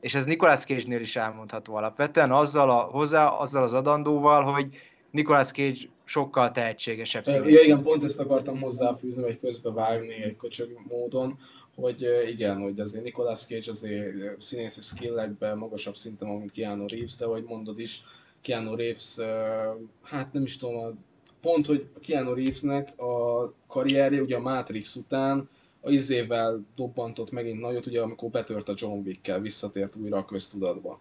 És 0.00 0.14
ez 0.14 0.24
Nicolas 0.24 0.64
Cage-nél 0.64 1.00
is 1.00 1.16
elmondható 1.16 1.74
alapvetően, 1.74 2.32
azzal, 2.32 2.70
a, 2.70 2.80
hozzá, 2.80 3.26
azzal 3.26 3.62
az 3.62 3.74
adandóval, 3.74 4.52
hogy 4.52 4.80
Nicolas 5.10 5.50
Cage 5.50 5.78
sokkal 6.04 6.50
tehetségesebb. 6.50 7.26
Ja, 7.26 7.62
igen, 7.62 7.82
pont 7.82 8.04
ezt 8.04 8.20
akartam 8.20 8.60
hozzáfűzni, 8.60 9.22
vagy 9.22 9.38
közbevágni 9.38 10.22
egy 10.22 10.36
kocsog 10.36 10.68
módon, 10.88 11.38
hogy 11.76 12.06
igen, 12.30 12.62
hogy 12.62 12.80
azért 12.80 13.04
Nicolas 13.04 13.46
Cage 13.46 13.70
azért 13.70 14.40
színészi 14.42 14.80
skillekben 14.80 15.58
magasabb 15.58 15.96
szinten 15.96 16.28
van, 16.28 16.38
mint 16.38 16.52
Keanu 16.52 16.88
Reeves, 16.88 17.16
de 17.16 17.24
ahogy 17.24 17.44
mondod 17.44 17.78
is, 17.78 18.02
Keanu 18.42 18.76
Reeves, 18.76 19.16
hát 20.02 20.32
nem 20.32 20.42
is 20.42 20.56
tudom, 20.56 21.04
pont, 21.40 21.66
hogy 21.66 21.86
Keanu 22.00 22.34
Reevesnek 22.34 23.00
a 23.00 23.52
karrierje 23.66 24.20
ugye 24.20 24.36
a 24.36 24.40
Matrix 24.40 24.94
után 24.94 25.48
a 25.80 25.90
izével 25.90 26.64
dobbantott 26.76 27.30
megint 27.30 27.60
nagyot, 27.60 27.86
ugye 27.86 28.00
amikor 28.00 28.30
betört 28.30 28.68
a 28.68 28.74
John 28.76 29.06
Wick-kel, 29.06 29.40
visszatért 29.40 29.96
újra 29.96 30.16
a 30.16 30.24
köztudatba. 30.24 31.00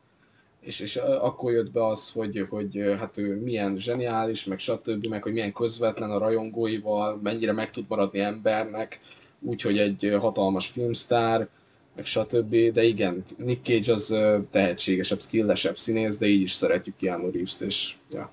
És, 0.64 0.80
és 0.80 0.96
akkor 0.96 1.52
jött 1.52 1.72
be 1.72 1.86
az, 1.86 2.12
hogy, 2.12 2.46
hogy 2.50 2.96
hát 3.00 3.18
ő 3.18 3.36
milyen 3.36 3.78
zseniális, 3.78 4.44
meg 4.44 4.60
stb., 4.60 5.06
meg 5.06 5.24
hogy 5.24 5.34
milyen 5.34 5.54
közvetlen 5.54 6.12
a 6.12 6.18
rajongóival, 6.18 7.20
mennyire 7.22 7.52
meg 7.52 7.72
tud 7.72 7.86
maradni 7.88 8.20
embernek, 8.20 9.00
úgyhogy 9.40 9.78
egy 9.78 10.16
hatalmas 10.20 10.68
filmsztár, 10.68 11.48
meg 11.96 12.06
stb. 12.06 12.56
De 12.56 12.84
igen, 12.84 13.24
Nick 13.38 13.66
Cage 13.66 13.92
az 13.94 14.18
tehetségesebb, 14.52 15.22
skillesebb 15.22 15.78
színész, 15.78 16.18
de 16.18 16.26
így 16.26 16.42
is 16.42 16.52
szeretjük 16.52 16.96
Keanu 16.96 17.32
Reeves-t, 17.32 17.62
és 17.62 17.94
ja. 18.12 18.32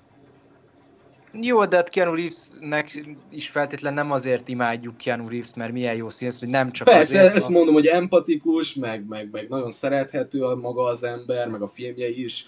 Jó, 1.33 1.65
de 1.65 1.75
hát 1.75 1.89
Keanu 1.89 2.15
Reevesnek 2.15 3.05
is 3.29 3.49
feltétlen 3.49 3.93
nem 3.93 4.11
azért 4.11 4.47
imádjuk 4.47 4.97
Keanu 4.97 5.29
Reeves, 5.29 5.53
mert 5.55 5.71
milyen 5.71 5.95
jó 5.95 6.09
színész, 6.09 6.39
hogy 6.39 6.47
nem 6.47 6.71
csak 6.71 6.87
Persze, 6.87 7.19
azért, 7.19 7.35
ezt 7.35 7.47
a... 7.47 7.51
mondom, 7.51 7.73
hogy 7.73 7.85
empatikus, 7.85 8.73
meg, 8.73 9.07
meg, 9.07 9.31
meg 9.31 9.49
nagyon 9.49 9.71
szerethető 9.71 10.43
a 10.43 10.55
maga 10.55 10.83
az 10.83 11.03
ember, 11.03 11.47
meg 11.47 11.61
a 11.61 11.67
filmjei 11.67 12.23
is 12.23 12.45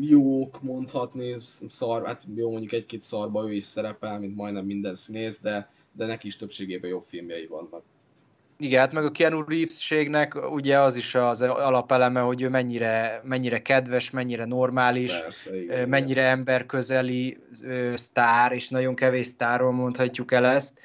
jók 0.00 0.62
mondhatni, 0.62 1.36
szar, 1.68 2.06
hát 2.06 2.22
jó 2.34 2.50
mondjuk 2.50 2.72
egy-két 2.72 3.00
szarba 3.00 3.48
ő 3.48 3.52
is 3.52 3.64
szerepel, 3.64 4.18
mint 4.18 4.36
majdnem 4.36 4.64
minden 4.64 4.94
színész, 4.94 5.40
de 5.40 5.70
de 5.98 6.06
neki 6.06 6.26
is 6.26 6.36
többségében 6.36 6.90
jobb 6.90 7.04
filmjei 7.04 7.46
vannak. 7.46 7.82
Igen, 8.60 8.80
hát 8.80 8.92
meg 8.92 9.04
a 9.04 9.10
Keanu 9.10 9.44
Reeves-ségnek 9.48 10.50
ugye 10.52 10.78
az 10.80 10.96
is 10.96 11.14
az 11.14 11.42
alapeleme, 11.42 12.20
hogy 12.20 12.42
ő 12.42 12.48
mennyire, 12.48 13.20
mennyire 13.24 13.62
kedves, 13.62 14.10
mennyire 14.10 14.44
normális, 14.44 15.20
Persze, 15.20 15.56
igen, 15.60 15.88
mennyire 15.88 16.20
igen. 16.20 16.32
emberközeli 16.32 17.38
sztár, 17.94 18.52
és 18.52 18.68
nagyon 18.68 18.94
kevés 18.94 19.26
sztárról 19.26 19.72
mondhatjuk 19.72 20.32
el 20.32 20.46
ezt. 20.46 20.80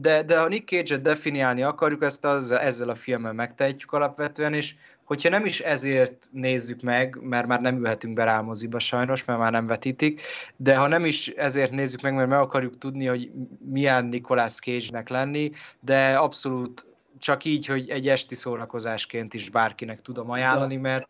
De, 0.00 0.22
de 0.22 0.38
ha 0.38 0.48
Nick 0.48 0.68
Cage-et 0.68 1.02
definiálni 1.02 1.62
akarjuk, 1.62 2.02
ezt 2.02 2.24
az, 2.24 2.50
ezzel 2.50 2.88
a 2.88 2.94
filmmel 2.94 3.32
megtehetjük 3.32 3.92
alapvetően, 3.92 4.54
és 4.54 4.74
hogyha 5.06 5.28
nem 5.28 5.44
is 5.46 5.60
ezért 5.60 6.28
nézzük 6.32 6.82
meg, 6.82 7.18
mert 7.22 7.46
már 7.46 7.60
nem 7.60 7.78
ülhetünk 7.78 8.14
be 8.14 8.24
rá 8.24 8.40
moziba 8.40 8.78
sajnos, 8.78 9.24
mert 9.24 9.38
már 9.38 9.52
nem 9.52 9.66
vetítik, 9.66 10.20
de 10.56 10.76
ha 10.76 10.86
nem 10.88 11.04
is 11.04 11.28
ezért 11.28 11.70
nézzük 11.70 12.00
meg, 12.00 12.14
mert 12.14 12.28
meg 12.28 12.38
akarjuk 12.38 12.78
tudni, 12.78 13.06
hogy 13.06 13.30
milyen 13.70 14.04
Nicolas 14.04 14.54
Cage-nek 14.54 15.08
lenni, 15.08 15.52
de 15.80 16.16
abszolút 16.16 16.86
csak 17.18 17.44
így, 17.44 17.66
hogy 17.66 17.90
egy 17.90 18.08
esti 18.08 18.34
szórakozásként 18.34 19.34
is 19.34 19.50
bárkinek 19.50 20.02
tudom 20.02 20.30
ajánlani, 20.30 20.76
mert 20.76 21.08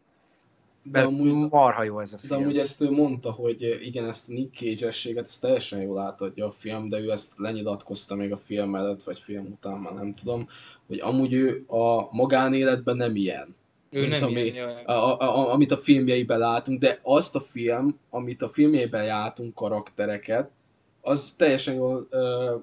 de 0.90 1.02
amúgy, 1.02 1.48
marha 1.50 1.82
jó 1.82 2.00
ez 2.00 2.12
a 2.12 2.18
film. 2.18 2.38
De 2.38 2.44
amúgy 2.44 2.58
ezt 2.58 2.80
ő 2.80 2.90
mondta, 2.90 3.30
hogy 3.30 3.78
igen, 3.82 4.04
ezt 4.04 4.28
Nick 4.28 4.54
Cage-ességet, 4.54 5.24
ezt 5.24 5.40
teljesen 5.40 5.82
jól 5.82 5.98
átadja 5.98 6.46
a 6.46 6.50
film, 6.50 6.88
de 6.88 6.98
ő 6.98 7.10
ezt 7.10 7.38
lenyilatkozta 7.38 8.14
még 8.14 8.32
a 8.32 8.36
film 8.36 8.74
előtt, 8.74 9.02
vagy 9.02 9.18
film 9.18 9.46
után, 9.46 9.78
már 9.78 9.92
nem 9.92 10.12
tudom, 10.12 10.48
hogy 10.86 10.98
amúgy 11.00 11.32
ő 11.32 11.64
a 11.66 12.14
magánéletben 12.16 12.96
nem 12.96 13.16
ilyen. 13.16 13.56
Ő 13.90 14.00
mint 14.00 14.20
nem 14.20 14.28
ami, 14.28 14.40
ilyen, 14.40 14.68
a, 14.84 14.92
a, 14.92 15.20
a, 15.20 15.52
amit 15.52 15.70
a 15.70 15.76
filmjeiben 15.76 16.38
látunk, 16.38 16.80
de 16.80 16.98
azt 17.02 17.36
a 17.36 17.40
film, 17.40 17.98
amit 18.10 18.42
a 18.42 18.48
filmjeiben 18.48 19.06
látunk 19.06 19.54
karaktereket, 19.54 20.50
az 21.00 21.34
teljesen 21.38 21.74
jól, 21.74 22.08
uh, 22.10 22.62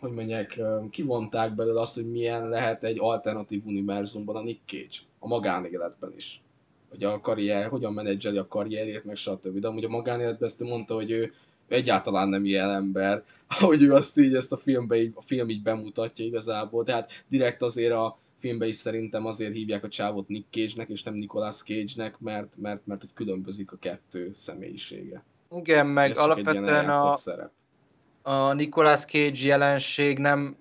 hogy 0.00 0.12
mondják, 0.12 0.60
kivonták 0.90 1.54
belőle 1.54 1.80
azt, 1.80 1.94
hogy 1.94 2.10
milyen 2.10 2.48
lehet 2.48 2.84
egy 2.84 2.96
alternatív 3.00 3.62
univerzumban 3.64 4.36
a 4.36 4.42
Nick 4.42 4.60
Cage, 4.66 4.96
a 5.18 5.26
magánéletben 5.26 6.12
is. 6.16 6.42
Hogy 6.90 7.04
a 7.04 7.20
karrier, 7.20 7.68
hogyan 7.68 7.92
menedzseli 7.92 8.36
a 8.36 8.48
karrierjét, 8.48 9.04
meg 9.04 9.16
stb. 9.16 9.58
De 9.58 9.68
amúgy 9.68 9.84
a 9.84 9.88
magánéletben 9.88 10.48
ezt 10.48 10.62
ő 10.62 10.64
mondta, 10.64 10.94
hogy 10.94 11.10
ő 11.10 11.32
egyáltalán 11.68 12.28
nem 12.28 12.44
ilyen 12.44 12.70
ember, 12.70 13.24
ahogy 13.60 13.82
ő 13.82 13.92
azt 13.92 14.18
így 14.18 14.34
ezt 14.34 14.52
a 14.52 14.56
filmbe 14.56 14.96
így, 14.96 15.12
a 15.14 15.22
film 15.22 15.48
így 15.48 15.62
bemutatja 15.62 16.24
igazából, 16.24 16.84
tehát 16.84 17.24
direkt 17.28 17.62
azért 17.62 17.92
a 17.92 18.18
filmben 18.44 18.68
is 18.68 18.74
szerintem 18.74 19.26
azért 19.26 19.52
hívják 19.52 19.84
a 19.84 19.88
csávot 19.88 20.28
Nick 20.28 20.46
Cage-nek, 20.50 20.88
és 20.88 21.02
nem 21.02 21.14
Nicolas 21.14 21.62
Cage-nek, 21.62 22.18
mert, 22.18 22.56
mert, 22.56 22.86
mert 22.86 23.00
hogy 23.00 23.10
különbözik 23.14 23.72
a 23.72 23.76
kettő 23.76 24.30
személyisége. 24.32 25.24
Igen, 25.56 25.86
meg 25.86 26.10
Ez 26.10 26.18
alapvetően 26.18 26.88
a, 26.88 27.14
szerep. 27.14 27.50
a 28.22 28.52
Nicolas 28.52 29.04
Cage 29.04 29.46
jelenség 29.46 30.18
nem 30.18 30.56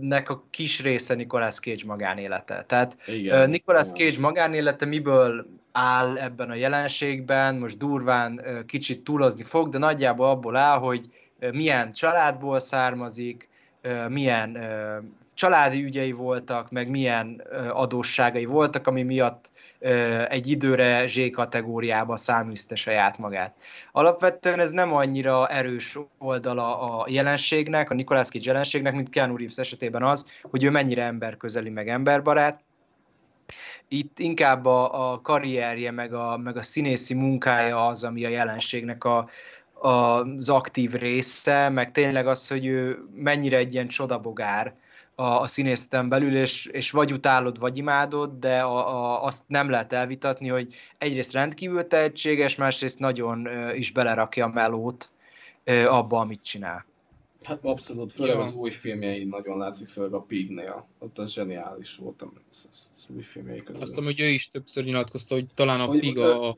nek 0.00 0.30
a 0.30 0.44
kis 0.50 0.82
része 0.82 1.14
Nicolas 1.14 1.58
Cage 1.58 1.82
magánélete. 1.86 2.64
Tehát 2.68 2.96
Igen, 3.06 3.50
Nicolas 3.50 3.88
Cage 3.88 4.20
magánélete 4.20 4.84
miből 4.84 5.46
áll 5.72 6.18
ebben 6.18 6.50
a 6.50 6.54
jelenségben, 6.54 7.56
most 7.56 7.78
durván 7.78 8.40
kicsit 8.66 9.04
túlozni 9.04 9.42
fog, 9.42 9.68
de 9.68 9.78
nagyjából 9.78 10.28
abból 10.28 10.56
áll, 10.56 10.78
hogy 10.78 11.10
milyen 11.52 11.92
családból 11.92 12.58
származik, 12.58 13.48
milyen 14.08 14.58
családi 15.36 15.82
ügyei 15.82 16.12
voltak, 16.12 16.70
meg 16.70 16.88
milyen 16.88 17.42
adósságai 17.72 18.44
voltak, 18.44 18.86
ami 18.86 19.02
miatt 19.02 19.50
egy 20.28 20.50
időre 20.50 21.06
Z 21.06 21.30
kategóriába 21.32 22.16
száműzte 22.16 22.74
saját 22.74 23.18
magát. 23.18 23.56
Alapvetően 23.92 24.60
ez 24.60 24.70
nem 24.70 24.94
annyira 24.94 25.48
erős 25.48 25.98
oldala 26.18 26.98
a 26.98 27.06
jelenségnek, 27.08 27.90
a 27.90 27.94
Cage 27.94 28.40
jelenségnek, 28.42 28.94
mint 28.94 29.08
Keanu 29.08 29.36
Reeves 29.36 29.58
esetében 29.58 30.02
az, 30.02 30.26
hogy 30.42 30.64
ő 30.64 30.70
mennyire 30.70 31.02
emberközeli, 31.02 31.70
meg 31.70 31.88
emberbarát. 31.88 32.60
Itt 33.88 34.18
inkább 34.18 34.66
a, 34.66 35.12
a 35.12 35.20
karrierje, 35.20 35.90
meg 35.90 36.14
a, 36.14 36.36
meg 36.36 36.56
a 36.56 36.62
színészi 36.62 37.14
munkája 37.14 37.86
az, 37.86 38.04
ami 38.04 38.24
a 38.24 38.28
jelenségnek 38.28 39.04
a, 39.04 39.28
a, 39.72 39.88
az 39.88 40.48
aktív 40.48 40.92
része, 40.92 41.68
meg 41.68 41.92
tényleg 41.92 42.26
az, 42.26 42.48
hogy 42.48 42.66
ő 42.66 42.98
mennyire 43.14 43.56
egy 43.56 43.72
ilyen 43.72 43.88
csodabogár, 43.88 44.74
a, 45.18 45.40
a 45.40 45.46
színészeten 45.46 46.08
belül, 46.08 46.36
és, 46.36 46.66
és 46.66 46.90
vagy 46.90 47.12
utálod, 47.12 47.58
vagy 47.58 47.76
imádod, 47.76 48.38
de 48.38 48.60
a, 48.60 48.76
a, 48.76 49.24
azt 49.24 49.42
nem 49.46 49.70
lehet 49.70 49.92
elvitatni, 49.92 50.48
hogy 50.48 50.74
egyrészt 50.98 51.32
rendkívül 51.32 51.86
tehetséges, 51.86 52.56
másrészt 52.56 52.98
nagyon 52.98 53.48
is 53.74 53.92
belerakja 53.92 54.44
a 54.44 54.48
melót 54.48 55.10
abba, 55.86 56.20
amit 56.20 56.42
csinál. 56.42 56.86
Hát 57.42 57.64
abszolút, 57.64 58.12
főleg 58.12 58.34
ja. 58.34 58.40
az 58.40 58.54
új 58.54 58.70
filmjei 58.70 59.24
nagyon 59.24 59.58
látszik, 59.58 59.88
főleg 59.88 60.12
a 60.12 60.20
Pignél. 60.20 60.86
Ott 60.98 61.18
az 61.18 61.32
zseniális 61.32 61.96
volt 61.96 62.22
az, 62.50 62.68
az 62.94 63.06
új 63.14 63.22
filmjei 63.22 63.62
közül. 63.62 63.82
Azt 63.82 63.94
hogy 63.94 64.20
ő 64.20 64.28
is 64.28 64.50
többször 64.50 64.84
nyilatkozta, 64.84 65.34
hogy 65.34 65.46
talán 65.54 65.80
a 65.80 65.84
hogy, 65.84 65.98
Pig 65.98 66.18
a, 66.18 66.48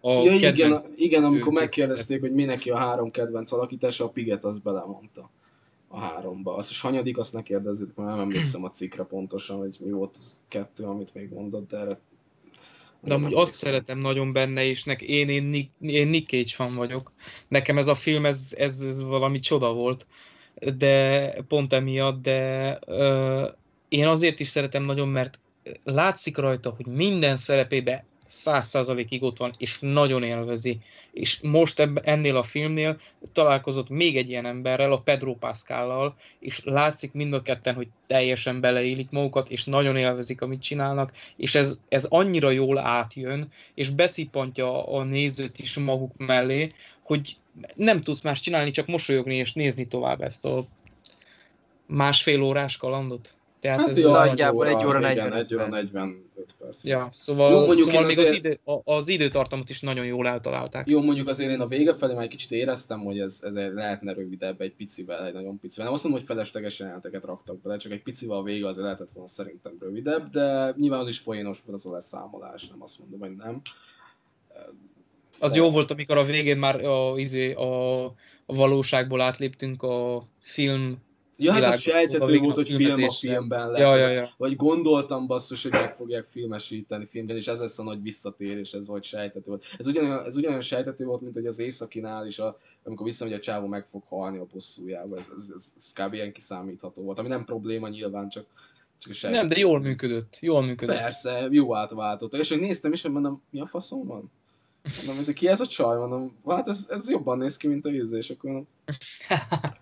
a 0.00 0.10
ja, 0.10 0.32
igen, 0.32 0.80
igen, 0.96 1.24
amikor 1.24 1.52
megkérdezték, 1.52 2.20
hogy 2.20 2.32
mi 2.32 2.44
neki 2.44 2.70
a 2.70 2.76
három 2.76 3.10
kedvenc 3.10 3.52
alakítása, 3.52 4.04
a 4.04 4.08
Piget 4.08 4.44
az 4.44 4.58
belemondta 4.58 5.30
a 5.96 5.98
háromba. 5.98 6.56
Azt 6.56 6.70
is 6.70 6.80
hanyadik, 6.80 7.18
azt 7.18 7.34
ne 7.34 7.42
kérdezzük, 7.42 7.94
mert 7.94 8.10
nem 8.10 8.20
emlékszem 8.20 8.64
a 8.64 8.68
cikkre 8.68 9.02
pontosan, 9.02 9.58
hogy 9.58 9.76
mi 9.84 9.90
volt 9.90 10.16
az 10.18 10.40
kettő, 10.48 10.84
amit 10.84 11.14
még 11.14 11.32
mondott, 11.32 11.68
de 11.68 11.76
erre 11.78 11.98
de 13.00 13.14
amúgy 13.14 13.34
azt 13.34 13.54
szeretem 13.54 13.98
nagyon 13.98 14.32
benne, 14.32 14.64
és 14.64 14.84
nek, 14.84 15.02
én, 15.02 15.28
én, 15.28 15.42
Nick, 15.42 15.70
én 15.80 16.08
Nick 16.08 16.28
Cage 16.28 16.54
fan 16.54 16.74
vagyok. 16.74 17.12
Nekem 17.48 17.78
ez 17.78 17.88
a 17.88 17.94
film, 17.94 18.26
ez, 18.26 18.54
ez, 18.56 18.80
ez 18.80 19.02
valami 19.02 19.38
csoda 19.38 19.72
volt, 19.72 20.06
de 20.76 21.32
pont 21.48 21.72
emiatt, 21.72 22.22
de 22.22 22.78
ö, 22.86 23.48
én 23.88 24.06
azért 24.06 24.40
is 24.40 24.48
szeretem 24.48 24.82
nagyon, 24.82 25.08
mert 25.08 25.38
látszik 25.84 26.36
rajta, 26.36 26.70
hogy 26.70 26.86
minden 26.86 27.36
szerepébe 27.36 28.04
száz 28.26 28.66
százalékig 28.66 29.22
ott 29.22 29.36
van, 29.36 29.54
és 29.58 29.78
nagyon 29.80 30.22
élvezi. 30.22 30.78
És 31.12 31.38
most 31.42 31.78
ebb, 31.78 32.00
ennél 32.04 32.36
a 32.36 32.42
filmnél 32.42 33.00
találkozott 33.32 33.88
még 33.88 34.16
egy 34.16 34.28
ilyen 34.28 34.46
emberrel, 34.46 34.92
a 34.92 34.98
Pedro 34.98 35.34
Pascallal, 35.34 36.16
és 36.38 36.60
látszik 36.64 37.12
mind 37.12 37.32
a 37.32 37.42
ketten, 37.42 37.74
hogy 37.74 37.88
teljesen 38.06 38.60
beleélik 38.60 39.10
magukat, 39.10 39.50
és 39.50 39.64
nagyon 39.64 39.96
élvezik, 39.96 40.40
amit 40.40 40.62
csinálnak, 40.62 41.12
és 41.36 41.54
ez, 41.54 41.78
ez 41.88 42.04
annyira 42.04 42.50
jól 42.50 42.78
átjön, 42.78 43.52
és 43.74 43.88
beszippantja 43.88 44.86
a 44.86 45.02
nézőt 45.02 45.58
is 45.58 45.76
maguk 45.76 46.12
mellé, 46.16 46.72
hogy 47.02 47.36
nem 47.74 48.00
tudsz 48.00 48.20
más 48.20 48.40
csinálni, 48.40 48.70
csak 48.70 48.86
mosolyogni 48.86 49.34
és 49.34 49.52
nézni 49.52 49.86
tovább 49.86 50.20
ezt 50.20 50.44
a 50.44 50.66
másfél 51.86 52.42
órás 52.42 52.76
kalandot. 52.76 53.35
Tehát 53.60 53.80
hát 53.80 53.88
ez 53.88 53.98
jó, 53.98 54.10
nagyjából 54.10 54.66
egy 54.66 54.86
óra, 54.86 54.98
40 54.98 55.32
egy 55.32 55.54
óra 55.54 55.66
45 55.66 56.24
perc. 56.58 56.84
Ja, 56.84 57.08
szóval, 57.12 57.50
jó, 57.50 57.66
mondjuk 57.66 57.88
szóval 57.88 58.06
még 58.06 58.18
azért... 58.18 58.28
az, 58.28 58.34
idő, 58.34 58.60
az 58.84 59.08
időtartamot 59.08 59.70
is 59.70 59.80
nagyon 59.80 60.04
jól 60.04 60.28
eltalálták. 60.28 60.88
Jó, 60.88 61.02
mondjuk 61.02 61.28
azért 61.28 61.50
én 61.50 61.60
a 61.60 61.66
vége 61.66 61.94
felé 61.94 62.14
már 62.14 62.22
egy 62.22 62.28
kicsit 62.28 62.50
éreztem, 62.50 63.00
hogy 63.00 63.18
ez, 63.18 63.40
ez 63.42 63.54
lehetne 63.54 64.12
rövidebb 64.12 64.60
egy 64.60 64.72
picivel, 64.72 65.26
egy 65.26 65.32
nagyon 65.32 65.58
picivel. 65.58 65.84
Nem 65.84 65.94
azt 65.94 66.04
mondom, 66.04 66.20
hogy 66.20 66.30
feleslegesen 66.30 66.86
jelenteket 66.86 67.24
raktak 67.24 67.60
bele, 67.60 67.76
csak 67.76 67.92
egy 67.92 68.02
picivel 68.02 68.36
a 68.36 68.42
vége 68.42 68.66
azért 68.66 68.84
lehetett 68.84 69.10
volna 69.10 69.28
szerintem 69.28 69.76
rövidebb, 69.80 70.30
de 70.30 70.74
nyilván 70.76 71.00
az 71.00 71.08
is 71.08 71.20
poénos 71.20 71.60
volt 71.66 71.78
az 71.78 71.86
a 71.86 71.90
leszámolás, 71.92 72.68
nem 72.68 72.82
azt 72.82 72.98
mondom, 72.98 73.20
hogy 73.20 73.36
nem. 73.36 73.62
Az 75.38 75.52
de... 75.52 75.58
jó 75.58 75.70
volt, 75.70 75.90
amikor 75.90 76.16
a 76.16 76.24
végén 76.24 76.56
már 76.56 76.84
a, 76.84 77.18
izé, 77.18 77.52
a, 77.52 78.04
a 78.46 78.54
valóságból 78.54 79.20
átléptünk 79.20 79.82
a 79.82 80.26
film 80.40 81.04
Ja, 81.38 81.52
hát 81.52 81.64
az 81.64 81.80
sejtető 81.80 82.38
volt, 82.38 82.54
hogy 82.54 82.68
film 82.68 83.02
a 83.02 83.12
filmben 83.12 83.70
lesz. 83.70 83.80
Ja, 83.80 83.96
ja, 83.96 84.08
ja. 84.08 84.30
Vagy 84.36 84.56
gondoltam 84.56 85.26
basszus, 85.26 85.62
hogy 85.62 85.72
meg 85.72 85.94
fogják 85.94 86.24
filmesíteni 86.24 87.04
filmben, 87.04 87.36
és 87.36 87.46
ez 87.46 87.58
lesz 87.58 87.78
a 87.78 87.82
nagy 87.82 88.02
visszatérés, 88.02 88.72
ez 88.72 88.86
volt 88.86 89.02
sejtető 89.02 89.50
volt. 89.50 89.64
Ez 89.78 89.86
ugyanolyan, 89.86 90.24
ez 90.24 90.36
ugyanolyan 90.36 90.62
sejtető 90.62 91.04
volt, 91.04 91.20
mint 91.20 91.34
hogy 91.34 91.46
az 91.46 91.58
északinál 91.58 92.26
is, 92.26 92.38
a, 92.38 92.58
amikor 92.84 93.06
visszamegy 93.06 93.32
a 93.32 93.38
csávó 93.38 93.66
meg 93.66 93.84
fog 93.84 94.02
halni 94.08 94.38
a 94.38 94.46
bosszújába. 94.52 95.16
Ez, 95.16 95.30
ez, 95.36 95.52
ez, 95.54 95.72
ez 95.76 95.92
kb. 95.92 96.12
ilyen 96.12 96.32
kiszámítható 96.32 97.02
volt, 97.02 97.18
ami 97.18 97.28
nem 97.28 97.44
probléma 97.44 97.88
nyilván, 97.88 98.28
csak, 98.28 98.46
csak 98.98 99.30
Nem, 99.30 99.48
de 99.48 99.58
jól 99.58 99.80
működött. 99.80 100.36
Jól 100.40 100.62
működött. 100.62 100.96
Persze, 100.96 101.48
jó 101.50 101.76
átváltott. 101.76 102.34
És 102.34 102.48
hogy 102.48 102.60
néztem 102.60 102.92
is, 102.92 103.02
hogy 103.02 103.12
mondom, 103.12 103.42
mi 103.50 103.60
a 103.60 103.66
faszom 103.66 104.06
van? 104.06 104.30
Mondom, 104.96 105.18
ez 105.18 105.32
ki 105.32 105.48
ez 105.48 105.60
a 105.60 105.66
csaj? 105.66 105.96
Mondom, 105.96 106.32
hát 106.46 106.68
ez, 106.68 106.86
ez 106.90 107.10
jobban 107.10 107.38
néz 107.38 107.56
ki, 107.56 107.68
mint 107.68 107.84
a 107.84 107.90
íze, 107.90 108.16
és 108.16 108.30
akkor 108.30 108.50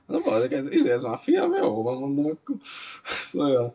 mondom, 0.07 0.33
mondom, 0.33 0.49
ez, 0.51 0.67
ez, 0.67 0.87
ez 0.87 1.03
már 1.03 1.19
film, 1.19 1.55
jó 1.55 1.83
van, 1.83 1.99
mondom, 1.99 2.25
akkor 2.25 2.57
szóval 3.03 3.75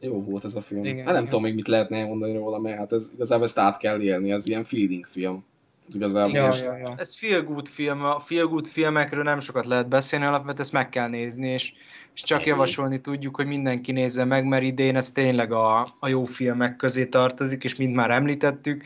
jó 0.00 0.22
volt 0.22 0.44
ez 0.44 0.54
a 0.54 0.60
film. 0.60 0.84
Igen, 0.84 0.96
hát 0.96 1.04
nem 1.04 1.14
igen. 1.14 1.24
tudom 1.24 1.42
még 1.42 1.54
mit 1.54 1.68
lehetne 1.68 2.04
mondani 2.04 2.32
róla, 2.32 2.58
mert 2.58 2.78
hát 2.78 2.92
ez 2.92 3.10
igazából 3.14 3.44
ezt 3.44 3.58
át 3.58 3.76
kell 3.76 4.00
élni, 4.00 4.32
ez 4.32 4.46
ilyen 4.46 4.64
feeling 4.64 5.06
film. 5.06 5.44
Ez 5.88 5.94
igazából 5.94 6.34
ja, 6.34 6.54
ja, 6.62 6.76
ja. 6.76 6.94
Ez 6.96 7.14
feel 7.14 7.42
good 7.42 7.68
film, 7.68 8.04
a 8.04 8.20
feel 8.20 8.46
good 8.46 8.66
filmekről 8.66 9.22
nem 9.22 9.40
sokat 9.40 9.66
lehet 9.66 9.88
beszélni, 9.88 10.24
alapvetően 10.24 10.60
ezt 10.60 10.72
meg 10.72 10.88
kell 10.88 11.08
nézni, 11.08 11.48
és, 11.48 11.72
és 12.14 12.22
csak 12.22 12.46
javasolni 12.46 13.00
tudjuk, 13.00 13.36
hogy 13.36 13.46
mindenki 13.46 13.92
nézze 13.92 14.24
meg, 14.24 14.44
mert 14.44 14.62
idén 14.62 14.96
ez 14.96 15.10
tényleg 15.10 15.52
a, 15.52 15.96
a 15.98 16.08
jó 16.08 16.24
filmek 16.24 16.76
közé 16.76 17.06
tartozik, 17.06 17.64
és 17.64 17.76
mint 17.76 17.94
már 17.94 18.10
említettük, 18.10 18.84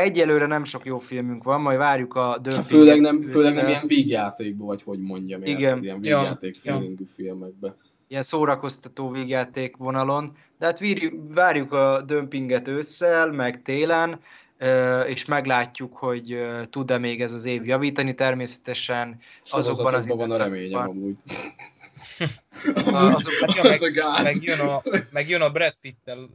Egyelőre 0.00 0.46
nem 0.46 0.64
sok 0.64 0.84
jó 0.84 0.98
filmünk 0.98 1.44
van, 1.44 1.60
majd 1.60 1.78
várjuk 1.78 2.14
a 2.14 2.38
döntést. 2.42 2.56
Hát 2.56 2.66
főleg 2.66 3.00
nem, 3.00 3.22
főleg 3.22 3.54
nem 3.54 3.68
ilyen 3.68 3.86
vígjátékban, 3.86 4.66
vagy 4.66 4.82
hogy 4.82 5.00
mondjam, 5.00 5.42
Igen. 5.42 5.82
ilyen 5.82 6.00
vígjáték 6.00 6.56
ja, 6.62 6.72
feelingű 6.72 7.04
ja. 7.06 7.12
filmekbe. 7.14 7.76
Ilyen 8.08 8.22
szórakoztató 8.22 9.10
vígjáték 9.10 9.76
vonalon, 9.76 10.36
de 10.58 10.66
hát 10.66 10.80
várjuk 11.34 11.72
a 11.72 12.02
dömpinget 12.06 12.68
ősszel, 12.68 13.32
meg 13.32 13.62
télen, 13.62 14.20
és 15.06 15.24
meglátjuk, 15.24 15.96
hogy 15.96 16.38
tud-e 16.70 16.98
még 16.98 17.22
ez 17.22 17.32
az 17.32 17.44
év 17.44 17.66
javítani. 17.66 18.14
Természetesen 18.14 19.20
azokban 19.44 19.94
az 19.94 20.06
van 20.06 20.30
a 20.30 20.36
reményem 20.36 20.88
amúgy. 20.88 21.16
Azok, 22.74 23.32
az 23.46 23.80
meg, 23.80 23.82
a 23.82 23.90
gáz. 23.90 24.22
Megjön 24.22 24.60
a, 24.60 24.82
megjön 25.12 25.40
a 25.40 25.50
Brad 25.50 25.76
Pitt-tel 25.80 26.28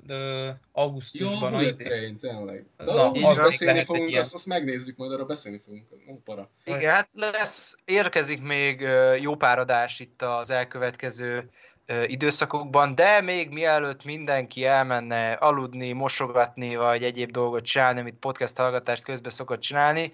augusztusban. 0.72 1.52
Jó, 1.52 1.58
Bullet 1.58 1.78
Train, 1.78 2.18
tényleg. 2.18 2.66
De 2.78 2.84
Na, 2.84 3.12
arra 3.12 3.28
az 3.28 3.38
beszélni 3.38 3.84
fogunk, 3.84 4.16
azt, 4.16 4.34
azt, 4.34 4.46
megnézzük, 4.46 4.98
majd 4.98 5.12
arra 5.12 5.26
beszélni 5.26 5.60
fogunk. 5.66 5.86
Nem 6.06 6.22
para. 6.26 6.50
Igen, 6.64 6.92
hát 6.92 7.10
lesz, 7.14 7.78
érkezik 7.86 8.42
még 8.42 8.88
jó 9.20 9.36
páradás 9.36 10.00
itt 10.00 10.22
az 10.22 10.50
elkövetkező 10.50 11.50
időszakokban, 12.06 12.96
de 12.96 13.22
még 13.22 13.50
mielőtt 13.50 14.04
mindenki 14.04 14.66
elmenne 14.66 15.32
aludni, 15.32 15.92
mosogatni, 15.92 16.76
vagy 16.76 17.04
egyéb 17.04 17.32
dolgot 17.32 17.64
csinálni, 17.64 18.00
amit 18.00 18.20
podcast 18.20 18.58
hallgatást 18.58 19.04
közben 19.04 19.32
szokott 19.32 19.60
csinálni, 19.60 20.12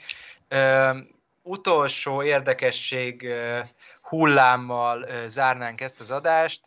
utolsó 1.42 2.24
érdekesség 2.24 3.34
hullámmal 4.10 5.08
zárnánk 5.26 5.82
ezt 5.82 6.00
az 6.00 6.12
adást, 6.12 6.62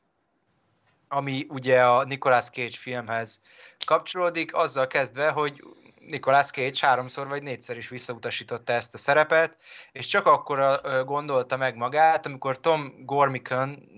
ami 1.09 1.47
ugye 1.49 1.85
a 1.85 2.05
Nicolas 2.05 2.51
Cage 2.51 2.77
filmhez 2.79 3.43
kapcsolódik, 3.87 4.55
azzal 4.55 4.87
kezdve, 4.87 5.31
hogy 5.31 5.62
Nicolas 5.99 6.51
Cage 6.51 6.87
háromszor 6.87 7.29
vagy 7.29 7.43
négyszer 7.43 7.77
is 7.77 7.89
visszautasította 7.89 8.73
ezt 8.73 8.95
a 8.95 8.99
szerepet, 8.99 9.59
és 9.93 10.07
csak 10.07 10.27
akkor 10.27 10.81
gondolta 11.05 11.57
meg 11.57 11.77
magát, 11.77 12.27
amikor 12.27 12.61
Tom 12.61 12.93
Gormican, 13.05 13.89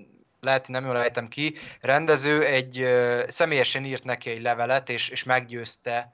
lehet, 0.41 0.69
nem 0.69 0.85
jól 0.85 0.99
ejtem 0.99 1.29
ki, 1.29 1.57
rendező 1.81 2.45
egy 2.45 2.87
személyesen 3.29 3.85
írt 3.85 4.05
neki 4.05 4.31
egy 4.31 4.43
levelet, 4.43 4.89
és, 4.89 5.09
és 5.09 5.23
meggyőzte 5.23 6.13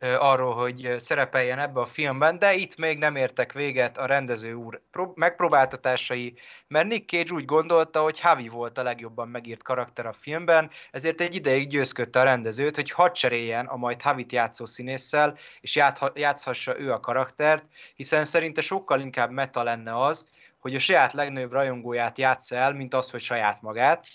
arról, 0.00 0.54
hogy 0.54 0.94
szerepeljen 0.98 1.58
ebbe 1.58 1.80
a 1.80 1.86
filmben, 1.86 2.38
de 2.38 2.54
itt 2.54 2.76
még 2.76 2.98
nem 2.98 3.16
értek 3.16 3.52
véget 3.52 3.98
a 3.98 4.06
rendező 4.06 4.52
úr 4.52 4.80
megpróbáltatásai, 5.14 6.34
mert 6.66 6.86
Nick 6.86 7.08
Cage 7.08 7.32
úgy 7.32 7.44
gondolta, 7.44 8.02
hogy 8.02 8.20
Havi 8.20 8.48
volt 8.48 8.78
a 8.78 8.82
legjobban 8.82 9.28
megírt 9.28 9.62
karakter 9.62 10.06
a 10.06 10.12
filmben, 10.12 10.70
ezért 10.90 11.20
egy 11.20 11.34
ideig 11.34 11.68
győzködte 11.68 12.20
a 12.20 12.24
rendezőt, 12.24 12.74
hogy 12.74 12.90
hadd 12.90 13.12
cseréljen 13.12 13.66
a 13.66 13.76
majd 13.76 14.02
Havit 14.02 14.32
játszó 14.32 14.66
színésszel, 14.66 15.38
és 15.60 15.80
játszhassa 16.14 16.78
ő 16.80 16.92
a 16.92 17.00
karaktert, 17.00 17.64
hiszen 17.94 18.24
szerinte 18.24 18.60
sokkal 18.60 19.00
inkább 19.00 19.30
meta 19.30 19.62
lenne 19.62 20.04
az, 20.04 20.28
hogy 20.58 20.74
a 20.74 20.78
saját 20.78 21.12
legnagyobb 21.12 21.52
rajongóját 21.52 22.18
játsza 22.18 22.56
el, 22.56 22.72
mint 22.72 22.94
az, 22.94 23.10
hogy 23.10 23.20
saját 23.20 23.62
magát, 23.62 24.06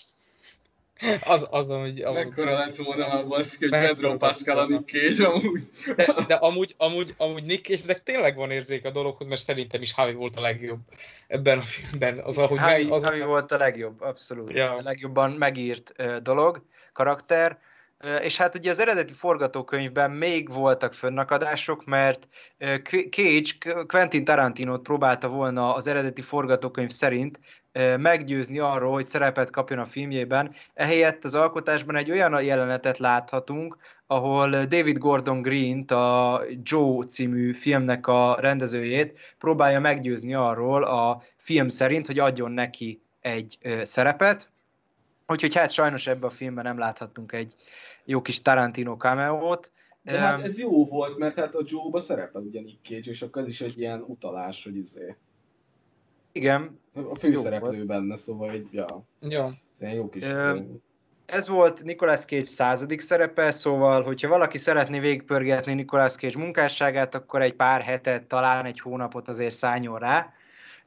Az, 1.24 1.46
az, 1.50 1.68
hogy... 1.68 2.00
amúgy- 2.02 2.24
Mekkora 2.24 2.58
lett 2.58 2.76
volna 2.76 3.08
már 3.08 3.26
baszki, 3.26 3.62
hogy 3.64 3.70
Mekkora 3.70 3.94
Pedro 3.94 4.16
Pascal 4.16 4.58
a. 4.58 4.66
Nick 4.66 4.88
Cage 4.88 5.26
amúgy. 5.28 5.62
De, 5.96 6.14
de 6.26 6.34
amúgy, 6.34 6.74
amúgy, 6.78 7.14
amúgy 7.16 7.44
Nick 7.44 7.66
cage 7.66 7.94
tényleg 7.94 8.36
van 8.36 8.50
érzék 8.50 8.84
a 8.84 8.90
dologhoz, 8.90 9.26
mert 9.26 9.40
szerintem 9.40 9.82
is 9.82 9.92
Harvey 9.92 10.14
volt 10.14 10.36
a 10.36 10.40
legjobb 10.40 10.80
ebben 11.26 11.58
a 11.58 11.62
filmben. 11.62 12.18
Az, 12.18 12.38
ahogy 12.38 12.58
Harvey, 12.58 12.82
meg, 12.82 12.92
az, 12.92 13.02
Harvey 13.02 13.20
volt 13.22 13.52
a 13.52 13.56
legjobb, 13.56 14.00
abszolút. 14.00 14.52
Ja. 14.52 14.70
A 14.76 14.82
legjobban 14.82 15.30
megírt 15.30 15.94
dolog, 16.22 16.62
karakter. 16.92 17.58
És 18.22 18.36
hát 18.36 18.54
ugye 18.54 18.70
az 18.70 18.78
eredeti 18.80 19.12
forgatókönyvben 19.12 20.10
még 20.10 20.52
voltak 20.52 20.92
fönnakadások, 20.94 21.84
mert 21.84 22.28
Cage 23.10 23.50
Qu- 23.58 23.86
Quentin 23.86 24.24
Tarantinot 24.24 24.82
próbálta 24.82 25.28
volna 25.28 25.74
az 25.74 25.86
eredeti 25.86 26.22
forgatókönyv 26.22 26.90
szerint 26.90 27.40
meggyőzni 27.98 28.58
arról, 28.58 28.92
hogy 28.92 29.06
szerepet 29.06 29.50
kapjon 29.50 29.78
a 29.78 29.86
filmjében. 29.86 30.54
Ehelyett 30.74 31.24
az 31.24 31.34
alkotásban 31.34 31.96
egy 31.96 32.10
olyan 32.10 32.42
jelenetet 32.42 32.98
láthatunk, 32.98 33.76
ahol 34.06 34.50
David 34.50 34.98
Gordon 34.98 35.42
Green-t, 35.42 35.90
a 35.90 36.42
Joe 36.62 37.04
című 37.04 37.52
filmnek 37.52 38.06
a 38.06 38.36
rendezőjét 38.40 39.18
próbálja 39.38 39.80
meggyőzni 39.80 40.34
arról 40.34 40.84
a 40.84 41.22
film 41.36 41.68
szerint, 41.68 42.06
hogy 42.06 42.18
adjon 42.18 42.50
neki 42.50 43.00
egy 43.20 43.58
szerepet. 43.82 44.48
Úgyhogy 45.26 45.54
hát 45.54 45.70
sajnos 45.70 46.06
ebben 46.06 46.28
a 46.28 46.32
filmben 46.32 46.64
nem 46.64 46.78
láthattunk 46.78 47.32
egy 47.32 47.54
jó 48.04 48.22
kis 48.22 48.42
Tarantino 48.42 48.96
cameo-t. 48.96 49.72
De 50.02 50.18
hát 50.18 50.42
ez 50.42 50.58
jó 50.58 50.86
volt, 50.86 51.18
mert 51.18 51.34
hát 51.36 51.54
a 51.54 51.62
Joe-ba 51.64 52.00
szerepel 52.00 52.42
ugye 52.42 52.60
Nick 52.60 52.84
Cage, 52.84 53.10
és 53.10 53.22
akkor 53.22 53.42
ez 53.42 53.48
is 53.48 53.60
egy 53.60 53.78
ilyen 53.78 54.04
utalás, 54.06 54.64
hogy 54.64 54.76
izé. 54.76 55.14
Igen, 56.36 56.80
A 56.94 57.14
főszereplő 57.14 57.84
benne, 57.84 58.16
szóval 58.16 58.50
egy, 58.50 58.68
ja, 58.70 59.04
ja. 59.20 59.52
ez 59.80 59.92
jó 59.92 60.08
kis... 60.08 60.24
Öm, 60.28 60.56
izé. 60.56 60.80
ez 61.26 61.48
volt 61.48 61.82
Nicolas 61.82 62.24
Cage 62.24 62.46
századik 62.46 63.00
szerepe, 63.00 63.50
szóval, 63.50 64.02
hogyha 64.02 64.28
valaki 64.28 64.58
szeretné 64.58 64.98
végigpörgetni 64.98 65.74
Nicolas 65.74 66.12
Cage 66.12 66.38
munkásságát, 66.38 67.14
akkor 67.14 67.42
egy 67.42 67.54
pár 67.54 67.80
hetet, 67.80 68.24
talán 68.24 68.64
egy 68.64 68.80
hónapot 68.80 69.28
azért 69.28 69.54
szálljon 69.54 69.98
rá. 69.98 70.32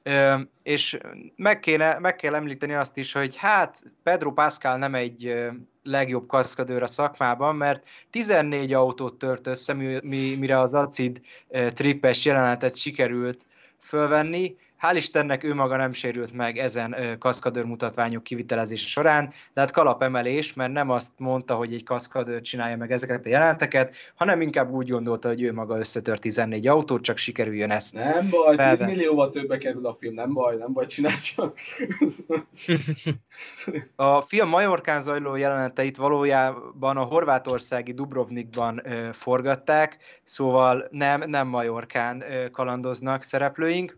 Ö, 0.03 0.39
és 0.63 0.97
meg, 1.35 1.59
kéne, 1.59 1.99
meg 1.99 2.15
kell 2.15 2.35
említeni 2.35 2.73
azt 2.73 2.97
is, 2.97 3.11
hogy 3.11 3.35
hát 3.35 3.83
Pedro 4.03 4.31
Pascal 4.33 4.77
nem 4.77 4.95
egy 4.95 5.25
ö, 5.25 5.49
legjobb 5.83 6.27
kaszkadőr 6.27 6.83
a 6.83 6.87
szakmában, 6.87 7.55
mert 7.55 7.83
14 8.09 8.73
autót 8.73 9.17
tört 9.17 9.47
össze, 9.47 9.73
mi, 9.73 9.99
mi, 10.03 10.35
mire 10.39 10.59
az 10.59 10.73
acid 10.73 11.21
ö, 11.47 11.71
trippes 11.71 12.25
jelenetet 12.25 12.75
sikerült 12.75 13.45
fölvenni. 13.79 14.55
Hál' 14.81 14.95
Istennek 14.95 15.43
ő 15.43 15.53
maga 15.53 15.75
nem 15.75 15.93
sérült 15.93 16.33
meg 16.33 16.57
ezen 16.57 17.15
kaszkadőr 17.19 17.63
mutatványok 17.63 18.23
kivitelezése 18.23 18.87
során, 18.87 19.33
de 19.53 19.61
hát 19.61 19.71
kalapemelés, 19.71 20.53
mert 20.53 20.71
nem 20.71 20.89
azt 20.89 21.11
mondta, 21.17 21.55
hogy 21.55 21.73
egy 21.73 21.83
kaszkadőr 21.83 22.41
csinálja 22.41 22.77
meg 22.77 22.91
ezeket 22.91 23.25
a 23.25 23.29
jeleneteket, 23.29 23.95
hanem 24.15 24.41
inkább 24.41 24.71
úgy 24.71 24.89
gondolta, 24.89 25.27
hogy 25.27 25.41
ő 25.41 25.53
maga 25.53 25.77
összetör 25.77 26.19
14 26.19 26.67
autót, 26.67 27.01
csak 27.01 27.17
sikerüljön 27.17 27.71
ezt 27.71 27.93
Nem 27.93 28.29
baj, 28.29 28.55
10 28.55 28.65
Felven. 28.65 28.89
millióval 28.89 29.29
többe 29.29 29.57
kerül 29.57 29.85
a 29.85 29.93
film, 29.93 30.13
nem 30.13 30.33
baj, 30.33 30.57
nem 30.57 30.73
baj, 30.73 30.85
csinálj 30.85 31.15
csak. 31.15 31.57
A 33.95 34.21
film 34.21 34.49
Majorkán 34.49 35.01
zajló 35.01 35.35
jeleneteit 35.35 35.97
valójában 35.97 36.97
a 36.97 37.03
horvátországi 37.03 37.93
Dubrovnikban 37.93 38.81
forgatták, 39.13 39.97
szóval 40.23 40.87
nem, 40.91 41.29
nem 41.29 41.47
Majorkán 41.47 42.23
kalandoznak 42.51 43.23
szereplőink. 43.23 43.97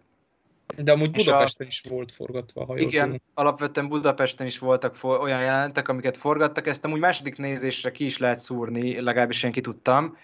De 0.77 0.91
amúgy 0.91 1.09
És 1.19 1.27
a- 1.27 1.31
Budapesten 1.31 1.67
is 1.67 1.81
volt 1.89 2.11
forgatva, 2.11 2.65
ha 2.65 2.77
Igen, 2.77 3.03
tudom. 3.05 3.19
alapvetően 3.33 3.87
Budapesten 3.87 4.45
is 4.45 4.57
voltak 4.59 4.95
for- 4.95 5.19
olyan 5.21 5.41
jelenetek, 5.41 5.87
amiket 5.87 6.17
forgattak, 6.17 6.67
ezt 6.67 6.85
amúgy 6.85 6.99
második 6.99 7.37
nézésre 7.37 7.91
ki 7.91 8.05
is 8.05 8.17
lehet 8.17 8.39
szúrni, 8.39 9.01
legalábbis 9.01 9.43
én 9.43 9.51
ki 9.51 9.61
tudtam. 9.61 10.17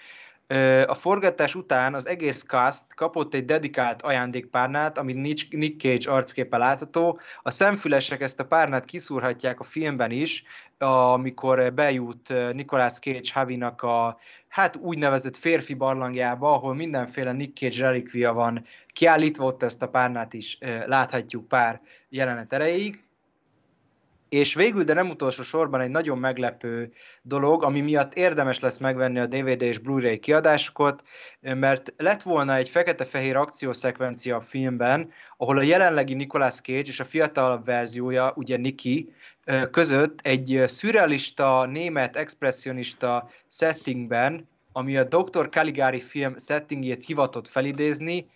A 0.86 0.94
forgatás 0.94 1.56
után 1.56 1.94
az 1.94 2.08
egész 2.08 2.44
cast 2.44 2.94
kapott 2.96 3.34
egy 3.34 3.46
dedikált 3.46 4.02
ajándékpárnát, 4.02 4.98
ami 4.98 5.14
Nick 5.50 5.82
Cage 5.82 6.12
arcképe 6.12 6.58
látható. 6.58 7.20
A 7.42 7.52
szemfülesek 7.52 8.22
ezt 8.22 8.40
a 8.40 8.46
párnát 8.46 8.86
kiszúrhatják 8.86 9.60
a 9.60 9.64
filmben 9.64 10.12
is, 10.12 10.44
amikor 10.78 11.74
bejut 11.74 12.34
Nicolas 12.54 13.00
Cage 13.00 13.30
Havinak 13.34 13.82
a 13.82 14.20
hát 14.48 14.76
úgynevezett 14.76 15.38
férfi 15.38 15.74
barlangjába, 15.74 16.54
ahol 16.54 16.76
mindenféle 16.76 17.32
Nick 17.32 17.58
Cage 17.58 17.86
relikvia 17.86 18.34
van 18.34 18.66
kiállítva, 18.94 19.46
ott 19.46 19.64
ezt 19.64 19.82
a 19.82 19.90
párnát 19.90 20.34
is 20.34 20.58
láthatjuk 20.86 21.48
pár 21.48 21.82
jelenet 22.10 22.54
erejéig. 22.54 23.04
És 24.36 24.54
végül, 24.54 24.84
de 24.84 24.94
nem 24.94 25.10
utolsó 25.10 25.44
sorban 25.44 25.82
egy 25.82 25.90
nagyon 25.90 26.18
meglepő 26.18 26.92
dolog, 27.22 27.64
ami 27.64 27.82
miatt 27.82 28.14
érdemes 28.14 28.60
lesz 28.60 28.78
megvenni 28.78 29.20
a 29.20 29.26
DVD 29.26 29.62
és 29.62 29.78
Blu-ray 29.78 30.20
kiadásokat, 30.20 31.04
mert 31.40 31.94
lett 31.98 32.22
volna 32.22 32.56
egy 32.56 32.70
fekete-fehér 32.70 33.36
akciószekvencia 33.36 34.36
a 34.36 34.42
filmben, 34.42 35.12
ahol 35.38 35.58
a 35.58 35.62
jelenlegi 35.62 36.14
Nicolas 36.14 36.56
Cage 36.56 36.80
és 36.80 37.00
a 37.00 37.06
fiatalabb 37.06 37.66
verziója, 37.66 38.34
ugye 38.36 38.58
Nicky, 38.58 39.14
ö, 39.46 39.70
között 39.70 40.20
egy 40.24 40.64
szürrealista, 40.68 41.66
német, 41.66 42.16
expressionista 42.16 43.30
settingben, 43.48 44.50
ami 44.72 44.98
a 44.98 45.04
Dr. 45.04 45.50
Caligari 45.50 46.02
film 46.02 46.38
settingjét 46.38 47.06
hivatott 47.06 47.48
felidézni, 47.48 48.28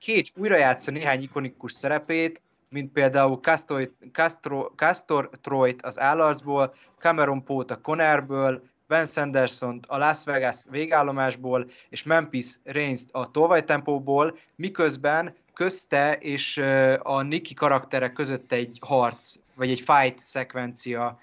Cage 0.00 0.30
újra 0.36 0.56
játsza 0.56 0.90
néhány 0.90 1.22
ikonikus 1.22 1.72
szerepét, 1.72 2.40
mint 2.68 2.92
például 2.92 3.38
Castor, 3.42 3.90
Castro, 4.12 4.70
Castor 4.76 5.30
Troyt 5.40 5.82
az 5.82 6.00
Állarcból, 6.00 6.74
Cameron 6.98 7.44
Poe-t 7.44 7.70
a 7.70 7.80
Conárből, 7.80 8.62
Ben 8.88 9.06
sanderson 9.06 9.80
a 9.86 9.96
Las 9.96 10.24
Vegas 10.24 10.64
végállomásból, 10.70 11.70
és 11.88 12.02
Memphis 12.02 12.46
Reigns-t 12.64 13.08
a 13.12 13.30
tolvajtempóból, 13.30 14.38
miközben 14.54 15.34
közte 15.54 16.16
és 16.20 16.56
a 17.02 17.22
Nicky 17.22 17.54
karaktere 17.54 18.12
között 18.12 18.52
egy 18.52 18.78
harc, 18.80 19.34
vagy 19.54 19.70
egy 19.70 19.80
fight 19.80 20.18
szekvencia 20.18 21.20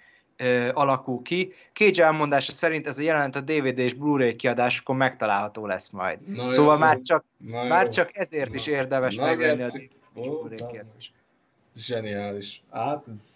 alakul 0.74 1.22
ki. 1.22 1.53
Cage 1.74 2.03
elmondása 2.03 2.52
szerint 2.52 2.88
ez 2.88 2.98
a 2.98 3.02
jelenet 3.02 3.36
a 3.36 3.41
DVD 3.41 3.78
és 3.78 3.94
Blu-ray 3.94 4.36
kiadásokon 4.36 4.95
megtalálható 4.95 5.65
lesz 5.65 5.90
majd. 5.90 6.20
Na 6.28 6.49
szóval 6.49 6.74
jó, 6.74 6.80
már 6.80 6.99
csak, 7.02 7.26
már 7.38 7.86
jó. 7.86 7.91
csak 7.91 8.18
ezért 8.18 8.53
is 8.53 8.65
Na, 8.65 8.72
érdemes 8.72 9.15
na, 9.15 9.26
megvenni 9.26 9.61
a. 9.61 9.68
DVD 9.68 9.82
és 9.82 9.90
Blu-ray 10.14 10.57
kiadást. 10.57 11.14
Zseniális. 11.76 12.64
Hát 12.72 13.04
ez... 13.12 13.36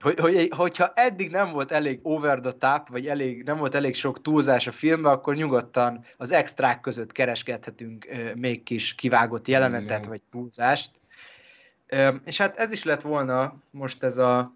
hogy, 0.00 0.18
hogy, 0.18 0.48
hogyha 0.56 0.92
eddig 0.94 1.30
nem 1.30 1.52
volt 1.52 1.70
elég 1.72 2.00
over 2.02 2.40
the 2.40 2.52
top, 2.52 2.88
vagy 2.88 3.06
elég, 3.06 3.42
nem 3.42 3.56
volt 3.56 3.74
elég 3.74 3.94
sok 3.94 4.22
túlzás 4.22 4.66
a 4.66 4.72
filmben, 4.72 5.12
akkor 5.12 5.34
nyugodtan 5.34 6.04
az 6.16 6.32
extrák 6.32 6.80
között 6.80 7.12
kereskedhetünk 7.12 8.06
ö, 8.10 8.34
még 8.34 8.62
kis 8.62 8.94
kivágott 8.94 9.48
jelenetet, 9.48 9.98
Igen. 9.98 10.08
vagy 10.08 10.22
túlzást. 10.30 10.90
Ö, 11.86 12.14
és 12.24 12.36
hát 12.36 12.58
ez 12.58 12.72
is 12.72 12.84
lett 12.84 13.02
volna 13.02 13.56
most 13.70 14.02
ez 14.02 14.18
a 14.18 14.54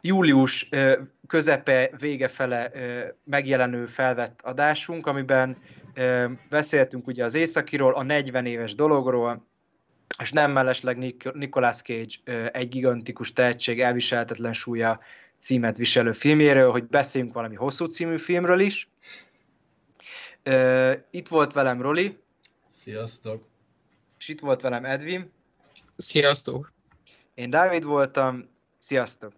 július 0.00 0.68
ö, 0.70 1.00
közepe, 1.26 1.90
vége 1.98 2.28
fele 2.28 2.70
ö, 2.74 3.06
megjelenő 3.24 3.86
felvett 3.86 4.40
adásunk, 4.42 5.06
amiben 5.06 5.56
beszéltünk 6.48 7.06
ugye 7.06 7.24
az 7.24 7.34
északiról, 7.34 7.94
a 7.94 8.02
40 8.02 8.46
éves 8.46 8.74
dologról, 8.74 9.47
és 10.18 10.32
nem 10.32 10.50
mellesleg 10.52 10.98
Nik- 10.98 11.32
Nicolas 11.32 11.82
Cage 11.82 12.50
egy 12.52 12.68
gigantikus 12.68 13.32
tehetség 13.32 13.80
elviselhetetlen 13.80 14.52
súlya 14.52 15.00
címet 15.38 15.76
viselő 15.76 16.12
filmjéről, 16.12 16.70
hogy 16.70 16.86
beszéljünk 16.86 17.34
valami 17.34 17.54
hosszú 17.54 17.84
című 17.84 18.18
filmről 18.18 18.60
is. 18.60 18.88
Itt 21.10 21.28
volt 21.28 21.52
velem 21.52 21.82
Roli, 21.82 22.18
Sziasztok. 22.68 23.48
és 24.18 24.28
itt 24.28 24.40
volt 24.40 24.60
velem 24.60 24.84
Edwin. 24.84 25.32
Sziasztok! 25.96 26.72
Én 27.34 27.50
Dávid 27.50 27.84
voltam. 27.84 28.48
Sziasztok! 28.78 29.32